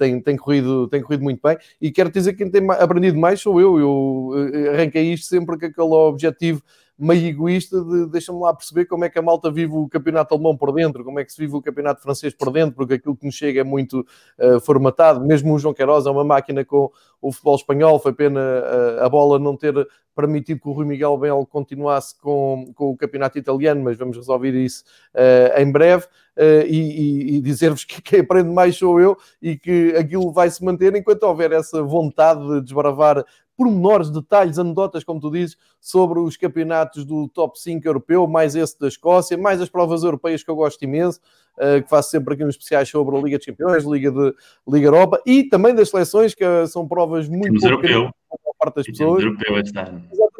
tem, 0.00 0.20
tem, 0.20 0.36
corrido, 0.36 0.88
tem 0.88 1.00
corrido 1.00 1.22
muito 1.22 1.40
bem. 1.40 1.56
E 1.80 1.92
quero 1.92 2.10
dizer 2.10 2.32
que 2.32 2.38
quem 2.38 2.50
tem 2.50 2.68
aprendido 2.72 3.16
mais 3.16 3.40
sou 3.40 3.60
eu. 3.60 3.78
Eu 3.78 4.72
arranquei 4.74 5.12
isto 5.12 5.26
sempre 5.26 5.56
com 5.56 5.66
aquele 5.66 5.94
objetivo 5.94 6.60
meio 7.00 7.26
egoísta 7.26 7.82
de 7.82 8.06
deixa-me 8.06 8.38
lá 8.40 8.54
perceber 8.54 8.84
como 8.84 9.04
é 9.04 9.08
que 9.08 9.18
a 9.18 9.22
malta 9.22 9.50
vive 9.50 9.72
o 9.74 9.88
campeonato 9.88 10.34
alemão 10.34 10.56
por 10.56 10.72
dentro, 10.72 11.04
como 11.04 11.18
é 11.18 11.24
que 11.24 11.32
se 11.32 11.40
vive 11.40 11.56
o 11.56 11.62
campeonato 11.62 12.02
francês 12.02 12.34
por 12.34 12.52
dentro, 12.52 12.76
porque 12.76 12.94
aquilo 12.94 13.16
que 13.16 13.26
nos 13.26 13.34
chega 13.34 13.60
é 13.60 13.64
muito 13.64 14.06
uh, 14.38 14.60
formatado. 14.60 15.24
Mesmo 15.24 15.54
o 15.54 15.58
João 15.58 15.74
Queiroz 15.74 16.06
é 16.06 16.10
uma 16.10 16.24
máquina 16.24 16.64
com 16.64 16.90
o 17.20 17.32
futebol 17.32 17.56
espanhol, 17.56 17.98
foi 17.98 18.12
pena 18.12 18.40
uh, 18.40 19.04
a 19.04 19.08
bola 19.08 19.38
não 19.38 19.56
ter 19.56 19.74
permitido 20.14 20.60
que 20.60 20.68
o 20.68 20.72
Rui 20.72 20.84
Miguel 20.84 21.16
Bel 21.16 21.46
continuasse 21.46 22.18
com, 22.20 22.72
com 22.74 22.90
o 22.90 22.96
campeonato 22.96 23.38
italiano, 23.38 23.82
mas 23.82 23.96
vamos 23.96 24.16
resolver 24.16 24.52
isso 24.54 24.84
uh, 25.14 25.60
em 25.60 25.70
breve. 25.70 26.04
Uh, 26.36 26.64
e, 26.66 27.36
e, 27.36 27.40
dizer-vos 27.40 27.84
que 27.84 28.00
quem 28.00 28.20
aprende 28.20 28.48
mais 28.48 28.76
sou 28.76 28.98
eu 29.00 29.16
e 29.42 29.58
que 29.58 29.94
aquilo 29.96 30.32
vai 30.32 30.48
se 30.48 30.64
manter 30.64 30.94
enquanto 30.94 31.24
houver 31.24 31.52
essa 31.52 31.82
vontade 31.82 32.40
de 32.46 32.62
desbravar 32.62 33.24
pormenores, 33.60 34.10
detalhes, 34.10 34.58
anedotas, 34.58 35.04
como 35.04 35.20
tu 35.20 35.30
dizes, 35.30 35.54
sobre 35.78 36.18
os 36.18 36.34
campeonatos 36.34 37.04
do 37.04 37.28
top 37.28 37.60
5 37.60 37.86
europeu, 37.86 38.26
mais 38.26 38.56
esse 38.56 38.80
da 38.80 38.88
Escócia, 38.88 39.36
mais 39.36 39.60
as 39.60 39.68
provas 39.68 40.02
europeias 40.02 40.42
que 40.42 40.50
eu 40.50 40.56
gosto 40.56 40.82
imenso, 40.82 41.20
uh, 41.58 41.82
que 41.82 41.90
faço 41.90 42.08
sempre 42.08 42.32
aqui 42.32 42.42
nos 42.42 42.54
especiais 42.54 42.88
sobre 42.88 43.14
a 43.14 43.20
Liga 43.20 43.38
de 43.38 43.44
Campeões, 43.44 43.84
Liga 43.84 44.10
de 44.10 44.34
Liga 44.66 44.86
Europa 44.86 45.20
e 45.26 45.44
também 45.44 45.74
das 45.74 45.90
seleções, 45.90 46.34
que 46.34 46.44
são 46.68 46.88
provas 46.88 47.28
muito 47.28 47.60
pouco 47.60 48.14
parte 48.58 48.76
das 48.76 48.86
pessoas. 48.86 49.24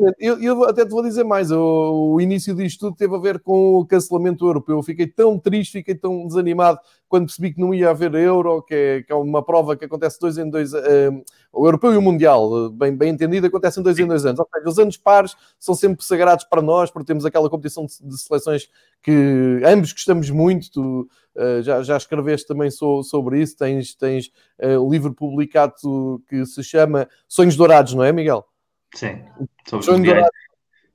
Exatamente. 0.00 0.16
Eu, 0.18 0.40
eu, 0.40 0.64
até 0.64 0.84
te 0.84 0.90
vou 0.90 1.02
dizer 1.02 1.24
mais, 1.24 1.50
o, 1.50 2.14
o, 2.14 2.20
início 2.20 2.54
disto 2.54 2.80
tudo 2.80 2.96
teve 2.96 3.14
a 3.14 3.18
ver 3.18 3.40
com 3.40 3.74
o 3.76 3.86
cancelamento 3.86 4.46
europeu. 4.46 4.76
Eu 4.76 4.82
fiquei 4.82 5.06
tão 5.06 5.38
triste, 5.38 5.72
fiquei 5.72 5.94
tão 5.94 6.26
desanimado 6.26 6.78
quando 7.08 7.26
percebi 7.26 7.52
que 7.52 7.60
não 7.60 7.74
ia 7.74 7.90
haver 7.90 8.14
euro, 8.14 8.62
que 8.62 8.74
é, 8.74 9.02
que 9.02 9.12
é 9.12 9.14
uma 9.14 9.44
prova 9.44 9.76
que 9.76 9.84
acontece 9.84 10.18
dois 10.18 10.38
em 10.38 10.48
dois, 10.48 10.72
uh, 10.72 11.24
o 11.52 11.66
europeu 11.66 11.92
e 11.92 11.96
o 11.96 12.02
mundial, 12.02 12.70
bem, 12.70 12.96
bem 12.96 13.10
entendido, 13.10 13.46
acontecem 13.46 13.82
dois 13.82 13.98
em 13.98 14.06
dois 14.06 14.24
anos. 14.24 14.40
Ou 14.40 14.48
seja, 14.54 14.68
os 14.68 14.78
anos 14.78 14.96
pares 14.96 15.36
são 15.58 15.74
sempre 15.74 16.04
sagrados 16.04 16.44
para 16.44 16.62
nós, 16.62 16.90
porque 16.90 17.06
temos 17.06 17.24
aquela 17.26 17.50
competição 17.50 17.84
de, 17.84 18.08
de 18.08 18.18
seleções 18.18 18.68
que 19.02 19.60
ambos 19.64 19.92
gostamos 19.92 20.30
muito. 20.30 20.70
Tu, 20.70 21.08
Uh, 21.32 21.62
já, 21.62 21.80
já 21.80 21.96
escreveste 21.96 22.48
também 22.48 22.72
so, 22.72 23.04
sobre 23.04 23.40
isso, 23.40 23.56
tens, 23.56 23.94
tens 23.94 24.32
uh, 24.60 24.84
um 24.84 24.90
livro 24.90 25.14
publicado 25.14 26.20
que 26.28 26.44
se 26.44 26.62
chama 26.64 27.08
Sonhos 27.28 27.54
Dourados, 27.54 27.94
não 27.94 28.02
é, 28.02 28.12
Miguel? 28.12 28.49
Sim, 28.94 29.22
sobre 29.68 29.86
Sonhos 29.86 30.06
Dourados. 30.06 30.30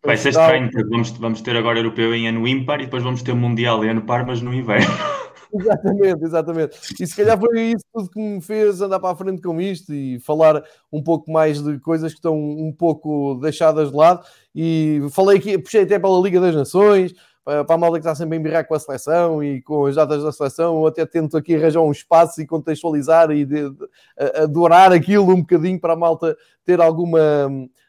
Vai 0.03 0.17
ser 0.17 0.29
estranho, 0.29 0.69
vamos, 0.89 1.09
vamos 1.11 1.41
ter 1.41 1.57
agora 1.57 1.79
europeu 1.79 2.13
em 2.13 2.27
ano 2.27 2.47
ímpar 2.47 2.79
e 2.79 2.85
depois 2.85 3.01
vamos 3.01 3.23
ter 3.23 3.33
mundial 3.33 3.83
em 3.83 3.89
ano 3.89 4.03
par, 4.03 4.25
mas 4.25 4.41
no 4.41 4.53
inverno. 4.53 4.85
Exatamente, 5.57 6.25
exatamente. 6.25 6.77
E 6.99 7.07
se 7.07 7.15
calhar 7.15 7.39
foi 7.39 7.61
isso 7.61 7.85
tudo 7.93 8.09
que 8.09 8.19
me 8.19 8.41
fez 8.41 8.81
andar 8.81 8.99
para 8.99 9.11
a 9.11 9.15
frente 9.15 9.41
com 9.41 9.61
isto 9.61 9.93
e 9.93 10.19
falar 10.19 10.61
um 10.91 11.01
pouco 11.01 11.31
mais 11.31 11.63
de 11.63 11.79
coisas 11.79 12.11
que 12.11 12.17
estão 12.17 12.37
um 12.37 12.73
pouco 12.73 13.35
deixadas 13.35 13.89
de 13.89 13.95
lado. 13.95 14.25
E 14.53 15.01
falei 15.11 15.37
aqui, 15.37 15.57
puxei 15.57 15.83
até 15.83 15.97
pela 15.97 16.19
Liga 16.19 16.41
das 16.41 16.53
Nações, 16.53 17.13
para 17.45 17.75
a 17.75 17.77
malta 17.77 17.97
que 17.97 17.99
está 17.99 18.15
sempre 18.15 18.35
a 18.35 18.39
embirrar 18.39 18.67
com 18.67 18.73
a 18.73 18.79
seleção 18.79 19.43
e 19.43 19.61
com 19.61 19.85
as 19.85 19.95
datas 19.95 20.23
da 20.23 20.31
seleção, 20.31 20.79
eu 20.79 20.87
até 20.87 21.05
tento 21.05 21.37
aqui 21.37 21.55
arranjar 21.55 21.81
um 21.81 21.91
espaço 21.91 22.41
e 22.41 22.47
contextualizar 22.47 23.29
e 23.31 23.47
adorar 24.35 24.91
aquilo 24.91 25.31
um 25.31 25.41
bocadinho 25.41 25.79
para 25.79 25.93
a 25.93 25.95
malta 25.95 26.35
ter 26.65 26.81
alguma, 26.81 27.19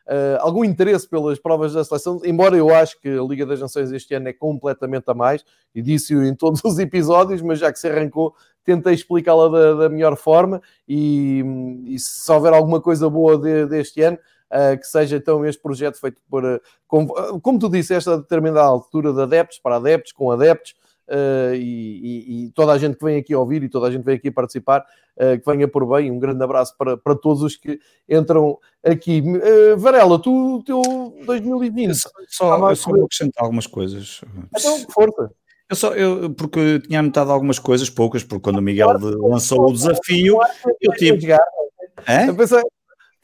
uh, 0.06 0.40
algum 0.40 0.64
interesse 0.64 1.08
pelas 1.08 1.38
provas 1.38 1.72
da 1.72 1.84
seleção, 1.84 2.20
embora 2.24 2.56
eu 2.56 2.74
acho 2.74 3.00
que 3.00 3.08
a 3.08 3.22
Liga 3.22 3.44
das 3.44 3.60
Nações 3.60 3.92
este 3.92 4.14
ano 4.14 4.28
é 4.28 4.32
completamente 4.32 5.04
a 5.08 5.14
mais, 5.14 5.44
e 5.74 5.82
disse-o 5.82 6.24
em 6.24 6.34
todos 6.34 6.62
os 6.64 6.78
episódios, 6.78 7.42
mas 7.42 7.58
já 7.58 7.72
que 7.72 7.78
se 7.78 7.88
arrancou, 7.88 8.34
tentei 8.64 8.94
explicá-la 8.94 9.48
da, 9.48 9.74
da, 9.74 9.88
melhor 9.88 10.16
forma 10.16 10.60
e, 10.88 11.42
e, 11.86 11.98
se 11.98 12.30
houver 12.32 12.52
alguma 12.52 12.80
coisa 12.80 13.08
boa 13.08 13.38
de, 13.38 13.66
deste 13.66 14.02
ano, 14.02 14.18
uh, 14.50 14.78
que 14.78 14.86
seja 14.86 15.16
então 15.16 15.44
este 15.46 15.62
projeto 15.62 16.00
feito 16.00 16.20
por, 16.28 16.44
uh, 16.44 16.60
como, 16.86 17.12
uh, 17.12 17.40
como 17.40 17.58
tu 17.58 17.68
disseste, 17.68 18.10
a 18.10 18.16
determinada 18.16 18.66
altura 18.66 19.12
de 19.12 19.22
adeptos 19.22 19.58
para 19.60 19.76
adeptos, 19.76 20.12
com 20.12 20.30
adeptos, 20.30 20.74
Uh, 21.08 21.54
e, 21.54 22.46
e, 22.46 22.50
toda 22.50 22.72
a 22.72 22.78
gente 22.78 22.96
que 22.96 23.04
vem 23.04 23.18
aqui 23.18 23.34
ouvir 23.34 23.62
e 23.62 23.68
toda 23.68 23.86
a 23.86 23.90
gente 23.90 24.00
que 24.00 24.06
vem 24.06 24.16
aqui 24.16 24.30
participar, 24.30 24.84
uh, 25.16 25.38
que 25.38 25.50
venha 25.50 25.68
por 25.68 25.86
bem. 25.86 26.10
Um 26.10 26.18
grande 26.18 26.42
abraço 26.42 26.74
para, 26.76 26.96
para 26.96 27.14
todos 27.14 27.42
os 27.42 27.56
que 27.56 27.78
entram 28.08 28.58
aqui. 28.84 29.22
Uh, 29.22 29.76
Varela, 29.78 30.20
tu, 30.20 30.62
teu 30.64 30.82
2020. 31.24 31.94
Só, 31.94 32.10
só, 32.28 32.70
eu 32.70 32.76
só 32.76 32.90
vou 32.90 33.04
acrescentar 33.04 33.44
algumas 33.44 33.66
coisas. 33.66 34.20
Então, 34.56 34.78
força. 34.90 35.30
Eu 35.68 35.76
só, 35.76 35.94
eu, 35.94 36.30
porque 36.30 36.80
tinha 36.80 37.00
anotado 37.00 37.32
algumas 37.32 37.58
coisas, 37.58 37.90
poucas, 37.90 38.22
porque 38.22 38.42
quando 38.42 38.58
o 38.58 38.62
Miguel 38.62 38.88
lançou 39.00 39.68
o 39.68 39.72
desafio, 39.72 40.38
eu 40.80 40.92
tive. 40.92 41.32
Eu 41.32 42.36
pensei, 42.36 42.62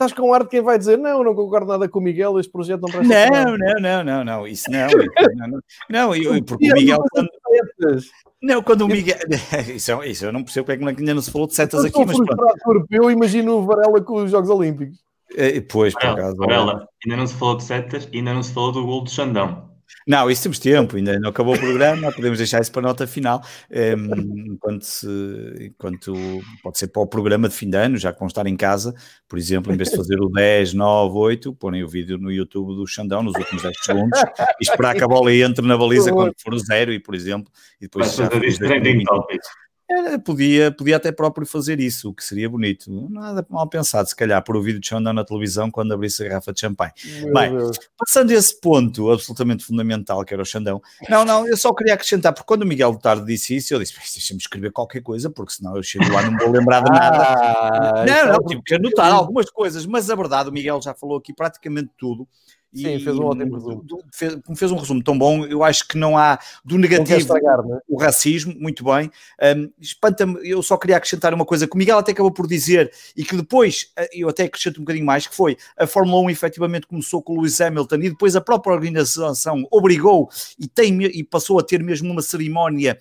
Estás 0.02 0.12
com 0.14 0.34
ar 0.34 0.42
de 0.42 0.48
quem 0.48 0.60
vai 0.60 0.76
dizer 0.78 0.98
não, 0.98 1.22
não 1.22 1.32
concordo 1.32 1.68
nada 1.68 1.88
com 1.88 2.00
o 2.00 2.02
Miguel, 2.02 2.40
este 2.40 2.50
projeto 2.50 2.80
não 2.80 2.90
presta 2.90 3.30
Não, 3.30 3.56
não, 3.56 3.74
não, 3.80 4.04
não, 4.04 4.24
não, 4.24 4.46
isso 4.48 4.68
não. 4.68 4.88
não, 5.36 5.48
não, 5.48 5.60
não 5.88 6.16
eu, 6.16 6.42
porque 6.44 6.72
o 6.72 6.74
Miguel. 6.74 7.04
Quando, 7.12 7.28
não, 8.42 8.62
quando 8.62 8.82
o 8.82 8.88
Miguel. 8.88 9.18
Isso, 9.72 10.02
isso 10.02 10.24
eu 10.24 10.32
não 10.32 10.42
percebo 10.42 10.66
porque 10.66 10.82
é 10.84 10.92
que 10.92 11.00
ainda 11.00 11.14
não 11.14 11.22
se 11.22 11.30
falou 11.30 11.46
de 11.46 11.54
setas 11.54 11.84
aqui, 11.84 12.04
mas. 12.04 12.16
Eu 12.90 13.08
imagino 13.08 13.58
o 13.58 13.64
Varela 13.64 14.00
com 14.00 14.24
os 14.24 14.30
Jogos 14.30 14.50
Olímpicos. 14.50 14.98
É, 15.36 15.60
pois, 15.60 15.94
por 15.94 16.06
acaso. 16.06 16.36
Varela, 16.36 16.88
ainda 17.04 17.16
não 17.16 17.26
se 17.26 17.34
falou 17.34 17.56
de 17.56 17.62
setas, 17.62 18.08
ainda 18.12 18.34
não 18.34 18.42
se 18.42 18.52
falou 18.52 18.72
do 18.72 18.84
gol 18.84 19.04
do 19.04 19.10
Xandão. 19.10 19.71
Não, 20.06 20.30
isso 20.30 20.42
temos 20.42 20.58
tempo, 20.58 20.96
ainda 20.96 21.18
não 21.18 21.30
acabou 21.30 21.54
o 21.54 21.58
programa, 21.58 22.12
podemos 22.12 22.38
deixar 22.38 22.60
isso 22.60 22.72
para 22.72 22.80
a 22.80 22.88
nota 22.88 23.06
final, 23.06 23.42
um, 23.70 24.52
enquanto, 24.52 24.82
se, 24.82 25.06
enquanto 25.60 26.14
pode 26.62 26.78
ser 26.78 26.88
para 26.88 27.02
o 27.02 27.06
programa 27.06 27.48
de 27.48 27.54
fim 27.54 27.70
de 27.70 27.76
ano, 27.76 27.96
já 27.96 28.12
que 28.12 28.18
vão 28.18 28.28
estar 28.28 28.46
em 28.46 28.56
casa, 28.56 28.94
por 29.28 29.38
exemplo, 29.38 29.72
em 29.72 29.76
vez 29.76 29.90
de 29.90 29.96
fazer 29.96 30.20
o 30.20 30.28
10, 30.28 30.74
9, 30.74 31.16
8, 31.16 31.54
porem 31.54 31.84
o 31.84 31.88
vídeo 31.88 32.18
no 32.18 32.30
YouTube 32.30 32.74
do 32.74 32.86
Xandão 32.86 33.22
nos 33.22 33.34
últimos 33.34 33.62
10 33.62 33.74
segundos 33.82 34.20
e 34.60 34.64
esperar 34.64 34.94
que 34.94 35.04
a 35.04 35.08
bola 35.08 35.32
entre 35.32 35.66
na 35.66 35.76
baliza 35.76 36.12
quando 36.12 36.34
for 36.42 36.54
o 36.54 36.58
zero, 36.58 36.92
e 36.92 36.98
por 36.98 37.14
exemplo, 37.14 37.50
e 37.80 37.82
depois 37.82 38.14
já 38.14 38.28
era, 39.88 40.18
podia, 40.18 40.72
podia 40.72 40.96
até 40.96 41.12
próprio 41.12 41.46
fazer 41.46 41.80
isso, 41.80 42.10
o 42.10 42.14
que 42.14 42.24
seria 42.24 42.48
bonito. 42.48 42.90
Nada 43.10 43.44
mal 43.50 43.68
pensado, 43.68 44.08
se 44.08 44.16
calhar, 44.16 44.42
por 44.42 44.56
o 44.56 44.62
vídeo 44.62 44.80
de 44.80 44.88
Xandão 44.88 45.12
na 45.12 45.24
televisão 45.24 45.70
quando 45.70 45.92
abrisse 45.92 46.24
a 46.24 46.28
garrafa 46.28 46.52
de 46.52 46.60
champanhe. 46.60 46.92
Meu 47.22 47.32
Bem, 47.32 47.56
Deus. 47.56 47.78
passando 47.98 48.30
esse 48.30 48.58
ponto 48.60 49.10
absolutamente 49.10 49.64
fundamental, 49.64 50.24
que 50.24 50.32
era 50.32 50.42
o 50.42 50.46
Xandão, 50.46 50.80
não, 51.08 51.24
não, 51.24 51.46
eu 51.46 51.56
só 51.56 51.72
queria 51.74 51.94
acrescentar, 51.94 52.32
porque 52.32 52.46
quando 52.46 52.62
o 52.62 52.66
Miguel 52.66 52.96
Tarde 52.96 53.26
disse 53.26 53.56
isso, 53.56 53.74
eu 53.74 53.78
disse, 53.78 53.94
deixa-me 53.94 54.40
escrever 54.40 54.72
qualquer 54.72 55.02
coisa, 55.02 55.28
porque 55.28 55.52
senão 55.52 55.76
eu 55.76 55.82
chego 55.82 56.10
lá 56.10 56.22
e 56.22 56.30
não 56.30 56.38
vou 56.38 56.50
lembrar 56.50 56.82
de 56.82 56.90
nada. 56.90 57.22
Ah, 57.22 58.04
não, 58.06 58.26
não, 58.28 58.34
é 58.34 58.48
tive 58.48 58.62
que 58.62 58.74
anotar 58.74 59.12
algumas 59.12 59.50
coisas, 59.50 59.84
mas 59.84 60.08
a 60.08 60.14
verdade, 60.14 60.48
o 60.48 60.52
Miguel 60.52 60.80
já 60.80 60.94
falou 60.94 61.18
aqui 61.18 61.34
praticamente 61.34 61.90
tudo. 61.98 62.26
Sim, 62.74 62.98
fez 63.00 63.18
um 63.18 63.24
ótimo 63.24 63.54
resumo. 63.54 63.84
Fez, 64.12 64.38
fez, 64.56 64.72
um 64.72 64.76
resumo 64.76 65.04
tão 65.04 65.18
bom, 65.18 65.44
eu 65.44 65.62
acho 65.62 65.86
que 65.86 65.98
não 65.98 66.16
há 66.16 66.38
do 66.64 66.78
negativo 66.78 67.18
estragar, 67.18 67.62
né? 67.62 67.78
o 67.86 67.98
racismo, 67.98 68.54
muito 68.58 68.82
bem. 68.82 69.10
Um, 69.56 69.70
Espanta-me, 69.78 70.38
eu 70.42 70.62
só 70.62 70.78
queria 70.78 70.96
acrescentar 70.96 71.34
uma 71.34 71.44
coisa 71.44 71.68
que 71.68 71.74
o 71.74 71.78
Miguel 71.78 71.98
até 71.98 72.12
acabou 72.12 72.32
por 72.32 72.46
dizer 72.46 72.90
e 73.14 73.24
que 73.24 73.36
depois 73.36 73.92
eh, 73.96 74.08
eu 74.14 74.28
até 74.28 74.44
acrescento 74.44 74.78
um 74.78 74.84
bocadinho 74.84 75.04
mais, 75.04 75.26
que 75.26 75.34
foi 75.34 75.56
a 75.76 75.86
Fórmula 75.86 76.22
1 76.22 76.30
efetivamente 76.30 76.86
começou 76.86 77.22
com 77.22 77.34
o 77.34 77.36
Lewis 77.36 77.60
Hamilton 77.60 77.96
e 77.96 78.10
depois 78.10 78.34
a 78.34 78.40
própria 78.40 78.74
organização 78.74 79.66
obrigou 79.70 80.30
e, 80.58 80.66
tem, 80.66 81.02
e 81.02 81.22
passou 81.22 81.58
a 81.58 81.62
ter 81.62 81.82
mesmo 81.82 82.10
uma 82.10 82.22
cerimónia 82.22 82.98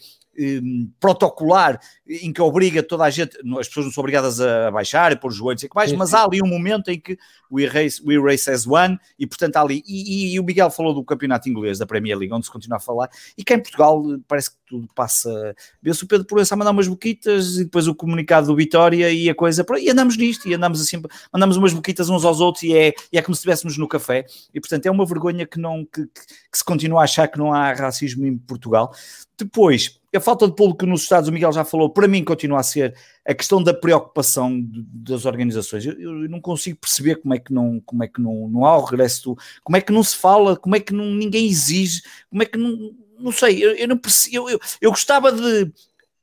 protocolar 0.99 1.79
em 2.07 2.31
que 2.31 2.41
obriga 2.41 2.81
toda 2.81 3.03
a 3.03 3.09
gente, 3.09 3.37
as 3.59 3.67
pessoas 3.67 3.87
não 3.87 3.93
são 3.93 4.01
obrigadas 4.01 4.39
a 4.39 4.71
baixar, 4.71 5.11
a 5.11 5.15
pôr 5.15 5.29
os 5.29 5.35
joelhos 5.35 5.63
e 5.63 5.69
que 5.69 5.75
mais, 5.75 5.91
mas 5.91 6.13
há 6.13 6.23
ali 6.23 6.41
um 6.41 6.47
momento 6.47 6.89
em 6.89 6.99
que 6.99 7.17
we 7.51 7.65
race, 7.65 8.01
we 8.05 8.17
race 8.17 8.49
as 8.49 8.65
one 8.65 8.97
e 9.19 9.27
portanto 9.27 9.57
há 9.57 9.61
ali, 9.61 9.83
e, 9.85 10.29
e, 10.29 10.33
e, 10.33 10.39
o 10.39 10.43
Miguel 10.43 10.71
falou 10.71 10.93
do 10.93 11.03
campeonato 11.03 11.49
inglês, 11.49 11.79
da 11.79 11.85
Premier 11.85 12.17
League, 12.17 12.33
onde 12.33 12.45
se 12.45 12.51
continua 12.51 12.77
a 12.77 12.79
falar, 12.79 13.09
e 13.37 13.43
cá 13.43 13.55
em 13.55 13.59
Portugal 13.59 14.03
parece 14.27 14.51
que 14.51 14.57
tudo 14.65 14.87
passa, 14.95 15.53
vê-se 15.81 16.03
o 16.03 16.07
Pedro 16.07 16.25
Proença 16.25 16.55
a 16.55 16.57
mandar 16.57 16.71
umas 16.71 16.87
boquitas 16.87 17.57
e 17.57 17.65
depois 17.65 17.87
o 17.87 17.93
comunicado 17.93 18.47
do 18.47 18.55
Vitória 18.55 19.11
e 19.11 19.29
a 19.29 19.35
coisa, 19.35 19.65
e 19.79 19.89
andamos 19.89 20.15
nisto, 20.15 20.47
e 20.47 20.53
andamos 20.53 20.81
assim, 20.81 21.01
mandamos 21.31 21.57
umas 21.57 21.73
boquitas 21.73 22.09
uns 22.09 22.23
aos 22.23 22.39
outros 22.39 22.63
e 22.63 22.75
é, 22.75 22.93
e 23.11 23.17
é 23.17 23.21
como 23.21 23.35
se 23.35 23.39
estivéssemos 23.39 23.77
no 23.77 23.87
café, 23.87 24.25
e 24.53 24.61
portanto 24.61 24.85
é 24.85 24.91
uma 24.91 25.05
vergonha 25.05 25.45
que 25.45 25.59
não, 25.59 25.85
que, 25.85 26.05
que, 26.05 26.25
que 26.51 26.57
se 26.57 26.63
continua 26.63 27.01
a 27.01 27.03
achar 27.03 27.27
que 27.27 27.37
não 27.37 27.53
há 27.53 27.73
racismo 27.73 28.25
em 28.25 28.37
Portugal. 28.37 28.93
Depois, 29.37 30.00
a 30.17 30.19
falta 30.19 30.47
de 30.47 30.55
público 30.55 30.85
nos 30.85 31.03
Estados, 31.03 31.29
o 31.29 31.31
Miguel 31.31 31.53
já 31.53 31.63
falou, 31.63 31.89
para 31.89 32.07
mim 32.07 32.23
continua 32.23 32.59
a 32.59 32.63
ser 32.63 32.95
a 33.25 33.33
questão 33.33 33.63
da 33.63 33.73
preocupação 33.73 34.59
de, 34.59 34.83
das 34.83 35.25
organizações. 35.25 35.85
Eu, 35.85 35.99
eu, 35.99 36.29
não 36.29 36.41
consigo 36.41 36.77
perceber 36.77 37.15
como 37.15 37.33
é 37.33 37.39
que 37.39 37.53
não, 37.53 37.79
como 37.81 38.03
é 38.03 38.07
que 38.07 38.21
não, 38.21 38.49
não 38.49 38.65
há 38.65 38.77
o 38.77 38.83
regresso, 38.83 39.23
do, 39.23 39.37
como 39.63 39.77
é 39.77 39.81
que 39.81 39.93
não 39.93 40.03
se 40.03 40.17
fala, 40.17 40.57
como 40.57 40.75
é 40.75 40.79
que 40.79 40.93
não, 40.93 41.05
ninguém 41.05 41.47
exige, 41.47 42.01
como 42.29 42.43
é 42.43 42.45
que 42.45 42.57
não, 42.57 42.93
não 43.17 43.31
sei, 43.31 43.63
eu, 43.63 43.75
eu 43.75 43.87
não 43.87 43.97
percebo, 43.97 44.49
eu, 44.49 44.59
eu, 44.81 44.91
gostava 44.91 45.31
de, 45.31 45.71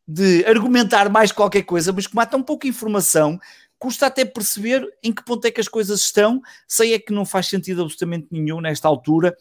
de 0.07 0.45
argumentar 0.45 1.09
mais 1.09 1.33
qualquer 1.33 1.63
coisa, 1.63 1.93
mas 1.93 2.07
como 2.07 2.21
há 2.21 2.27
tão 2.27 2.43
pouca 2.43 2.69
informação, 2.69 3.41
custa 3.79 4.07
até 4.07 4.25
perceber 4.25 4.87
em 5.03 5.13
que 5.13 5.25
ponto 5.25 5.47
é 5.47 5.51
que 5.51 5.61
as 5.61 5.69
coisas 5.69 6.01
estão, 6.01 6.43
sei 6.67 6.93
é 6.93 6.99
que 6.99 7.13
não 7.13 7.25
faz 7.25 7.47
sentido 7.47 7.83
absolutamente 7.83 8.27
nenhum 8.31 8.61
nesta 8.61 8.89
altura 8.89 9.35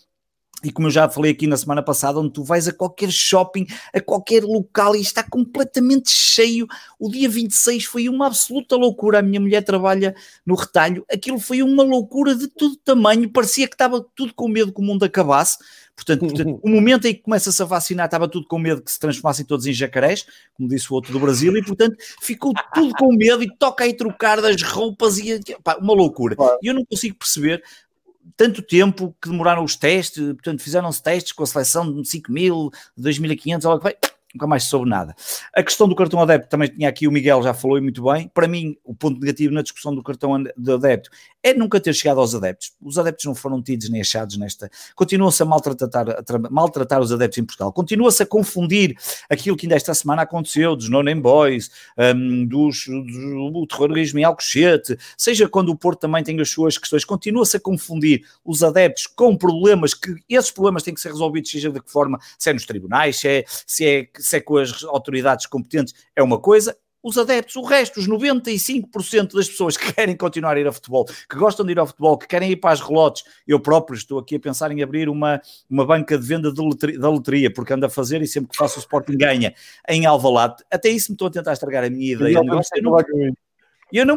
e 0.63 0.71
como 0.71 0.87
eu 0.87 0.91
já 0.91 1.07
falei 1.07 1.31
aqui 1.31 1.45
na 1.45 1.55
semana 1.55 1.83
passada, 1.83 2.19
onde 2.19 2.33
tu 2.33 2.43
vais 2.43 2.67
a 2.67 2.73
qualquer 2.73 3.11
shopping, 3.11 3.67
a 3.93 4.01
qualquer 4.01 4.43
local 4.43 4.95
e 4.95 5.01
está 5.01 5.21
completamente 5.21 6.09
cheio. 6.09 6.67
O 6.99 7.09
dia 7.09 7.29
26 7.29 7.85
foi 7.85 8.09
uma 8.09 8.25
absoluta 8.25 8.75
loucura. 8.75 9.19
A 9.19 9.21
minha 9.21 9.39
mulher 9.39 9.63
trabalha 9.63 10.15
no 10.45 10.55
retalho, 10.55 11.05
aquilo 11.11 11.39
foi 11.39 11.61
uma 11.61 11.83
loucura 11.83 12.33
de 12.33 12.47
todo 12.47 12.75
tamanho, 12.77 13.29
parecia 13.29 13.67
que 13.67 13.75
estava 13.75 14.03
tudo 14.15 14.33
com 14.33 14.47
medo 14.47 14.73
que 14.73 14.81
o 14.81 14.83
mundo 14.83 15.05
acabasse. 15.05 15.59
Portanto, 15.95 16.19
portanto 16.19 16.59
o 16.61 16.69
momento 16.69 17.05
em 17.07 17.13
que 17.15 17.21
começa-se 17.21 17.59
a 17.61 17.65
vacinar, 17.65 18.05
estava 18.05 18.27
tudo 18.27 18.47
com 18.47 18.59
medo 18.59 18.83
que 18.83 18.91
se 18.91 18.99
transformassem 18.99 19.45
todos 19.45 19.65
em 19.65 19.73
jacarés, 19.73 20.25
como 20.55 20.69
disse 20.69 20.91
o 20.91 20.93
outro 20.93 21.11
do 21.11 21.19
Brasil, 21.19 21.55
e 21.57 21.63
portanto 21.63 21.95
ficou 22.21 22.53
tudo 22.73 22.93
com 22.93 23.15
medo 23.15 23.41
e 23.41 23.57
toca 23.57 23.83
aí 23.83 23.93
trocar 23.93 24.39
das 24.39 24.61
roupas 24.61 25.17
e 25.17 25.39
pá, 25.63 25.77
uma 25.81 25.93
loucura. 25.93 26.35
E 26.61 26.67
eu 26.67 26.73
não 26.73 26.85
consigo 26.85 27.15
perceber 27.15 27.63
tanto 28.35 28.61
tempo 28.61 29.15
que 29.21 29.29
demoraram 29.29 29.63
os 29.63 29.75
testes, 29.75 30.23
portanto, 30.23 30.61
fizeram-se 30.61 31.01
testes 31.01 31.31
com 31.31 31.43
a 31.43 31.47
seleção 31.47 32.01
de 32.01 32.07
5 32.07 32.31
mil, 32.31 32.71
2.500, 32.99 33.65
olha 33.65 33.77
que 33.77 33.83
vai, 33.83 33.95
nunca 34.33 34.47
mais 34.47 34.63
soube 34.63 34.89
nada. 34.89 35.15
A 35.53 35.63
questão 35.63 35.87
do 35.87 35.95
cartão 35.95 36.21
adepto 36.21 36.49
também 36.49 36.69
tinha 36.69 36.89
aqui, 36.89 37.07
o 37.07 37.11
Miguel 37.11 37.41
já 37.41 37.53
falou 37.53 37.81
muito 37.81 38.03
bem. 38.03 38.29
Para 38.33 38.47
mim, 38.47 38.77
o 38.83 38.93
ponto 38.93 39.19
negativo 39.19 39.53
na 39.53 39.61
discussão 39.61 39.93
do 39.93 40.03
cartão 40.03 40.41
de 40.43 40.71
adepto 40.71 41.09
é 41.47 41.53
nunca 41.53 41.79
ter 41.79 41.93
chegado 41.93 42.19
aos 42.19 42.35
adeptos. 42.35 42.73
Os 42.81 42.97
adeptos 42.97 43.25
não 43.25 43.33
foram 43.33 43.61
tidos 43.61 43.89
nem 43.89 44.01
achados 44.01 44.37
nesta. 44.37 44.69
Continua-se 44.95 45.41
a 45.41 45.45
maltratar, 45.45 46.09
a 46.09 46.49
maltratar 46.49 46.99
os 47.01 47.11
adeptos 47.11 47.37
em 47.37 47.45
Portugal. 47.45 47.71
Continua-se 47.71 48.23
a 48.23 48.25
confundir 48.25 48.97
aquilo 49.29 49.55
que 49.55 49.65
ainda 49.65 49.75
esta 49.75 49.93
semana 49.93 50.23
aconteceu, 50.23 50.75
dos 50.75 50.89
non 50.89 51.03
boys, 51.21 51.71
um, 51.97 52.45
dos, 52.45 52.85
do, 52.87 53.49
do 53.51 53.67
terrorismo 53.67 54.19
em 54.19 54.23
Alcochete, 54.23 54.97
seja 55.17 55.47
quando 55.47 55.69
o 55.69 55.75
Porto 55.75 56.01
também 56.01 56.23
tem 56.23 56.39
as 56.41 56.49
suas 56.49 56.77
questões. 56.77 57.05
Continua-se 57.05 57.57
a 57.57 57.59
confundir 57.59 58.25
os 58.43 58.63
adeptos 58.63 59.07
com 59.07 59.35
problemas 59.37 59.93
que 59.93 60.15
esses 60.29 60.51
problemas 60.51 60.83
têm 60.83 60.93
que 60.93 60.99
ser 60.99 61.09
resolvidos, 61.09 61.49
seja 61.49 61.71
de 61.71 61.79
que 61.79 61.89
forma, 61.89 62.19
se 62.37 62.49
é 62.49 62.53
nos 62.53 62.65
tribunais, 62.65 63.17
se 63.17 63.27
é, 63.27 63.45
se 63.65 63.85
é 63.85 64.07
se 64.17 64.37
é 64.37 64.41
com 64.41 64.57
as 64.57 64.83
autoridades 64.83 65.45
competentes, 65.45 65.93
é 66.15 66.21
uma 66.21 66.39
coisa, 66.39 66.75
os 67.07 67.17
adeptos, 67.17 67.55
o 67.55 67.63
resto, 67.63 67.99
os 67.99 68.07
95% 68.07 69.33
das 69.33 69.47
pessoas 69.47 69.77
que 69.77 69.91
querem 69.93 70.15
continuar 70.15 70.57
a 70.57 70.59
ir 70.59 70.67
ao 70.67 70.73
futebol, 70.73 71.05
que 71.05 71.35
gostam 71.35 71.65
de 71.65 71.71
ir 71.71 71.79
ao 71.79 71.87
futebol, 71.87 72.17
que 72.17 72.27
querem 72.27 72.51
ir 72.51 72.57
para 72.57 72.71
as 72.71 72.81
relotes, 72.81 73.23
eu 73.47 73.59
próprio 73.59 73.95
estou 73.95 74.19
aqui 74.19 74.35
a 74.35 74.39
pensar 74.39 74.71
em 74.71 74.81
abrir 74.81 75.09
uma, 75.09 75.41
uma 75.69 75.85
banca 75.85 76.17
de 76.17 76.25
venda 76.25 76.51
de 76.51 76.61
loteria, 76.61 76.99
da 76.99 77.09
loteria, 77.09 77.53
porque 77.53 77.73
ando 77.73 77.85
a 77.85 77.89
fazer 77.89 78.21
e 78.21 78.27
sempre 78.27 78.51
que 78.51 78.57
faço 78.57 78.77
o 78.77 78.79
Sporting 78.79 79.17
ganha 79.17 79.53
em 79.87 80.05
Alvalade, 80.05 80.63
até 80.71 80.89
isso 80.89 81.11
me 81.11 81.15
estou 81.15 81.27
a 81.27 81.31
tentar 81.31 81.53
estragar 81.53 81.83
a 81.83 81.89
minha 81.89 82.13
ideia. 82.13 82.37
Eu 82.37 82.43
não, 82.43 82.61
eu 82.75 82.83
não 82.83 82.97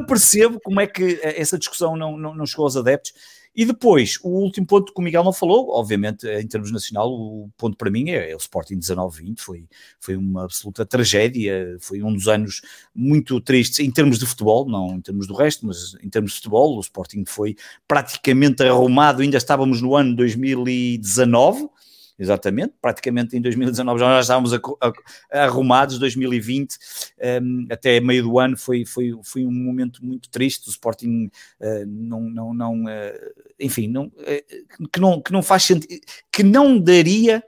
percebo 0.07 0.61
como 0.61 0.81
é 0.81 0.87
que 0.87 1.21
essa 1.23 1.59
discussão 1.59 1.97
não, 1.97 2.17
não, 2.17 2.35
não 2.35 2.47
chegou 2.47 2.65
aos 2.65 2.77
adeptos. 2.77 3.13
E 3.55 3.65
depois, 3.65 4.17
o 4.23 4.29
último 4.29 4.65
ponto 4.65 4.95
que 4.95 5.01
o 5.01 5.03
Miguel 5.03 5.25
não 5.25 5.33
falou, 5.33 5.71
obviamente, 5.71 6.25
em 6.27 6.47
termos 6.47 6.71
nacional, 6.71 7.11
o 7.11 7.51
ponto 7.57 7.77
para 7.77 7.91
mim 7.91 8.11
é, 8.11 8.31
é 8.31 8.35
o 8.35 8.39
Sporting 8.39 8.79
19-20, 8.79 9.41
foi, 9.41 9.67
foi 9.99 10.17
uma 10.17 10.45
absoluta 10.45 10.87
tragédia, 10.87 11.77
foi 11.81 12.01
um 12.01 12.15
dos 12.15 12.29
anos 12.29 12.63
muito 12.95 13.41
tristes 13.41 13.81
em 13.81 13.91
termos 13.91 14.21
de 14.21 14.27
futebol, 14.27 14.69
não 14.69 14.95
em 14.95 15.01
termos 15.01 15.27
do 15.27 15.35
resto, 15.35 15.67
mas 15.67 15.97
em 16.01 16.09
termos 16.09 16.31
de 16.31 16.37
futebol, 16.37 16.77
o 16.77 16.81
Sporting 16.81 17.25
foi 17.27 17.57
praticamente 17.89 18.63
arrumado, 18.63 19.21
ainda 19.21 19.37
estávamos 19.37 19.83
no 19.83 19.97
ano 19.97 20.15
2019, 20.15 21.69
exatamente, 22.21 22.75
praticamente 22.81 23.37
em 23.37 23.41
2019 23.41 23.99
já 23.99 24.21
estávamos 24.21 24.53
a, 24.53 24.61
a, 25.33 25.45
arrumados, 25.45 25.99
2020 25.99 26.77
um, 27.43 27.67
até 27.71 27.99
meio 27.99 28.25
do 28.25 28.39
ano 28.39 28.57
foi, 28.59 28.85
foi, 28.85 29.19
foi 29.25 29.45
um 29.47 29.51
momento 29.51 30.05
muito 30.05 30.29
triste, 30.29 30.69
o 30.69 30.71
Sporting 30.71 31.31
uh, 31.61 31.87
não, 31.87 32.21
não, 32.21 32.55
não 32.55 32.85
uh, 32.85 33.33
enfim, 33.59 33.89
não, 33.89 34.05
uh, 34.05 34.89
que, 34.93 35.01
não, 35.01 35.21
que 35.23 35.33
não 35.33 35.43
faz 35.43 35.63
sentido, 35.63 35.99
que 36.31 36.43
não 36.43 36.79
daria 36.79 37.43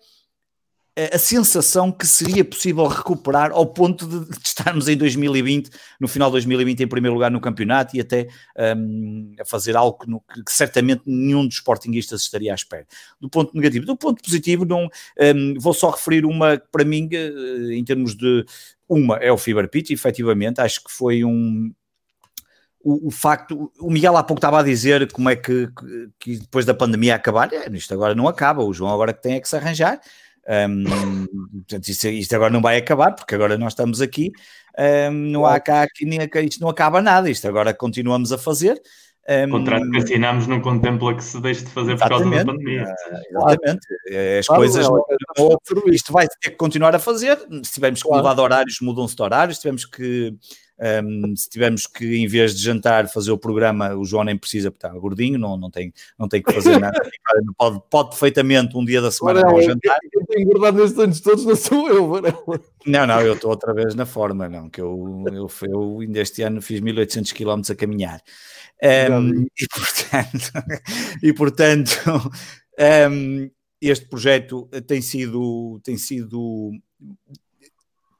a 0.94 1.18
sensação 1.18 1.90
que 1.90 2.06
seria 2.06 2.44
possível 2.44 2.86
recuperar 2.86 3.50
ao 3.50 3.64
ponto 3.66 4.06
de, 4.06 4.36
estarmos 4.44 4.88
em 4.88 4.96
2020, 4.96 5.70
no 5.98 6.06
final 6.06 6.28
de 6.28 6.32
2020, 6.32 6.82
em 6.82 6.86
primeiro 6.86 7.14
lugar 7.14 7.30
no 7.30 7.40
campeonato 7.40 7.96
e 7.96 8.00
até 8.00 8.28
um, 8.76 9.34
a 9.40 9.44
fazer 9.44 9.74
algo 9.74 9.98
que, 9.98 10.10
no, 10.10 10.20
que, 10.20 10.52
certamente 10.52 11.02
nenhum 11.06 11.46
dos 11.46 11.56
sportinguistas 11.56 12.20
estaria 12.20 12.52
à 12.52 12.54
espera. 12.54 12.86
Do 13.18 13.30
ponto 13.30 13.54
negativo. 13.54 13.86
Do 13.86 13.96
ponto 13.96 14.22
positivo, 14.22 14.66
não, 14.66 14.88
um, 15.18 15.54
vou 15.58 15.72
só 15.72 15.90
referir 15.90 16.26
uma, 16.26 16.60
para 16.70 16.84
mim, 16.84 17.08
eh, 17.10 17.74
em 17.74 17.84
termos 17.84 18.14
de. 18.14 18.44
Uma 18.86 19.16
é 19.16 19.32
o 19.32 19.38
Fever 19.38 19.70
Pitch, 19.70 19.90
efetivamente, 19.90 20.60
acho 20.60 20.84
que 20.84 20.92
foi 20.92 21.24
um, 21.24 21.72
o, 22.84 23.08
o, 23.08 23.10
facto, 23.10 23.72
o 23.80 23.90
Miguel 23.90 24.16
há 24.16 24.22
pouco 24.22 24.38
estava 24.38 24.60
a 24.60 24.62
dizer 24.62 25.10
como 25.12 25.30
é 25.30 25.36
que, 25.36 25.68
que 26.18 26.38
depois 26.38 26.66
da 26.66 26.74
pandemia 26.74 27.14
acabar, 27.14 27.50
é, 27.52 27.70
isto 27.70 27.94
agora 27.94 28.14
não 28.14 28.28
acaba, 28.28 28.62
o 28.62 28.72
João 28.72 28.92
agora 28.92 29.14
que 29.14 29.22
tem 29.22 29.34
é 29.34 29.40
que 29.40 29.48
se 29.48 29.56
arranjar, 29.56 30.00
um, 30.48 31.26
portanto, 31.58 31.88
isto, 31.88 32.08
isto, 32.08 32.34
agora 32.34 32.52
não 32.52 32.60
vai 32.60 32.76
acabar, 32.76 33.12
porque 33.12 33.34
agora 33.34 33.56
nós 33.56 33.72
estamos 33.72 34.00
aqui, 34.00 34.32
um, 35.10 35.12
não 35.12 35.46
há 35.46 35.60
cá, 35.60 35.82
aqui, 35.82 36.04
isto 36.44 36.60
não 36.60 36.68
acaba 36.68 37.00
nada, 37.00 37.30
isto 37.30 37.46
agora 37.46 37.72
continuamos 37.74 38.32
a 38.32 38.38
fazer. 38.38 38.80
Um, 39.28 39.44
o 39.44 39.50
contrato 39.50 39.88
que 39.88 39.98
assinamos 39.98 40.48
não 40.48 40.60
contempla 40.60 41.14
que 41.14 41.22
se 41.22 41.40
deixe 41.40 41.64
de 41.64 41.70
fazer 41.70 41.96
por 41.96 42.08
causa 42.08 42.28
da 42.28 42.44
pandemia. 42.44 42.82
Uh, 42.82 43.38
exatamente. 43.38 43.86
É, 44.08 44.38
as 44.40 44.46
claro, 44.46 44.62
coisas. 44.62 44.86
É, 44.86 45.94
isto 45.94 46.12
vai 46.12 46.26
ter 46.26 46.50
que 46.50 46.56
continuar 46.56 46.94
a 46.96 46.98
fazer. 46.98 47.38
Se 47.62 47.72
tivermos 47.74 48.02
que 48.02 48.08
claro. 48.08 48.22
mudar 48.24 48.34
de 48.34 48.40
horários, 48.40 48.78
mudam-se 48.82 49.14
de 49.14 49.22
horários. 49.22 49.56
Se 49.58 49.62
tivermos 49.62 49.84
que 49.84 50.34
um, 51.04 51.34
se 51.36 51.48
tivermos 51.48 51.86
que, 51.86 52.16
em 52.16 52.26
vez 52.26 52.54
de 52.54 52.62
jantar, 52.62 53.08
fazer 53.08 53.30
o 53.30 53.38
programa, 53.38 53.94
o 53.94 54.04
João 54.04 54.24
nem 54.24 54.36
precisa, 54.36 54.70
porque 54.70 54.86
está 54.86 54.98
gordinho, 54.98 55.38
não, 55.38 55.56
não, 55.56 55.70
tem, 55.70 55.92
não 56.18 56.28
tem 56.28 56.42
que 56.42 56.52
fazer 56.52 56.78
nada. 56.78 56.98
pode, 57.56 57.82
pode 57.90 58.10
perfeitamente 58.10 58.76
um 58.76 58.84
dia 58.84 59.00
da 59.00 59.10
semana 59.10 59.40
Varela, 59.40 59.62
jantar. 59.62 59.98
Eu 60.12 60.26
tenho 60.26 60.42
engordado 60.42 60.78
nestes 60.78 60.98
anos 60.98 61.20
todos, 61.20 61.44
não 61.44 61.56
sou 61.56 61.88
eu, 61.88 62.08
Varela. 62.08 62.60
Não, 62.86 63.06
não, 63.06 63.20
eu 63.20 63.34
estou 63.34 63.50
outra 63.50 63.72
vez 63.72 63.94
na 63.94 64.06
forma, 64.06 64.48
não, 64.48 64.68
que 64.68 64.80
eu, 64.80 65.24
eu, 65.32 65.50
eu 65.68 66.00
ainda 66.00 66.20
este 66.20 66.42
ano 66.42 66.60
fiz 66.60 66.80
1800 66.80 67.32
km 67.32 67.60
a 67.70 67.74
caminhar. 67.74 68.20
Um, 68.82 69.46
e 69.60 69.66
portanto, 69.72 70.52
e, 71.22 71.32
portanto 71.32 72.30
um, 73.10 73.50
este 73.80 74.06
projeto 74.06 74.68
tem 74.86 75.00
sido, 75.00 75.80
tem 75.84 75.96
sido 75.96 76.72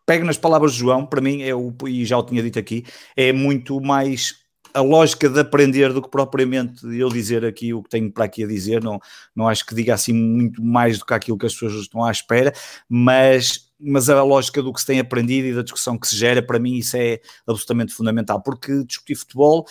pego 0.07 0.25
nas 0.25 0.37
palavras 0.37 0.73
de 0.73 0.79
João, 0.79 1.07
para 1.07 1.21
mim, 1.21 1.43
é 1.43 1.55
o, 1.55 1.73
e 1.87 2.05
já 2.05 2.19
o 2.19 2.23
tinha 2.23 2.43
dito 2.43 2.59
aqui, 2.59 2.85
é 3.17 3.33
muito 3.33 3.81
mais 3.81 4.43
a 4.75 4.81
lógica 4.81 5.29
de 5.29 5.39
aprender 5.39 5.93
do 5.93 6.01
que 6.01 6.09
propriamente 6.09 6.87
eu 6.87 7.09
dizer 7.09 7.45
aqui 7.45 7.75
o 7.75 7.83
que 7.83 7.91
tenho 7.91 8.11
para 8.11 8.25
aqui 8.25 8.45
a 8.45 8.47
dizer, 8.47 8.83
não, 8.83 8.99
não 9.35 9.49
acho 9.49 9.67
que 9.67 9.75
diga 9.75 9.95
assim 9.95 10.13
muito 10.13 10.63
mais 10.63 10.99
do 10.99 11.05
que 11.05 11.15
aquilo 11.15 11.37
que 11.37 11.47
as 11.47 11.53
pessoas 11.53 11.75
estão 11.75 12.03
à 12.05 12.11
espera, 12.11 12.53
mas, 12.89 13.71
mas 13.79 14.09
a 14.09 14.23
lógica 14.23 14.63
do 14.63 14.73
que 14.73 14.81
se 14.81 14.87
tem 14.87 14.99
aprendido 14.99 15.49
e 15.49 15.55
da 15.55 15.63
discussão 15.63 15.99
que 15.99 16.09
se 16.09 16.17
gera, 16.17 16.43
para 16.43 16.59
mim 16.59 16.77
isso 16.77 16.97
é 16.97 17.21
absolutamente 17.47 17.93
fundamental, 17.93 18.41
porque 18.43 18.85
discutir 18.85 19.15
futebol, 19.15 19.67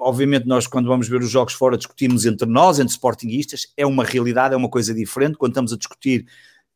obviamente 0.00 0.46
nós 0.46 0.66
quando 0.66 0.88
vamos 0.88 1.08
ver 1.08 1.20
os 1.20 1.30
jogos 1.30 1.54
fora 1.54 1.76
discutimos 1.76 2.26
entre 2.26 2.48
nós, 2.48 2.80
entre 2.80 2.92
sportinguistas, 2.92 3.68
é 3.76 3.86
uma 3.86 4.04
realidade, 4.04 4.54
é 4.54 4.56
uma 4.56 4.68
coisa 4.68 4.92
diferente, 4.92 5.36
quando 5.36 5.52
estamos 5.52 5.72
a 5.72 5.76
discutir 5.76 6.26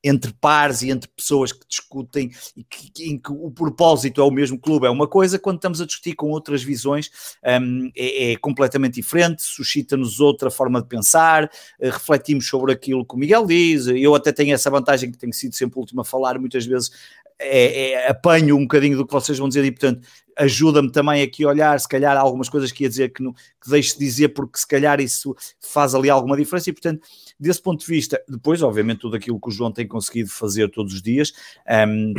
entre 0.05 0.35
pares 0.35 0.83
e 0.83 0.91
entre 0.91 1.09
pessoas 1.09 1.51
que 1.51 1.67
discutem 1.67 2.31
e 2.55 2.63
que, 2.63 3.11
em 3.11 3.19
que 3.19 3.33
o 3.33 3.51
propósito 3.51 4.21
é 4.21 4.25
o 4.25 4.31
mesmo 4.31 4.59
clube, 4.59 4.87
é 4.87 4.91
uma 4.91 5.09
coisa, 5.09 5.39
quando 5.39 5.57
estamos 5.57 5.81
a 5.81 5.87
discutir 5.87 6.15
com 6.15 6.29
outras 6.29 6.63
visões 6.63 7.11
um, 7.43 7.91
é, 7.97 8.33
é, 8.33 8.37
completamente 8.37 8.95
diferente, 8.95 9.43
suscita-nos 9.43 10.21
outra 10.21 10.51
forma 10.51 10.83
de 10.83 10.89
pensar, 10.89 11.45
uh, 11.45 11.51
refletimos 11.81 12.47
sobre 12.47 12.73
aquilo 12.73 13.05
que 13.05 13.15
o 13.15 13.19
Miguel 13.19 13.47
diz, 13.47 13.87
eu 13.87 14.15
até 14.15 14.31
tenho 14.31 14.55
essa 14.55 14.71
vantagem 14.71 15.11
que 15.11 15.17
tenho 15.17 15.33
sido 15.33 15.55
sempre 15.55 15.79
o 15.79 15.81
último 15.81 16.03
a 16.03 16.05
falar, 16.05 16.39
muitas 16.39 16.67
vezes 16.67 16.91
é, 17.39 17.93
é, 17.93 18.11
apanho 18.11 18.57
um 18.57 18.63
bocadinho 18.63 18.97
do 18.97 19.07
que 19.07 19.13
vocês 19.13 19.39
vão 19.39 19.49
dizer 19.49 19.65
e, 19.65 19.71
portanto, 19.71 20.07
ajuda-me 20.37 20.91
também 20.91 21.23
aqui 21.23 21.45
a 21.45 21.49
olhar, 21.49 21.79
se 21.79 21.89
calhar, 21.89 22.17
algumas 22.17 22.49
coisas 22.49 22.71
que 22.71 22.85
ia 22.85 22.89
dizer 22.89 23.13
que, 23.13 23.23
não, 23.23 23.33
que 23.33 23.71
deixe 23.71 23.93
de 23.93 23.99
dizer, 24.05 24.29
porque 24.29 24.59
se 24.59 24.67
calhar 24.67 25.01
isso 25.01 25.35
faz 25.61 25.95
ali 25.95 26.11
alguma 26.11 26.37
diferença 26.37 26.71
e, 26.71 26.73
portanto, 26.73 27.07
desse 27.39 27.61
ponto 27.61 27.81
de 27.81 27.87
vista, 27.87 28.23
depois, 28.29 28.63
obviamente, 28.63 29.01
tudo 29.01 29.17
aquilo 29.17 29.41
que 29.41 29.49
o 29.49 29.53
João 29.53 29.73
tem 29.73 29.87
conseguido 29.87 30.31
fazer 30.31 30.71
todos 30.71 30.95
os 30.95 31.03
dias. 31.03 31.33
Um, 31.89 32.15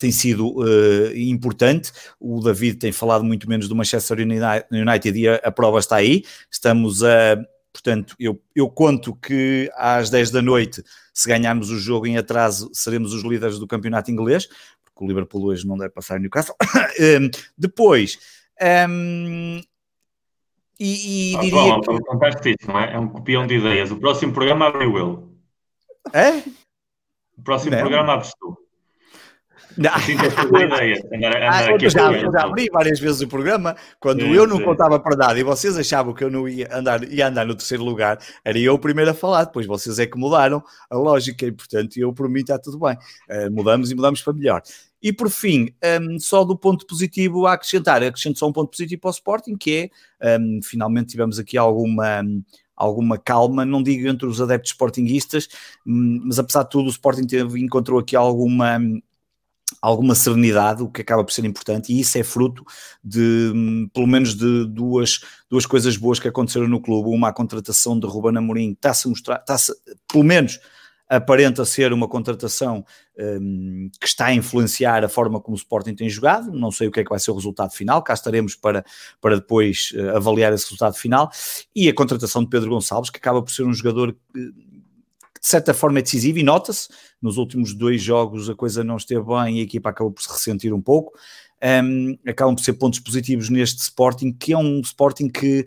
tem 0.00 0.10
sido 0.10 0.48
uh, 0.58 1.14
importante. 1.14 1.92
O 2.18 2.40
David 2.40 2.78
tem 2.78 2.90
falado 2.90 3.22
muito 3.22 3.48
menos 3.48 3.68
do 3.68 3.76
Manchester 3.76 4.18
United 4.18 5.18
e 5.18 5.28
a, 5.28 5.34
a 5.36 5.52
prova 5.52 5.78
está 5.78 5.96
aí. 5.96 6.24
Estamos 6.50 7.04
a. 7.04 7.36
Portanto, 7.72 8.16
eu, 8.18 8.42
eu 8.56 8.68
conto 8.68 9.14
que 9.14 9.70
às 9.76 10.10
10 10.10 10.32
da 10.32 10.42
noite, 10.42 10.82
se 11.14 11.28
ganharmos 11.28 11.70
o 11.70 11.78
jogo 11.78 12.04
em 12.06 12.16
atraso, 12.16 12.68
seremos 12.72 13.14
os 13.14 13.22
líderes 13.22 13.60
do 13.60 13.66
campeonato 13.66 14.10
inglês, 14.10 14.48
porque 14.84 15.04
o 15.04 15.06
Liverpool 15.06 15.44
hoje 15.44 15.64
não 15.68 15.78
deve 15.78 15.90
passar 15.90 16.16
em 16.16 16.22
Newcastle. 16.22 16.56
um, 16.98 17.30
depois, 17.56 18.18
um, 18.88 19.60
e, 20.80 21.32
e 21.32 21.36
ah, 21.36 21.40
diria 21.40 21.60
bom, 21.60 21.80
que... 21.80 22.00
Contaste 22.00 22.56
isso, 22.58 22.70
não 22.70 22.80
é? 22.80 22.94
É 22.94 22.98
um 22.98 23.08
copião 23.08 23.46
de 23.46 23.56
ideias. 23.56 23.90
O 23.90 23.96
próximo 23.96 24.32
programa 24.32 24.68
abre 24.68 24.86
o 24.86 24.98
ele. 24.98 25.18
É? 26.14 26.42
O 27.36 27.42
próximo 27.42 27.72
não. 27.72 27.80
programa 27.80 28.14
abres 28.14 28.32
tu. 28.40 28.56
Não. 29.76 29.94
Assim 29.94 30.12
ideia. 30.12 31.02
Ah, 31.48 31.78
já, 31.78 32.12
já 32.12 32.42
abri 32.42 32.68
várias 32.72 32.98
vezes 32.98 33.20
o 33.20 33.28
programa, 33.28 33.76
quando 34.00 34.22
sim, 34.22 34.32
eu 34.32 34.46
não 34.46 34.56
sim. 34.56 34.64
contava 34.64 34.98
para 34.98 35.16
nada 35.16 35.38
e 35.38 35.42
vocês 35.42 35.78
achavam 35.78 36.12
que 36.12 36.24
eu 36.24 36.30
não 36.30 36.48
ia 36.48 36.68
andar, 36.74 37.04
ia 37.04 37.28
andar 37.28 37.46
no 37.46 37.54
terceiro 37.54 37.84
lugar, 37.84 38.18
era 38.44 38.58
eu 38.58 38.74
o 38.74 38.78
primeiro 38.78 39.10
a 39.10 39.14
falar, 39.14 39.44
depois 39.44 39.66
vocês 39.66 39.98
é 39.98 40.06
que 40.06 40.18
mudaram 40.18 40.62
a 40.90 40.96
lógica 40.96 41.46
e, 41.46 41.52
portanto, 41.52 41.96
eu 41.96 42.12
por 42.12 42.28
mim 42.28 42.40
está 42.40 42.58
tudo 42.58 42.78
bem. 42.78 42.96
Uh, 43.30 43.50
mudamos 43.50 43.90
e 43.90 43.94
mudamos 43.94 44.20
para 44.22 44.32
melhor. 44.32 44.62
E 45.02 45.12
por 45.12 45.30
fim, 45.30 45.68
um, 46.02 46.18
só 46.18 46.44
do 46.44 46.56
ponto 46.56 46.86
positivo 46.86 47.46
a 47.46 47.54
acrescentar, 47.54 48.02
acrescento 48.02 48.38
só 48.38 48.48
um 48.48 48.52
ponto 48.52 48.70
positivo 48.70 49.00
para 49.00 49.08
o 49.08 49.12
Sporting, 49.12 49.56
que 49.56 49.90
é, 50.20 50.38
um, 50.38 50.60
finalmente 50.62 51.08
tivemos 51.08 51.38
aqui 51.38 51.56
alguma, 51.56 52.22
alguma 52.76 53.16
calma, 53.16 53.64
não 53.64 53.82
digo 53.82 54.06
entre 54.06 54.26
os 54.26 54.40
adeptos 54.40 54.72
sportinguistas, 54.72 55.48
hum, 55.86 56.20
mas 56.24 56.38
apesar 56.38 56.64
de 56.64 56.70
tudo 56.70 56.86
o 56.86 56.90
Sporting 56.90 57.26
teve, 57.26 57.60
encontrou 57.60 57.98
aqui 57.98 58.14
alguma 58.14 58.78
alguma 59.80 60.14
serenidade, 60.14 60.82
o 60.82 60.88
que 60.88 61.02
acaba 61.02 61.24
por 61.24 61.32
ser 61.32 61.44
importante, 61.44 61.92
e 61.92 62.00
isso 62.00 62.18
é 62.18 62.22
fruto 62.22 62.64
de, 63.02 63.52
hum, 63.54 63.88
pelo 63.92 64.06
menos, 64.06 64.34
de 64.34 64.66
duas, 64.66 65.20
duas 65.48 65.66
coisas 65.66 65.96
boas 65.96 66.18
que 66.18 66.28
aconteceram 66.28 66.68
no 66.68 66.80
clube. 66.80 67.08
Uma, 67.08 67.28
a 67.28 67.32
contratação 67.32 67.98
de 67.98 68.06
Ruben 68.06 68.36
Amorim, 68.36 68.72
está-se 68.72 69.06
a 69.06 69.10
mostrar, 69.10 69.36
está-se, 69.38 69.72
pelo 70.10 70.24
menos, 70.24 70.58
aparenta 71.10 71.64
ser 71.64 71.92
uma 71.92 72.06
contratação 72.06 72.84
um, 73.18 73.90
que 74.00 74.06
está 74.06 74.26
a 74.26 74.34
influenciar 74.34 75.04
a 75.04 75.08
forma 75.08 75.40
como 75.40 75.56
o 75.56 75.58
Sporting 75.58 75.94
tem 75.94 76.08
jogado. 76.08 76.52
Não 76.52 76.70
sei 76.70 76.86
o 76.86 76.92
que 76.92 77.00
é 77.00 77.04
que 77.04 77.10
vai 77.10 77.18
ser 77.18 77.32
o 77.32 77.34
resultado 77.34 77.72
final, 77.72 78.00
cá 78.00 78.14
estaremos 78.14 78.54
para, 78.54 78.84
para 79.20 79.34
depois 79.34 79.92
uh, 79.96 80.16
avaliar 80.16 80.52
esse 80.52 80.64
resultado 80.64 80.94
final. 80.94 81.28
E 81.74 81.88
a 81.88 81.94
contratação 81.94 82.44
de 82.44 82.48
Pedro 82.48 82.70
Gonçalves, 82.70 83.10
que 83.10 83.18
acaba 83.18 83.42
por 83.42 83.50
ser 83.50 83.64
um 83.64 83.74
jogador 83.74 84.16
que 84.32 84.40
de 85.40 85.48
certa 85.48 85.74
forma 85.74 85.98
é 85.98 86.02
decisivo 86.02 86.38
e 86.38 86.42
nota-se. 86.44 86.88
Nos 87.20 87.38
últimos 87.38 87.74
dois 87.74 88.00
jogos 88.00 88.48
a 88.48 88.54
coisa 88.54 88.84
não 88.84 88.96
esteve 88.96 89.24
bem 89.24 89.56
e 89.56 89.60
a 89.60 89.64
equipa 89.64 89.90
acabou 89.90 90.12
por 90.12 90.22
se 90.22 90.30
ressentir 90.30 90.72
um 90.72 90.80
pouco 90.80 91.18
um, 91.62 92.16
acabam 92.26 92.54
por 92.54 92.62
ser 92.62 92.72
pontos 92.74 92.98
positivos 93.00 93.50
neste 93.50 93.80
Sporting, 93.82 94.32
que 94.32 94.52
é 94.52 94.58
um 94.58 94.80
Sporting 94.80 95.28
que 95.28 95.66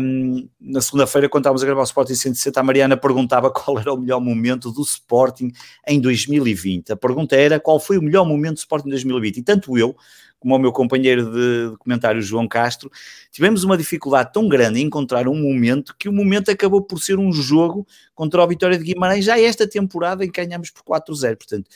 um, 0.00 0.48
na 0.60 0.80
segunda-feira, 0.80 1.28
quando 1.28 1.42
estávamos 1.42 1.62
a 1.62 1.66
gravar 1.66 1.82
o 1.82 1.84
Sporting 1.84 2.14
160, 2.14 2.58
a 2.58 2.62
Mariana 2.62 2.96
perguntava 2.96 3.50
qual 3.52 3.78
era 3.78 3.92
o 3.92 3.98
melhor 3.98 4.20
momento 4.20 4.72
do 4.72 4.82
Sporting 4.82 5.52
em 5.86 6.00
2020. 6.00 6.92
A 6.92 6.96
pergunta 6.96 7.36
era 7.36 7.60
qual 7.60 7.78
foi 7.78 7.98
o 7.98 8.02
melhor 8.02 8.24
momento 8.24 8.54
do 8.54 8.58
Sporting 8.58 8.88
em 8.88 8.92
2020. 8.92 9.36
E 9.36 9.42
tanto 9.42 9.76
eu, 9.76 9.94
como 10.38 10.54
o 10.54 10.58
meu 10.58 10.72
companheiro 10.72 11.30
de, 11.32 11.76
comentário 11.78 12.20
João 12.22 12.46
Castro, 12.46 12.90
tivemos 13.30 13.64
uma 13.64 13.76
dificuldade 13.76 14.32
tão 14.32 14.48
grande 14.48 14.80
em 14.80 14.84
encontrar 14.84 15.28
um 15.28 15.34
momento 15.34 15.94
que 15.98 16.08
o 16.08 16.12
momento 16.12 16.50
acabou 16.50 16.82
por 16.82 17.00
ser 17.00 17.18
um 17.18 17.32
jogo 17.32 17.86
contra 18.14 18.42
a 18.42 18.46
Vitória 18.46 18.78
de 18.78 18.84
Guimarães 18.84 19.24
já 19.24 19.38
esta 19.40 19.66
temporada 19.68 20.24
em 20.24 20.30
que 20.30 20.40
ganhamos 20.40 20.70
por 20.70 20.82
4-0. 20.82 21.36
Portanto, 21.36 21.68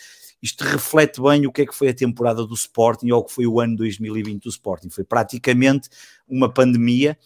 isto 0.42 0.64
reflete 0.64 1.20
bem 1.20 1.46
o 1.46 1.52
que 1.52 1.62
é 1.62 1.66
que 1.66 1.74
foi 1.74 1.88
a 1.88 1.94
temporada 1.94 2.46
do 2.46 2.54
Sporting 2.54 3.10
ou 3.10 3.20
o 3.20 3.24
que 3.24 3.32
foi 3.32 3.46
o 3.46 3.60
ano 3.60 3.76
2020 3.76 4.42
do 4.42 4.48
Sporting. 4.48 4.90
Foi 4.90 5.04
praticamente 5.04 5.88
uma 6.28 6.52
pandemia 6.52 7.18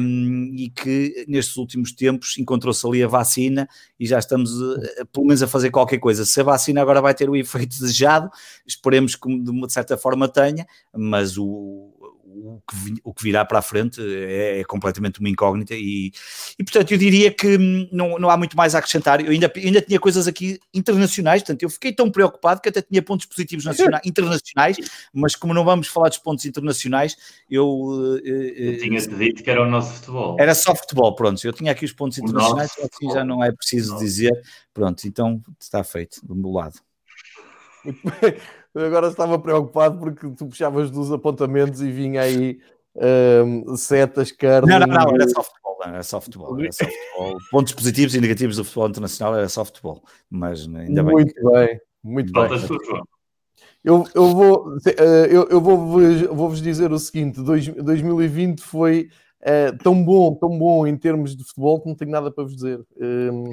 um, 0.00 0.52
e 0.54 0.68
que 0.68 1.24
nestes 1.26 1.56
últimos 1.56 1.92
tempos 1.92 2.36
encontrou-se 2.38 2.86
ali 2.86 3.02
a 3.02 3.08
vacina 3.08 3.68
e 3.98 4.06
já 4.06 4.18
estamos 4.18 4.52
uh, 4.52 5.06
pelo 5.12 5.26
menos 5.26 5.42
a 5.42 5.48
fazer 5.48 5.70
qualquer 5.70 5.98
coisa. 5.98 6.24
Se 6.24 6.40
a 6.40 6.44
vacina 6.44 6.80
agora 6.80 7.00
vai 7.00 7.14
ter 7.14 7.28
o 7.28 7.36
efeito 7.36 7.70
desejado, 7.70 8.30
esperemos 8.66 9.16
que 9.16 9.28
de 9.28 9.72
certa 9.72 9.96
forma 9.96 10.28
tenha, 10.28 10.66
mas 10.94 11.38
o, 11.38 11.90
o 12.34 12.62
que, 12.68 13.00
o 13.04 13.14
que 13.14 13.22
virá 13.22 13.44
para 13.44 13.58
a 13.58 13.62
frente 13.62 14.00
é, 14.00 14.60
é, 14.60 14.64
completamente 14.64 15.20
uma 15.20 15.28
incógnita 15.28 15.74
e, 15.74 16.12
e 16.58 16.64
portanto 16.64 16.90
eu 16.92 16.98
diria 16.98 17.32
que 17.32 17.58
não, 17.92 18.18
não 18.18 18.30
há 18.30 18.36
muito 18.36 18.56
mais 18.56 18.74
a 18.74 18.78
acrescentar. 18.78 19.20
Eu 19.20 19.30
ainda, 19.30 19.52
ainda 19.54 19.80
tinha 19.80 20.00
coisas 20.00 20.26
aqui 20.26 20.58
internacionais, 20.72 21.42
portanto 21.42 21.62
eu 21.62 21.70
fiquei 21.70 21.92
tão 21.92 22.10
preocupado 22.10 22.60
que 22.60 22.68
até 22.68 22.80
tinha 22.82 23.02
pontos 23.02 23.26
positivos 23.26 23.64
nacionais, 23.64 24.02
internacionais, 24.06 24.76
mas 25.12 25.34
como 25.34 25.52
não 25.52 25.64
vamos 25.64 25.88
falar 25.88 26.08
dos 26.08 26.18
pontos 26.18 26.44
internacionais, 26.44 27.16
eu, 27.50 28.20
eh, 28.24 28.54
eu 28.56 28.78
tinha-te 28.78 29.14
dito 29.14 29.42
que 29.42 29.50
era 29.50 29.62
o 29.62 29.70
nosso 29.70 29.92
futebol. 29.94 30.36
Era 30.38 30.54
só 30.54 30.74
futebol, 30.74 31.14
pronto. 31.14 31.44
Eu 31.44 31.52
tinha 31.52 31.72
aqui 31.72 31.84
os 31.84 31.92
pontos 31.92 32.18
internacionais, 32.18 32.72
assim 32.78 33.10
já 33.12 33.24
não 33.24 33.44
é 33.44 33.52
preciso 33.52 33.98
dizer. 33.98 34.32
Pronto, 34.72 35.06
então 35.06 35.40
está 35.60 35.84
feito 35.84 36.24
do 36.24 36.34
meu 36.34 36.50
lado. 36.50 36.78
agora 38.74 39.08
estava 39.08 39.38
preocupado 39.38 39.98
porque 39.98 40.28
tu 40.30 40.46
puxavas 40.46 40.90
dos 40.90 41.12
apontamentos 41.12 41.80
e 41.82 41.90
vinha 41.90 42.22
aí 42.22 42.58
um, 42.94 43.76
setas, 43.76 44.32
carne. 44.32 44.70
Não, 44.70 44.80
não, 44.80 44.86
não, 44.86 45.14
era 45.14 45.28
só 45.28 45.42
futebol, 45.42 45.78
não, 45.80 45.92
era 45.92 46.02
só 46.02 46.20
futebol, 46.20 46.60
era 46.60 46.72
só 46.72 46.84
futebol. 46.84 47.38
Pontos 47.50 47.72
positivos 47.74 48.14
e 48.14 48.20
negativos 48.20 48.56
do 48.56 48.64
futebol 48.64 48.88
internacional 48.88 49.36
era 49.36 49.48
só 49.48 49.64
futebol, 49.64 50.02
mas 50.30 50.66
ainda 50.66 51.02
bem. 51.02 51.14
Muito 51.14 51.52
bem, 51.52 51.80
muito 52.02 52.32
bem. 52.32 52.48
Eu, 53.84 54.06
eu 54.14 54.28
vou, 54.28 54.76
eh, 54.86 55.26
eu, 55.28 55.48
eu 55.48 55.60
vou, 55.60 55.76
vou 55.76 56.48
vos 56.48 56.62
dizer 56.62 56.92
o 56.92 56.98
seguinte: 56.98 57.42
2020 57.42 58.60
foi 58.60 59.08
Uh, 59.42 59.76
tão 59.82 60.04
bom, 60.04 60.36
tão 60.36 60.56
bom 60.56 60.86
em 60.86 60.96
termos 60.96 61.34
de 61.34 61.42
futebol 61.42 61.80
que 61.80 61.88
não 61.88 61.96
tenho 61.96 62.12
nada 62.12 62.30
para 62.30 62.44
vos 62.44 62.54
dizer. 62.54 62.78
Um, 62.96 63.50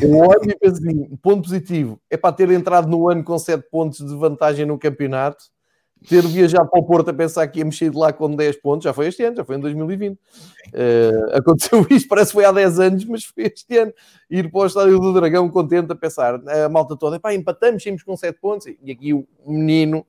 eu 0.00 0.16
olho 0.16 0.50
e 0.50 0.56
penso 0.56 0.76
assim, 0.82 1.16
ponto 1.16 1.42
positivo, 1.42 2.00
é 2.08 2.16
para 2.16 2.34
ter 2.34 2.50
entrado 2.50 2.88
no 2.88 3.06
ano 3.10 3.22
com 3.22 3.38
7 3.38 3.68
pontos 3.70 3.98
de 3.98 4.16
vantagem 4.16 4.64
no 4.64 4.78
campeonato, 4.78 5.44
ter 6.08 6.26
viajado 6.26 6.70
para 6.70 6.80
o 6.80 6.86
Porto 6.86 7.10
a 7.10 7.12
pensar 7.12 7.46
que 7.48 7.58
ia 7.58 7.66
mexer 7.66 7.90
de 7.90 7.98
lá 7.98 8.14
com 8.14 8.34
10 8.34 8.62
pontos, 8.62 8.84
já 8.84 8.94
foi 8.94 9.08
este 9.08 9.22
ano, 9.24 9.36
já 9.36 9.44
foi 9.44 9.56
em 9.56 9.60
2020. 9.60 10.14
Uh, 10.14 10.18
eh, 10.72 11.10
aconteceu 11.34 11.86
isto, 11.90 12.08
parece 12.08 12.28
que 12.30 12.34
foi 12.34 12.46
há 12.46 12.52
10 12.52 12.80
anos, 12.80 13.04
mas 13.04 13.24
foi 13.24 13.44
este 13.44 13.76
ano. 13.76 13.92
Ir 14.30 14.50
para 14.50 14.60
o 14.60 14.66
Estádio 14.66 14.98
do 14.98 15.12
Dragão 15.12 15.50
contente 15.50 15.92
a 15.92 15.96
pensar, 15.96 16.40
a 16.48 16.68
malta 16.70 16.96
toda, 16.96 17.20
pá, 17.20 17.34
empatamos, 17.34 17.82
saímos 17.82 18.02
com 18.02 18.16
7 18.16 18.38
pontos, 18.40 18.66
e 18.66 18.90
aqui 18.90 19.12
o 19.12 19.26
menino 19.46 20.06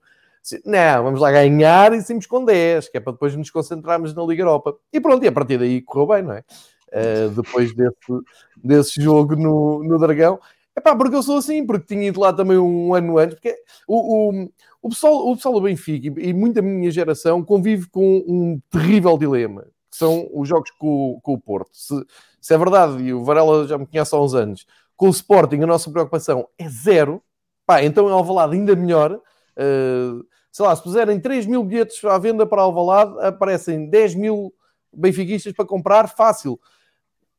não, 0.66 1.04
vamos 1.04 1.20
lá 1.20 1.32
ganhar 1.32 1.94
e 1.94 2.02
saímos 2.02 2.26
com 2.26 2.44
10, 2.44 2.90
que 2.90 2.98
é 2.98 3.00
para 3.00 3.14
depois 3.14 3.36
nos 3.36 3.50
concentrarmos 3.50 4.14
na 4.14 4.24
Liga 4.24 4.42
Europa. 4.42 4.76
E 4.92 5.00
pronto, 5.00 5.24
e 5.24 5.28
a 5.28 5.32
partir 5.32 5.58
daí 5.58 5.82
correu 5.82 6.08
bem, 6.08 6.24
não 6.24 6.34
é? 6.34 6.44
Uh, 6.90 7.30
depois 7.30 7.74
desse, 7.76 8.22
desse 8.58 9.02
jogo 9.02 9.36
no, 9.36 9.84
no 9.84 10.00
Dragão. 10.00 10.40
É 10.76 10.82
pá, 10.82 10.96
porque 10.96 11.16
eu 11.16 11.24
sou 11.24 11.38
assim, 11.38 11.66
porque 11.66 11.94
tinha 11.94 12.08
ido 12.08 12.20
lá 12.20 12.32
também 12.32 12.58
um 12.58 12.94
ano 12.94 13.18
antes, 13.18 13.36
porque 13.36 13.56
o, 13.88 14.30
o, 14.30 14.50
o, 14.82 14.90
pessoal, 14.90 15.28
o 15.28 15.36
pessoal 15.36 15.56
do 15.56 15.62
Benfica 15.62 16.08
e, 16.08 16.30
e 16.30 16.34
muita 16.34 16.62
minha 16.62 16.90
geração 16.90 17.44
convive 17.44 17.90
com 17.90 18.24
um 18.28 18.60
terrível 18.70 19.18
dilema, 19.18 19.64
que 19.92 19.98
são 19.98 20.30
os 20.34 20.48
jogos 20.48 20.72
com, 20.72 21.20
com 21.22 21.34
o 21.34 21.40
Porto. 21.40 21.70
Se, 21.74 21.94
se 22.40 22.54
é 22.54 22.58
verdade, 22.58 23.04
e 23.04 23.14
o 23.14 23.24
Varela 23.24 23.68
já 23.68 23.78
me 23.78 23.86
conhece 23.86 24.16
há 24.16 24.20
uns 24.20 24.34
anos, 24.34 24.66
com 24.96 25.08
o 25.08 25.12
Sporting 25.12 25.62
a 25.62 25.68
nossa 25.68 25.92
preocupação 25.92 26.48
é 26.58 26.70
zero, 26.70 27.22
pá, 27.66 27.84
então 27.84 28.08
é 28.08 28.12
Alvalade 28.12 28.56
ainda 28.56 28.76
melhor, 28.76 29.20
Uh, 29.60 30.26
sei 30.52 30.66
lá, 30.66 30.76
se 30.76 30.84
puserem 30.84 31.20
3 31.20 31.46
mil 31.46 31.64
bilhetes 31.64 32.04
à 32.04 32.18
venda 32.18 32.46
para 32.46 32.62
Alvalade, 32.62 33.20
aparecem 33.22 33.90
10 33.90 34.16
mil 34.16 34.54
benfiquistas 34.94 35.54
para 35.54 35.66
comprar, 35.66 36.08
fácil. 36.08 36.60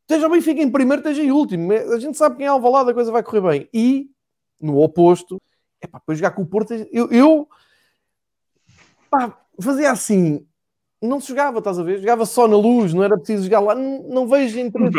Esteja 0.03 0.27
o 0.27 0.31
Benfica 0.31 0.61
em 0.61 0.70
primeiro, 0.70 1.01
esteja 1.01 1.23
em 1.23 1.31
último. 1.31 1.73
A 1.73 1.99
gente 1.99 2.19
sabe 2.19 2.37
quem 2.37 2.47
é 2.47 2.49
Alvalade, 2.49 2.91
a 2.91 2.95
coisa 2.95 3.12
vai 3.12 3.23
correr 3.23 3.41
bem. 3.41 3.69
E, 3.73 4.11
no 4.61 4.78
oposto, 4.81 5.41
é 5.81 5.87
para 5.87 6.01
depois 6.01 6.19
jogar 6.19 6.32
com 6.32 6.43
o 6.43 6.47
Porto, 6.47 6.73
eu, 6.91 7.11
eu 7.11 7.49
pá, 9.09 9.37
fazia 9.61 9.91
assim, 9.91 10.45
não 11.03 11.20
se 11.20 11.28
jogava, 11.28 11.59
estás 11.59 11.78
a 11.78 11.82
ver? 11.82 11.99
Jogava 11.99 12.27
só 12.27 12.47
na 12.47 12.57
luz, 12.57 12.93
não 12.93 13.03
era 13.03 13.16
preciso 13.16 13.45
jogar 13.45 13.61
lá. 13.61 13.74
Não, 13.74 14.03
não 14.09 14.28
vejo 14.28 14.59
interesse. 14.59 14.97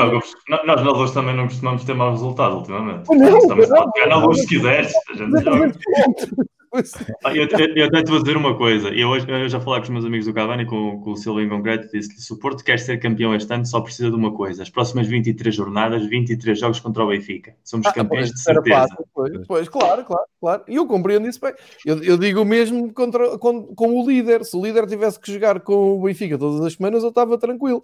Nós 0.49 0.65
na 0.65 0.91
luz 0.91 1.11
também 1.11 1.35
não 1.35 1.43
costumamos 1.43 1.83
ter 1.83 1.93
mau 1.93 2.11
resultado 2.11 2.55
ultimamente. 2.55 3.07
Não, 3.09 3.37
Estamos 3.37 3.69
não, 3.69 3.77
a 3.77 3.81
jogar 3.81 4.07
na 4.07 4.25
luz 4.25 4.39
se 4.39 4.47
quiseres. 4.47 4.93
A 5.09 5.13
gente 5.13 5.43
joga. 5.43 5.71
Ah, 7.23 7.35
eu, 7.35 7.47
eu, 7.47 7.75
eu 7.75 7.85
até 7.87 8.01
te 8.01 8.09
vou 8.09 8.21
dizer 8.21 8.37
uma 8.37 8.55
coisa. 8.55 8.87
Eu, 8.89 9.13
eu 9.13 9.49
já 9.49 9.59
falei 9.59 9.81
com 9.81 9.83
os 9.83 9.89
meus 9.89 10.05
amigos 10.05 10.25
do 10.25 10.33
Cavani, 10.33 10.65
com, 10.65 11.01
com 11.01 11.11
o 11.11 11.17
Silvio 11.17 11.43
em 11.43 11.49
concreto, 11.49 11.91
disse-lhe: 11.91 12.21
se 12.21 12.31
o 12.31 12.37
Porto 12.37 12.63
quer 12.63 12.79
ser 12.79 12.97
campeão 12.97 13.35
este 13.35 13.53
ano, 13.53 13.65
só 13.65 13.81
precisa 13.81 14.09
de 14.09 14.15
uma 14.15 14.33
coisa: 14.33 14.63
as 14.63 14.69
próximas 14.69 15.05
23 15.07 15.53
jornadas, 15.53 16.05
23 16.05 16.57
jogos 16.57 16.79
contra 16.79 17.03
o 17.03 17.07
Benfica. 17.09 17.55
Somos 17.63 17.87
ah, 17.87 17.91
campeões 17.91 18.29
pois, 18.29 18.33
de 18.33 18.43
certeza. 18.43 18.97
Pois, 19.13 19.47
pois, 19.47 19.69
claro, 19.69 20.05
claro, 20.05 20.25
claro. 20.39 20.63
E 20.67 20.75
eu 20.75 20.87
compreendo 20.87 21.27
isso 21.27 21.41
bem. 21.41 21.53
Eu, 21.85 22.01
eu 22.03 22.17
digo 22.17 22.45
mesmo 22.45 22.93
contra, 22.93 23.37
com, 23.37 23.75
com 23.75 23.99
o 23.99 24.07
líder. 24.07 24.45
Se 24.45 24.55
o 24.55 24.63
líder 24.63 24.87
tivesse 24.87 25.19
que 25.19 25.33
jogar 25.33 25.59
com 25.59 25.99
o 25.99 26.03
Benfica 26.03 26.37
todas 26.37 26.65
as 26.65 26.73
semanas, 26.73 27.03
eu 27.03 27.09
estava 27.09 27.37
tranquilo. 27.37 27.83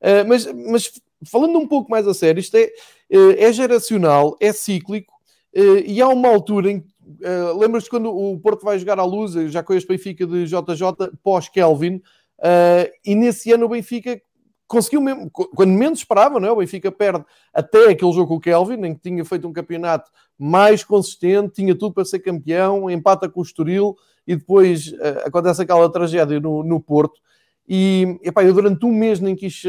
Uh, 0.00 0.28
mas, 0.28 0.46
mas 0.52 0.92
falando 1.24 1.58
um 1.58 1.66
pouco 1.66 1.90
mais 1.90 2.06
a 2.06 2.12
sério, 2.12 2.38
isto 2.38 2.54
é, 2.54 2.70
uh, 3.12 3.34
é 3.38 3.50
geracional, 3.50 4.36
é 4.40 4.52
cíclico. 4.52 5.14
Uh, 5.56 5.80
e 5.86 6.02
há 6.02 6.08
uma 6.08 6.28
altura 6.28 6.70
em 6.70 6.80
que 6.80 6.95
Uh, 7.20 7.58
Lembras-te 7.58 7.90
quando 7.90 8.14
o 8.14 8.38
Porto 8.38 8.64
vai 8.64 8.78
jogar 8.78 8.98
à 8.98 9.04
luz, 9.04 9.32
já 9.50 9.62
com 9.62 9.74
este 9.74 9.88
Benfica 9.88 10.26
de 10.26 10.46
JJ 10.46 11.12
pós-Kelvin, 11.22 11.96
uh, 11.96 12.90
e 13.04 13.14
nesse 13.14 13.52
ano 13.52 13.66
o 13.66 13.68
Benfica 13.68 14.20
conseguiu 14.66 15.00
mesmo, 15.00 15.30
quando 15.30 15.70
menos 15.70 16.00
esperava, 16.00 16.40
não 16.40 16.48
é? 16.48 16.52
o 16.52 16.56
Benfica 16.56 16.90
perde 16.90 17.24
até 17.54 17.90
aquele 17.90 18.12
jogo 18.12 18.28
com 18.28 18.34
o 18.34 18.40
Kelvin, 18.40 18.84
em 18.84 18.94
que 18.94 19.00
tinha 19.00 19.24
feito 19.24 19.46
um 19.46 19.52
campeonato 19.52 20.10
mais 20.38 20.82
consistente, 20.84 21.54
tinha 21.54 21.74
tudo 21.74 21.94
para 21.94 22.04
ser 22.04 22.18
campeão, 22.18 22.90
empata 22.90 23.28
com 23.28 23.40
o 23.40 23.42
Estoril 23.42 23.96
e 24.26 24.34
depois 24.34 24.88
uh, 24.88 25.26
acontece 25.26 25.62
aquela 25.62 25.90
tragédia 25.90 26.40
no, 26.40 26.62
no 26.62 26.80
Porto. 26.80 27.20
E 27.68 28.18
epá, 28.22 28.44
eu 28.44 28.54
durante 28.54 28.86
um 28.86 28.92
mês 28.92 29.18
nem 29.18 29.34
quis, 29.34 29.62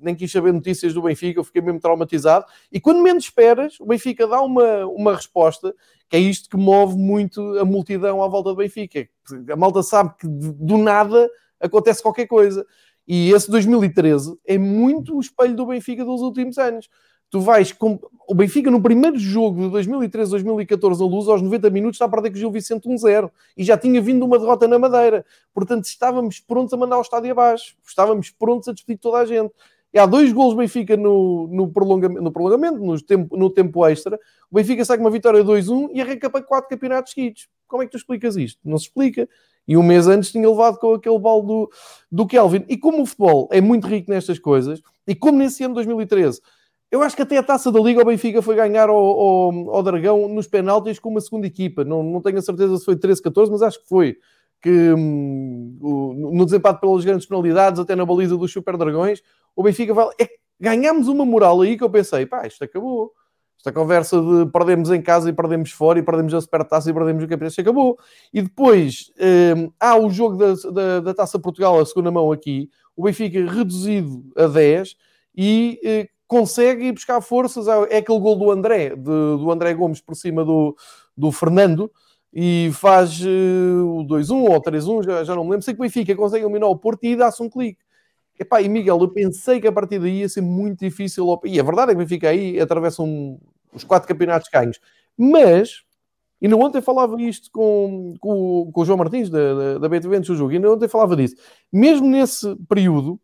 nem 0.00 0.14
quis 0.14 0.32
saber 0.32 0.52
notícias 0.52 0.94
do 0.94 1.02
Benfica, 1.02 1.38
eu 1.38 1.44
fiquei 1.44 1.60
mesmo 1.60 1.80
traumatizado. 1.80 2.46
E 2.72 2.80
quando 2.80 3.02
menos 3.02 3.24
esperas, 3.24 3.78
o 3.78 3.86
Benfica 3.86 4.26
dá 4.26 4.40
uma, 4.40 4.86
uma 4.86 5.14
resposta, 5.14 5.74
que 6.08 6.16
é 6.16 6.20
isto 6.20 6.48
que 6.48 6.56
move 6.56 6.96
muito 6.96 7.58
a 7.58 7.64
multidão 7.64 8.22
à 8.22 8.28
volta 8.28 8.50
do 8.50 8.56
Benfica. 8.56 9.06
A 9.50 9.56
malta 9.56 9.82
sabe 9.82 10.14
que 10.18 10.26
do 10.26 10.78
nada 10.78 11.28
acontece 11.60 12.02
qualquer 12.02 12.26
coisa. 12.26 12.64
E 13.06 13.30
esse 13.30 13.50
2013 13.50 14.36
é 14.46 14.58
muito 14.58 15.16
o 15.16 15.20
espelho 15.20 15.54
do 15.54 15.66
Benfica 15.66 16.04
dos 16.04 16.22
últimos 16.22 16.58
anos. 16.58 16.88
Tu 17.30 17.40
vais 17.40 17.72
com 17.72 17.98
o 18.28 18.34
Benfica 18.34 18.70
no 18.70 18.82
primeiro 18.82 19.18
jogo 19.18 19.62
de 19.62 19.70
2013, 19.70 20.30
2014 20.30 21.02
a 21.02 21.06
luz, 21.06 21.28
aos 21.28 21.40
90 21.42 21.70
minutos, 21.70 21.96
está 21.96 22.06
a 22.06 22.08
perder 22.08 22.30
com 22.30 22.36
o 22.36 22.38
Gil 22.38 22.50
Vicente 22.50 22.88
1-0 22.88 23.30
e 23.56 23.64
já 23.64 23.76
tinha 23.78 24.00
vindo 24.00 24.24
uma 24.24 24.38
derrota 24.38 24.66
na 24.66 24.78
Madeira. 24.78 25.24
Portanto, 25.54 25.84
estávamos 25.84 26.40
prontos 26.40 26.72
a 26.72 26.76
mandar 26.76 26.98
o 26.98 27.02
estádio 27.02 27.30
abaixo, 27.30 27.76
estávamos 27.86 28.30
prontos 28.30 28.68
a 28.68 28.72
despedir 28.72 28.98
toda 28.98 29.18
a 29.18 29.24
gente. 29.24 29.52
E 29.94 29.98
há 29.98 30.04
dois 30.04 30.32
gols 30.32 30.54
Benfica 30.54 30.96
no, 30.96 31.48
no, 31.48 31.68
prolongamento, 31.68 32.22
no 32.22 32.32
prolongamento 32.32 32.78
no, 32.78 33.00
tempo, 33.00 33.36
no 33.36 33.48
tempo 33.48 33.86
extra. 33.86 34.18
O 34.50 34.54
Benfica 34.56 34.84
sai 34.84 34.98
com 34.98 35.04
uma 35.04 35.10
vitória 35.10 35.42
2-1 35.42 35.90
e 35.94 36.00
arranca 36.00 36.28
para 36.28 36.42
quatro 36.42 36.68
campeonatos 36.68 37.12
seguidos. 37.12 37.48
Como 37.66 37.82
é 37.82 37.86
que 37.86 37.92
tu 37.92 37.96
explicas 37.96 38.36
isto? 38.36 38.60
Não 38.64 38.76
se 38.76 38.86
explica. 38.86 39.28
E 39.66 39.76
um 39.76 39.82
mês 39.82 40.06
antes 40.06 40.30
tinha 40.30 40.48
levado 40.48 40.78
com 40.78 40.94
aquele 40.94 41.18
balde 41.18 41.46
do, 41.46 41.70
do 42.10 42.26
Kelvin. 42.26 42.64
E 42.68 42.76
como 42.76 43.02
o 43.02 43.06
futebol 43.06 43.48
é 43.50 43.60
muito 43.60 43.86
rico 43.86 44.10
nestas 44.10 44.38
coisas, 44.38 44.80
e 45.06 45.14
como 45.14 45.38
nesse 45.38 45.64
ano 45.64 45.74
de 45.74 45.76
2013 45.76 46.40
eu 46.90 47.02
acho 47.02 47.16
que 47.16 47.22
até 47.22 47.36
a 47.36 47.42
taça 47.42 47.72
da 47.72 47.80
Liga 47.80 48.00
o 48.00 48.04
Benfica 48.04 48.40
foi 48.40 48.54
ganhar 48.54 48.88
ao, 48.88 48.96
ao, 48.96 49.74
ao 49.74 49.82
Dragão 49.82 50.28
nos 50.28 50.46
penaltis 50.46 50.98
com 50.98 51.08
uma 51.08 51.20
segunda 51.20 51.46
equipa. 51.46 51.84
Não, 51.84 52.02
não 52.02 52.20
tenho 52.20 52.38
a 52.38 52.42
certeza 52.42 52.76
se 52.76 52.84
foi 52.84 52.96
13-14, 52.96 53.50
mas 53.50 53.62
acho 53.62 53.80
que 53.82 53.88
foi. 53.88 54.16
Que 54.62 54.92
hum, 54.92 55.78
no 56.32 56.44
desempate 56.44 56.80
pelas 56.80 57.04
grandes 57.04 57.26
penalidades, 57.26 57.80
até 57.80 57.94
na 57.96 58.06
baliza 58.06 58.36
dos 58.36 58.52
Super 58.52 58.76
Dragões, 58.76 59.20
o 59.54 59.62
Benfica 59.62 59.92
vai. 59.92 60.08
É, 60.20 60.28
uma 61.10 61.24
moral 61.24 61.60
aí 61.60 61.76
que 61.76 61.84
eu 61.84 61.90
pensei, 61.90 62.24
pá, 62.24 62.46
isto 62.46 62.62
acabou. 62.62 63.12
Esta 63.58 63.72
conversa 63.72 64.20
de 64.20 64.46
perdemos 64.52 64.90
em 64.90 65.02
casa 65.02 65.28
e 65.28 65.32
perdemos 65.32 65.72
fora 65.72 65.98
e 65.98 66.02
perdemos 66.02 66.32
a 66.34 66.40
supertaça 66.40 66.88
e 66.88 66.94
perdemos 66.94 67.24
o 67.24 67.28
campeonato, 67.28 67.60
acabou. 67.60 67.98
E 68.32 68.42
depois 68.42 69.12
hum, 69.56 69.72
há 69.80 69.98
o 69.98 70.08
jogo 70.08 70.36
da, 70.36 70.54
da, 70.70 71.00
da 71.00 71.14
Taça 71.14 71.38
Portugal, 71.38 71.80
a 71.80 71.84
segunda 71.84 72.12
mão 72.12 72.30
aqui, 72.30 72.70
o 72.94 73.02
Benfica 73.02 73.44
reduzido 73.50 74.24
a 74.36 74.46
10 74.46 74.96
e 75.36 75.80
eh, 75.84 76.08
consegue 76.26 76.86
ir 76.86 76.92
buscar 76.92 77.20
forças. 77.20 77.66
É 77.90 77.98
aquele 77.98 78.18
gol 78.18 78.36
do 78.36 78.50
André, 78.50 78.90
de, 78.90 79.04
do 79.04 79.50
André 79.50 79.74
Gomes 79.74 80.00
por 80.00 80.14
cima 80.14 80.44
do, 80.44 80.76
do 81.16 81.30
Fernando, 81.32 81.90
e 82.32 82.70
faz 82.74 83.20
uh, 83.20 83.98
o 83.98 84.06
2-1 84.06 84.50
ou 84.50 84.62
3-1, 84.62 85.04
já, 85.04 85.24
já 85.24 85.34
não 85.34 85.44
me 85.44 85.50
lembro. 85.50 85.64
Sei 85.64 85.74
que 85.74 85.80
o 85.80 85.82
Benfica 85.82 86.14
consegue 86.14 86.44
eliminar 86.44 86.68
o 86.68 86.76
Porto 86.76 87.04
e 87.04 87.16
dá-se 87.16 87.42
um 87.42 87.48
clique. 87.48 87.80
Epá, 88.38 88.60
e 88.60 88.68
Miguel, 88.68 88.98
eu 89.00 89.08
pensei 89.08 89.60
que 89.60 89.66
a 89.66 89.72
partir 89.72 89.98
daí 89.98 90.20
ia 90.20 90.28
ser 90.28 90.42
muito 90.42 90.80
difícil. 90.80 91.40
E 91.44 91.58
a 91.58 91.62
verdade 91.62 91.92
é 91.92 91.94
que 91.94 92.02
o 92.02 92.04
Benfica 92.04 92.28
aí 92.28 92.60
atravessa 92.60 93.02
um, 93.02 93.38
os 93.72 93.84
quatro 93.84 94.06
campeonatos 94.06 94.48
ganhos. 94.52 94.78
Mas, 95.16 95.82
e 96.40 96.46
no 96.46 96.62
ontem 96.62 96.82
falava 96.82 97.20
isto 97.22 97.50
com, 97.50 98.14
com, 98.20 98.70
com 98.70 98.80
o 98.82 98.84
João 98.84 98.98
Martins, 98.98 99.30
da, 99.30 99.54
da, 99.54 99.78
da 99.78 99.88
BTV 99.88 100.16
antes 100.16 100.28
do 100.28 100.36
jogo, 100.36 100.52
e 100.52 100.58
no 100.58 100.74
ontem 100.74 100.88
falava 100.88 101.16
disso. 101.16 101.36
Mesmo 101.72 102.06
nesse 102.06 102.54
período, 102.68 103.18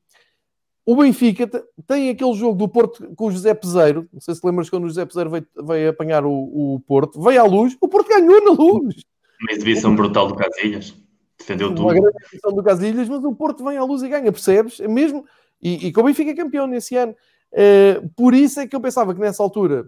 o 0.85 0.97
Benfica 0.97 1.49
tem 1.87 2.11
aquele 2.11 2.35
jogo 2.35 2.57
do 2.57 2.69
Porto 2.69 3.15
com 3.15 3.27
o 3.27 3.31
José 3.31 3.55
Peseiro. 3.55 4.09
Não 4.13 4.21
sei 4.21 4.35
se 4.35 4.45
lembras 4.45 4.69
quando 4.69 4.85
o 4.85 4.89
José 4.89 5.05
Peseiro 5.05 5.31
veio, 5.31 5.47
veio 5.65 5.91
apanhar 5.91 6.25
o, 6.25 6.33
o, 6.33 6.81
Porto. 6.87 7.21
Veio 7.23 7.41
à 7.41 7.45
luz. 7.45 7.77
O 7.81 7.89
Porto 7.89 8.09
ganhou 8.09 8.45
na 8.45 8.51
luz. 8.51 9.03
Uma 9.41 9.53
exibição 9.53 9.95
brutal 9.95 10.27
do 10.27 10.35
Casilhas. 10.35 10.95
Defendeu 11.39 11.69
tudo. 11.69 11.83
Uma 11.83 11.95
grande 11.95 12.17
exibição 12.23 12.53
do 12.53 12.63
Casilhas, 12.63 13.09
mas 13.09 13.25
o 13.25 13.35
Porto 13.35 13.65
vem 13.65 13.77
à 13.77 13.85
luz 13.85 14.03
e 14.03 14.09
ganha, 14.09 14.33
percebes? 14.33 14.81
É 14.81 14.89
mesmo... 14.89 15.25
E, 15.61 15.87
e 15.87 15.93
com 15.93 16.01
o 16.01 16.05
Benfica 16.05 16.33
é 16.33 16.35
campeão 16.35 16.67
nesse 16.67 16.97
ano. 16.97 17.15
Uh, 17.53 18.09
por 18.17 18.35
isso 18.35 18.59
é 18.59 18.67
que 18.67 18.75
eu 18.75 18.81
pensava 18.81 19.15
que 19.15 19.21
nessa 19.21 19.43
altura 19.43 19.87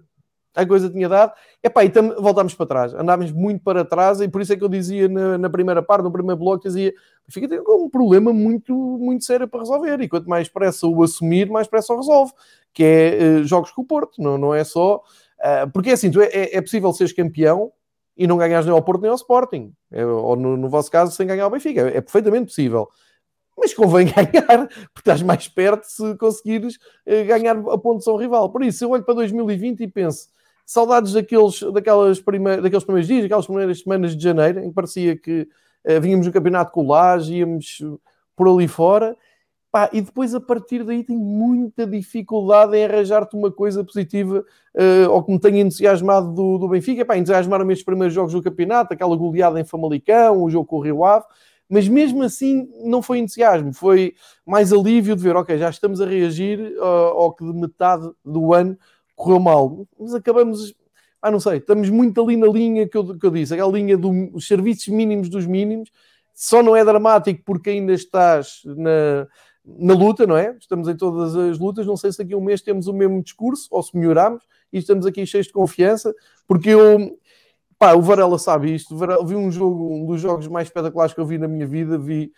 a 0.55 0.67
coisa 0.67 0.89
tinha 0.89 1.09
dado. 1.09 1.33
Epá, 1.63 1.85
e 1.85 1.91
tam, 1.91 2.15
voltámos 2.21 2.55
para 2.55 2.67
trás, 2.67 2.95
andávamos 2.95 3.33
muito 3.33 3.63
para 3.63 3.85
trás, 3.85 4.21
e 4.21 4.29
por 4.29 4.41
isso 4.41 4.53
é 4.53 4.57
que 4.57 4.63
eu 4.63 4.69
dizia 4.69 5.09
na, 5.09 5.37
na 5.39 5.51
primeira 5.51 5.83
parte, 5.83 6.05
no 6.05 6.13
primeiro 6.13 6.39
bloco, 6.39 6.63
dizia 6.63 6.93
fica 7.29 7.49
tem 7.49 7.59
um 7.61 7.89
problema 7.89 8.33
muito, 8.33 8.75
muito 8.75 9.25
sério 9.25 9.49
para 9.49 9.61
resolver, 9.61 10.01
e 10.01 10.09
quanto 10.09 10.29
mais 10.29 10.49
pressa 10.49 10.87
o 10.87 11.03
assumir, 11.03 11.49
mais 11.51 11.67
pressa 11.67 11.93
o 11.93 11.97
resolve, 11.97 12.33
que 12.73 12.85
é 12.85 13.41
uh, 13.41 13.45
jogos 13.45 13.71
com 13.71 13.83
o 13.83 13.85
Porto, 13.85 14.23
não, 14.23 14.39
não 14.39 14.55
é 14.55 14.63
só. 14.63 15.03
Uh, 15.41 15.71
porque 15.73 15.91
é 15.91 15.93
assim, 15.95 16.11
tu 16.11 16.21
é, 16.21 16.27
é, 16.27 16.57
é, 16.57 16.61
possível 16.61 16.93
seres 16.93 17.13
campeão 17.13 17.73
e 18.17 18.27
não 18.27 18.37
ganhares 18.37 18.67
nem 18.67 18.75
ao 18.75 18.83
Porto 18.83 19.03
nem 19.03 19.11
ao 19.11 19.17
Sporting, 19.17 19.73
é, 19.91 20.05
ou 20.05 20.37
no, 20.37 20.57
no, 20.57 20.69
vosso 20.69 20.91
caso, 20.91 21.13
sem 21.13 21.27
ganhar 21.27 21.45
ao 21.45 21.51
Benfica, 21.51 21.81
é, 21.81 21.97
é 21.97 22.01
perfeitamente 22.01 22.47
possível 22.47 22.89
mas 23.57 23.73
convém 23.73 24.07
ganhar, 24.13 24.67
porque 24.67 25.01
estás 25.01 25.23
mais 25.23 25.49
perto 25.49 25.85
se 25.85 26.17
conseguires 26.17 26.77
uh, 27.07 27.25
ganhar 27.27 27.57
a 27.57 27.79
ponto 27.79 28.09
ao 28.11 28.17
rival. 28.17 28.51
Por 28.51 28.63
isso, 28.63 28.85
eu 28.85 28.91
olho 28.91 29.05
para 29.05 29.15
2020 29.15 29.81
e 29.81 29.89
penso, 29.89 30.29
Saudades 30.65 31.13
daqueles, 31.13 31.61
daquelas 31.73 32.23
daqueles 32.63 32.85
primeiros 32.85 33.07
dias, 33.07 33.25
aquelas 33.25 33.47
primeiras 33.47 33.81
semanas 33.81 34.17
de 34.17 34.23
janeiro, 34.23 34.61
em 34.61 34.69
que 34.69 34.75
parecia 34.75 35.17
que 35.17 35.49
uh, 35.87 36.01
vínhamos 36.01 36.27
no 36.27 36.33
campeonato 36.33 36.73
com 36.73 36.87
Laje, 36.87 37.37
íamos 37.37 37.83
por 38.37 38.49
ali 38.49 38.67
fora. 38.67 39.17
Pá, 39.75 39.91
e 39.93 40.01
depois, 40.01 40.33
a 40.37 40.41
partir 40.41 40.85
daí, 40.85 41.03
tenho 41.03 41.19
muita 41.19 41.85
dificuldade 41.85 42.77
em 42.77 42.85
arranjar-te 42.85 43.35
uma 43.35 43.51
coisa 43.51 43.83
positiva 43.83 44.45
uh, 44.73 45.11
ou 45.11 45.21
que 45.21 45.33
me 45.33 45.41
tenha 45.41 45.63
entusiasmado 45.63 46.33
do, 46.33 46.59
do 46.59 46.69
Benfica. 46.69 47.05
Pá, 47.05 47.17
entusiasmaram-me 47.17 47.73
estes 47.73 47.85
primeiros 47.85 48.15
jogos 48.15 48.33
do 48.33 48.41
campeonato, 48.41 48.95
aquela 48.95 49.17
goleada 49.17 49.61
em 49.61 49.65
Famalicão, 49.65 50.41
o 50.41 50.49
jogo 50.49 50.65
com 50.65 50.77
o 50.77 50.81
Rio 50.81 51.05
Ave, 51.05 51.27
mas 51.69 51.89
mesmo 51.89 52.23
assim 52.23 52.69
não 52.85 53.03
foi 53.03 53.19
entusiasmo, 53.19 53.73
foi 53.75 54.15
mais 54.47 54.73
alívio 54.73 55.17
de 55.17 55.23
ver, 55.25 55.35
ok, 55.35 55.59
já 55.59 55.71
estamos 55.71 56.01
a 56.01 56.07
reagir 56.07 56.61
uh, 56.79 56.85
ao 56.85 57.35
que 57.35 57.45
de 57.45 57.53
metade 57.53 58.09
do 58.25 58.55
ano 58.55 58.79
correu 59.15 59.41
mal, 59.41 59.87
mas 59.99 60.15
acabamos, 60.15 60.75
ah, 61.21 61.31
não 61.31 61.41
sei, 61.41 61.59
estamos 61.59 61.89
muito 61.91 62.23
ali 62.23 62.37
na 62.37 62.47
linha 62.47 62.89
que 62.89 62.97
eu, 62.97 63.19
que 63.19 63.27
eu 63.27 63.31
disse, 63.31 63.55
aquela 63.55 63.73
linha 63.73 63.97
dos 63.97 64.47
serviços 64.47 64.89
mínimos 64.89 65.29
dos 65.29 65.47
mínimos, 65.47 65.91
só 66.35 66.63
não 66.63 66.75
é 66.75 66.85
dramático 66.85 67.43
porque 67.45 67.71
ainda 67.71 67.93
estás 67.93 68.63
na, 68.65 69.27
na 69.65 69.95
luta, 69.95 70.27
não 70.27 70.37
é? 70.37 70.57
Estamos 70.59 70.89
em 70.89 70.97
todas 70.97 71.37
as 71.37 71.59
lutas, 71.59 71.87
não 71.87 71.97
sei 71.97 72.11
se 72.13 72.19
daqui 72.19 72.35
a 72.35 72.37
um 72.37 72.43
mês 72.43 72.61
temos 72.61 72.87
o 72.89 72.93
mesmo 72.93 73.23
discurso 73.23 73.69
ou 73.71 73.83
se 73.83 73.97
melhoramos 73.97 74.43
e 74.73 74.79
estamos 74.79 75.07
aqui 75.07 75.25
cheios 75.25 75.47
de 75.47 75.53
confiança, 75.53 76.13
porque 76.47 76.71
eu, 76.71 77.17
Pá, 77.79 77.95
o 77.95 78.03
Varela 78.03 78.39
sabe 78.39 78.75
isto. 78.75 78.97
Varela, 78.97 79.25
vi 79.25 79.35
um 79.35 79.51
jogo, 79.51 79.95
um 79.95 80.07
dos 80.07 80.21
jogos 80.21 80.47
mais 80.49 80.69
espetaculares 80.69 81.13
que 81.13 81.21
eu 81.21 81.27
vi 81.27 81.39
na 81.39 81.49
minha 81.49 81.67
vida. 81.67 81.99
Vi 81.99 82.33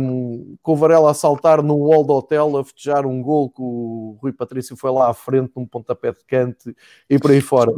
um, 0.00 0.56
com 0.62 0.72
o 0.72 0.76
Varela 0.76 1.10
a 1.10 1.14
saltar 1.14 1.62
num 1.62 1.76
wall 1.76 2.04
do 2.04 2.12
hotel 2.14 2.56
a 2.56 2.64
festejar 2.64 3.06
um 3.06 3.20
gol 3.22 3.50
que 3.50 3.60
o 3.60 4.16
Rui 4.22 4.32
Patrício 4.32 4.76
foi 4.76 4.90
lá 4.90 5.10
à 5.10 5.14
frente 5.14 5.52
num 5.56 5.66
pontapé 5.66 6.12
de 6.12 6.24
canto 6.24 6.74
e 7.08 7.18
por 7.18 7.30
aí 7.30 7.40
fora. 7.40 7.72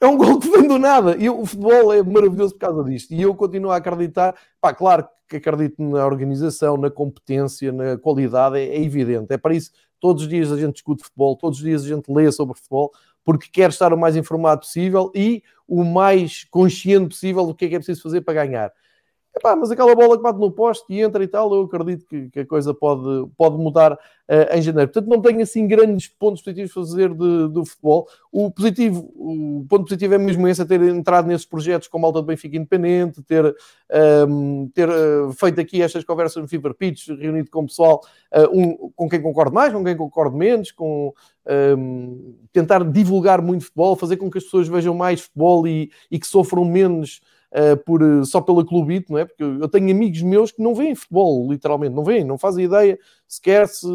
É 0.00 0.06
um 0.06 0.16
gol 0.16 0.38
que 0.38 0.50
vem 0.50 0.66
do 0.66 0.78
nada. 0.78 1.16
E 1.16 1.30
o 1.30 1.46
futebol 1.46 1.92
é 1.92 2.02
maravilhoso 2.02 2.54
por 2.54 2.60
causa 2.60 2.84
disto. 2.84 3.14
E 3.14 3.22
eu 3.22 3.34
continuo 3.34 3.70
a 3.70 3.76
acreditar. 3.76 4.34
Pá, 4.60 4.74
claro 4.74 5.06
que 5.28 5.36
acredito 5.36 5.80
na 5.82 6.04
organização, 6.04 6.76
na 6.76 6.90
competência, 6.90 7.72
na 7.72 7.96
qualidade, 7.96 8.58
é, 8.58 8.64
é 8.64 8.82
evidente. 8.82 9.32
É 9.32 9.38
para 9.38 9.54
isso 9.54 9.70
todos 10.02 10.24
os 10.24 10.28
dias 10.28 10.50
a 10.50 10.56
gente 10.56 10.72
discute 10.72 11.04
futebol, 11.04 11.36
todos 11.36 11.58
os 11.58 11.64
dias 11.64 11.84
a 11.84 11.88
gente 11.88 12.12
lê 12.12 12.30
sobre 12.32 12.56
futebol 12.56 12.92
porque 13.24 13.48
quer 13.50 13.70
estar 13.70 13.92
o 13.92 13.98
mais 13.98 14.16
informado 14.16 14.60
possível 14.60 15.10
e 15.14 15.42
o 15.66 15.84
mais 15.84 16.44
consciente 16.50 17.08
possível 17.08 17.46
do 17.46 17.54
que 17.54 17.66
é 17.66 17.68
que 17.68 17.74
é 17.76 17.78
preciso 17.78 18.02
fazer 18.02 18.20
para 18.22 18.34
ganhar. 18.44 18.72
Epá, 19.34 19.56
mas 19.56 19.70
aquela 19.70 19.94
bola 19.94 20.16
que 20.18 20.22
bate 20.22 20.38
no 20.38 20.50
poste 20.50 20.84
e 20.92 21.00
entra 21.00 21.24
e 21.24 21.26
tal, 21.26 21.54
eu 21.54 21.62
acredito 21.62 22.04
que, 22.04 22.28
que 22.28 22.40
a 22.40 22.46
coisa 22.46 22.74
pode, 22.74 23.30
pode 23.34 23.56
mudar 23.56 23.94
uh, 23.94 24.54
em 24.54 24.60
janeiro. 24.60 24.92
Portanto, 24.92 25.08
não 25.08 25.22
tenho 25.22 25.40
assim 25.40 25.66
grandes 25.66 26.06
pontos 26.06 26.42
positivos 26.42 26.70
a 26.70 26.74
fazer 26.74 27.08
de, 27.14 27.48
do 27.48 27.64
futebol. 27.64 28.06
O 28.30 28.50
positivo, 28.50 29.10
o 29.16 29.64
ponto 29.66 29.84
positivo 29.84 30.14
é 30.14 30.18
mesmo 30.18 30.46
esse, 30.46 30.60
é 30.60 30.66
ter 30.66 30.82
entrado 30.82 31.26
nesses 31.28 31.46
projetos 31.46 31.88
com 31.88 31.98
malta 31.98 32.20
do 32.20 32.26
Benfica 32.26 32.58
Independente, 32.58 33.22
ter, 33.22 33.46
um, 33.46 33.52
ehm, 33.90 34.68
ter 34.74 34.90
uh, 34.90 35.32
feito 35.32 35.58
aqui 35.62 35.80
estas 35.80 36.04
conversas 36.04 36.42
no 36.42 36.46
Fever 36.46 36.74
Pitch, 36.74 37.08
reunido 37.08 37.50
com 37.50 37.60
o 37.60 37.66
pessoal 37.66 38.02
uh, 38.34 38.54
um, 38.54 38.90
com 38.94 39.08
quem 39.08 39.22
concordo 39.22 39.54
mais, 39.54 39.72
com 39.72 39.82
quem 39.82 39.96
concordo 39.96 40.36
menos, 40.36 40.70
com 40.70 41.08
um, 41.08 41.14
ehm, 41.50 42.34
tentar 42.52 42.84
divulgar 42.84 43.40
muito 43.40 43.64
futebol, 43.64 43.96
fazer 43.96 44.18
com 44.18 44.30
que 44.30 44.36
as 44.36 44.44
pessoas 44.44 44.68
vejam 44.68 44.94
mais 44.94 45.22
futebol 45.22 45.66
e, 45.66 45.90
e 46.10 46.18
que 46.18 46.26
sofram 46.26 46.66
menos 46.66 47.22
uh, 47.52 47.76
por, 47.84 48.00
só 48.24 48.40
pela 48.40 48.64
clubite, 48.64 49.10
não 49.10 49.18
é? 49.18 49.24
Porque 49.24 49.42
eu 49.42 49.68
tenho 49.68 49.90
amigos 49.90 50.22
meus 50.22 50.50
que 50.50 50.62
não 50.62 50.74
veem 50.74 50.94
futebol, 50.94 51.50
literalmente, 51.50 51.94
não 51.94 52.04
veem, 52.04 52.24
não 52.24 52.38
fazem 52.38 52.64
ideia 52.64 52.98
sequer 53.28 53.68
se, 53.68 53.86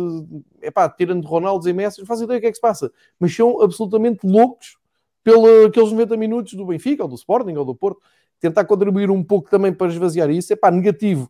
é 0.61 0.71
pá, 0.71 0.87
tirando 0.89 1.25
Ronaldo 1.25 1.67
e 1.67 1.73
Messi, 1.73 1.99
não 1.99 2.07
fazem 2.07 2.25
ideia 2.25 2.37
o 2.37 2.41
que 2.41 2.47
é 2.47 2.51
que 2.51 2.55
se 2.55 2.61
passa, 2.61 2.91
mas 3.19 3.35
são 3.35 3.61
absolutamente 3.61 4.25
loucos 4.25 4.77
pelos 5.23 5.91
90 5.91 6.15
minutos 6.15 6.53
do 6.53 6.65
Benfica, 6.65 7.03
ou 7.03 7.09
do 7.09 7.15
Sporting, 7.15 7.55
ou 7.55 7.65
do 7.65 7.75
Porto, 7.75 7.99
tentar 8.39 8.63
contribuir 8.63 9.11
um 9.11 9.23
pouco 9.23 9.49
também 9.49 9.73
para 9.73 9.87
esvaziar 9.87 10.29
isso, 10.29 10.53
é 10.53 10.55
pá, 10.55 10.71
negativo. 10.71 11.29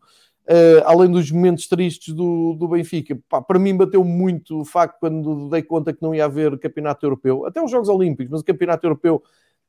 Uh, 0.50 0.80
além 0.86 1.12
dos 1.12 1.30
momentos 1.30 1.68
tristes 1.68 2.14
do, 2.14 2.54
do 2.54 2.70
Benfica, 2.70 3.20
pá, 3.28 3.42
para 3.42 3.60
mim 3.60 3.76
bateu 3.76 4.02
muito 4.02 4.62
o 4.62 4.66
facto 4.66 4.98
quando 4.98 5.50
dei 5.50 5.62
conta 5.62 5.92
que 5.92 6.02
não 6.02 6.16
ia 6.16 6.24
haver 6.24 6.58
campeonato 6.58 7.06
europeu, 7.06 7.46
até 7.46 7.62
os 7.62 7.70
Jogos 7.70 7.90
Olímpicos, 7.90 8.32
mas 8.32 8.42
o 8.42 8.46
campeonato 8.46 8.86
europeu 8.86 9.22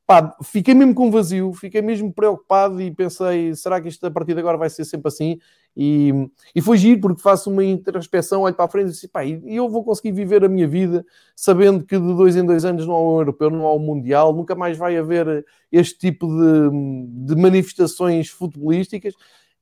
pá, 0.09 0.35
fiquei 0.41 0.73
mesmo 0.73 0.95
com 0.95 1.11
vazio, 1.11 1.53
fiquei 1.53 1.83
mesmo 1.83 2.11
preocupado 2.11 2.81
e 2.81 2.89
pensei, 2.89 3.53
será 3.53 3.79
que 3.79 3.89
isto 3.89 4.03
a 4.07 4.09
partir 4.09 4.33
de 4.33 4.39
agora 4.39 4.57
vai 4.57 4.67
ser 4.67 4.83
sempre 4.83 5.07
assim? 5.07 5.37
E, 5.77 6.11
e 6.55 6.63
foi 6.63 6.79
giro 6.79 6.99
porque 6.99 7.21
faço 7.21 7.51
uma 7.51 7.63
introspeção, 7.63 8.41
olho 8.41 8.55
para 8.55 8.65
a 8.65 8.67
frente 8.67 8.87
e 8.87 8.89
disse, 8.89 9.07
pá, 9.07 9.23
e 9.23 9.39
eu 9.55 9.69
vou 9.69 9.83
conseguir 9.83 10.11
viver 10.11 10.43
a 10.43 10.49
minha 10.49 10.67
vida 10.67 11.05
sabendo 11.35 11.85
que 11.85 11.95
de 11.95 12.15
dois 12.15 12.35
em 12.35 12.43
dois 12.43 12.65
anos 12.65 12.87
não 12.87 12.95
há 12.95 12.99
um 13.03 13.19
europeu, 13.19 13.51
não 13.51 13.67
há 13.67 13.75
um 13.75 13.77
mundial, 13.77 14.33
nunca 14.33 14.55
mais 14.55 14.75
vai 14.79 14.97
haver 14.97 15.45
este 15.71 15.99
tipo 15.99 16.25
de, 16.25 17.27
de 17.27 17.39
manifestações 17.39 18.29
futebolísticas. 18.29 19.13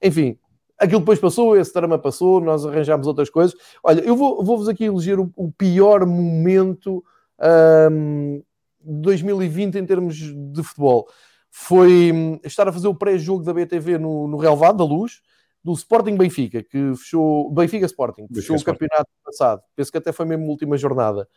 Enfim, 0.02 0.40
aquilo 0.80 1.02
depois 1.02 1.20
passou, 1.20 1.58
esse 1.58 1.74
drama 1.74 2.00
passou, 2.00 2.40
nós 2.40 2.66
arranjámos 2.66 3.06
outras 3.06 3.30
coisas. 3.30 3.54
Olha, 3.84 4.00
eu 4.00 4.16
vou-vos 4.16 4.48
vou 4.48 4.70
aqui 4.70 4.86
eleger 4.86 5.20
o, 5.20 5.30
o 5.36 5.52
pior 5.52 6.06
momento 6.06 7.04
um, 7.92 8.42
2020 8.88 9.78
em 9.78 9.86
termos 9.86 10.16
de 10.16 10.64
futebol 10.64 11.08
foi 11.50 12.12
hum, 12.12 12.40
estar 12.44 12.68
a 12.68 12.72
fazer 12.72 12.88
o 12.88 12.96
pré-jogo 12.96 13.44
da 13.44 13.54
BTV 13.54 13.98
no, 13.98 14.28
no 14.28 14.38
Relvado 14.38 14.78
da 14.78 14.84
Luz, 14.84 15.22
do 15.64 15.74
Sporting 15.74 16.16
Benfica, 16.16 16.64
que 16.64 16.96
fechou, 16.96 17.52
Benfica 17.52 17.86
Sporting, 17.86 18.28
que 18.28 18.36
fechou 18.36 18.56
o 18.56 18.64
campeonato 18.64 19.10
passado. 19.24 19.62
Penso 19.76 19.92
que 19.92 19.98
até 19.98 20.12
foi 20.12 20.26
mesmo 20.26 20.46
a 20.46 20.50
última 20.50 20.78
jornada. 20.78 21.28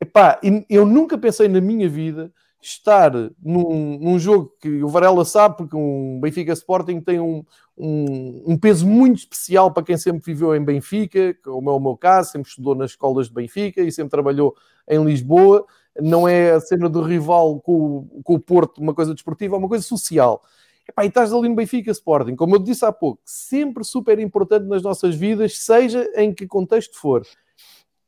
Epá, 0.00 0.40
eu 0.68 0.86
nunca 0.86 1.18
pensei 1.18 1.46
na 1.46 1.60
minha 1.60 1.88
vida 1.88 2.32
estar 2.62 3.12
num, 3.42 3.98
num, 3.98 4.18
jogo 4.18 4.54
que 4.60 4.82
o 4.82 4.88
Varela 4.88 5.24
sabe, 5.24 5.56
porque 5.56 5.76
um 5.76 6.18
Benfica 6.20 6.52
Sporting 6.52 7.00
tem 7.00 7.18
um, 7.18 7.44
um, 7.76 8.44
um, 8.46 8.58
peso 8.58 8.86
muito 8.86 9.18
especial 9.18 9.72
para 9.72 9.82
quem 9.82 9.96
sempre 9.96 10.22
viveu 10.24 10.54
em 10.54 10.64
Benfica, 10.64 11.34
como 11.42 11.70
é 11.70 11.72
o 11.72 11.80
meu 11.80 11.96
caso, 11.96 12.32
sempre 12.32 12.48
estudou 12.48 12.74
nas 12.74 12.92
escolas 12.92 13.28
de 13.28 13.34
Benfica 13.34 13.82
e 13.82 13.90
sempre 13.90 14.10
trabalhou 14.10 14.54
em 14.88 15.02
Lisboa 15.04 15.66
não 15.98 16.28
é 16.28 16.52
a 16.52 16.60
cena 16.60 16.88
do 16.88 17.02
rival 17.02 17.60
com, 17.60 18.08
com 18.22 18.34
o 18.34 18.40
Porto 18.40 18.78
uma 18.78 18.94
coisa 18.94 19.14
desportiva, 19.14 19.56
é 19.56 19.58
uma 19.58 19.68
coisa 19.68 19.84
social. 19.84 20.42
Epá, 20.88 21.04
e 21.04 21.08
estás 21.08 21.32
ali 21.32 21.48
no 21.48 21.54
Benfica 21.54 21.90
Sporting, 21.90 22.34
como 22.34 22.56
eu 22.56 22.58
disse 22.58 22.84
há 22.84 22.92
pouco, 22.92 23.20
sempre 23.24 23.84
super 23.84 24.18
importante 24.18 24.66
nas 24.66 24.82
nossas 24.82 25.14
vidas, 25.14 25.58
seja 25.58 26.10
em 26.16 26.34
que 26.34 26.46
contexto 26.46 26.98
for. 26.98 27.22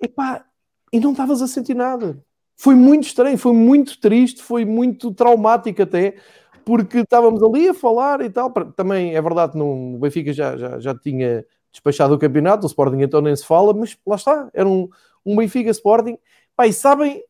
Epá, 0.00 0.44
e 0.92 0.98
não 0.98 1.12
estavas 1.12 1.40
a 1.40 1.46
sentir 1.46 1.74
nada. 1.74 2.22
Foi 2.56 2.74
muito 2.74 3.04
estranho, 3.04 3.38
foi 3.38 3.52
muito 3.52 4.00
triste, 4.00 4.42
foi 4.42 4.64
muito 4.64 5.12
traumático 5.14 5.82
até, 5.82 6.16
porque 6.64 6.98
estávamos 6.98 7.42
ali 7.42 7.68
a 7.68 7.74
falar 7.74 8.20
e 8.20 8.30
tal. 8.30 8.50
Também 8.50 9.14
é 9.14 9.22
verdade 9.22 9.52
que 9.52 9.58
o 9.58 9.98
Benfica 9.98 10.32
já, 10.32 10.56
já, 10.56 10.78
já 10.78 10.94
tinha 10.94 11.44
despachado 11.72 12.14
o 12.14 12.18
campeonato, 12.18 12.64
o 12.64 12.68
Sporting 12.68 13.00
então 13.00 13.20
nem 13.20 13.34
se 13.34 13.44
fala, 13.44 13.72
mas 13.72 13.96
lá 14.06 14.16
está, 14.16 14.50
era 14.52 14.68
um, 14.68 14.88
um 15.24 15.36
Benfica 15.36 15.70
Sporting. 15.70 16.18
Pá, 16.54 16.66
e 16.66 16.72
sabem, 16.72 17.22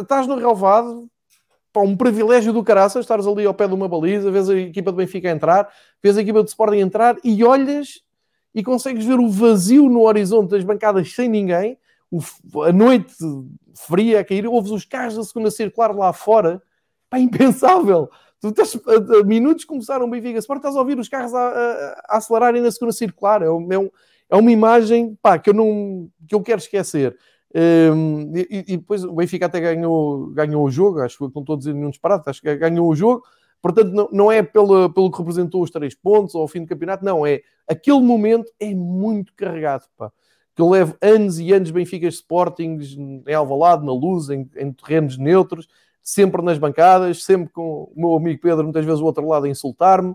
estás 0.00 0.26
no 0.26 0.36
relevado, 0.36 1.08
pá, 1.72 1.80
um 1.80 1.96
privilégio 1.96 2.52
do 2.52 2.62
caraças, 2.62 3.04
estares 3.04 3.26
ali 3.26 3.44
ao 3.44 3.54
pé 3.54 3.66
de 3.66 3.74
uma 3.74 3.88
baliza, 3.88 4.30
vês 4.30 4.48
a 4.48 4.56
equipa 4.56 4.92
do 4.92 4.96
Benfica 4.96 5.30
entrar, 5.30 5.68
vês 6.02 6.16
a 6.16 6.22
equipa 6.22 6.42
do 6.42 6.48
Sporting 6.48 6.78
entrar 6.78 7.16
e 7.24 7.42
olhas 7.44 8.02
e 8.54 8.62
consegues 8.62 9.04
ver 9.04 9.18
o 9.18 9.28
vazio 9.28 9.88
no 9.88 10.02
horizonte 10.02 10.50
das 10.50 10.62
bancadas 10.62 11.12
sem 11.14 11.28
ninguém, 11.28 11.78
o, 12.10 12.62
a 12.62 12.72
noite 12.72 13.14
fria 13.74 14.20
a 14.20 14.24
cair, 14.24 14.46
ouves 14.46 14.70
os 14.70 14.84
carros 14.84 15.16
da 15.16 15.24
segunda 15.24 15.50
circular 15.50 15.94
lá 15.96 16.12
fora, 16.12 16.62
pá, 17.08 17.18
impensável. 17.18 18.10
Tu 18.40 18.52
a, 18.58 19.20
a 19.20 19.24
minutos 19.24 19.64
começaram 19.64 20.04
o 20.04 20.10
Benfica 20.10 20.38
Sport, 20.40 20.58
estás 20.58 20.76
a 20.76 20.80
ouvir 20.80 20.98
os 20.98 21.08
carros 21.08 21.32
a, 21.32 21.48
a, 21.48 22.04
a 22.08 22.16
acelerarem 22.16 22.60
na 22.60 22.70
segunda 22.70 22.92
circular. 22.92 23.40
É, 23.40 23.48
um, 23.48 23.72
é, 23.72 23.78
um, 23.78 23.90
é 24.28 24.36
uma 24.36 24.50
imagem 24.50 25.16
pá, 25.22 25.38
que, 25.38 25.48
eu 25.48 25.54
não, 25.54 26.10
que 26.28 26.34
eu 26.34 26.42
quero 26.42 26.58
esquecer. 26.58 27.16
Um, 27.54 28.34
e, 28.34 28.64
e, 28.68 28.76
depois 28.78 29.04
o 29.04 29.12
Benfica 29.12 29.46
até 29.46 29.60
ganhou, 29.60 30.28
ganhou 30.28 30.64
o 30.64 30.70
jogo, 30.70 31.00
acho 31.00 31.18
que 31.18 31.22
não 31.22 31.42
estou 31.42 31.54
a 31.54 31.58
dizer 31.58 31.74
nenhum 31.74 31.90
disparate, 31.90 32.30
acho 32.30 32.40
que 32.40 32.56
ganhou 32.56 32.88
o 32.88 32.94
jogo. 32.94 33.22
Portanto, 33.60 33.92
não, 33.92 34.08
não 34.10 34.32
é 34.32 34.42
pelo, 34.42 34.90
pelo 34.90 35.10
que 35.10 35.18
representou 35.18 35.62
os 35.62 35.70
três 35.70 35.94
pontos 35.94 36.34
ou 36.34 36.42
ao 36.42 36.48
fim 36.48 36.60
do 36.62 36.66
campeonato, 36.66 37.04
não, 37.04 37.26
é 37.26 37.42
aquele 37.68 38.00
momento 38.00 38.50
é 38.58 38.74
muito 38.74 39.32
carregado, 39.34 39.84
pá. 39.96 40.10
Que 40.54 40.60
eu 40.60 40.68
levo 40.68 40.96
anos 41.00 41.38
e 41.38 41.52
anos 41.52 41.70
Benfica 41.70 42.06
Sportings 42.08 42.96
em 42.96 43.34
Alvalade, 43.34 43.86
na 43.86 43.92
luz, 43.92 44.28
em, 44.28 44.50
em 44.56 44.72
terrenos 44.72 45.16
neutros, 45.16 45.66
sempre 46.02 46.42
nas 46.42 46.58
bancadas, 46.58 47.22
sempre 47.22 47.50
com 47.50 47.84
o 47.84 47.92
meu 47.94 48.14
amigo 48.14 48.40
Pedro, 48.40 48.64
muitas 48.64 48.84
vezes 48.84 49.00
o 49.00 49.04
outro 49.04 49.26
lado 49.26 49.46
a 49.46 49.48
insultar-me, 49.48 50.14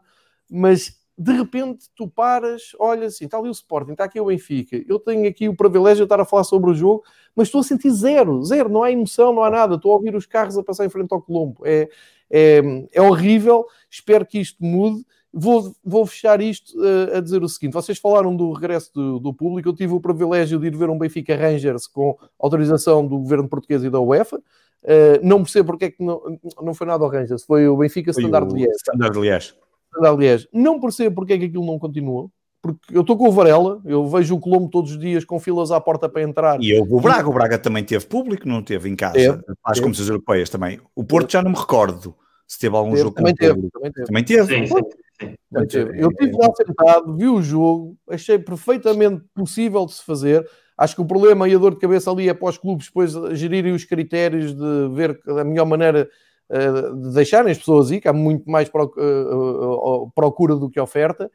mas 0.50 0.96
de 1.18 1.32
repente 1.32 1.88
tu 1.96 2.08
paras, 2.08 2.76
olhas 2.78 3.16
assim, 3.16 3.26
está 3.26 3.40
ali 3.40 3.50
o 3.50 3.52
Sporting, 3.52 3.94
está 3.94 4.04
aqui 4.04 4.22
o 4.22 4.26
Benfica, 4.26 4.84
eu 4.88 5.00
tenho 5.00 5.28
aqui 5.28 5.50
o 5.50 5.56
privilégio 5.56 5.98
de 5.98 6.04
estar 6.04 6.20
a 6.20 6.26
falar 6.26 6.44
sobre 6.44 6.70
o 6.70 6.76
jogo, 6.76 7.04
mas 7.36 7.48
estou 7.48 7.62
a 7.62 7.64
sentir 7.64 7.90
zero, 7.90 8.44
zero, 8.44 8.70
não 8.70 8.84
há 8.84 8.92
emoção, 8.92 9.34
não 9.34 9.44
há 9.44 9.50
nada, 9.50 9.76
estou 9.76 9.94
a 9.94 9.96
ouvir 9.96 10.16
os 10.16 10.28
carros 10.28 10.58
a 10.58 10.64
passar 10.64 10.86
em 10.86 10.90
frente 10.90 11.12
ao 11.12 11.22
Colombo, 11.22 11.64
é, 11.66 11.90
é, 12.30 12.62
é 12.94 13.02
horrível, 13.02 13.66
espero 13.90 14.26
que 14.26 14.40
isto 14.40 14.64
mude. 14.64 15.04
Vou, 15.34 15.76
vou 15.84 16.06
fechar 16.06 16.42
isto 16.42 16.74
uh, 16.80 17.18
a 17.18 17.20
dizer 17.20 17.44
o 17.44 17.50
seguinte: 17.50 17.74
vocês 17.74 18.00
falaram 18.00 18.36
do 18.36 18.54
regresso 18.54 18.92
do, 18.94 19.20
do, 19.20 19.34
público. 19.34 19.70
Eu 19.70 19.74
tive 19.74 19.94
o 19.94 20.00
privilégio 20.00 20.58
de 20.58 20.68
ir 20.68 20.76
ver 20.76 20.90
um 20.90 20.98
Benfica 20.98 21.36
Rangers 21.36 21.86
com 21.86 22.18
autorização 22.40 23.06
do 23.06 23.20
governo 23.20 23.48
português 23.48 23.84
e 23.84 23.90
da 23.90 24.00
UEFA. 24.00 24.38
Uh, 24.38 25.20
não 25.22 25.44
percebo 25.44 25.68
porque 25.68 25.86
é 25.86 25.92
que 25.92 26.02
não, 26.02 26.40
não 26.62 26.74
foi 26.74 26.88
nada 26.88 27.04
ao 27.04 27.10
Rangers, 27.12 27.44
foi 27.44 27.68
o 27.68 27.76
Benfica 27.78 28.12
Standard 28.12 28.52
Liège. 28.52 28.78
Standard 28.78 29.20
Liège 29.20 29.54
aliás, 30.02 30.48
não 30.54 30.80
percebo 30.80 31.16
porque 31.16 31.34
é 31.34 31.38
que 31.38 31.46
aquilo 31.46 31.66
não 31.66 31.80
continuou. 31.80 32.32
Porque 32.62 32.80
eu 32.92 33.02
estou 33.02 33.16
com 33.16 33.30
o 33.30 33.32
Varela, 33.32 33.80
eu 33.86 34.08
vejo 34.08 34.36
o 34.36 34.40
Colombo 34.40 34.70
todos 34.70 34.92
os 34.92 35.00
dias 35.00 35.24
com 35.24 35.40
filas 35.40 35.72
à 35.72 35.80
porta 35.80 36.10
para 36.10 36.24
entrar. 36.24 36.62
E 36.62 36.72
eu, 36.72 36.84
o 36.84 37.00
Braga, 37.00 37.30
o 37.30 37.34
Braga 37.34 37.58
também 37.58 37.84
teve 37.84 38.06
público, 38.06 38.48
não 38.48 38.64
teve 38.64 38.90
em 38.90 38.96
casa, 38.96 39.44
as 39.64 39.80
competições 39.80 40.10
europeias 40.10 40.50
também. 40.50 40.80
O 40.96 41.04
Porto 41.04 41.32
já 41.32 41.42
não 41.42 41.52
me 41.52 41.58
recordo 41.58 42.16
se 42.48 42.58
teve 42.60 42.76
algum 42.76 42.92
teve, 42.92 43.04
jogo 43.04 43.16
também 43.16 43.36
teve, 43.36 43.70
também 43.70 43.92
teve, 43.92 44.08
também 44.08 44.24
teve. 44.24 44.46
Sim, 44.46 44.66
sim, 44.66 45.36
também 45.52 45.68
teve. 45.68 46.02
Eu 46.02 46.10
estive 46.10 46.32
lá 46.32 46.50
sentado, 46.56 47.16
vi 47.16 47.28
o 47.28 47.42
jogo, 47.42 47.98
achei 48.10 48.40
perfeitamente 48.40 49.24
possível 49.36 49.86
de 49.86 49.94
se 49.94 50.04
fazer. 50.04 50.48
Acho 50.78 50.96
que 50.96 51.02
o 51.02 51.06
problema 51.06 51.48
e 51.50 51.56
a 51.56 51.58
dor 51.58 51.74
de 51.74 51.80
cabeça 51.80 52.10
ali 52.10 52.30
é 52.30 52.34
para 52.34 52.50
os 52.50 52.58
clubes 52.58 52.88
depois 52.88 53.14
gerirem 53.38 53.74
os 53.74 53.84
critérios 53.84 54.54
de 54.56 54.90
ver 54.94 55.20
a 55.28 55.44
melhor 55.44 55.66
maneira 55.66 56.10
de 56.50 57.14
deixarem 57.14 57.52
as 57.52 57.58
pessoas 57.58 57.92
ir, 57.92 58.00
que 58.00 58.08
há 58.08 58.14
muito 58.14 58.50
mais 58.50 58.68
eh, 58.68 58.72
eh, 58.72 60.10
procura 60.16 60.56
do 60.56 60.70
que 60.70 60.80
oferta. 60.80 61.30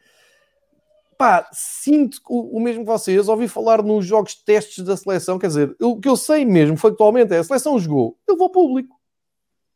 Pá, 1.18 1.48
sinto 1.52 2.20
o, 2.28 2.59
mesmo 2.59 2.82
que 2.82 2.90
vocês, 2.90 3.28
ouvi 3.28 3.47
falar 3.47 3.82
nos 3.82 4.05
jogos 4.05 4.34
de 4.34 4.44
testes 4.44 4.84
da 4.84 4.97
seleção, 4.97 5.39
quer 5.39 5.48
dizer, 5.48 5.76
o 5.80 6.01
que 6.01 6.09
eu 6.09 6.16
sei 6.16 6.44
mesmo 6.44 6.76
factualmente 6.76 7.32
é 7.32 7.39
a 7.39 7.44
seleção 7.44 7.78
jogou, 7.78 8.18
eu 8.26 8.36
vou 8.36 8.51
público. 8.51 8.97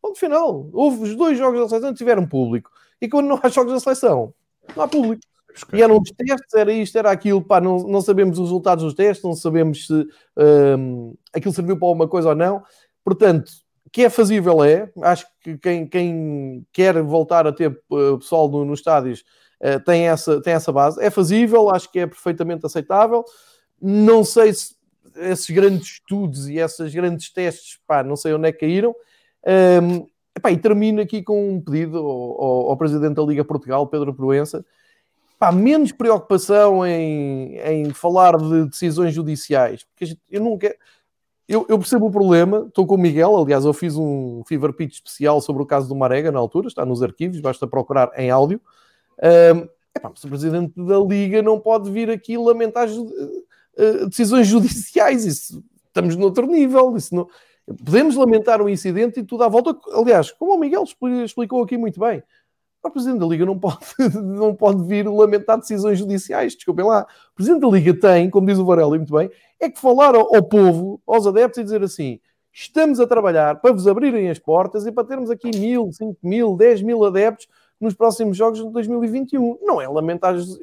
Ponto 0.02 0.18
final. 0.18 0.68
Houve 0.72 1.02
os 1.02 1.14
dois 1.14 1.36
jogos 1.38 1.60
da 1.60 1.68
seleção 1.68 1.92
que 1.92 1.98
tiveram 1.98 2.26
público. 2.26 2.70
E 3.00 3.08
quando 3.08 3.26
não 3.26 3.38
há 3.42 3.48
jogos 3.48 3.72
da 3.72 3.80
seleção, 3.80 4.32
não 4.74 4.84
há 4.84 4.88
público. 4.88 5.22
E 5.72 5.82
eram 5.82 5.98
os 5.98 6.10
testes, 6.10 6.54
era 6.54 6.72
isto, 6.72 6.98
era 6.98 7.10
aquilo, 7.10 7.42
pá, 7.42 7.60
não, 7.60 7.78
não 7.78 8.00
sabemos 8.00 8.38
os 8.38 8.46
resultados 8.46 8.84
dos 8.84 8.94
testes, 8.94 9.24
não 9.24 9.34
sabemos 9.34 9.86
se 9.86 10.06
um, 10.78 11.14
aquilo 11.32 11.54
serviu 11.54 11.78
para 11.78 11.88
alguma 11.88 12.08
coisa 12.08 12.30
ou 12.30 12.34
não. 12.34 12.62
Portanto, 13.02 13.50
que 13.97 14.05
é 14.05 14.10
fazível 14.10 14.62
é, 14.62 14.90
acho 15.05 15.24
que 15.40 15.56
quem, 15.56 15.86
quem 15.86 16.66
quer 16.70 17.01
voltar 17.01 17.47
a 17.47 17.52
ter 17.52 17.70
uh, 17.89 18.18
pessoal 18.18 18.47
no, 18.47 18.62
nos 18.62 18.81
estádios 18.81 19.24
uh, 19.59 19.82
tem, 19.86 20.06
essa, 20.06 20.39
tem 20.43 20.52
essa 20.52 20.70
base, 20.70 21.02
é 21.02 21.09
fazível, 21.09 21.70
acho 21.70 21.90
que 21.90 22.01
é 22.01 22.06
perfeitamente 22.06 22.66
aceitável. 22.66 23.24
Não 23.81 24.23
sei 24.23 24.52
se 24.52 24.77
esses 25.16 25.48
grandes 25.48 25.93
estudos 25.93 26.47
e 26.47 26.59
esses 26.59 26.94
grandes 26.94 27.32
testes, 27.32 27.81
pá, 27.86 28.02
não 28.02 28.16
sei 28.16 28.35
onde 28.35 28.47
é 28.47 28.52
que 28.52 28.59
caíram. 28.59 28.94
Um, 29.82 30.06
epá, 30.36 30.51
e 30.52 30.59
termino 30.59 31.01
aqui 31.01 31.23
com 31.23 31.55
um 31.55 31.59
pedido 31.59 31.97
ao, 31.97 32.44
ao, 32.44 32.70
ao 32.73 32.77
Presidente 32.77 33.14
da 33.14 33.23
Liga 33.23 33.47
Portugal, 33.47 33.86
Pedro 33.86 34.12
Proença, 34.12 34.62
pá, 35.39 35.51
menos 35.51 35.90
preocupação 35.90 36.86
em, 36.86 37.56
em 37.60 37.94
falar 37.94 38.36
de 38.36 38.66
decisões 38.66 39.14
judiciais, 39.14 39.85
porque 39.85 40.18
eu 40.31 40.43
nunca 40.43 40.77
eu, 41.48 41.64
eu, 41.68 41.78
percebo 41.78 42.06
o 42.06 42.10
problema, 42.10 42.64
estou 42.66 42.86
com 42.86 42.97
o 42.97 42.98
Miguel, 42.98 43.36
aliás, 43.36 43.64
eu 43.64 43.73
fiz 43.73 43.97
um 43.97 44.43
fever 44.47 44.73
pitch 44.73 44.94
especial 44.94 45.40
sobre 45.40 45.62
o 45.62 45.66
caso 45.66 45.89
do 45.89 45.94
Marega 45.94 46.32
na 46.32 46.40
altura, 46.40 46.66
está 46.66 46.85
nos 46.85 47.02
arquivos, 47.02 47.40
basta 47.40 47.66
procurar 47.68 48.10
em 48.16 48.31
áudio. 48.31 48.60
Um, 49.23 49.68
epá, 49.94 50.09
o 50.09 50.28
presidente 50.28 50.73
da 50.77 50.98
Liga 50.98 51.43
não 51.43 51.60
pode 51.60 51.90
vir 51.90 52.10
aqui 52.10 52.36
lamentar 52.36 52.89
uh, 52.89 54.09
decisões 54.09 54.47
judiciais, 54.48 55.24
isso 55.24 55.62
estamos 55.86 56.16
noutro 56.16 56.47
nível, 56.47 56.97
isso 56.97 57.14
não... 57.14 57.28
Podemos 57.85 58.14
lamentar 58.14 58.62
o 58.62 58.68
incidente 58.68 59.20
e 59.20 59.24
tudo 59.24 59.43
à 59.43 59.48
volta, 59.48 59.77
aliás, 59.93 60.31
como 60.31 60.55
o 60.55 60.59
Miguel 60.59 60.85
explicou 61.24 61.62
aqui 61.62 61.77
muito 61.77 61.98
bem, 61.98 62.23
o 62.82 62.90
Presidente 62.90 63.18
da 63.18 63.26
Liga 63.26 63.44
não 63.44 63.58
pode, 63.58 63.78
não 64.22 64.54
pode 64.54 64.84
vir 64.84 65.08
lamentar 65.08 65.58
decisões 65.58 65.98
judiciais, 65.98 66.54
desculpem 66.54 66.84
lá. 66.84 67.06
O 67.32 67.34
Presidente 67.34 67.60
da 67.60 67.68
Liga 67.68 67.94
tem, 67.98 68.30
como 68.30 68.46
diz 68.46 68.58
o 68.58 68.64
Varela 68.64 68.96
muito 68.96 69.12
bem, 69.12 69.30
é 69.60 69.68
que 69.68 69.80
falar 69.80 70.14
ao, 70.14 70.42
povo, 70.42 71.00
aos 71.06 71.26
adeptos 71.26 71.58
e 71.58 71.64
dizer 71.64 71.82
assim, 71.82 72.20
estamos 72.52 73.00
a 73.00 73.06
trabalhar 73.06 73.60
para 73.60 73.72
vos 73.72 73.86
abrirem 73.86 74.30
as 74.30 74.38
portas 74.38 74.86
e 74.86 74.92
para 74.92 75.06
termos 75.06 75.30
aqui 75.30 75.50
mil, 75.58 75.90
cinco 75.92 76.16
mil, 76.22 76.56
dez 76.56 76.80
mil 76.82 77.04
adeptos 77.04 77.48
nos 77.80 77.94
próximos 77.94 78.36
jogos 78.36 78.62
de 78.62 78.70
2021. 78.70 79.58
Não 79.62 79.80
é 79.80 79.88
lamentar 79.88 80.34
as 80.34 80.58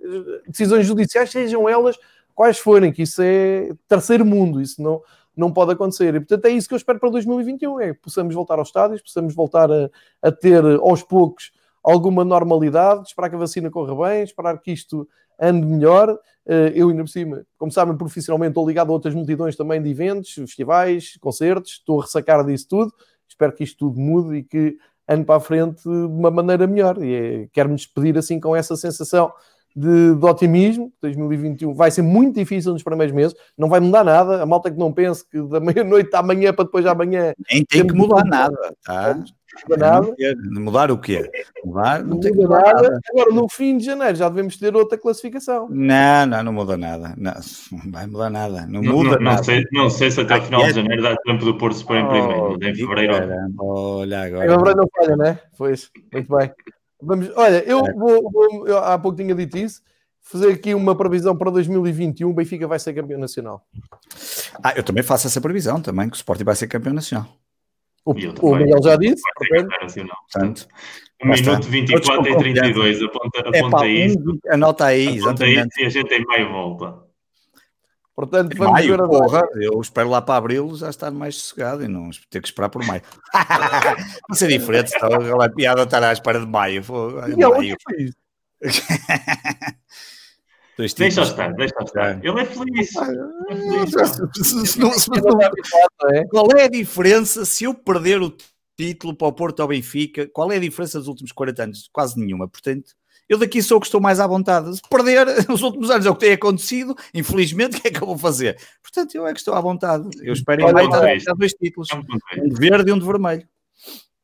decisões 0.48 0.85
judiciais, 0.85 1.31
sejam 1.31 1.68
elas 1.68 1.98
quais 2.34 2.57
forem, 2.57 2.91
que 2.91 3.03
isso 3.03 3.22
é 3.22 3.72
terceiro 3.88 4.26
mundo, 4.26 4.60
isso 4.60 4.81
não, 4.81 5.02
não 5.35 5.52
pode 5.52 5.72
acontecer. 5.72 6.15
E 6.15 6.19
portanto 6.19 6.45
é 6.45 6.49
isso 6.49 6.68
que 6.68 6.73
eu 6.73 6.77
espero 6.77 6.99
para 6.99 7.10
2021, 7.10 7.80
é 7.80 7.94
que 7.94 8.02
possamos 8.02 8.34
voltar 8.34 8.57
aos 8.57 8.69
estádios, 8.69 9.02
possamos 9.02 9.35
voltar 9.35 9.72
a, 9.72 9.90
a 10.22 10.31
ter 10.31 10.64
aos 10.81 11.03
poucos 11.03 11.52
alguma 11.84 12.24
normalidade, 12.24 13.08
esperar 13.08 13.30
que 13.30 13.36
a 13.36 13.40
vacina 13.40 13.70
corra 13.70 14.10
bem, 14.10 14.24
esperar 14.24 14.58
que 14.60 14.72
isto 14.72 15.08
ande 15.40 15.66
melhor. 15.66 16.18
Eh, 16.46 16.74
eu, 16.76 16.90
ainda 16.90 17.04
por 17.04 17.10
cima, 17.10 17.46
como 17.58 17.72
sabem, 17.72 17.96
profissionalmente 17.98 18.52
estou 18.52 18.68
ligado 18.68 18.90
a 18.90 18.94
outras 18.94 19.14
multidões 19.14 19.56
também 19.56 19.82
de 19.82 19.90
eventos, 19.90 20.34
festivais, 20.34 21.18
concertos, 21.20 21.74
estou 21.74 22.00
a 22.00 22.04
ressacar 22.04 22.46
disso 22.46 22.68
tudo. 22.70 22.94
Espero 23.28 23.54
que 23.54 23.64
isto 23.64 23.78
tudo 23.78 24.00
mude 24.00 24.38
e 24.38 24.44
que 24.44 24.78
ande 25.08 25.26
para 25.26 25.36
a 25.36 25.40
frente 25.40 25.84
de 25.84 25.90
uma 25.90 26.32
maneira 26.32 26.68
melhor. 26.68 27.04
E 27.04 27.14
é, 27.14 27.48
quero-me 27.52 27.76
despedir 27.76 28.18
assim 28.18 28.40
com 28.40 28.56
essa 28.56 28.76
sensação 28.76 29.32
de, 29.76 30.16
de, 30.16 30.26
otimismo. 30.26 30.92
2021 31.02 31.74
vai 31.74 31.92
ser 31.92 32.02
muito 32.02 32.36
difícil 32.36 32.74
nos 32.74 32.84
primeiros 32.84 33.14
meses, 33.14 33.36
não 33.58 33.68
vai 33.68 33.80
mudar 33.80 34.04
nada. 34.04 34.42
A 34.42 34.46
malta 34.46 34.72
que 34.72 34.78
não 34.78 34.94
pense 34.94 35.28
que 35.28 35.42
da 35.42 35.60
meia-noite 35.60 36.16
à 36.16 36.22
manhã 36.22 36.54
para 36.54 36.66
depois 36.66 36.84
de 36.84 36.90
amanhã. 36.90 37.34
Nem 37.52 37.66
tem 37.66 37.88
que 37.88 37.94
mudar 37.94 38.24
nada, 38.24 38.76
tá? 38.84 39.20
Não 39.70 39.78
nada. 39.78 40.16
Mudar 40.52 40.92
o 40.92 40.98
quê? 40.98 41.30
Mudar, 41.64 42.04
não, 42.04 42.10
não 42.10 42.20
tem 42.20 42.34
muda 42.34 42.58
nada. 42.58 42.82
nada. 42.82 43.00
Agora, 43.10 43.32
no 43.32 43.48
fim 43.50 43.78
de 43.78 43.86
janeiro, 43.86 44.16
já 44.16 44.28
devemos 44.28 44.58
ter 44.58 44.76
outra 44.76 44.98
classificação. 44.98 45.68
Não, 45.70 46.26
não, 46.26 46.44
não 46.44 46.54
muda 46.54 46.76
nada. 46.76 47.14
Não, 47.18 47.34
não 47.72 47.92
vai 47.92 48.08
mudar 48.08 48.30
nada. 48.30 48.66
Não, 48.68 48.82
não 48.82 48.94
muda 48.94 49.18
não, 49.18 49.24
nada. 49.24 49.44
Sei, 49.44 49.64
não 49.72 49.90
sei 49.90 50.12
se 50.12 50.22
até 50.22 50.38
o 50.38 50.42
final 50.42 50.64
de 50.64 50.74
janeiro 50.74 51.04
dá 51.04 51.16
tempo 51.18 51.46
do 51.46 51.58
Porto 51.58 51.78
se 51.78 51.86
pôr 51.86 51.98
em 51.98 52.08
primeiro. 52.08 52.52
Oh, 52.52 52.56
em 52.56 52.76
fevereiro. 52.76 53.14
Olha 53.60 54.24
agora. 54.24 54.46
Em 54.46 54.50
fevereiro 54.50 54.78
não 54.78 54.90
falha, 54.96 55.16
né? 55.16 55.40
Pois, 55.58 55.90
muito 56.12 56.36
bem. 56.36 56.52
Vamos, 57.02 57.32
olha, 57.36 57.64
eu 57.66 57.86
é. 57.86 57.94
vou, 57.94 58.32
vou 58.32 58.68
eu, 58.68 58.78
há 58.78 58.98
pouco 58.98 59.18
tinha 59.18 59.36
dito 59.36 59.58
isso 59.58 59.82
fazer 60.24 60.54
aqui 60.54 60.74
uma 60.74 60.96
previsão 60.96 61.36
para 61.36 61.52
2021, 61.52 62.30
o 62.30 62.34
Benfica 62.34 62.66
vai 62.66 62.80
ser 62.80 62.94
campeão 62.94 63.20
nacional. 63.20 63.68
Ah, 64.64 64.74
eu 64.76 64.84
também 64.84 65.04
faço 65.04 65.28
essa 65.28 65.42
previsão 65.42 65.82
também, 65.82 66.10
que 66.10 66.16
o 66.16 66.18
Sporting 66.18 66.46
vai 66.46 66.56
ser 66.56 66.68
campeão 66.68 66.94
nacional. 66.94 67.28
O, 68.06 68.12
o 68.12 68.56
Miguel 68.56 68.84
já 68.84 68.96
disse. 68.98 69.22
Portanto, 70.32 70.68
um 71.24 71.30
minuto 71.30 71.68
24 71.68 72.28
e 72.28 72.38
32, 72.38 73.02
aponta, 73.02 73.40
aponta 73.40 73.58
é, 73.58 73.70
pá, 73.70 73.88
isso. 73.88 74.40
Anota 74.50 74.86
aí, 74.86 75.08
aponta 75.08 75.46
exatamente. 75.46 75.68
Isso 75.68 75.82
e 75.82 75.86
a 75.86 75.90
gente 75.90 76.10
tem 76.10 76.26
meio 76.28 76.52
volta. 76.52 77.04
Portanto, 78.16 78.56
vamos 78.56 78.74
maio, 78.74 78.98
ver 78.98 79.08
porra, 79.08 79.42
Eu 79.56 79.82
espero 79.82 80.10
lá 80.10 80.22
para 80.22 80.36
abril 80.36 80.76
já 80.76 80.90
estar 80.90 81.10
mais 81.10 81.36
sossegado 81.36 81.84
e 81.84 81.88
não 81.88 82.12
ter 82.30 82.42
que 82.42 82.48
esperar 82.48 82.70
por 82.70 82.86
maio. 82.86 83.02
Vai 84.30 84.38
ser 84.38 84.50
diferente, 84.50 84.94
está 84.94 85.08
a 85.08 85.50
piada 85.50 85.82
estar 85.84 86.04
à 86.04 86.14
espera 86.14 86.40
de 86.40 86.46
maio. 86.46 86.84
Miguel, 87.28 87.52
maio. 87.52 87.76
Deixa 90.78 91.22
estar, 91.22 91.54
deixa 91.54 91.76
estar. 91.84 92.24
Ele 92.24 92.40
é 92.40 92.45
feliz. 92.45 92.91
Qual 96.30 96.48
é 96.58 96.64
a 96.64 96.70
diferença 96.70 97.45
se 97.45 97.66
eu 97.66 97.74
perder 97.74 98.22
o 98.22 98.36
título 98.78 99.16
para 99.16 99.28
o 99.28 99.34
Porto 99.34 99.60
ou 99.60 99.68
Benfica? 99.68 100.28
Qual 100.28 100.52
é 100.52 100.56
a 100.56 100.60
diferença 100.60 100.98
dos 100.98 101.08
últimos 101.08 101.32
40 101.32 101.64
anos? 101.64 101.90
Quase 101.94 102.20
nenhuma. 102.20 102.48
Portanto, 102.48 102.94
eu 103.30 103.38
daqui 103.38 103.62
sou 103.62 103.78
o 103.78 103.80
que 103.80 103.88
estou 103.88 104.02
mais 104.02 104.20
à 104.20 104.28
vontade. 104.28 104.76
Se 104.76 104.82
perder 104.90 105.28
os 105.50 105.62
últimos 105.62 105.90
anos 105.90 106.06
é 106.06 106.10
o 106.10 106.16
que 106.16 106.22
tem 106.22 106.34
acontecido, 106.34 106.95
infelizmente, 107.14 107.78
o 107.78 107.82
que 107.82 107.88
é 107.90 107.91
que 107.91 108.02
eu 108.02 108.08
vou 108.08 108.18
fazer? 108.18 108.58
Portanto, 108.82 109.16
eu 109.16 109.28
é 109.28 109.34
que 109.34 109.40
estou 109.40 109.54
à 109.54 109.62
vontade. 109.62 110.10
Eu 110.22 110.34
espero 110.34 110.68
em 110.68 110.90
dois 111.38 111.54
títulos: 111.54 111.90
um 111.94 112.50
de 112.50 112.60
verde 112.60 112.90
e 112.90 112.94
um 112.94 113.00
de 113.00 113.06
vermelho. 113.06 113.48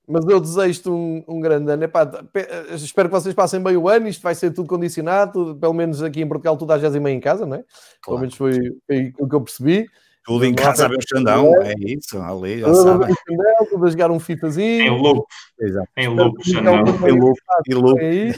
Mas 0.09 0.25
eu 0.27 0.39
desejo-te 0.39 0.89
um, 0.89 1.23
um, 1.27 1.39
grande 1.39 1.71
ano. 1.71 1.83
Epá, 1.83 2.09
espero 2.71 3.07
que 3.07 3.13
vocês 3.13 3.35
passem 3.35 3.61
bem 3.61 3.77
o 3.77 3.87
ano. 3.87 4.07
Isto 4.07 4.23
vai 4.23 4.33
ser 4.33 4.51
tudo 4.51 4.67
condicionado. 4.67 5.55
Pelo 5.61 5.73
menos 5.73 6.01
aqui 6.01 6.21
em 6.21 6.27
Portugal, 6.27 6.57
tudo 6.57 6.73
às 6.73 6.81
10 6.81 6.95
e 6.95 6.99
meia 6.99 7.13
em 7.13 7.19
casa, 7.19 7.45
não 7.45 7.57
é? 7.57 7.63
Claro. 8.01 8.03
Pelo 8.03 8.19
menos 8.19 8.35
foi, 8.35 8.57
foi 8.87 9.13
o 9.19 9.29
que 9.29 9.35
eu 9.35 9.41
percebi. 9.41 9.87
Tudo 10.29 10.45
em 10.45 10.53
casa 10.53 10.85
a 10.85 10.87
ver 10.87 10.99
o 10.99 11.01
Xandão, 11.01 11.59
é 11.63 11.73
isso, 11.79 12.21
ali, 12.21 12.59
já 12.59 12.67
tudo 12.67 12.83
sabem. 12.83 13.15
Xandão, 13.27 13.67
tudo 13.67 13.85
a 13.87 13.89
jogar 13.89 14.11
um 14.11 14.19
FIFAzinho. 14.19 14.83
Em 14.83 15.01
loop, 15.01 15.25
em 15.97 16.07
loop, 16.07 16.47
Xandão. 16.47 16.75
Em 16.75 17.19
loop, 17.19 17.39
em 17.67 17.73
loop. 17.73 17.99
É 17.99 18.33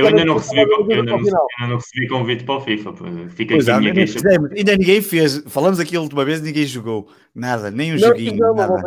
eu 0.00 0.06
ainda 0.06 0.24
não, 0.24 0.36
recebi, 0.36 0.60
eu 0.60 0.98
ainda, 0.98 1.02
não, 1.02 1.76
recebi 1.78 2.06
convite 2.06 2.44
para 2.44 2.54
o 2.54 2.60
FIFA, 2.60 2.92
fica 3.30 3.54
pois 3.54 3.68
aqui 3.68 3.70
é, 3.70 3.74
a 3.74 3.80
minha 3.80 3.92
queixa. 3.92 4.20
Ainda 4.56 4.76
ninguém 4.76 5.02
fez, 5.02 5.42
falamos 5.48 5.80
aqui 5.80 5.96
a 5.96 6.00
última 6.00 6.24
vez, 6.24 6.40
ninguém 6.40 6.64
jogou, 6.64 7.08
nada, 7.34 7.72
nem 7.72 7.92
um 7.92 7.98
joguinho, 7.98 8.36
não, 8.36 8.54
nada. 8.54 8.80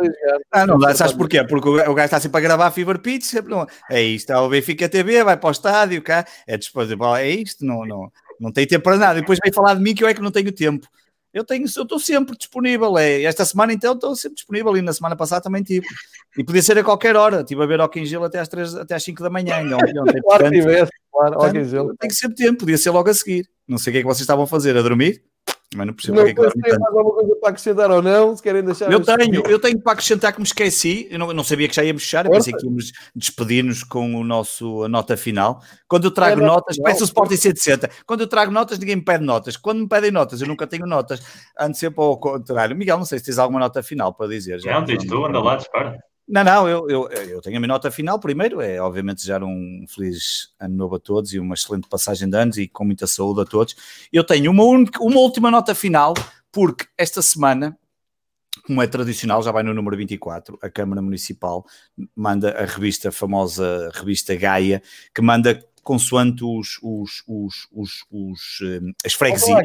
Ah, 0.50 0.66
não 0.66 0.78
dá, 0.78 0.94
sabes 0.94 1.12
porquê? 1.12 1.44
Porque 1.44 1.68
o 1.68 1.94
gajo 1.94 2.06
está 2.06 2.18
sempre 2.18 2.38
a 2.38 2.40
gravar 2.40 2.70
Fever 2.70 3.00
Pitch, 3.00 3.24
sempre 3.24 3.50
não, 3.50 3.66
é 3.90 4.02
isto, 4.02 4.32
o 4.32 4.48
Benfica 4.48 4.88
TV, 4.88 5.22
vai 5.22 5.36
para 5.36 5.48
o 5.48 5.52
estádio, 5.52 6.00
cá, 6.00 6.24
é 6.46 6.56
disponível, 6.56 7.14
é 7.16 7.28
isto, 7.28 7.66
não, 7.66 7.84
não, 7.84 8.10
não 8.40 8.50
tem 8.50 8.66
tempo 8.66 8.84
para 8.84 8.96
nada, 8.96 9.18
e 9.18 9.20
depois 9.20 9.38
vem 9.44 9.52
falar 9.52 9.74
de 9.74 9.82
mim 9.82 9.94
que 9.94 10.02
eu 10.02 10.08
é 10.08 10.14
que 10.14 10.22
não 10.22 10.30
tenho 10.30 10.50
tempo. 10.50 10.88
Eu 11.32 11.44
tenho, 11.44 11.64
eu 11.64 11.82
estou 11.82 11.98
sempre 11.98 12.36
disponível. 12.36 12.98
É, 12.98 13.22
esta 13.22 13.44
semana 13.44 13.72
então 13.72 13.94
estou 13.94 14.16
sempre 14.16 14.34
disponível 14.34 14.76
e 14.76 14.82
na 14.82 14.92
semana 14.92 15.14
passada 15.14 15.42
também 15.42 15.62
tive. 15.62 15.86
E 16.36 16.42
podia 16.42 16.62
ser 16.62 16.78
a 16.78 16.84
qualquer 16.84 17.14
hora. 17.16 17.40
Estive 17.40 17.62
a 17.62 17.66
ver 17.66 17.80
Hockey 17.80 18.04
Gelo 18.04 18.24
até 18.24 18.40
às, 18.40 18.48
3, 18.48 18.74
até 18.76 18.94
às 18.94 19.02
5 19.02 19.22
da 19.22 19.30
manhã. 19.30 19.56
Tem, 19.56 19.70
claro 20.22 20.44
que 20.44 20.50
tivesse, 20.50 20.92
claro, 21.12 21.34
portanto, 21.34 21.98
que 22.00 22.14
sempre 22.14 22.36
tempo, 22.36 22.58
podia 22.58 22.78
ser 22.78 22.90
logo 22.90 23.08
a 23.08 23.14
seguir. 23.14 23.48
Não 23.66 23.78
sei 23.78 23.90
o 23.90 23.92
que 23.92 23.98
é 23.98 24.00
que 24.02 24.06
vocês 24.06 24.22
estavam 24.22 24.44
a 24.44 24.48
fazer, 24.48 24.76
a 24.76 24.82
dormir? 24.82 25.22
Mas 25.74 25.86
não 25.86 25.94
percebo 25.94 26.18
não 26.18 26.34
porque 26.34 26.48
é 26.48 26.50
que 26.50 26.78
mais 26.78 26.96
alguma 26.96 27.14
coisa 27.14 27.36
para 27.36 27.48
acrescentar 27.50 27.90
ou 27.92 28.02
não, 28.02 28.36
se 28.36 28.42
querem 28.42 28.64
deixar. 28.64 28.90
Eu 28.90 29.00
tenho, 29.00 29.42
eu 29.46 29.58
tenho 29.60 29.80
para 29.80 29.92
acrescentar 29.92 30.32
que 30.32 30.40
me 30.40 30.44
esqueci, 30.44 31.06
eu 31.08 31.18
não, 31.18 31.32
não 31.32 31.44
sabia 31.44 31.68
que 31.68 31.76
já 31.76 31.84
íamos 31.84 32.02
fechar, 32.02 32.26
eu 32.26 32.32
pensei 32.32 32.52
que 32.52 32.66
íamos 32.66 32.90
despedir-nos 33.14 33.84
com 33.84 34.16
o 34.16 34.24
nosso, 34.24 34.82
a 34.82 34.88
nota 34.88 35.16
final. 35.16 35.62
Quando 35.86 36.06
eu 36.06 36.10
trago 36.10 36.40
é, 36.40 36.44
notas, 36.44 36.76
não, 36.76 36.84
peço 36.84 37.02
o 37.02 37.04
Sporting 37.04 37.36
160. 37.36 37.88
Quando 38.04 38.22
eu 38.22 38.26
trago 38.26 38.50
notas, 38.50 38.80
ninguém 38.80 38.96
me 38.96 39.04
pede 39.04 39.24
notas. 39.24 39.56
Quando 39.56 39.80
me 39.80 39.88
pedem 39.88 40.10
notas, 40.10 40.40
eu 40.40 40.48
nunca 40.48 40.66
tenho 40.66 40.86
notas. 40.86 41.22
Ando 41.56 41.76
sempre 41.76 42.02
ao 42.02 42.18
contrário. 42.18 42.74
Miguel, 42.74 42.98
não 42.98 43.04
sei 43.04 43.20
se 43.20 43.26
tens 43.26 43.38
alguma 43.38 43.60
nota 43.60 43.80
final 43.80 44.12
para 44.12 44.26
dizer. 44.26 44.58
Já, 44.60 44.72
não, 44.72 44.84
tens 44.84 45.04
tu, 45.04 45.24
anda 45.24 45.40
lá, 45.40 45.54
dispara. 45.54 45.98
Não, 46.30 46.44
não, 46.44 46.68
eu, 46.68 46.88
eu, 46.88 47.08
eu 47.08 47.42
tenho 47.42 47.56
a 47.56 47.60
minha 47.60 47.66
nota 47.66 47.90
final. 47.90 48.16
Primeiro 48.20 48.60
é, 48.60 48.80
obviamente, 48.80 49.16
desejar 49.16 49.42
um 49.42 49.84
feliz 49.88 50.54
ano 50.60 50.76
novo 50.76 50.94
a 50.94 51.00
todos 51.00 51.34
e 51.34 51.40
uma 51.40 51.54
excelente 51.54 51.88
passagem 51.88 52.30
de 52.30 52.36
anos 52.36 52.56
e 52.56 52.68
com 52.68 52.84
muita 52.84 53.04
saúde 53.08 53.40
a 53.40 53.44
todos. 53.44 53.74
Eu 54.12 54.22
tenho 54.22 54.52
uma, 54.52 54.62
única, 54.62 55.02
uma 55.02 55.18
última 55.18 55.50
nota 55.50 55.74
final, 55.74 56.14
porque 56.52 56.86
esta 56.96 57.20
semana, 57.20 57.76
como 58.64 58.80
é 58.80 58.86
tradicional, 58.86 59.42
já 59.42 59.50
vai 59.50 59.64
no 59.64 59.74
número 59.74 59.96
24, 59.96 60.56
a 60.62 60.70
Câmara 60.70 61.02
Municipal 61.02 61.66
manda 62.14 62.52
a 62.52 62.64
revista, 62.64 63.08
a 63.08 63.12
famosa 63.12 63.90
revista 63.92 64.36
Gaia, 64.36 64.80
que 65.12 65.20
manda 65.20 65.66
consoante 65.82 66.44
os, 66.44 66.78
os, 66.80 67.24
os, 67.26 67.66
os, 67.72 68.04
os 68.08 68.60
eh, 68.62 68.92
as 69.04 69.14
freguesias 69.14 69.64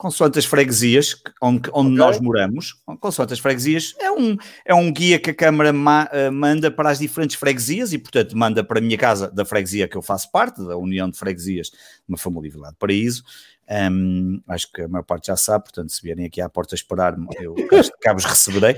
consoante 0.00 0.38
as 0.38 0.46
freguesias 0.46 1.22
onde, 1.42 1.68
onde 1.74 1.92
okay. 1.92 1.98
nós 1.98 2.18
moramos, 2.18 2.74
consoante 2.98 3.34
as 3.34 3.38
freguesias, 3.38 3.94
é 3.98 4.10
um, 4.10 4.34
é 4.64 4.74
um 4.74 4.90
guia 4.90 5.18
que 5.18 5.28
a 5.28 5.34
Câmara 5.34 5.74
ma, 5.74 6.08
uh, 6.10 6.32
manda 6.32 6.70
para 6.70 6.88
as 6.88 7.00
diferentes 7.00 7.36
freguesias 7.36 7.92
e, 7.92 7.98
portanto, 7.98 8.34
manda 8.34 8.64
para 8.64 8.78
a 8.78 8.80
minha 8.80 8.96
casa 8.96 9.30
da 9.30 9.44
freguesia 9.44 9.86
que 9.86 9.98
eu 9.98 10.00
faço 10.00 10.32
parte, 10.32 10.64
da 10.64 10.74
União 10.74 11.10
de 11.10 11.18
Freguesias, 11.18 11.70
uma 12.08 12.16
família 12.16 12.50
Vila 12.50 12.70
de 12.70 12.76
Paraíso, 12.78 13.22
um, 13.70 14.42
acho 14.48 14.70
que 14.72 14.82
a 14.82 14.88
maior 14.88 15.04
parte 15.04 15.28
já 15.28 15.36
sabe, 15.36 15.64
portanto, 15.64 15.90
se 15.90 16.02
vierem 16.02 16.26
aqui 16.26 16.40
à 16.40 16.48
porta 16.48 16.74
esperar-me, 16.74 17.28
eu 17.40 17.54
cabos 18.02 18.24
receberei. 18.24 18.76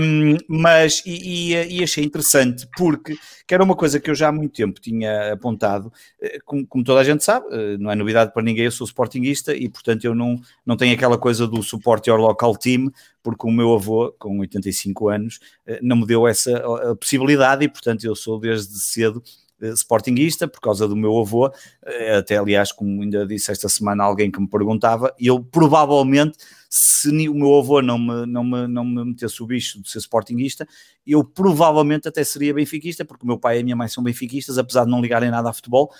Um, 0.00 0.36
mas, 0.48 1.02
e, 1.06 1.54
e, 1.54 1.78
e, 1.78 1.84
achei 1.84 2.04
interessante, 2.04 2.66
porque 2.76 3.16
que 3.46 3.54
era 3.54 3.62
uma 3.62 3.76
coisa 3.76 4.00
que 4.00 4.10
eu 4.10 4.14
já 4.14 4.28
há 4.28 4.32
muito 4.32 4.54
tempo 4.54 4.80
tinha 4.80 5.32
apontado, 5.32 5.92
eh, 6.20 6.38
como, 6.44 6.66
como, 6.66 6.82
toda 6.82 7.00
a 7.00 7.04
gente 7.04 7.22
sabe, 7.22 7.46
eh, 7.52 7.76
não 7.78 7.90
é 7.90 7.94
novidade 7.94 8.32
para 8.32 8.42
ninguém, 8.42 8.64
eu 8.64 8.72
sou 8.72 8.86
sportinguista 8.86 9.54
e, 9.54 9.68
portanto, 9.68 10.04
eu 10.04 10.14
não, 10.14 10.40
não 10.66 10.76
tenho 10.76 10.94
aquela 10.94 11.18
coisa 11.18 11.46
do 11.46 11.62
suporte 11.62 12.10
ao 12.10 12.16
local 12.16 12.56
team, 12.56 12.90
porque 13.22 13.46
o 13.46 13.50
meu 13.50 13.72
avô, 13.74 14.12
com 14.18 14.38
85 14.40 15.08
anos, 15.08 15.40
eh, 15.66 15.78
não 15.82 15.96
me 15.96 16.06
deu 16.06 16.26
essa 16.26 16.60
possibilidade 16.98 17.64
e, 17.64 17.68
portanto, 17.68 18.04
eu 18.04 18.16
sou 18.16 18.40
desde 18.40 18.80
cedo 18.80 19.22
sportinguista, 19.72 20.46
por 20.46 20.60
causa 20.60 20.86
do 20.86 20.96
meu 20.96 21.18
avô, 21.18 21.50
eh, 21.84 22.16
até 22.16 22.36
aliás, 22.36 22.72
como 22.72 23.02
ainda 23.02 23.26
disse 23.26 23.50
esta 23.50 23.68
semana 23.68 24.04
alguém 24.04 24.30
que 24.30 24.40
me 24.40 24.48
perguntava, 24.48 25.14
eu 25.18 25.42
provavelmente, 25.42 26.38
se 26.68 27.28
o 27.28 27.34
meu 27.34 27.58
avô 27.58 27.80
não 27.80 27.98
me, 27.98 28.26
não 28.26 28.44
me, 28.44 28.66
não 28.66 28.84
me 28.84 29.04
metesse 29.04 29.42
o 29.42 29.46
bicho 29.46 29.80
de 29.80 29.90
ser 29.90 29.98
sportinguista, 29.98 30.66
eu 31.06 31.22
provavelmente 31.22 32.08
até 32.08 32.24
seria 32.24 32.52
benfiquista, 32.52 33.04
porque 33.04 33.24
o 33.24 33.26
meu 33.26 33.38
pai 33.38 33.58
e 33.58 33.60
a 33.60 33.64
minha 33.64 33.76
mãe 33.76 33.88
são 33.88 34.02
benfiquistas, 34.02 34.58
apesar 34.58 34.84
de 34.84 34.90
não 34.90 35.00
ligarem 35.00 35.30
nada 35.30 35.50
a 35.50 35.52
futebol, 35.52 35.92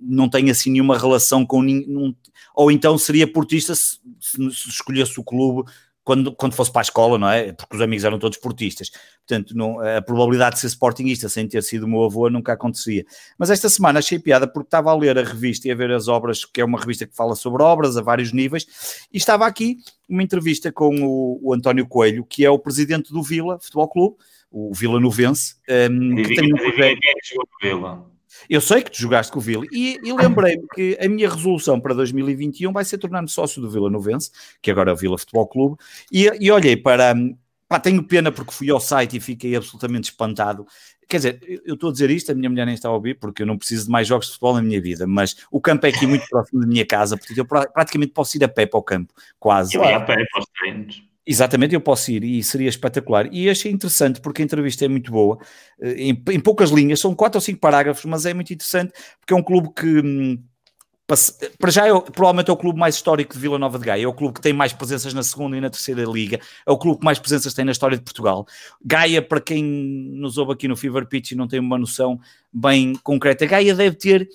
não 0.00 0.28
tenho 0.28 0.50
assim 0.50 0.70
nenhuma 0.70 0.98
relação 0.98 1.44
com 1.44 1.62
nenhum, 1.62 2.14
ou 2.54 2.70
então 2.70 2.96
seria 2.96 3.26
portista 3.26 3.74
se, 3.74 3.98
se 4.20 4.68
escolhesse 4.68 5.18
o 5.18 5.24
clube 5.24 5.68
quando, 6.04 6.34
quando 6.34 6.54
fosse 6.54 6.72
para 6.72 6.80
a 6.80 6.82
escola, 6.82 7.18
não 7.18 7.28
é? 7.28 7.52
Porque 7.52 7.76
os 7.76 7.82
amigos 7.82 8.04
eram 8.04 8.18
todos 8.18 8.38
portistas. 8.38 8.90
Portanto, 9.26 9.56
não, 9.56 9.80
a 9.80 10.02
probabilidade 10.02 10.56
de 10.56 10.60
ser 10.60 10.66
sportingista 10.66 11.28
sem 11.28 11.46
ter 11.46 11.62
sido 11.62 11.86
meu 11.86 12.04
avô 12.04 12.28
nunca 12.28 12.52
acontecia. 12.52 13.04
Mas 13.38 13.50
esta 13.50 13.68
semana 13.68 14.00
achei 14.00 14.18
piada 14.18 14.46
porque 14.46 14.66
estava 14.66 14.90
a 14.90 14.96
ler 14.96 15.16
a 15.18 15.22
revista 15.22 15.68
e 15.68 15.70
a 15.70 15.74
ver 15.74 15.92
as 15.92 16.08
obras, 16.08 16.44
que 16.44 16.60
é 16.60 16.64
uma 16.64 16.78
revista 16.78 17.06
que 17.06 17.14
fala 17.14 17.36
sobre 17.36 17.62
obras 17.62 17.96
a 17.96 18.02
vários 18.02 18.32
níveis, 18.32 18.66
e 19.12 19.16
estava 19.16 19.46
aqui 19.46 19.76
uma 20.08 20.22
entrevista 20.22 20.72
com 20.72 21.02
o, 21.02 21.38
o 21.42 21.54
António 21.54 21.86
Coelho, 21.86 22.24
que 22.24 22.44
é 22.44 22.50
o 22.50 22.58
presidente 22.58 23.12
do 23.12 23.22
Vila 23.22 23.58
Futebol 23.60 23.88
Clube, 23.88 24.16
o 24.50 24.74
Vila 24.74 24.98
Novense. 24.98 25.56
Um, 25.68 26.16
que 26.16 26.34
tem 26.34 26.52
um 26.52 26.56
projeto... 26.56 27.00
Eu 28.48 28.60
sei 28.60 28.82
que 28.82 28.90
tu 28.90 29.00
jogaste 29.00 29.32
com 29.32 29.38
o 29.38 29.42
Vila 29.42 29.64
e, 29.72 29.98
e 30.02 30.12
lembrei-me 30.12 30.64
que 30.74 30.98
a 31.00 31.08
minha 31.08 31.28
resolução 31.28 31.80
para 31.80 31.94
2021 31.94 32.72
vai 32.72 32.84
ser 32.84 32.98
tornar-me 32.98 33.28
sócio 33.28 33.60
do 33.60 33.70
Vila 33.70 33.90
Novense, 33.90 34.30
que 34.60 34.70
agora 34.70 34.90
é 34.90 34.94
o 34.94 34.96
Vila 34.96 35.18
Futebol 35.18 35.46
Clube, 35.46 35.76
e, 36.10 36.30
e 36.40 36.50
olhei 36.50 36.76
para. 36.76 37.14
Pá, 37.68 37.80
tenho 37.80 38.02
pena 38.02 38.30
porque 38.30 38.52
fui 38.52 38.70
ao 38.70 38.78
site 38.78 39.16
e 39.16 39.20
fiquei 39.20 39.56
absolutamente 39.56 40.10
espantado. 40.10 40.66
Quer 41.08 41.16
dizer, 41.16 41.62
eu 41.64 41.74
estou 41.74 41.88
a 41.88 41.92
dizer 41.92 42.10
isto, 42.10 42.30
a 42.30 42.34
minha 42.34 42.50
mulher 42.50 42.66
nem 42.66 42.74
está 42.74 42.88
a 42.88 42.92
ouvir, 42.92 43.18
porque 43.18 43.42
eu 43.42 43.46
não 43.46 43.56
preciso 43.56 43.86
de 43.86 43.90
mais 43.90 44.06
jogos 44.06 44.26
de 44.26 44.32
futebol 44.32 44.54
na 44.54 44.62
minha 44.62 44.80
vida, 44.80 45.06
mas 45.06 45.36
o 45.50 45.60
campo 45.60 45.86
é 45.86 45.88
aqui 45.88 46.06
muito 46.06 46.26
próximo 46.28 46.60
da 46.60 46.66
minha 46.66 46.84
casa, 46.84 47.16
portanto 47.16 47.38
eu 47.38 47.46
praticamente 47.46 48.12
posso 48.12 48.36
ir 48.36 48.44
a 48.44 48.48
pé 48.48 48.66
para 48.66 48.78
o 48.78 48.82
campo, 48.82 49.12
quase. 49.38 49.74
Eu 49.74 49.84
ia 49.84 49.96
a 49.96 50.00
pé 50.00 50.16
para 50.30 50.40
os 50.40 50.46
treinos. 50.58 51.11
Exatamente, 51.24 51.74
eu 51.74 51.80
posso 51.80 52.10
ir 52.10 52.24
e 52.24 52.42
seria 52.42 52.68
espetacular. 52.68 53.28
E 53.32 53.48
achei 53.48 53.70
interessante 53.70 54.20
porque 54.20 54.42
a 54.42 54.44
entrevista 54.44 54.84
é 54.84 54.88
muito 54.88 55.12
boa, 55.12 55.38
eh, 55.80 55.94
em, 55.94 56.22
em 56.30 56.40
poucas 56.40 56.70
linhas, 56.70 56.98
são 56.98 57.14
quatro 57.14 57.36
ou 57.38 57.40
cinco 57.40 57.60
parágrafos, 57.60 58.04
mas 58.04 58.26
é 58.26 58.34
muito 58.34 58.52
interessante 58.52 58.92
porque 59.20 59.32
é 59.32 59.36
um 59.36 59.42
clube 59.42 59.70
que. 59.74 59.86
Hum, 59.86 60.42
para 61.58 61.70
já, 61.70 61.86
é, 61.86 62.00
provavelmente 62.00 62.48
é 62.48 62.52
o 62.52 62.56
clube 62.56 62.78
mais 62.78 62.94
histórico 62.94 63.34
de 63.34 63.38
Vila 63.38 63.58
Nova 63.58 63.78
de 63.78 63.84
Gaia, 63.84 64.04
é 64.04 64.08
o 64.08 64.14
clube 64.14 64.34
que 64.34 64.40
tem 64.40 64.52
mais 64.52 64.72
presenças 64.72 65.12
na 65.12 65.22
segunda 65.22 65.56
e 65.56 65.60
na 65.60 65.68
terceira 65.68 66.04
liga, 66.04 66.40
é 66.66 66.70
o 66.70 66.78
clube 66.78 67.00
que 67.00 67.04
mais 67.04 67.18
presenças 67.18 67.52
tem 67.52 67.66
na 67.66 67.72
história 67.72 67.98
de 67.98 68.02
Portugal. 68.02 68.46
Gaia, 68.82 69.20
para 69.20 69.40
quem 69.40 69.62
nos 69.62 70.38
ouve 70.38 70.52
aqui 70.52 70.66
no 70.66 70.76
Fever 70.76 71.06
Pitch 71.06 71.32
e 71.32 71.34
não 71.34 71.46
tem 71.46 71.60
uma 71.60 71.76
noção 71.76 72.18
bem 72.50 72.94
concreta, 73.02 73.44
Gaia 73.44 73.74
deve 73.74 73.96
ter 73.96 74.28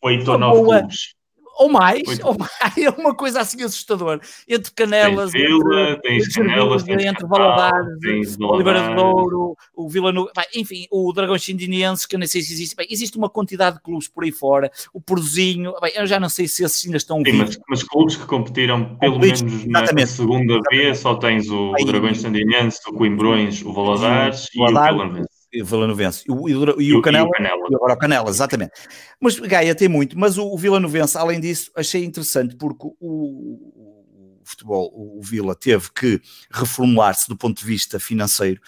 oito 0.00 0.30
ou 0.30 0.38
nove 0.38 0.62
clubes 0.62 1.15
ou 1.56 1.68
mais, 1.70 2.02
ou 2.22 2.36
mais, 2.38 2.50
é 2.76 2.90
uma 2.90 3.14
coisa 3.14 3.40
assim 3.40 3.62
assustadora. 3.62 4.20
Entre 4.48 4.72
Canelas, 4.72 5.32
tens 5.32 5.42
Vila, 5.42 5.90
entre, 5.90 6.02
tens 6.02 6.34
Canelas, 6.34 6.82
tens 6.82 7.04
entre 7.04 7.26
Valadares, 7.26 8.36
Oliveira 8.40 8.88
de 8.88 8.94
Douro, 8.94 9.56
o 9.74 9.88
Vila 9.88 10.12
no, 10.12 10.30
enfim, 10.54 10.86
o 10.90 11.12
Dragão 11.12 11.38
Xindiniense, 11.38 12.06
que 12.06 12.14
eu 12.14 12.18
nem 12.18 12.28
sei 12.28 12.42
se 12.42 12.52
existe. 12.52 12.76
Bem, 12.76 12.86
existe 12.90 13.16
uma 13.16 13.30
quantidade 13.30 13.76
de 13.76 13.82
clubes 13.82 14.08
por 14.08 14.24
aí 14.24 14.32
fora, 14.32 14.70
o 14.92 15.00
Porzinho, 15.00 15.74
bem, 15.80 15.92
eu 15.96 16.06
já 16.06 16.20
não 16.20 16.28
sei 16.28 16.46
se 16.46 16.64
esses 16.64 16.84
ainda 16.84 16.98
estão 16.98 17.22
Sim, 17.24 17.32
mas, 17.32 17.58
mas, 17.68 17.82
clubes 17.82 18.16
que 18.16 18.26
competiram 18.26 18.96
pelo 18.96 19.18
menos 19.18 19.42
na 19.66 20.06
segunda 20.06 20.60
B, 20.70 20.94
só 20.94 21.14
tens 21.14 21.48
o, 21.48 21.72
o 21.72 21.84
Dragões 21.84 22.20
Xindiniense, 22.20 22.80
o 22.88 22.92
Coimbrões, 22.92 23.62
o 23.62 23.72
Valadares 23.72 24.48
e 24.54 24.60
o 24.60 24.66
Vila 24.66 25.26
Vila 25.52 25.86
Novense. 25.86 26.24
E 26.28 26.32
o, 26.32 26.48
e 26.48 26.56
o, 26.56 26.80
e 26.80 26.94
o, 26.94 27.02
Canela, 27.02 27.28
e 27.38 27.74
o 27.74 27.76
agora 27.76 27.94
o 27.94 27.98
Canela, 27.98 28.30
exatamente. 28.30 28.72
Mas 29.20 29.38
Gaia 29.38 29.74
tem 29.74 29.88
muito, 29.88 30.18
mas 30.18 30.38
o, 30.38 30.46
o 30.46 30.58
Vila 30.58 30.80
Novense, 30.80 31.16
além 31.16 31.40
disso, 31.40 31.70
achei 31.74 32.04
interessante 32.04 32.56
porque 32.56 32.86
o, 32.86 32.94
o 33.00 34.42
futebol, 34.46 34.90
o 34.94 35.20
Vila 35.22 35.54
teve 35.54 35.90
que 35.92 36.20
reformular-se 36.50 37.28
do 37.28 37.36
ponto 37.36 37.58
de 37.58 37.66
vista 37.66 37.98
financeiro, 37.98 38.60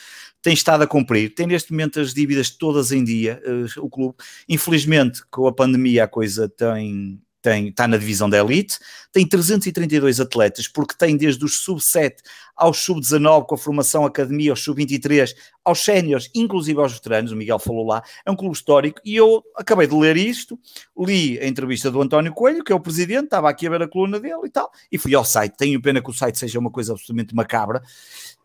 tem 0.42 0.52
estado 0.52 0.82
a 0.82 0.86
cumprir, 0.86 1.34
tem 1.34 1.46
neste 1.46 1.72
momento 1.72 2.00
as 2.00 2.12
dívidas 2.12 2.50
todas 2.50 2.92
em 2.92 3.04
dia, 3.04 3.40
uh, 3.44 3.84
o 3.84 3.88
clube. 3.88 4.16
Infelizmente, 4.48 5.22
com 5.30 5.46
a 5.46 5.52
pandemia 5.52 6.04
a 6.04 6.08
coisa 6.08 6.48
tem 6.48 7.20
tem, 7.48 7.68
está 7.68 7.88
na 7.88 7.96
divisão 7.96 8.28
da 8.28 8.38
elite, 8.38 8.78
tem 9.10 9.26
332 9.26 10.20
atletas, 10.20 10.68
porque 10.68 10.94
tem 10.96 11.16
desde 11.16 11.42
os 11.44 11.62
sub-7 11.62 12.16
aos 12.54 12.78
sub-19, 12.78 13.46
com 13.46 13.54
a 13.54 13.58
formação 13.58 14.04
academia, 14.04 14.50
aos 14.50 14.62
sub-23, 14.62 15.34
aos 15.64 15.82
séniores, 15.82 16.30
inclusive 16.34 16.78
aos 16.78 16.92
veteranos, 16.92 17.32
o 17.32 17.36
Miguel 17.36 17.58
falou 17.58 17.86
lá, 17.86 18.02
é 18.26 18.30
um 18.30 18.36
clube 18.36 18.54
histórico, 18.54 19.00
e 19.04 19.16
eu 19.16 19.42
acabei 19.56 19.86
de 19.86 19.94
ler 19.94 20.16
isto, 20.16 20.58
li 20.98 21.38
a 21.38 21.46
entrevista 21.46 21.90
do 21.90 22.02
António 22.02 22.34
Coelho, 22.34 22.62
que 22.62 22.72
é 22.72 22.74
o 22.74 22.80
presidente, 22.80 23.24
estava 23.24 23.48
aqui 23.48 23.66
a 23.66 23.70
ver 23.70 23.82
a 23.82 23.88
coluna 23.88 24.20
dele 24.20 24.40
e 24.44 24.50
tal, 24.50 24.70
e 24.90 24.98
fui 24.98 25.14
ao 25.14 25.24
site, 25.24 25.56
tenho 25.56 25.80
pena 25.80 26.02
que 26.02 26.10
o 26.10 26.12
site 26.12 26.38
seja 26.38 26.58
uma 26.58 26.70
coisa 26.70 26.92
absolutamente 26.92 27.34
macabra, 27.34 27.82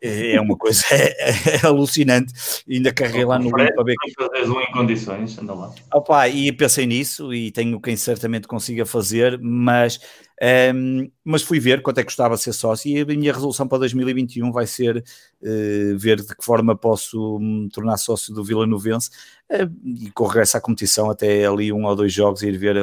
é, 0.03 0.35
é 0.35 0.41
uma 0.41 0.57
coisa 0.57 0.84
é, 0.91 1.55
é 1.55 1.65
alucinante. 1.65 2.34
ainda 2.69 2.93
carreguei 2.93 3.23
lá 3.23 3.39
no 3.39 3.45
link 3.55 3.73
para 3.73 3.84
ver. 3.84 3.95
Fazes 4.17 4.49
um 4.49 4.59
em 4.59 4.71
condições, 4.71 5.38
anda 5.38 5.53
lá. 5.53 5.73
Opa, 5.93 6.27
e 6.27 6.51
pensei 6.51 6.85
nisso 6.85 7.34
e 7.34 7.51
tenho 7.51 7.80
quem 7.80 7.95
certamente 7.95 8.47
consiga 8.47 8.85
fazer, 8.85 9.39
mas 9.41 9.99
um, 10.41 11.10
mas 11.23 11.43
fui 11.43 11.60
ver 11.60 11.81
quanto 11.81 11.99
é 11.99 12.01
que 12.01 12.07
custava 12.07 12.35
ser 12.38 12.53
sócio 12.53 12.89
e 12.89 12.99
a 12.99 13.05
minha 13.05 13.31
resolução 13.31 13.68
para 13.68 13.77
2021 13.80 14.51
vai 14.51 14.65
ser 14.65 14.97
uh, 14.97 15.97
ver 15.97 16.22
de 16.22 16.35
que 16.35 16.43
forma 16.43 16.76
posso 16.76 17.39
me 17.39 17.69
tornar 17.69 17.97
sócio 17.97 18.34
do 18.34 18.43
Vila 18.43 18.65
Novense 18.65 19.10
uh, 19.51 19.72
e 19.85 20.10
correr 20.11 20.41
essa 20.41 20.60
competição 20.60 21.10
até 21.10 21.45
ali 21.45 21.72
um 21.72 21.85
ou 21.85 21.95
dois 21.95 22.11
jogos 22.11 22.41
e 22.41 22.47
ir 22.47 22.57
ver 22.57 22.77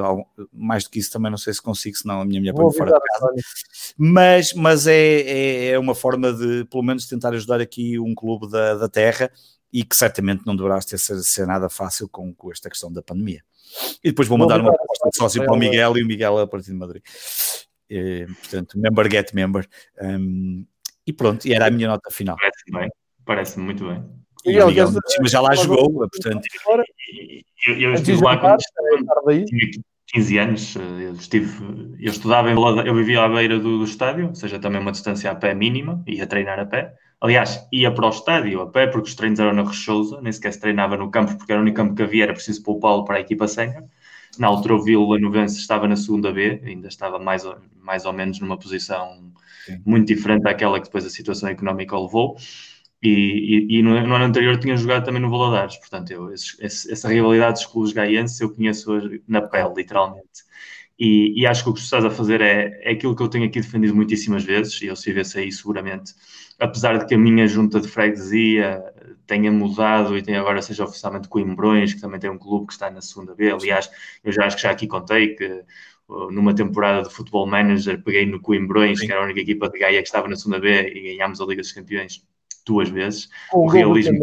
mais 0.52 0.84
do 0.84 0.90
que 0.90 1.00
isso 1.00 1.10
também 1.10 1.30
não 1.30 1.38
sei 1.38 1.52
se 1.52 1.60
consigo, 1.60 1.96
senão 1.96 2.20
a 2.20 2.24
minha 2.24 2.40
mulher 2.40 2.54
põe 2.54 2.72
fora 2.72 2.92
de 2.92 3.00
casa. 3.00 3.34
Mas, 3.98 4.54
mas 4.54 4.86
é, 4.86 4.94
é, 4.94 5.66
é, 5.70 5.78
uma 5.78 5.94
forma 5.94 6.32
de 6.32 6.64
pelo 6.66 6.84
menos 6.84 7.06
tentar 7.06 7.34
ajudar 7.34 7.60
aqui 7.60 7.98
um 7.98 8.14
clube 8.14 8.48
da, 8.48 8.76
da 8.76 8.88
terra 8.88 9.30
e 9.72 9.84
que 9.84 9.96
certamente 9.96 10.46
não 10.46 10.54
deverá 10.56 10.78
ter 10.80 10.98
ser, 10.98 11.20
ser 11.22 11.46
nada 11.46 11.68
fácil 11.68 12.08
com, 12.08 12.32
com 12.32 12.50
esta 12.50 12.70
questão 12.70 12.92
da 12.92 13.02
pandemia. 13.02 13.42
E 14.02 14.10
depois 14.10 14.28
vou 14.28 14.38
mandar 14.38 14.60
uma 14.60 14.72
proposta 14.72 15.08
de 15.10 15.16
sócio 15.16 15.44
para 15.44 15.54
o 15.54 15.58
Miguel 15.58 15.96
e 15.98 16.02
o 16.02 16.06
Miguel 16.06 16.38
a 16.38 16.46
partir 16.46 16.70
de 16.70 16.76
Madrid. 16.76 17.02
E, 17.88 18.26
portanto, 18.26 18.78
member 18.78 19.10
get 19.10 19.32
member. 19.32 19.66
Um, 20.00 20.64
e 21.06 21.12
pronto, 21.12 21.46
e 21.46 21.54
era 21.54 21.66
a 21.66 21.70
minha 21.70 21.88
nota 21.88 22.10
final. 22.10 22.36
Parece 22.36 22.70
bem, 22.70 22.90
parece 23.24 23.58
muito 23.58 23.86
bem. 23.86 24.04
E, 24.44 24.52
e 24.52 24.64
Miguel, 24.64 24.88
mas 25.20 25.30
já 25.30 25.40
lá 25.40 25.54
jogou, 25.54 25.92
portanto. 26.08 26.46
Eu, 27.66 27.78
eu 27.78 27.94
estive 27.94 28.22
lá 28.22 28.38
quando 28.38 28.58
tinha 29.46 29.70
15 30.12 30.38
anos, 30.38 30.74
eu, 30.76 31.12
estive, 31.12 31.96
eu 32.00 32.10
estudava 32.10 32.50
em 32.50 32.86
eu 32.86 32.94
vivia 32.94 33.22
à 33.22 33.28
beira 33.28 33.58
do, 33.58 33.78
do 33.78 33.84
estádio, 33.84 34.28
ou 34.28 34.34
seja, 34.34 34.58
também 34.58 34.80
uma 34.80 34.92
distância 34.92 35.30
a 35.30 35.34
pé 35.34 35.54
mínima, 35.54 36.02
ia 36.06 36.26
treinar 36.26 36.58
a 36.58 36.66
pé. 36.66 36.94
Aliás, 37.20 37.66
ia 37.70 37.92
para 37.92 38.06
o 38.06 38.10
estádio 38.10 38.62
a 38.62 38.70
pé, 38.70 38.86
porque 38.86 39.08
os 39.08 39.14
treinos 39.14 39.38
eram 39.38 39.52
na 39.52 39.62
Rechouza, 39.62 40.20
nem 40.22 40.32
sequer 40.32 40.52
se 40.54 40.60
treinava 40.60 40.96
no 40.96 41.10
campo, 41.10 41.36
porque 41.36 41.52
era 41.52 41.60
o 41.60 41.62
único 41.62 41.76
campo 41.76 41.94
que 41.94 42.02
havia, 42.02 42.24
era 42.24 42.32
preciso 42.32 42.62
poupá-lo 42.62 43.04
para 43.04 43.16
a 43.16 43.20
equipa 43.20 43.46
sénior. 43.46 43.84
Na 44.38 44.46
altura, 44.46 44.76
o 44.76 44.82
Vila 44.82 45.18
Novense 45.18 45.58
estava 45.58 45.86
na 45.86 45.96
segunda 45.96 46.32
B, 46.32 46.62
ainda 46.64 46.88
estava 46.88 47.18
mais 47.18 47.44
ou, 47.44 47.58
mais 47.82 48.06
ou 48.06 48.12
menos 48.12 48.40
numa 48.40 48.58
posição 48.58 49.32
Sim. 49.66 49.82
muito 49.84 50.06
diferente 50.06 50.42
daquela 50.42 50.78
que 50.78 50.86
depois 50.86 51.04
a 51.04 51.10
situação 51.10 51.48
económica 51.48 51.96
o 51.96 52.04
levou. 52.04 52.36
E, 53.02 53.68
e, 53.70 53.78
e 53.78 53.82
no, 53.82 53.90
no, 54.06 54.14
ano 54.14 54.24
anterior 54.24 54.58
tinha 54.58 54.76
jogado 54.76 55.04
também 55.04 55.22
no 55.22 55.30
Valadares, 55.30 55.76
portanto, 55.76 56.10
eu, 56.10 56.32
esse, 56.32 56.62
essa 56.62 57.08
rivalidade 57.08 57.54
dos 57.54 57.66
clubes 57.66 57.92
gaienses 57.92 58.38
eu 58.40 58.54
conheço 58.54 58.90
na 59.26 59.42
pele, 59.42 59.74
literalmente. 59.74 60.44
E, 60.98 61.40
e, 61.40 61.46
acho 61.46 61.64
que 61.64 61.70
o 61.70 61.72
que 61.74 61.80
tu 61.80 61.84
estás 61.84 62.04
a 62.04 62.10
fazer 62.10 62.42
é, 62.42 62.78
é 62.82 62.92
aquilo 62.92 63.16
que 63.16 63.22
eu 63.22 63.28
tenho 63.28 63.46
aqui 63.46 63.58
defendido 63.60 63.94
muitíssimas 63.96 64.44
vezes, 64.44 64.80
e 64.82 64.86
eu 64.86 64.96
se 64.96 65.10
vê-se 65.12 65.38
aí 65.38 65.50
seguramente, 65.50 66.12
apesar 66.60 66.98
de 66.98 67.06
que 67.06 67.14
a 67.14 67.18
minha 67.18 67.48
junta 67.48 67.80
de 67.80 67.88
freguesia 67.88 68.84
tenha 69.26 69.50
mudado 69.50 70.16
e 70.18 70.22
tem 70.22 70.36
agora 70.36 70.60
seja 70.60 70.84
oficialmente 70.84 71.28
Coimbrões, 71.28 71.94
que 71.94 72.00
também 72.00 72.18
tem 72.18 72.28
um 72.28 72.38
clube 72.38 72.66
que 72.66 72.72
está 72.72 72.90
na 72.90 73.00
segunda 73.00 73.34
B. 73.34 73.50
Aliás, 73.50 73.90
eu 74.24 74.32
já 74.32 74.44
acho 74.44 74.56
que 74.56 74.62
já 74.62 74.70
aqui 74.70 74.86
contei 74.86 75.34
que 75.34 75.64
uh, 76.08 76.30
numa 76.30 76.54
temporada 76.54 77.08
de 77.08 77.14
futebol 77.14 77.46
manager 77.46 78.02
peguei 78.02 78.26
no 78.26 78.40
Coimbrões, 78.40 78.98
Sim. 78.98 79.06
que 79.06 79.12
era 79.12 79.20
a 79.20 79.24
única 79.24 79.40
equipa 79.40 79.70
de 79.70 79.78
Gaia 79.78 80.02
que 80.02 80.08
estava 80.08 80.28
na 80.28 80.36
segunda 80.36 80.58
B 80.58 80.92
e 80.94 81.00
ganhámos 81.14 81.40
a 81.40 81.44
Liga 81.44 81.62
dos 81.62 81.72
Campeões 81.72 82.24
duas 82.66 82.88
vezes. 82.88 83.28
O, 83.52 83.66
o 83.66 83.68
realismo, 83.68 84.20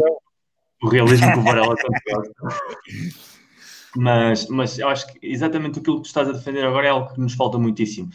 o 0.82 0.88
realismo 0.88 1.32
que 1.32 1.38
o 1.38 1.42
Varela 1.42 1.74
tanto 1.76 2.00
gosta. 2.14 2.62
Mas, 3.96 4.46
mas 4.48 4.78
eu 4.78 4.88
acho 4.88 5.06
que 5.06 5.18
exatamente 5.22 5.78
aquilo 5.78 5.96
que 5.96 6.02
tu 6.02 6.06
estás 6.06 6.28
a 6.28 6.32
defender 6.32 6.64
agora 6.64 6.86
é 6.86 6.90
algo 6.90 7.12
que 7.12 7.20
nos 7.20 7.34
falta 7.34 7.58
muitíssimo. 7.58 8.10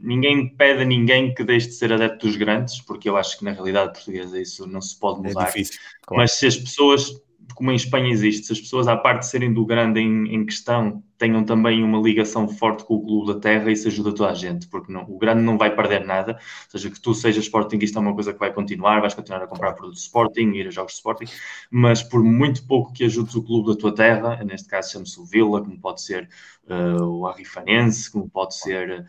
Ninguém 0.00 0.48
pede 0.48 0.82
a 0.82 0.84
ninguém 0.84 1.34
que 1.34 1.44
deixe 1.44 1.68
de 1.68 1.74
ser 1.74 1.92
adepto 1.92 2.26
dos 2.26 2.36
grandes, 2.36 2.80
porque 2.80 3.08
eu 3.08 3.16
acho 3.16 3.38
que 3.38 3.44
na 3.44 3.52
realidade 3.52 3.92
portuguesa 3.92 4.40
isso 4.40 4.66
não 4.66 4.80
se 4.80 4.98
pode 4.98 5.20
é 5.20 5.28
mudar. 5.28 5.42
É 5.42 5.46
difícil, 5.46 5.78
claro. 6.02 6.22
Mas 6.22 6.32
se 6.32 6.46
as 6.46 6.56
pessoas, 6.56 7.12
como 7.54 7.70
em 7.70 7.74
Espanha 7.74 8.08
existe, 8.10 8.46
se 8.46 8.52
as 8.52 8.60
pessoas, 8.60 8.88
à 8.88 8.96
parte 8.96 9.20
de 9.20 9.26
serem 9.26 9.52
do 9.52 9.66
grande 9.66 10.00
em, 10.00 10.34
em, 10.34 10.46
questão, 10.46 11.02
tenham 11.18 11.44
também 11.44 11.82
uma 11.82 12.00
ligação 12.00 12.48
forte 12.48 12.84
com 12.84 12.94
o 12.94 13.04
clube 13.04 13.34
da 13.34 13.40
terra, 13.40 13.70
isso 13.70 13.88
ajuda 13.88 14.14
toda 14.14 14.30
a 14.30 14.34
gente, 14.34 14.68
porque 14.68 14.90
não, 14.90 15.02
o 15.02 15.18
grande 15.18 15.42
não 15.42 15.58
vai 15.58 15.74
perder 15.74 16.04
nada. 16.04 16.32
Ou 16.32 16.70
seja, 16.70 16.90
que 16.90 17.00
tu 17.00 17.12
sejas 17.12 17.44
Sportingista 17.44 17.98
é 17.98 18.02
uma 18.02 18.14
coisa 18.14 18.32
que 18.32 18.38
vai 18.38 18.52
continuar, 18.52 19.00
vais 19.00 19.14
continuar 19.14 19.42
a 19.42 19.46
comprar 19.46 19.72
produtos 19.74 20.02
Sporting, 20.02 20.52
ir 20.54 20.68
a 20.68 20.70
jogos 20.70 20.92
de 20.92 20.98
Sporting, 20.98 21.26
mas 21.70 22.02
por 22.02 22.22
muito 22.22 22.66
pouco 22.66 22.92
que 22.92 23.04
ajudes 23.04 23.34
o 23.34 23.42
clube 23.42 23.68
da 23.68 23.76
tua 23.76 23.94
terra, 23.94 24.42
neste 24.44 24.68
caso 24.68 24.92
chama-se 24.92 25.20
o 25.20 25.24
Vila, 25.24 25.62
como 25.62 25.78
pode 25.78 26.00
ser 26.00 26.28
uh, 26.68 27.02
o 27.04 27.26
Arrifanense, 27.26 28.10
como 28.10 28.30
pode 28.30 28.54
ser 28.54 29.00
uh, 29.00 29.04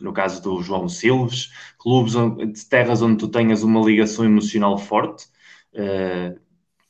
no 0.00 0.12
caso 0.12 0.42
do 0.42 0.62
João 0.62 0.88
Silves, 0.88 1.50
clubes 1.78 2.12
de 2.12 2.66
terras 2.66 3.02
onde 3.02 3.18
tu 3.18 3.28
tenhas 3.28 3.62
uma 3.62 3.80
ligação 3.80 4.24
emocional 4.24 4.78
forte, 4.78 5.26
uh, 5.74 6.38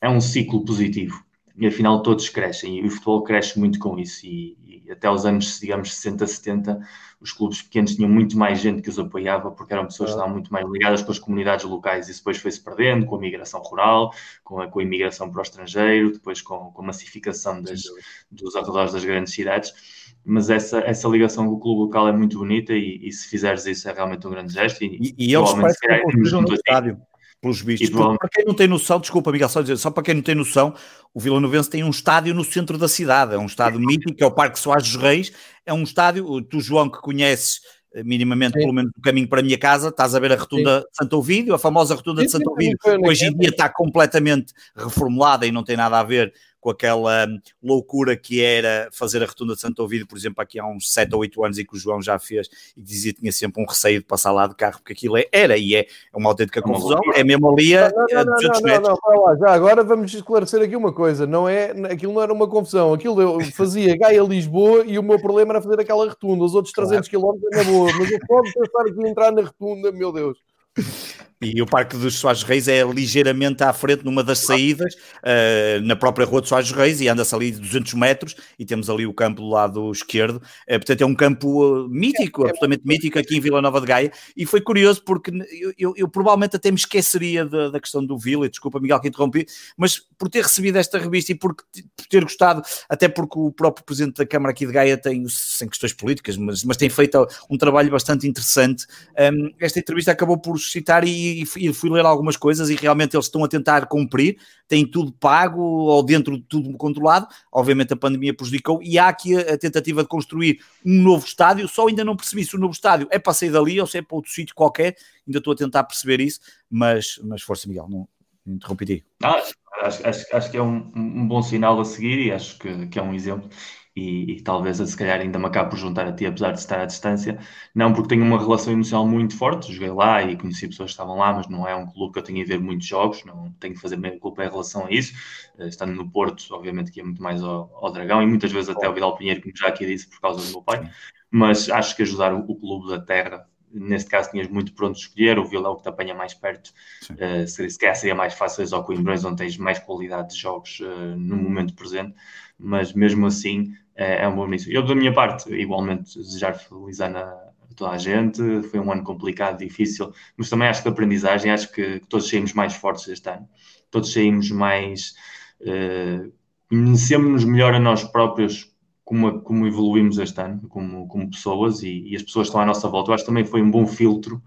é 0.00 0.08
um 0.08 0.20
ciclo 0.20 0.64
positivo. 0.64 1.24
E 1.56 1.66
afinal 1.66 2.02
todos 2.02 2.28
crescem, 2.28 2.78
e 2.78 2.86
o 2.86 2.90
futebol 2.90 3.24
cresce 3.24 3.58
muito 3.58 3.78
com 3.80 3.98
isso. 3.98 4.24
E, 4.24 4.84
e 4.86 4.92
até 4.92 5.10
os 5.10 5.26
anos, 5.26 5.58
digamos, 5.58 5.92
60, 5.92 6.26
70, 6.26 6.88
os 7.20 7.32
clubes 7.32 7.62
pequenos 7.62 7.96
tinham 7.96 8.08
muito 8.08 8.38
mais 8.38 8.60
gente 8.60 8.80
que 8.80 8.88
os 8.88 8.98
apoiava, 8.98 9.50
porque 9.50 9.72
eram 9.72 9.86
pessoas 9.86 10.10
que 10.10 10.14
estavam 10.14 10.32
muito 10.32 10.52
mais 10.52 10.64
ligadas 10.70 11.02
com 11.02 11.10
as 11.10 11.18
comunidades 11.18 11.64
locais. 11.64 12.08
Isso 12.08 12.20
depois 12.20 12.38
foi-se 12.38 12.62
perdendo 12.62 13.06
com 13.06 13.16
a 13.16 13.18
migração 13.18 13.60
rural, 13.60 14.14
com 14.44 14.60
a, 14.60 14.68
com 14.68 14.78
a 14.78 14.82
imigração 14.82 15.28
para 15.30 15.40
o 15.40 15.42
estrangeiro, 15.42 16.12
depois 16.12 16.40
com, 16.40 16.70
com 16.70 16.82
a 16.82 16.86
massificação 16.86 17.60
das, 17.60 17.82
dos 18.30 18.54
arredores 18.54 18.92
das 18.92 19.04
grandes 19.04 19.34
cidades 19.34 19.97
mas 20.24 20.50
essa, 20.50 20.80
essa 20.80 21.08
ligação 21.08 21.46
com 21.46 21.54
o 21.54 21.60
clube 21.60 21.80
local 21.82 22.08
é 22.08 22.12
muito 22.12 22.38
bonita 22.38 22.72
e, 22.72 23.00
e 23.02 23.12
se 23.12 23.28
fizeres 23.28 23.64
isso 23.66 23.88
é 23.88 23.92
realmente 23.92 24.26
um 24.26 24.30
grande 24.30 24.52
gesto. 24.52 24.84
E, 24.84 25.14
e, 25.16 25.30
e 25.30 25.34
eles 25.34 25.52
parecem 25.52 25.88
que 25.88 26.02
construíram 26.02 26.42
no 26.42 26.54
estádio. 26.54 26.98
pelos 27.40 27.60
vistos. 27.60 27.90
Para 27.90 28.28
quem 28.30 28.44
não 28.44 28.54
tem 28.54 28.68
noção, 28.68 29.00
desculpa, 29.00 29.32
Miguel, 29.32 29.48
só 29.48 29.62
dizer, 29.62 29.76
só 29.76 29.90
para 29.90 30.02
quem 30.02 30.14
não 30.14 30.22
tem 30.22 30.34
noção, 30.34 30.74
o 31.14 31.20
Vila 31.20 31.40
Novense 31.40 31.70
tem 31.70 31.84
um 31.84 31.90
estádio 31.90 32.34
no 32.34 32.44
centro 32.44 32.76
da 32.76 32.88
cidade, 32.88 33.34
é 33.34 33.38
um 33.38 33.46
estádio 33.46 33.80
mítico, 33.80 34.14
que 34.14 34.22
é 34.22 34.26
o 34.26 34.30
Parque 34.30 34.58
Soares 34.58 34.92
dos 34.92 35.00
Reis, 35.00 35.32
é 35.64 35.72
um 35.72 35.82
estádio, 35.82 36.42
tu, 36.42 36.60
João, 36.60 36.90
que 36.90 37.00
conheces 37.00 37.60
eh, 37.94 38.02
minimamente, 38.02 38.52
sim. 38.52 38.60
pelo 38.60 38.72
menos 38.72 38.90
o 38.96 39.00
caminho 39.00 39.28
para 39.28 39.40
a 39.40 39.42
minha 39.42 39.58
casa, 39.58 39.88
estás 39.88 40.14
a 40.14 40.20
ver 40.20 40.32
a 40.32 40.36
rotunda 40.36 40.80
sim. 40.80 40.86
de 40.90 40.96
Santo 40.96 41.18
Ovídio, 41.18 41.54
a 41.54 41.58
famosa 41.58 41.94
rotunda 41.94 42.20
sim, 42.20 42.26
de 42.26 42.32
Santo 42.32 42.50
Ovídio, 42.50 42.78
hoje 43.04 43.24
em 43.24 43.36
dia 43.36 43.48
está 43.48 43.68
completamente 43.68 44.52
reformulada 44.76 45.46
e 45.46 45.52
não 45.52 45.64
tem 45.64 45.76
nada 45.76 45.98
a 45.98 46.04
ver 46.04 46.32
com 46.60 46.70
aquela 46.70 47.26
hum, 47.26 47.38
loucura 47.62 48.16
que 48.16 48.42
era 48.42 48.88
fazer 48.92 49.22
a 49.22 49.26
rotunda 49.26 49.54
de 49.54 49.60
Santo 49.60 49.80
Ouvido, 49.80 50.06
por 50.06 50.16
exemplo, 50.16 50.42
aqui 50.42 50.58
há 50.58 50.66
uns 50.66 50.92
7 50.92 51.14
ou 51.14 51.20
8 51.20 51.44
anos 51.44 51.58
e 51.58 51.64
que 51.64 51.76
o 51.76 51.78
João 51.78 52.02
já 52.02 52.18
fez 52.18 52.48
e 52.76 52.82
dizia 52.82 53.12
que 53.12 53.20
tinha 53.20 53.32
sempre 53.32 53.62
um 53.62 53.66
receio 53.66 54.00
de 54.00 54.06
passar 54.06 54.32
lá 54.32 54.46
de 54.46 54.54
carro, 54.54 54.78
porque 54.78 54.92
aquilo 54.92 55.16
é, 55.16 55.26
era 55.32 55.56
e 55.56 55.74
é 55.74 55.86
uma 56.12 56.28
autêntica 56.28 56.60
é 56.60 56.62
uma 56.62 56.74
confusão, 56.74 56.96
loucura. 56.96 57.20
é 57.20 57.24
mesmo 57.24 57.50
ali 57.50 57.76
a, 57.76 57.90
não, 57.90 58.06
não, 58.10 58.18
a 58.20 58.24
200 58.24 58.60
não, 58.60 58.66
metros. 58.68 58.98
Não, 59.04 59.26
não, 59.26 59.38
já 59.38 59.52
agora 59.52 59.84
vamos 59.84 60.12
esclarecer 60.12 60.62
aqui 60.62 60.76
uma 60.76 60.92
coisa, 60.92 61.26
não 61.26 61.48
é, 61.48 61.70
aquilo 61.90 62.12
não 62.12 62.22
era 62.22 62.32
uma 62.32 62.48
confusão, 62.48 62.92
aquilo 62.92 63.20
eu 63.20 63.40
fazia 63.52 63.96
Gaia-Lisboa 63.96 64.84
e 64.86 64.98
o 64.98 65.02
meu 65.02 65.20
problema 65.20 65.52
era 65.52 65.62
fazer 65.62 65.80
aquela 65.80 66.08
rotunda, 66.08 66.44
os 66.44 66.54
outros 66.54 66.72
300 66.72 67.08
km 67.08 67.32
é 67.52 67.56
na 67.56 67.64
boa, 67.64 67.92
mas 67.98 68.10
eu 68.10 68.18
posso 68.26 68.52
pensar 68.52 68.82
aqui 68.82 69.08
entrar 69.08 69.32
na 69.32 69.42
rotunda, 69.42 69.92
meu 69.92 70.12
Deus. 70.12 70.47
E 71.40 71.62
o 71.62 71.66
Parque 71.66 71.96
dos 71.96 72.16
Soares 72.16 72.42
Reis 72.42 72.66
é 72.66 72.82
ligeiramente 72.82 73.62
à 73.62 73.72
frente 73.72 74.04
numa 74.04 74.24
das 74.24 74.40
saídas, 74.40 74.94
uh, 74.94 75.80
na 75.84 75.94
própria 75.94 76.26
Rua 76.26 76.40
dos 76.40 76.48
Soares 76.48 76.72
Reis, 76.72 77.00
e 77.00 77.06
anda-se 77.06 77.32
ali 77.32 77.52
200 77.52 77.94
metros, 77.94 78.34
e 78.58 78.64
temos 78.64 78.90
ali 78.90 79.06
o 79.06 79.14
campo 79.14 79.40
do 79.40 79.48
lado 79.48 79.92
esquerdo. 79.92 80.36
Uh, 80.68 80.78
portanto, 80.78 81.00
é 81.00 81.06
um 81.06 81.14
campo 81.14 81.64
uh, 81.64 81.88
mítico, 81.88 82.44
é, 82.44 82.50
absolutamente 82.50 82.82
é, 82.84 82.88
mítico, 82.88 83.18
aqui 83.20 83.36
em 83.36 83.40
Vila 83.40 83.62
Nova 83.62 83.80
de 83.80 83.86
Gaia. 83.86 84.12
E 84.36 84.44
foi 84.44 84.60
curioso 84.60 85.02
porque 85.04 85.30
eu, 85.52 85.72
eu, 85.78 85.94
eu 85.96 86.08
provavelmente 86.08 86.56
até 86.56 86.72
me 86.72 86.76
esqueceria 86.76 87.44
da, 87.44 87.70
da, 87.70 87.80
questão 87.80 88.04
do 88.04 88.18
Vila, 88.18 88.46
e 88.46 88.48
desculpa, 88.48 88.80
Miguel, 88.80 89.00
que 89.00 89.06
interrompi, 89.06 89.46
mas 89.76 90.00
por 90.18 90.28
ter 90.28 90.42
recebido 90.42 90.76
esta 90.76 90.98
revista 90.98 91.30
e 91.30 91.36
por, 91.36 91.54
por, 91.54 92.06
ter 92.10 92.24
gostado, 92.24 92.62
até 92.88 93.08
porque 93.08 93.38
o 93.38 93.52
próprio 93.52 93.84
Presidente 93.84 94.16
da 94.16 94.26
Câmara 94.26 94.50
aqui 94.50 94.66
de 94.66 94.72
Gaia 94.72 94.98
tem, 94.98 95.24
sem 95.28 95.68
questões 95.68 95.92
políticas, 95.92 96.36
mas, 96.36 96.64
mas 96.64 96.76
tem 96.76 96.90
feito 96.90 97.24
um 97.48 97.56
trabalho 97.56 97.92
bastante 97.92 98.26
interessante. 98.26 98.86
Um, 99.16 99.52
esta 99.60 99.78
entrevista 99.78 100.10
acabou 100.10 100.36
por 100.36 100.58
citar 100.70 101.04
e 101.04 101.42
e, 101.56 101.72
fui 101.72 101.90
ler 101.90 102.04
algumas 102.04 102.36
coisas 102.36 102.70
e 102.70 102.74
realmente 102.74 103.16
eles 103.16 103.26
estão 103.26 103.44
a 103.44 103.48
tentar 103.48 103.86
cumprir, 103.86 104.38
têm 104.66 104.86
tudo 104.86 105.12
pago 105.12 105.60
ou 105.60 106.02
dentro 106.02 106.36
de 106.36 106.44
tudo 106.44 106.72
controlado. 106.76 107.26
Obviamente 107.52 107.92
a 107.92 107.96
pandemia 107.96 108.34
prejudicou 108.34 108.80
e 108.82 108.98
há 108.98 109.08
aqui 109.08 109.36
a, 109.36 109.54
a 109.54 109.58
tentativa 109.58 110.02
de 110.02 110.08
construir 110.08 110.60
um 110.84 111.02
novo 111.02 111.26
estádio. 111.26 111.68
Só 111.68 111.88
ainda 111.88 112.04
não 112.04 112.16
percebi 112.16 112.44
se 112.44 112.56
o 112.56 112.58
novo 112.58 112.72
estádio 112.72 113.08
é 113.10 113.18
para 113.18 113.32
sair 113.32 113.50
dali 113.50 113.80
ou 113.80 113.86
se 113.86 113.98
é 113.98 114.02
para 114.02 114.16
outro 114.16 114.30
sítio 114.30 114.54
qualquer. 114.54 114.96
Ainda 115.26 115.38
estou 115.38 115.52
a 115.52 115.56
tentar 115.56 115.84
perceber 115.84 116.20
isso, 116.20 116.40
mas, 116.70 117.18
mas 117.22 117.42
força, 117.42 117.68
Miguel, 117.68 117.88
não 117.88 118.08
interrompi-te. 118.46 119.04
Ah, 119.22 119.42
acho, 119.82 120.06
acho, 120.06 120.36
acho, 120.36 120.50
que 120.50 120.56
é 120.56 120.62
um, 120.62 120.90
um, 120.96 121.28
bom 121.28 121.42
sinal 121.42 121.78
a 121.80 121.84
seguir 121.84 122.26
e 122.26 122.32
acho 122.32 122.58
que, 122.58 122.86
que 122.86 122.98
é 122.98 123.02
um 123.02 123.14
exemplo 123.14 123.48
e, 123.96 124.32
e, 124.32 124.40
talvez 124.42 124.76
se 124.76 124.96
calhar 124.96 125.20
ainda 125.20 125.38
me 125.38 125.46
acabe 125.46 125.70
por 125.70 125.78
juntar 125.78 126.06
a 126.06 126.12
ti, 126.12 126.24
apesar 126.26 126.52
de 126.52 126.60
estar 126.60 126.80
à 126.80 126.86
distância. 126.86 127.38
Não 127.74 127.92
porque 127.92 128.08
tenho 128.10 128.24
uma 128.24 128.38
relação 128.38 128.72
emocional 128.72 129.06
muito 129.06 129.36
forte, 129.36 129.72
joguei 129.72 129.90
lá 129.90 130.22
e 130.22 130.36
conheci 130.36 130.68
pessoas 130.68 130.90
que 130.90 130.92
estavam 130.92 131.16
lá, 131.16 131.32
mas 131.32 131.48
não 131.48 131.66
é 131.66 131.74
um 131.74 131.86
clube 131.86 132.12
que 132.12 132.18
eu 132.18 132.22
tenho 132.22 132.42
a 132.42 132.46
ver 132.46 132.60
muitos 132.60 132.86
jogos, 132.86 133.24
não 133.24 133.52
tenho 133.60 133.74
que 133.74 133.80
fazer 133.80 133.96
meia 133.96 134.18
culpa 134.18 134.44
em 134.44 134.48
relação 134.48 134.86
a 134.86 134.90
isso. 134.90 135.14
Uh, 135.58 135.66
estando 135.66 135.94
no 135.94 136.10
Porto, 136.10 136.46
obviamente 136.52 136.90
que 136.90 137.00
é 137.00 137.04
muito 137.04 137.22
mais 137.22 137.42
ao, 137.42 137.70
ao 137.84 137.92
Dragão 137.92 138.22
e 138.22 138.26
muitas 138.26 138.52
vezes 138.52 138.68
até 138.68 138.86
ao 138.86 138.94
Vidal 138.94 139.16
Pinheiro, 139.16 139.42
como 139.42 139.56
já 139.56 139.68
aqui 139.68 139.86
disse, 139.86 140.08
por 140.08 140.20
causa 140.20 140.44
do 140.46 140.50
meu 140.52 140.62
pai. 140.62 140.90
Mas 141.30 141.68
acho 141.68 141.96
que 141.96 142.02
ajudar 142.02 142.32
o, 142.34 142.40
o 142.40 142.56
clube 142.56 142.88
da 142.88 143.00
terra 143.00 143.46
neste 143.72 144.10
caso 144.10 144.30
tinhas 144.30 144.48
muito 144.48 144.72
pronto 144.72 144.96
de 144.96 145.02
escolher, 145.02 145.38
o 145.38 145.44
Vila 145.44 145.68
é 145.68 145.70
o 145.70 145.76
que 145.76 145.82
te 145.82 145.88
apanha 145.88 146.14
mais 146.14 146.34
perto, 146.34 146.72
uh, 147.10 147.46
se, 147.46 147.68
se 147.68 147.78
calhar 147.78 147.96
seria 147.96 148.14
mais 148.14 148.34
fácil 148.34 148.64
ao 148.74 148.84
Coimbrões, 148.84 149.24
onde 149.24 149.36
tens 149.36 149.56
mais 149.56 149.78
qualidade 149.78 150.34
de 150.34 150.40
jogos 150.40 150.80
uh, 150.80 151.16
no 151.16 151.36
momento 151.36 151.74
presente, 151.74 152.14
mas 152.58 152.92
mesmo 152.92 153.26
assim 153.26 153.72
é, 153.94 154.24
é 154.24 154.28
um 154.28 154.34
bom 154.34 154.46
início. 154.46 154.72
Eu, 154.72 154.84
da 154.84 154.94
minha 154.94 155.12
parte, 155.12 155.52
igualmente, 155.52 156.18
desejar 156.18 156.54
feliz 156.54 157.00
ano 157.00 157.18
a 157.18 157.48
toda 157.78 157.92
a 157.92 157.98
gente. 157.98 158.40
Foi 158.70 158.80
um 158.80 158.92
ano 158.92 159.04
complicado, 159.04 159.58
difícil, 159.58 160.12
mas 160.36 160.50
também 160.50 160.68
acho 160.68 160.82
que 160.82 160.88
aprendizagem, 160.88 161.52
acho 161.52 161.72
que, 161.72 162.00
que 162.00 162.06
todos 162.06 162.28
saímos 162.28 162.52
mais 162.52 162.74
fortes 162.74 163.06
este 163.08 163.30
ano. 163.30 163.48
Todos 163.90 164.12
saímos 164.12 164.50
mais. 164.50 165.14
Uh, 165.60 166.32
Conhecemos-nos 166.68 167.44
melhor 167.44 167.72
a 167.72 167.80
nós 167.80 168.04
próprios 168.04 168.67
como, 169.08 169.40
como 169.40 169.66
evoluímos 169.66 170.18
este 170.18 170.38
ano, 170.38 170.68
como, 170.68 171.08
como 171.08 171.30
pessoas, 171.30 171.82
e, 171.82 172.10
e, 172.10 172.14
as 172.14 172.22
pessoas 172.22 172.48
estão 172.48 172.60
à 172.60 172.66
nossa 172.66 172.88
volta. 172.90 173.10
Eu 173.10 173.14
acho 173.14 173.24
que 173.24 173.30
também 173.30 173.44
foi 173.44 173.62
um 173.62 173.70
bom 173.70 173.86
filtro, 173.86 174.42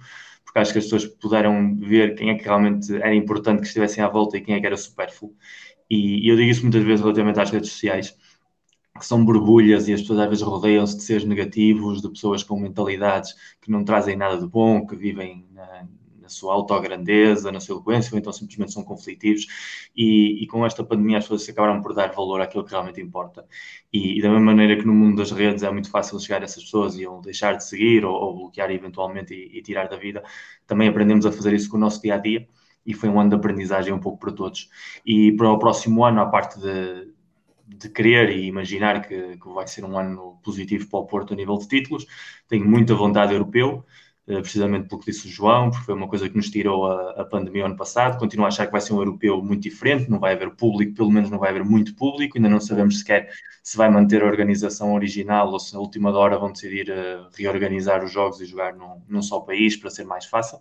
porque 0.45 0.59
acho 0.59 0.71
que 0.71 0.77
as 0.77 0.83
pessoas 0.83 1.05
puderam 1.07 1.75
ver 1.77 2.13
quem 2.13 2.29
é 2.29 2.35
que 2.35 2.43
realmente 2.43 2.95
era 2.95 3.15
importante 3.15 3.61
que 3.61 3.65
estivessem 3.65 4.03
à 4.03 4.07
volta 4.07 4.37
e 4.37 4.41
quem 4.41 4.53
é 4.53 4.59
que 4.59 4.67
era 4.67 4.77
supérfluo. 4.77 5.35
E, 5.89 6.27
e 6.27 6.29
eu 6.29 6.35
digo 6.35 6.51
isso 6.51 6.61
muitas 6.61 6.83
vezes 6.83 7.01
relativamente 7.01 7.39
às 7.39 7.49
redes 7.49 7.71
sociais 7.71 8.15
que 8.99 9.05
são 9.05 9.25
borbulhas 9.25 9.87
e 9.87 9.93
as 9.93 10.01
pessoas 10.01 10.19
às 10.19 10.29
vezes 10.29 10.43
rodeiam-se 10.43 10.95
de 10.95 11.03
seres 11.03 11.25
negativos, 11.25 12.01
de 12.01 12.09
pessoas 12.09 12.43
com 12.43 12.59
mentalidades 12.59 13.33
que 13.61 13.71
não 13.71 13.83
trazem 13.83 14.15
nada 14.15 14.37
de 14.37 14.45
bom, 14.45 14.85
que 14.85 14.95
vivem 14.95 15.43
na 15.51 15.87
sua 16.31 16.53
autograndeza, 16.53 17.51
na 17.51 17.59
sua 17.59 17.75
eloquência, 17.75 18.13
ou 18.13 18.19
então 18.19 18.31
simplesmente 18.33 18.73
são 18.73 18.83
conflitivos. 18.83 19.45
E, 19.95 20.43
e, 20.43 20.47
com 20.47 20.65
esta 20.65 20.83
pandemia 20.83 21.17
as 21.17 21.25
pessoas 21.25 21.47
acabaram 21.49 21.81
por 21.81 21.93
dar 21.93 22.11
valor 22.13 22.41
àquilo 22.41 22.63
que 22.63 22.71
realmente 22.71 23.01
importa. 23.01 23.45
E, 23.91 24.17
e, 24.19 24.21
da 24.21 24.29
mesma 24.29 24.45
maneira 24.45 24.77
que 24.77 24.85
no 24.85 24.93
mundo 24.93 25.17
das 25.17 25.31
redes 25.31 25.63
é 25.63 25.71
muito 25.71 25.89
fácil 25.89 26.19
chegar 26.19 26.41
a 26.41 26.45
essas 26.45 26.63
pessoas 26.63 26.97
e 26.97 27.05
ou 27.05 27.21
deixar 27.21 27.55
de 27.57 27.65
seguir 27.65 28.05
ou, 28.05 28.13
ou 28.13 28.35
bloquear 28.35 28.71
eventualmente 28.71 29.33
e, 29.33 29.57
e 29.57 29.61
tirar 29.61 29.87
da 29.87 29.97
vida, 29.97 30.23
também 30.65 30.87
aprendemos 30.87 31.25
a 31.25 31.31
fazer 31.31 31.53
isso 31.53 31.69
com 31.69 31.77
o 31.77 31.79
nosso 31.79 32.01
dia 32.01 32.15
a 32.15 32.17
dia 32.17 32.47
e 32.85 32.93
foi 32.93 33.09
um 33.09 33.19
ano 33.19 33.29
de 33.29 33.35
aprendizagem 33.35 33.93
um 33.93 33.99
pouco 33.99 34.19
para 34.19 34.31
todos. 34.31 34.69
E 35.05 35.31
para 35.33 35.51
o 35.51 35.59
próximo 35.59 36.03
ano, 36.03 36.21
a 36.21 36.25
parte 36.25 36.59
de, 36.59 37.11
de 37.67 37.89
querer 37.89 38.29
e 38.29 38.45
imaginar 38.45 39.07
que, 39.07 39.37
que, 39.37 39.49
vai 39.49 39.67
ser 39.67 39.85
um 39.85 39.97
ano 39.97 40.39
positivo 40.43 40.89
para 40.89 40.99
o 40.99 41.05
Porto 41.05 41.33
a 41.33 41.35
nível 41.35 41.57
de 41.57 41.67
títulos. 41.67 42.05
Tenho 42.47 42.65
muita 42.65 42.95
vontade 42.95 43.33
europeu, 43.33 43.85
precisamente 44.25 44.87
pelo 44.87 45.01
que 45.01 45.11
disse 45.11 45.27
o 45.27 45.29
João, 45.29 45.69
porque 45.69 45.85
foi 45.85 45.95
uma 45.95 46.07
coisa 46.07 46.29
que 46.29 46.35
nos 46.35 46.49
tirou 46.49 46.85
a, 46.85 47.21
a 47.21 47.25
pandemia 47.25 47.65
ano 47.65 47.75
passado. 47.75 48.17
Continuo 48.17 48.45
a 48.45 48.47
achar 48.47 48.65
que 48.65 48.71
vai 48.71 48.81
ser 48.81 48.93
um 48.93 48.99
europeu 48.99 49.41
muito 49.41 49.63
diferente, 49.63 50.09
não 50.09 50.19
vai 50.19 50.33
haver 50.33 50.51
público, 50.55 50.93
pelo 50.93 51.11
menos 51.11 51.29
não 51.29 51.39
vai 51.39 51.49
haver 51.49 51.65
muito 51.65 51.95
público. 51.95 52.37
Ainda 52.37 52.49
não 52.49 52.59
sabemos 52.59 52.99
sequer 52.99 53.29
se 53.63 53.77
vai 53.77 53.89
manter 53.89 54.23
a 54.23 54.27
organização 54.27 54.93
original 54.93 55.51
ou 55.51 55.59
se 55.59 55.73
na 55.73 55.79
última 55.79 56.11
hora 56.11 56.37
vão 56.37 56.51
decidir 56.51 56.89
uh, 56.89 57.29
reorganizar 57.35 58.03
os 58.03 58.11
jogos 58.11 58.39
e 58.41 58.45
jogar 58.45 58.73
num, 58.75 59.01
num 59.07 59.21
só 59.21 59.39
país 59.39 59.75
para 59.75 59.89
ser 59.89 60.05
mais 60.05 60.25
fácil 60.25 60.59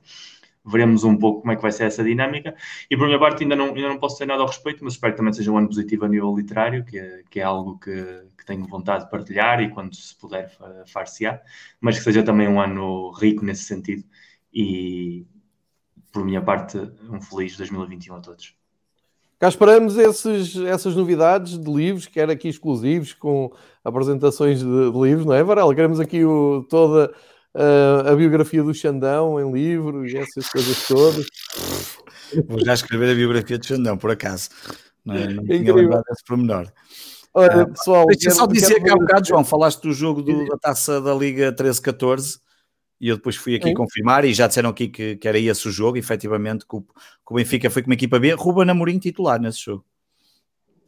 veremos 0.65 1.05
um 1.05 1.17
pouco 1.17 1.41
como 1.41 1.53
é 1.53 1.57
que 1.57 1.63
vai 1.63 1.73
ser 1.73 1.85
essa 1.85 2.05
dinâmica. 2.05 2.55
E 2.91 2.97
por 2.97 3.07
minha 3.07 3.19
parte, 3.19 3.43
ainda 3.43 3.57
não, 3.57 3.67
ainda 3.67 3.89
não 3.89 3.99
posso 3.99 4.19
ter 4.19 4.27
nada 4.27 4.43
ao 4.43 4.49
respeito, 4.49 4.85
mas 4.85 4.95
espero 4.95 5.13
que 5.13 5.19
também 5.19 5.33
seja 5.33 5.51
um 5.51 5.59
ano 5.59 5.69
positivo 5.69 6.05
a 6.05 6.09
nível 6.09 6.35
literário, 6.37 6.85
que 6.85 6.99
é, 6.99 7.23
que 7.31 7.41
é 7.41 7.43
algo 7.43 7.79
que, 7.79 7.93
que 8.37 8.45
tenho 8.47 8.67
vontade 8.67 9.05
de 9.05 9.11
partilhar 9.11 9.63
e 9.63 9.71
quando 9.71 9.95
se 9.95 10.15
puder 10.15 10.51
far-se-á, 10.87 11.41
mas 11.81 11.99
que 11.99 12.05
seja 12.05 12.23
também 12.23 12.49
um 12.49 12.61
ano 12.61 13.11
rico 13.13 13.45
nesse 13.45 13.65
sentido. 13.65 14.05
E 14.53 15.27
por 16.13 16.25
minha 16.25 16.43
parte, 16.43 16.79
um 17.11 17.21
feliz 17.21 17.57
2021 17.57 18.17
a 18.17 18.21
todos. 18.21 18.55
Cá 19.39 19.49
esperamos 19.49 19.97
esses, 19.97 20.55
essas 20.57 20.95
novidades 20.95 21.59
de 21.59 21.73
livros, 21.73 22.07
quer 22.07 22.29
aqui 22.29 22.47
exclusivos, 22.47 23.15
com 23.15 23.51
apresentações 23.83 24.59
de, 24.59 24.91
de 24.93 25.01
livros, 25.01 25.25
não 25.25 25.33
é, 25.33 25.43
Varela? 25.43 25.75
Queremos 25.75 25.99
aqui 25.99 26.23
o, 26.23 26.67
toda 26.69 27.11
uh, 27.55 28.09
a 28.09 28.15
biografia 28.15 28.63
do 28.63 28.75
Xandão 28.75 29.41
em 29.41 29.53
livro 29.53 30.07
e 30.07 30.17
essas 30.17 30.49
coisas 30.49 30.87
todas. 30.87 31.27
Vou 32.47 32.65
já 32.65 32.75
escrever 32.75 33.11
a 33.11 33.15
biografia 33.15 33.59
do 33.59 33.67
Xandão, 33.67 33.97
por 33.97 34.11
acaso. 34.11 34.49
Não, 35.05 35.15
é? 35.15 35.29
não 35.29 35.45
tinha 35.45 35.75
lembrado 35.75 36.05
desse 36.09 36.25
pormenor. 36.25 36.71
Olha, 37.33 37.63
ah, 37.63 37.67
pessoal, 37.67 38.07
deixa 38.07 38.23
quero, 38.23 38.35
só 38.35 38.47
dizer 38.47 38.83
que 38.83 38.91
há 38.91 38.95
um 38.95 38.99
bocado, 38.99 39.29
João, 39.29 39.45
falaste 39.45 39.83
do 39.83 39.93
jogo 39.93 40.21
do, 40.21 40.47
da 40.47 40.59
taça 40.59 41.01
da 41.01 41.15
Liga 41.15 41.53
13-14 41.53 42.41
e 43.01 43.09
eu 43.09 43.17
depois 43.17 43.37
fui 43.37 43.55
aqui 43.55 43.69
Sim. 43.69 43.75
confirmar 43.75 44.25
e 44.25 44.35
já 44.35 44.47
disseram 44.47 44.71
aqui 44.71 44.89
que, 44.89 45.17
que 45.17 45.27
era 45.27 45.39
esse 45.39 45.67
o 45.67 45.71
jogo, 45.73 45.97
efetivamente, 45.97 46.67
que 46.67 46.77
o, 46.77 46.83
que 46.83 46.93
o 47.31 47.35
Benfica 47.35 47.71
foi 47.71 47.83
com 47.83 47.89
uma 47.89 47.95
equipa 47.95 48.19
B, 48.19 48.33
Ruben 48.35 48.69
Amorim 48.69 48.99
titular 48.99 49.41
nesse 49.41 49.61
jogo. 49.65 49.85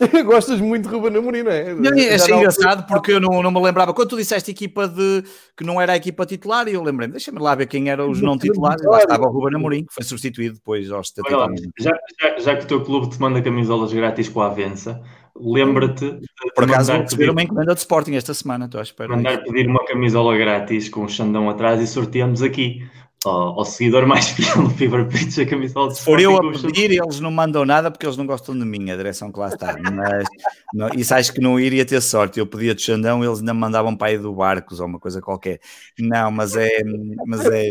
Gostas 0.24 0.60
muito 0.60 0.88
de 0.88 0.94
Ruben 0.94 1.16
Amorim, 1.16 1.42
não 1.42 1.50
é? 1.50 1.74
Não, 1.74 1.90
achei 1.90 2.34
engraçado 2.34 2.86
porque 2.86 3.12
eu 3.12 3.20
não, 3.20 3.42
não 3.42 3.50
me 3.50 3.60
lembrava. 3.60 3.92
Quando 3.92 4.10
tu 4.10 4.16
disseste 4.16 4.50
equipa 4.50 4.88
de 4.88 5.22
que 5.56 5.64
não 5.64 5.80
era 5.80 5.92
a 5.92 5.96
equipa 5.96 6.26
titular, 6.26 6.66
eu 6.68 6.82
lembrei-me, 6.82 7.12
deixa-me 7.12 7.38
lá 7.38 7.54
ver 7.54 7.66
quem 7.66 7.90
eram 7.90 8.10
os 8.10 8.20
não 8.20 8.38
titulares. 8.38 8.84
Lá 8.84 8.98
estava 8.98 9.26
o 9.26 9.30
Ruben 9.30 9.56
Amorim, 9.56 9.84
que 9.84 9.94
foi 9.94 10.04
substituído 10.04 10.56
depois 10.56 10.90
aos 10.90 11.08
70 11.08 11.36
Olha, 11.36 11.54
já, 11.78 11.90
já, 12.20 12.38
já, 12.38 12.56
que 12.56 12.64
o 12.64 12.66
teu 12.66 12.82
clube 12.82 13.10
te 13.10 13.20
manda 13.20 13.40
camisolas 13.42 13.92
grátis 13.92 14.28
com 14.28 14.40
a 14.40 14.46
Avença, 14.46 15.00
lembra-te. 15.36 16.20
Por 16.54 16.64
acaso 16.64 16.92
vou 16.92 17.02
receber 17.02 17.30
uma 17.30 17.42
encomenda 17.42 17.74
de 17.74 17.80
Sporting 17.80 18.14
esta 18.14 18.34
semana, 18.34 18.66
estou 18.66 18.80
à 18.80 18.82
espera. 18.82 19.14
Mandar 19.14 19.42
pedir 19.42 19.66
uma 19.66 19.84
camisola 19.84 20.36
grátis 20.36 20.88
com 20.88 21.04
o 21.04 21.08
Xandão 21.08 21.48
atrás 21.48 21.80
e 21.80 21.86
sorteamos 21.86 22.42
aqui 22.42 22.82
ao, 23.28 23.58
ao, 23.58 23.64
seguidor 23.64 24.06
mais 24.06 24.28
fiel 24.30 24.62
do 24.62 24.70
Fever 24.70 25.06
Pitch 25.08 25.38
a 25.38 25.46
camisola 25.46 25.88
de 25.88 25.98
Se 25.98 26.04
for 26.04 26.20
eu 26.20 26.36
a 26.36 26.52
pedir, 26.52 26.90
eles 26.90 27.20
não 27.20 27.30
mandam 27.30 27.64
nada 27.64 27.90
porque 27.90 28.06
eles 28.06 28.16
não 28.16 28.26
gostam 28.26 28.58
de 28.58 28.64
mim, 28.64 28.90
a 28.90 28.96
direção 28.96 29.32
que 29.32 29.38
lá 29.38 29.48
está. 29.48 29.76
Mas 29.78 30.24
não, 30.72 30.88
isso 30.94 31.14
acho 31.14 31.32
que 31.32 31.40
não 31.40 31.58
iria 31.58 31.84
ter 31.84 32.00
sorte. 32.00 32.38
Eu 32.38 32.46
pedia 32.46 32.74
de 32.74 32.82
Xandão, 32.82 33.24
eles 33.24 33.38
ainda 33.40 33.54
mandavam 33.54 33.96
para 33.96 34.08
aí 34.08 34.18
do 34.18 34.32
Barcos 34.34 34.80
ou 34.80 34.86
uma 34.86 34.98
coisa 34.98 35.20
qualquer. 35.20 35.60
Não, 35.98 36.30
mas 36.30 36.56
é. 36.56 36.82
Mas 37.26 37.46
é 37.46 37.70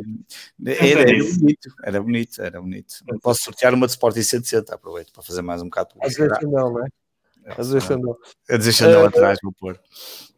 era, 0.66 1.02
era 1.02 1.24
bonito, 1.24 1.70
era 1.84 2.02
bonito, 2.02 2.42
era 2.42 2.62
bonito. 2.62 2.96
Posso 3.22 3.44
sortear 3.44 3.74
uma 3.74 3.88
de 3.88 3.94
Sporting 3.94 4.22
160, 4.22 4.76
aproveito 4.76 5.12
para 5.12 5.24
fazer 5.24 5.42
mais 5.42 5.62
um 5.62 5.66
bocado 5.66 5.90
de 5.90 5.96
publicidade. 5.96 6.34
A 6.34 6.36
dizer 6.36 6.46
Xandão, 6.48 6.74
não 6.74 6.86
é? 6.86 6.90
A 7.46 7.62
dizer 7.62 7.82
Xandão. 7.82 8.18
A 8.50 8.58
dizer 8.58 8.74
Xandão 8.74 9.04
uh, 9.04 9.06
atrás, 9.06 9.40
vou 9.44 9.52
pôr. 9.52 9.80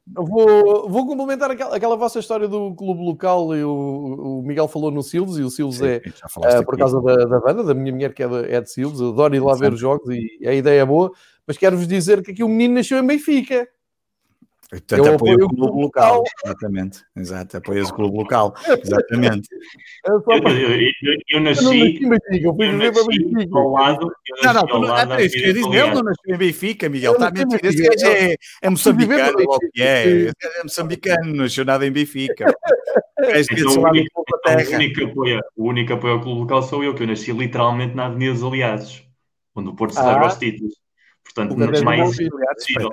Vou, 0.06 0.90
vou 0.90 1.08
complementar 1.08 1.50
aquela, 1.50 1.76
aquela, 1.76 1.96
vossa 1.96 2.20
história 2.20 2.48
do 2.48 2.76
clube 2.76 3.02
local. 3.02 3.56
E 3.56 3.64
o, 3.64 4.42
Miguel 4.46 4.68
falou 4.68 4.92
no 4.92 5.02
Silves, 5.02 5.38
e 5.38 5.42
o 5.42 5.50
Silves 5.50 5.78
Sim, 5.78 5.86
é 5.86 6.60
uh, 6.60 6.66
por 6.66 6.78
causa 6.78 7.02
da, 7.02 7.16
da, 7.16 7.40
banda, 7.40 7.64
da 7.64 7.74
minha 7.74 7.94
mulher 7.94 8.14
que 8.14 8.22
é 8.22 8.28
de, 8.28 8.54
é 8.54 8.62
de 8.62 8.70
Silves. 8.70 9.00
Eu 9.00 9.10
adoro 9.10 9.36
ir 9.36 9.40
lá 9.40 9.54
Sim. 9.54 9.62
ver 9.62 9.74
os 9.74 9.80
jogos 9.80 10.08
e 10.10 10.48
a 10.48 10.54
ideia 10.54 10.82
é 10.82 10.86
boa. 10.86 11.12
Mas 11.48 11.58
quero-vos 11.58 11.88
dizer 11.88 12.22
que 12.22 12.32
aqui 12.32 12.44
o 12.44 12.50
menino 12.50 12.76
nasceu 12.76 12.98
em 13.00 13.08
Benfica. 13.08 13.68
Portanto, 14.74 15.06
eu 15.06 15.14
apoio 15.14 15.46
o 15.46 15.50
clube 15.50 15.82
local. 15.82 16.18
local. 16.18 16.24
Exatamente, 16.44 17.04
exato, 17.16 17.58
apoias 17.58 17.90
o 17.90 17.94
clube 17.94 18.18
local. 18.18 18.56
Exatamente. 18.84 19.48
eu, 20.08 20.16
eu, 20.16 20.38
eu, 20.38 20.92
eu, 21.30 21.42
nasci. 21.42 22.02
Eu, 22.02 22.10
nasci, 22.10 22.44
eu 22.44 22.56
fui 22.56 22.72
viver 22.72 22.92
para 22.92 23.04
Benfica. 23.06 23.58
Ao 23.60 23.70
lado, 23.70 24.12
não, 24.44 24.54
não, 24.54 24.66
tu, 24.66 24.78
lado, 24.80 25.14
é 25.14 25.26
isso 25.26 25.36
que 25.36 25.44
eu 25.44 25.54
disse. 25.54 25.70
Ele 25.70 25.94
não 25.94 26.02
nasceu 26.02 26.36
em 26.36 26.38
Benfica, 26.38 26.90
Miguel. 26.90 27.14
Está 27.14 27.28
a 27.28 27.32
mentir. 27.32 27.60
Esse 27.64 27.84
gajo 27.84 28.08
é, 28.08 28.36
é 28.64 28.70
moçambicano, 28.70 29.38
logo 29.38 29.60
que 29.72 29.84
é. 29.84 30.28
É 30.28 30.64
moçambicano, 30.64 31.26
não 31.28 31.44
nasceu 31.44 31.66
nada 31.66 31.86
em 31.86 31.92
Benfica. 31.92 32.46
Então, 33.26 33.82
o, 33.82 33.88
único, 33.88 34.26
então, 34.28 34.72
o, 34.74 34.76
único 34.76 35.04
apoio, 35.06 35.40
o 35.56 35.70
único 35.70 35.94
apoio 35.94 36.14
ao 36.16 36.20
clube 36.20 36.42
local 36.42 36.62
sou 36.62 36.84
eu, 36.84 36.94
que 36.94 37.04
eu 37.04 37.08
nasci 37.08 37.32
literalmente 37.32 37.96
na 37.96 38.08
Avenida 38.08 38.34
dos 38.34 38.44
Aliados, 38.44 39.08
onde 39.56 39.70
o 39.70 39.76
Porto 39.76 39.94
celebra 39.94 40.26
ah. 40.26 40.28
os 40.28 40.36
títulos. 40.36 40.74
Portanto, 41.24 41.56
mais 41.86 42.02
possível 42.02 42.38
possível. 42.54 42.90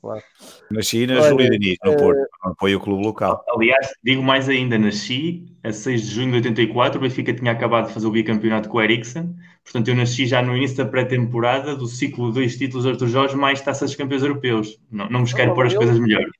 Claro. 0.00 0.22
Nasci 0.70 1.06
na 1.06 1.20
Júlia 1.20 1.50
Diniz, 1.50 1.76
no 1.84 1.96
Porto, 1.96 2.20
não 2.44 2.52
apoio 2.52 2.78
o 2.78 2.80
clube 2.80 3.04
local. 3.04 3.44
Aliás, 3.48 3.92
digo 4.02 4.22
mais 4.22 4.48
ainda, 4.48 4.78
nasci 4.78 5.46
a 5.64 5.72
6 5.72 6.02
de 6.02 6.14
junho 6.14 6.30
de 6.30 6.36
84, 6.36 6.98
o 6.98 7.02
Benfica 7.02 7.32
tinha 7.34 7.52
acabado 7.52 7.88
de 7.88 7.94
fazer 7.94 8.06
o 8.06 8.10
bicampeonato 8.10 8.68
com 8.68 8.78
o 8.78 8.82
Eriksen, 8.82 9.34
portanto 9.64 9.88
eu 9.88 9.96
nasci 9.96 10.26
já 10.26 10.42
no 10.42 10.56
início 10.56 10.76
da 10.76 10.86
pré-temporada 10.86 11.74
do 11.74 11.86
ciclo 11.86 12.28
de 12.28 12.34
dois 12.34 12.56
títulos 12.56 12.84
de 12.84 12.90
Arthur 12.90 13.08
Jorge 13.08 13.36
mais 13.36 13.60
taças 13.60 13.90
de 13.90 13.96
campeões 13.96 14.22
europeus. 14.22 14.78
Não, 14.90 15.08
não 15.10 15.20
me 15.20 15.32
quero 15.32 15.54
pôr 15.54 15.66
as 15.66 15.74
coisas 15.74 15.98
melhores. 15.98 16.30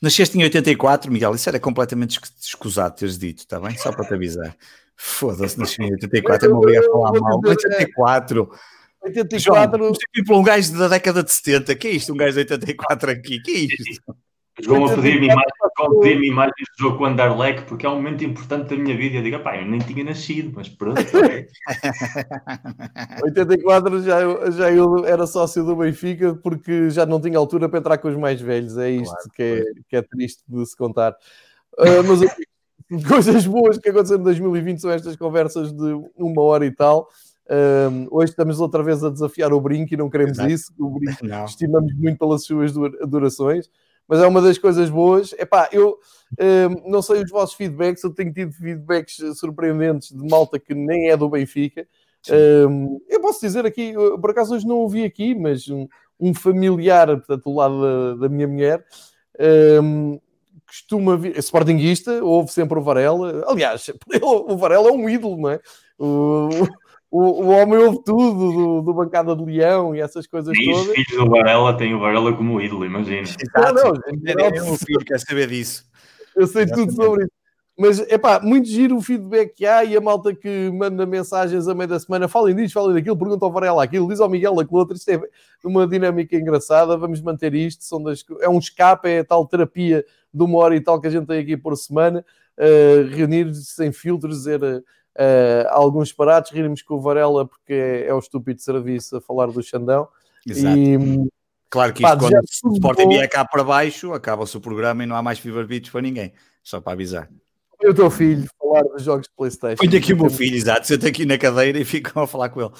Nasceste 0.00 0.38
em 0.38 0.42
84, 0.42 1.10
Miguel, 1.10 1.34
isso 1.34 1.48
era 1.48 1.58
completamente 1.58 2.20
escusado 2.40 2.96
teres 2.96 3.18
dito, 3.18 3.38
está 3.38 3.58
bem? 3.58 3.76
Só 3.78 3.90
para 3.90 4.06
te 4.06 4.14
avisar. 4.14 4.54
Foda-se, 4.94 5.58
nasci 5.58 5.82
em 5.82 5.92
84, 5.92 6.46
é 6.46 6.50
me 6.50 6.56
obrigar 6.56 6.82
a 6.82 6.86
falar 6.86 7.20
mal. 7.20 7.40
84, 7.44 8.50
84. 9.02 9.78
João, 9.78 9.92
tipo 10.14 10.36
um 10.36 10.42
gajo 10.42 10.76
da 10.78 10.88
década 10.88 11.22
de 11.22 11.32
70. 11.32 11.74
Que 11.76 11.88
é 11.88 11.90
isto? 11.92 12.12
Um 12.12 12.16
gajo 12.16 12.32
de 12.32 12.40
84 12.40 13.10
aqui? 13.10 13.40
Que 13.40 13.50
é 13.50 13.58
isto? 13.58 14.16
Vão 14.64 14.86
a 14.86 14.94
pedir-me 14.94 15.26
imagens, 15.26 15.52
pedir 16.00 16.24
imagens 16.24 16.68
do 16.78 16.82
jogo 16.82 16.96
com 16.96 17.04
o 17.04 17.06
Anderlecht, 17.06 17.66
porque 17.66 17.84
é 17.84 17.90
um 17.90 17.96
momento 17.96 18.24
importante 18.24 18.70
da 18.70 18.82
minha 18.82 18.96
vida. 18.96 19.18
Eu 19.18 19.22
digo, 19.22 19.38
pá, 19.40 19.58
eu 19.58 19.66
nem 19.66 19.78
tinha 19.80 20.02
nascido, 20.02 20.50
mas 20.54 20.66
pronto. 20.66 21.02
84 23.22 24.00
já, 24.00 24.50
já 24.50 24.72
eu 24.72 25.04
era 25.04 25.26
sócio 25.26 25.62
do 25.62 25.76
Benfica, 25.76 26.34
porque 26.36 26.88
já 26.88 27.04
não 27.04 27.20
tinha 27.20 27.36
altura 27.36 27.68
para 27.68 27.80
entrar 27.80 27.98
com 27.98 28.08
os 28.08 28.16
mais 28.16 28.40
velhos. 28.40 28.78
É 28.78 28.90
isto 28.92 29.12
claro, 29.12 29.30
que, 29.34 29.42
é, 29.42 29.62
que 29.90 29.96
é 29.96 30.02
triste 30.02 30.42
de 30.48 30.64
se 30.64 30.74
contar. 30.74 31.14
Uh, 31.78 32.02
mas 32.08 32.20
coisas 33.06 33.46
boas 33.46 33.76
que 33.76 33.90
aconteceram 33.90 34.22
em 34.22 34.24
2020 34.24 34.80
são 34.80 34.90
estas 34.90 35.16
conversas 35.16 35.70
de 35.70 35.92
uma 36.16 36.40
hora 36.40 36.64
e 36.64 36.70
tal. 36.70 37.10
Um, 37.48 38.08
hoje 38.10 38.30
estamos 38.30 38.58
outra 38.60 38.82
vez 38.82 39.04
a 39.04 39.10
desafiar 39.10 39.52
o 39.52 39.60
brinco 39.60 39.94
e 39.94 39.96
não 39.96 40.10
queremos 40.10 40.38
Exato. 40.38 40.50
isso. 40.50 40.72
O 40.78 40.98
brinco 40.98 41.24
não. 41.26 41.44
estimamos 41.44 41.94
muito 41.94 42.18
pelas 42.18 42.44
suas 42.44 42.72
durações, 43.08 43.70
mas 44.08 44.20
é 44.20 44.26
uma 44.26 44.42
das 44.42 44.58
coisas 44.58 44.90
boas. 44.90 45.32
Epá, 45.34 45.68
eu 45.72 45.98
um, 46.40 46.90
não 46.90 47.02
sei 47.02 47.22
os 47.22 47.30
vossos 47.30 47.54
feedbacks, 47.54 48.02
eu 48.02 48.12
tenho 48.12 48.32
tido 48.32 48.52
feedbacks 48.52 49.16
surpreendentes 49.38 50.10
de 50.10 50.28
malta 50.28 50.58
que 50.58 50.74
nem 50.74 51.10
é 51.10 51.16
do 51.16 51.28
Benfica. 51.28 51.86
Um, 52.68 53.00
eu 53.08 53.20
posso 53.20 53.40
dizer 53.40 53.64
aqui, 53.64 53.94
por 54.20 54.30
acaso 54.30 54.54
hoje 54.54 54.66
não 54.66 54.78
ouvi 54.78 55.04
aqui, 55.04 55.32
mas 55.32 55.68
um, 55.68 55.86
um 56.18 56.34
familiar, 56.34 57.06
portanto, 57.06 57.44
do 57.44 57.54
lado 57.54 57.80
da, 57.80 58.22
da 58.22 58.28
minha 58.28 58.48
mulher, 58.48 58.84
costuma 60.66 61.16
vir, 61.16 61.36
é 61.36 61.38
sportinguista, 61.38 62.22
ouve 62.24 62.50
sempre 62.50 62.78
o 62.78 62.82
Varela. 62.82 63.44
Aliás, 63.46 63.88
o 64.20 64.56
Varela 64.56 64.88
é 64.88 64.92
um 64.92 65.08
ídolo, 65.08 65.36
não 65.36 65.50
é? 65.50 65.60
O, 65.98 66.48
o, 67.16 67.44
o 67.44 67.48
homem 67.48 67.78
ouve 67.78 68.02
tudo 68.04 68.52
do, 68.52 68.82
do 68.82 68.92
Bancada 68.92 69.34
de 69.34 69.42
Leão 69.42 69.94
e 69.94 70.00
essas 70.00 70.26
coisas 70.26 70.54
e 70.54 70.64
todas. 70.66 70.88
os 70.88 70.92
filhos 70.92 71.24
do 71.24 71.30
Varela 71.30 71.74
têm 71.74 71.94
o 71.94 71.98
Varela 71.98 72.30
como 72.34 72.60
ídolo, 72.60 72.84
imagina. 72.84 73.26
Não, 73.54 73.72
não, 73.72 73.94
é 74.38 74.62
um 74.62 74.76
filho, 74.76 75.00
quer 75.00 75.18
saber 75.18 75.48
disso. 75.48 75.86
Eu 76.36 76.46
sei 76.46 76.66
tudo 76.66 76.92
sobre 76.92 77.24
isso. 77.24 77.32
Mas, 77.78 78.00
é 78.00 78.18
pá, 78.18 78.40
muito 78.40 78.68
giro 78.68 78.96
o 78.96 79.02
feedback 79.02 79.54
que 79.54 79.66
há 79.66 79.84
e 79.84 79.96
a 79.96 80.00
malta 80.00 80.34
que 80.34 80.70
manda 80.70 81.04
mensagens 81.06 81.68
a 81.68 81.74
meio 81.74 81.88
da 81.88 82.00
semana, 82.00 82.28
falem 82.28 82.54
disto, 82.54 82.74
falem 82.74 82.94
daquilo, 82.94 83.18
pergunta 83.18 83.44
ao 83.44 83.52
Varela 83.52 83.84
aquilo, 83.84 84.08
diz 84.08 84.18
ao 84.18 84.30
Miguel 84.30 84.58
aquilo 84.58 84.78
outro, 84.78 84.96
isto 84.96 85.10
é 85.10 85.20
uma 85.62 85.86
dinâmica 85.86 86.36
engraçada, 86.36 86.96
vamos 86.96 87.20
manter 87.20 87.54
isto, 87.54 87.84
são 87.84 88.02
das, 88.02 88.24
é 88.40 88.48
um 88.48 88.58
escape, 88.58 89.08
é 89.08 89.18
a 89.18 89.24
tal 89.24 89.46
terapia 89.46 90.04
de 90.32 90.42
uma 90.42 90.58
hora 90.58 90.74
e 90.74 90.80
tal 90.80 90.98
que 90.98 91.06
a 91.06 91.10
gente 91.10 91.26
tem 91.26 91.38
aqui 91.38 91.54
por 91.54 91.76
semana, 91.76 92.24
uh, 92.58 93.14
reunir-se 93.14 93.64
sem 93.64 93.92
filtros, 93.92 94.38
dizer 94.38 94.82
uh, 95.16 95.68
alguns 95.70 96.12
parados, 96.12 96.50
rirmos 96.50 96.82
com 96.82 96.94
o 96.94 97.00
Varela 97.00 97.46
porque 97.46 97.72
é, 97.72 98.06
é, 98.06 98.14
o 98.14 98.18
estúpido 98.18 98.60
serviço 98.60 99.16
a 99.16 99.20
falar 99.20 99.46
do 99.46 99.62
Xandão. 99.62 100.08
Exato. 100.46 100.78
E, 100.78 101.28
claro 101.68 101.92
que 101.92 102.04
isto, 102.04 102.12
pá, 102.12 102.18
quando 102.18 102.38
o 102.64 102.72
Sporting 102.74 103.08
vier 103.08 103.28
cá 103.28 103.44
para 103.44 103.64
baixo, 103.64 104.12
acaba-se 104.12 104.56
o 104.56 104.60
programa 104.60 105.02
e 105.02 105.06
não 105.06 105.16
há 105.16 105.22
mais 105.22 105.38
Fever 105.38 105.66
Beats 105.66 105.90
para 105.90 106.02
ninguém, 106.02 106.32
só 106.62 106.80
para 106.80 106.92
avisar. 106.92 107.28
E 107.80 107.88
o 107.88 107.94
teu 107.94 108.10
filho 108.10 108.48
falar 108.58 108.82
dos 108.82 109.02
jogos 109.02 109.26
de 109.26 109.34
Playstation. 109.36 109.76
Põe 109.76 109.98
aqui 109.98 110.12
o 110.12 110.16
meu 110.16 110.30
filho, 110.30 110.56
exato, 110.56 110.86
senta 110.86 111.08
aqui 111.08 111.26
na 111.26 111.36
cadeira 111.36 111.78
e 111.78 111.84
ficam 111.84 112.22
a 112.22 112.26
falar 112.26 112.48
com 112.48 112.60
ele. 112.60 112.70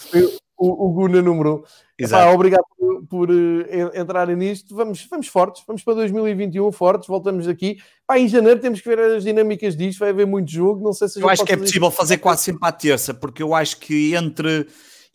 O, 0.57 0.87
o 0.87 0.93
Guna 0.93 1.21
número 1.21 1.65
1. 1.99 2.05
Epá, 2.05 2.31
obrigado 2.31 2.65
por, 2.79 3.07
por 3.07 3.31
uh, 3.31 3.65
entrarem 3.95 4.37
nisto. 4.37 4.75
Vamos, 4.75 5.07
vamos 5.11 5.29
fortes, 5.29 5.63
vamos 5.67 5.83
para 5.83 5.95
2021 5.95 6.73
fortes, 6.73 7.09
voltamos 7.09 7.47
aqui. 7.47 7.79
Pá, 8.07 8.19
em 8.19 8.29
janeiro 8.29 8.61
temos 8.61 8.81
que 8.81 8.89
ver 8.89 8.99
as 8.99 9.25
dinâmicas 9.25 9.77
disto, 9.77 9.99
vai 9.99 10.11
haver 10.11 10.27
muito 10.27 10.51
jogo. 10.51 10.83
Não 10.83 10.93
sei 10.93 11.09
se 11.09 11.21
Eu 11.21 11.29
acho 11.29 11.45
que 11.45 11.53
é 11.53 11.57
possível 11.57 11.91
fazer 11.91 12.19
quase 12.19 12.43
sempre 12.43 12.67
à 12.67 12.73
terça, 12.73 13.13
porque 13.13 13.43
eu 13.43 13.55
acho 13.55 13.79
que 13.79 14.15
entre 14.15 14.67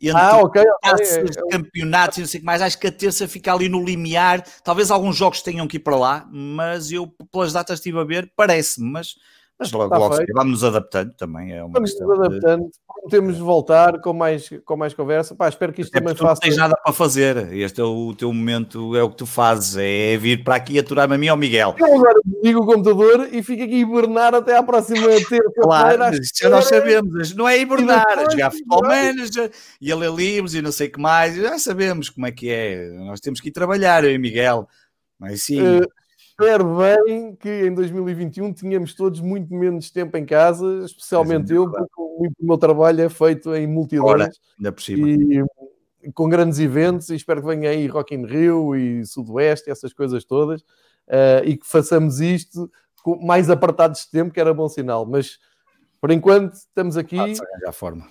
entre 0.02 0.20
ah, 0.20 0.40
okay, 0.40 0.64
okay. 0.84 1.06
É, 1.20 1.52
campeonatos 1.52 2.18
e 2.18 2.22
não 2.22 2.28
sei 2.28 2.40
o 2.40 2.42
que 2.42 2.46
mais, 2.46 2.60
acho 2.60 2.80
que 2.80 2.88
a 2.88 2.92
terça 2.92 3.28
fica 3.28 3.54
ali 3.54 3.70
no 3.70 3.84
limiar. 3.84 4.44
Talvez 4.64 4.90
alguns 4.90 5.16
jogos 5.16 5.44
tenham 5.44 5.68
que 5.68 5.78
ir 5.78 5.82
para 5.82 5.96
lá, 5.96 6.28
mas 6.32 6.92
eu, 6.92 7.08
pelas 7.32 7.54
datas 7.54 7.78
estive 7.78 8.00
a 8.00 8.04
ver, 8.04 8.32
parece-me, 8.36 8.90
mas 8.90 9.16
mas 9.62 9.72
logo, 9.72 9.96
logo 9.96 10.16
vamos 10.34 10.52
nos 10.54 10.64
adaptando 10.64 11.14
também. 11.14 11.54
É 11.54 11.64
uma 11.64 11.74
vamos 11.74 11.94
nos 12.00 12.20
adaptando, 12.20 12.64
de... 12.66 13.10
temos 13.12 13.36
de 13.36 13.42
voltar 13.44 14.02
com 14.02 14.12
mais, 14.12 14.50
com 14.66 14.76
mais 14.76 14.92
conversa. 14.92 15.36
Pá, 15.36 15.48
espero 15.48 15.72
que 15.72 15.84
isto 15.84 15.96
Até 15.96 16.00
também 16.00 16.16
faça. 16.16 16.40
Não 16.42 16.50
tens 16.50 16.58
nada 16.58 16.76
para 16.84 16.92
fazer. 16.92 17.54
Este 17.54 17.80
é 17.80 17.84
o 17.84 18.12
teu 18.16 18.34
momento, 18.34 18.96
é 18.96 19.04
o 19.04 19.10
que 19.12 19.18
tu 19.18 19.28
fazes, 19.28 19.78
é 19.78 20.18
vir 20.18 20.44
para 20.44 20.56
aqui 20.56 20.80
aturar-me 20.80 21.14
a 21.14 21.18
mim 21.18 21.28
ao 21.28 21.38
Miguel. 21.38 21.76
Eu 21.78 21.94
agora 21.94 22.20
ligo 22.44 22.64
o 22.64 22.66
computador 22.66 23.30
e 23.32 23.44
fico 23.44 23.62
aqui 23.62 23.76
a 23.76 23.78
hibernar 23.78 24.34
até 24.34 24.58
à 24.58 24.64
próxima 24.64 25.08
terça. 25.08 25.42
Claro, 25.62 26.04
já 26.34 26.50
nós 26.50 26.66
sabemos, 26.66 27.36
não 27.36 27.48
é 27.48 27.60
hibernar, 27.60 28.18
é 28.18 28.32
jogar 28.32 28.50
futebol 28.50 28.82
manager 28.82 29.52
e 29.80 29.92
a 29.92 29.96
ler 29.96 30.12
livros 30.12 30.56
e 30.56 30.62
não 30.62 30.72
sei 30.72 30.88
o 30.88 30.92
que 30.92 31.00
mais, 31.00 31.36
já 31.36 31.60
sabemos 31.60 32.10
como 32.10 32.26
é 32.26 32.32
que 32.32 32.50
é. 32.50 32.90
Nós 32.90 33.20
temos 33.20 33.40
que 33.40 33.50
ir 33.50 33.52
trabalhar, 33.52 34.04
eu 34.04 34.12
e 34.12 34.18
Miguel. 34.18 34.68
Mas 35.20 35.44
sim. 35.44 35.62
Uh, 35.62 35.88
espero 36.32 36.78
bem 36.78 37.36
que 37.36 37.68
em 37.68 37.74
2021 37.74 38.54
tenhamos 38.54 38.94
todos 38.94 39.20
muito 39.20 39.54
menos 39.54 39.92
tempo 39.92 40.18
em 40.18 40.26
casa, 40.26 40.84
especialmente 40.86 41.54
eu, 41.54 41.70
porque 41.70 42.02
muito 42.18 42.34
do 42.40 42.48
meu 42.48 42.58
trabalho 42.58 43.02
é 43.02 43.10
feito 43.10 43.54
em 43.54 43.68
multidões. 43.68 44.40
ainda 44.58 44.72
por 44.72 44.82
cima. 44.82 45.08
E, 45.10 46.12
com 46.14 46.28
grandes 46.28 46.58
eventos, 46.58 47.10
e 47.10 47.16
espero 47.16 47.42
que 47.42 47.48
venha 47.48 47.70
aí 47.70 47.86
Rock 47.86 48.16
in 48.16 48.26
Rio 48.26 48.76
e 48.76 49.06
Sudoeste, 49.06 49.70
essas 49.70 49.94
coisas 49.94 50.24
todas, 50.24 50.62
uh, 50.62 51.46
e 51.46 51.58
que 51.58 51.68
façamos 51.68 52.20
isto 52.20 52.72
com 53.04 53.24
mais 53.24 53.50
apartados 53.50 54.06
de 54.06 54.10
tempo, 54.10 54.34
que 54.34 54.40
era 54.40 54.54
bom 54.54 54.68
sinal. 54.68 55.06
Mas, 55.06 55.38
por 56.00 56.10
enquanto, 56.10 56.54
estamos 56.56 56.98
aqui. 56.98 57.18
Ah, 57.20 57.72
forma 57.72 58.08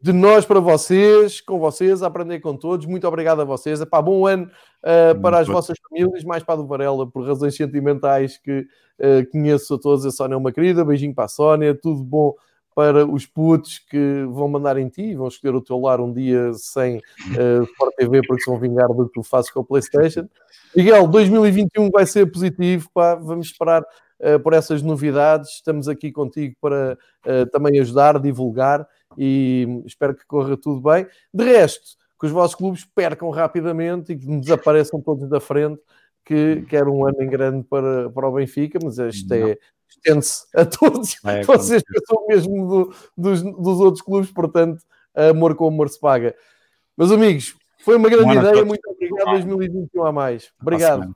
de 0.00 0.12
nós 0.12 0.44
para 0.44 0.60
vocês, 0.60 1.40
com 1.40 1.58
vocês, 1.58 2.02
a 2.02 2.06
aprender 2.06 2.38
com 2.40 2.56
todos. 2.56 2.86
Muito 2.86 3.06
obrigado 3.06 3.40
a 3.40 3.44
vocês. 3.44 3.80
Epá, 3.80 4.00
bom 4.00 4.26
ano 4.26 4.48
uh, 4.84 5.20
para 5.20 5.40
as 5.40 5.48
vossas 5.48 5.76
famílias, 5.88 6.22
mais 6.22 6.42
para 6.44 6.54
a 6.54 6.56
do 6.58 6.66
Varela, 6.66 7.06
por 7.06 7.26
razões 7.26 7.56
sentimentais 7.56 8.38
que 8.38 8.60
uh, 8.60 9.30
conheço 9.32 9.74
a 9.74 9.78
todos. 9.78 10.06
A 10.06 10.10
Sónia 10.12 10.34
é 10.34 10.36
uma 10.36 10.52
querida, 10.52 10.84
beijinho 10.84 11.14
para 11.14 11.24
a 11.24 11.28
Sónia, 11.28 11.74
tudo 11.74 12.04
bom 12.04 12.34
para 12.76 13.04
os 13.04 13.26
putos 13.26 13.80
que 13.80 14.24
vão 14.30 14.46
mandar 14.46 14.78
em 14.78 14.88
ti, 14.88 15.12
vão 15.16 15.26
escolher 15.26 15.56
o 15.56 15.60
teu 15.60 15.80
lar 15.80 16.00
um 16.00 16.12
dia 16.12 16.52
sem 16.54 16.98
uh, 16.98 17.64
Sport 17.64 17.96
TV 17.96 18.20
porque 18.24 18.44
se 18.44 18.48
vão 18.48 18.60
vingar 18.60 18.86
do 18.86 19.08
que 19.08 19.14
tu 19.14 19.24
fazes 19.24 19.50
com 19.50 19.62
a 19.62 19.64
Playstation. 19.64 20.28
Miguel, 20.76 21.08
2021 21.08 21.90
vai 21.90 22.06
ser 22.06 22.30
positivo, 22.30 22.88
pá, 22.94 23.16
vamos 23.16 23.48
esperar 23.48 23.82
uh, 23.82 24.38
por 24.44 24.52
essas 24.52 24.80
novidades. 24.80 25.54
Estamos 25.54 25.88
aqui 25.88 26.12
contigo 26.12 26.54
para 26.60 26.96
uh, 27.26 27.50
também 27.50 27.80
ajudar, 27.80 28.20
divulgar 28.20 28.86
e 29.18 29.82
espero 29.84 30.14
que 30.14 30.24
corra 30.24 30.56
tudo 30.56 30.80
bem. 30.80 31.06
De 31.34 31.44
resto, 31.44 31.96
que 32.18 32.26
os 32.26 32.32
vossos 32.32 32.54
clubes 32.54 32.84
percam 32.84 33.30
rapidamente 33.30 34.12
e 34.12 34.16
que 34.16 34.26
desapareçam 34.38 35.00
todos 35.00 35.28
da 35.28 35.40
frente, 35.40 35.80
que, 36.24 36.64
que 36.68 36.76
era 36.76 36.90
um 36.90 37.06
ano 37.06 37.22
em 37.22 37.28
grande 37.28 37.64
para, 37.64 38.08
para 38.10 38.28
o 38.28 38.32
Benfica, 38.32 38.78
mas 38.82 38.98
isto 38.98 39.32
é, 39.32 39.58
estende-se 39.88 40.46
a 40.54 40.64
todos. 40.64 41.16
É, 41.24 41.42
Vocês 41.44 41.82
pensam 41.82 42.26
mesmo 42.28 42.68
do, 42.68 42.94
dos, 43.16 43.42
dos 43.42 43.80
outros 43.80 44.02
clubes, 44.02 44.30
portanto, 44.30 44.82
amor 45.14 45.56
com 45.56 45.66
amor 45.66 45.88
se 45.88 45.98
paga. 45.98 46.34
Meus 46.96 47.10
amigos, 47.10 47.56
foi 47.78 47.96
uma 47.96 48.08
grande 48.08 48.36
ideia. 48.36 48.64
Muito 48.64 48.88
obrigado. 48.88 49.30
2021 49.32 50.04
a 50.04 50.12
mais. 50.12 50.50
Obrigado. 50.60 51.14